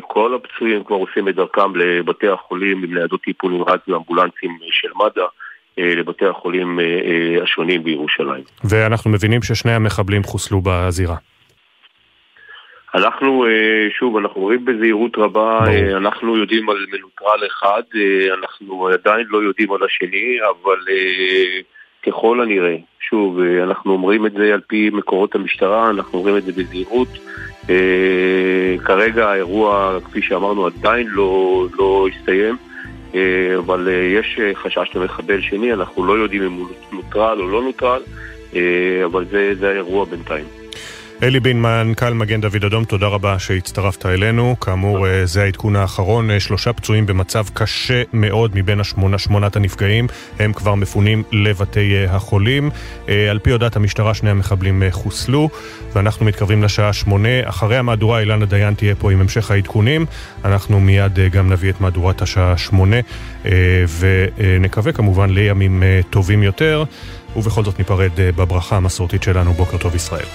כל 0.00 0.34
הפצועים 0.34 0.84
כבר 0.84 0.96
עושים 0.96 1.28
את 1.28 1.34
דרכם 1.34 1.76
לבתי 1.76 2.28
החולים 2.28 2.84
עם 2.84 2.94
ניידות 2.94 3.22
טיפול 3.22 3.52
נמרץ 3.52 3.80
ואמבולנסים 3.88 4.58
של 4.70 4.88
מד"א. 4.96 5.20
לבתי 5.78 6.26
החולים 6.26 6.78
השונים 7.42 7.84
בירושלים. 7.84 8.44
ואנחנו 8.64 9.10
מבינים 9.10 9.42
ששני 9.42 9.72
המחבלים 9.72 10.22
חוסלו 10.22 10.60
בזירה. 10.64 11.16
אנחנו, 12.94 13.44
שוב, 13.98 14.16
אנחנו 14.16 14.40
רואים 14.40 14.64
בזהירות 14.64 15.18
רבה, 15.18 15.58
ברור. 15.64 15.96
אנחנו 15.96 16.36
יודעים 16.36 16.70
על 16.70 16.76
מנוטרל 16.92 17.46
אחד, 17.46 17.82
אנחנו 18.40 18.88
עדיין 18.88 19.26
לא 19.28 19.38
יודעים 19.38 19.72
על 19.72 19.82
השני, 19.82 20.36
אבל 20.40 20.78
ככל 22.06 22.40
הנראה, 22.40 22.76
שוב, 23.00 23.40
אנחנו 23.62 23.92
אומרים 23.92 24.26
את 24.26 24.32
זה 24.32 24.54
על 24.54 24.60
פי 24.66 24.90
מקורות 24.92 25.34
המשטרה, 25.34 25.90
אנחנו 25.90 26.18
אומרים 26.18 26.36
את 26.36 26.42
זה 26.42 26.52
בזהירות. 26.52 27.08
כרגע 28.84 29.28
האירוע, 29.28 29.98
כפי 30.04 30.22
שאמרנו, 30.22 30.66
עדיין 30.66 31.06
לא, 31.10 31.64
לא 31.78 32.06
הסתיים. 32.12 32.56
אבל 33.58 33.88
יש 34.18 34.40
חשש 34.54 34.90
למחבל 34.94 35.40
שני, 35.40 35.72
אנחנו 35.72 36.06
לא 36.06 36.12
יודעים 36.12 36.42
אם 36.42 36.52
הוא 36.52 36.68
נוטרל 36.92 37.40
או 37.40 37.48
לא 37.48 37.62
נוטרל, 37.62 38.02
אבל 39.04 39.24
זה, 39.30 39.54
זה 39.58 39.68
האירוע 39.68 40.04
בינתיים. 40.04 40.57
אלי 41.22 41.40
בין, 41.40 41.62
מנכ"ל 41.62 42.14
מגן 42.14 42.40
דוד 42.40 42.64
אדום, 42.64 42.84
תודה 42.84 43.06
רבה 43.06 43.38
שהצטרפת 43.38 44.06
אלינו. 44.06 44.56
כאמור, 44.60 45.06
זה 45.24 45.42
העדכון 45.42 45.76
האחרון. 45.76 46.40
שלושה 46.40 46.72
פצועים 46.72 47.06
במצב 47.06 47.44
קשה 47.54 48.02
מאוד 48.12 48.50
מבין 48.54 48.80
השמונה, 48.80 49.18
שמונת 49.18 49.56
הנפגעים. 49.56 50.06
הם 50.38 50.52
כבר 50.52 50.74
מפונים 50.74 51.22
לבתי 51.32 52.06
החולים. 52.08 52.70
על 53.30 53.38
פי 53.42 53.50
הודעת 53.50 53.76
המשטרה, 53.76 54.14
שני 54.14 54.30
המחבלים 54.30 54.82
חוסלו, 54.90 55.48
ואנחנו 55.92 56.26
מתקרבים 56.26 56.62
לשעה 56.62 56.92
שמונה. 56.92 57.28
אחרי 57.44 57.76
המהדורה, 57.76 58.20
אילנה 58.20 58.46
דיין 58.46 58.74
תהיה 58.74 58.94
פה 58.94 59.12
עם 59.12 59.20
המשך 59.20 59.50
העדכונים. 59.50 60.06
אנחנו 60.44 60.80
מיד 60.80 61.18
גם 61.32 61.52
נביא 61.52 61.70
את 61.70 61.80
מהדורת 61.80 62.22
השעה 62.22 62.56
שמונה, 62.56 62.96
ונקווה 63.98 64.92
כמובן 64.92 65.30
לימים 65.30 65.82
טובים 66.10 66.42
יותר. 66.42 66.84
ובכל 67.36 67.64
זאת 67.64 67.78
ניפרד 67.78 68.10
בברכה 68.16 68.76
המסורתית 68.76 69.22
שלנו, 69.22 69.52
בוקר 69.52 69.76
טוב 69.76 69.94
ישראל. 69.94 70.26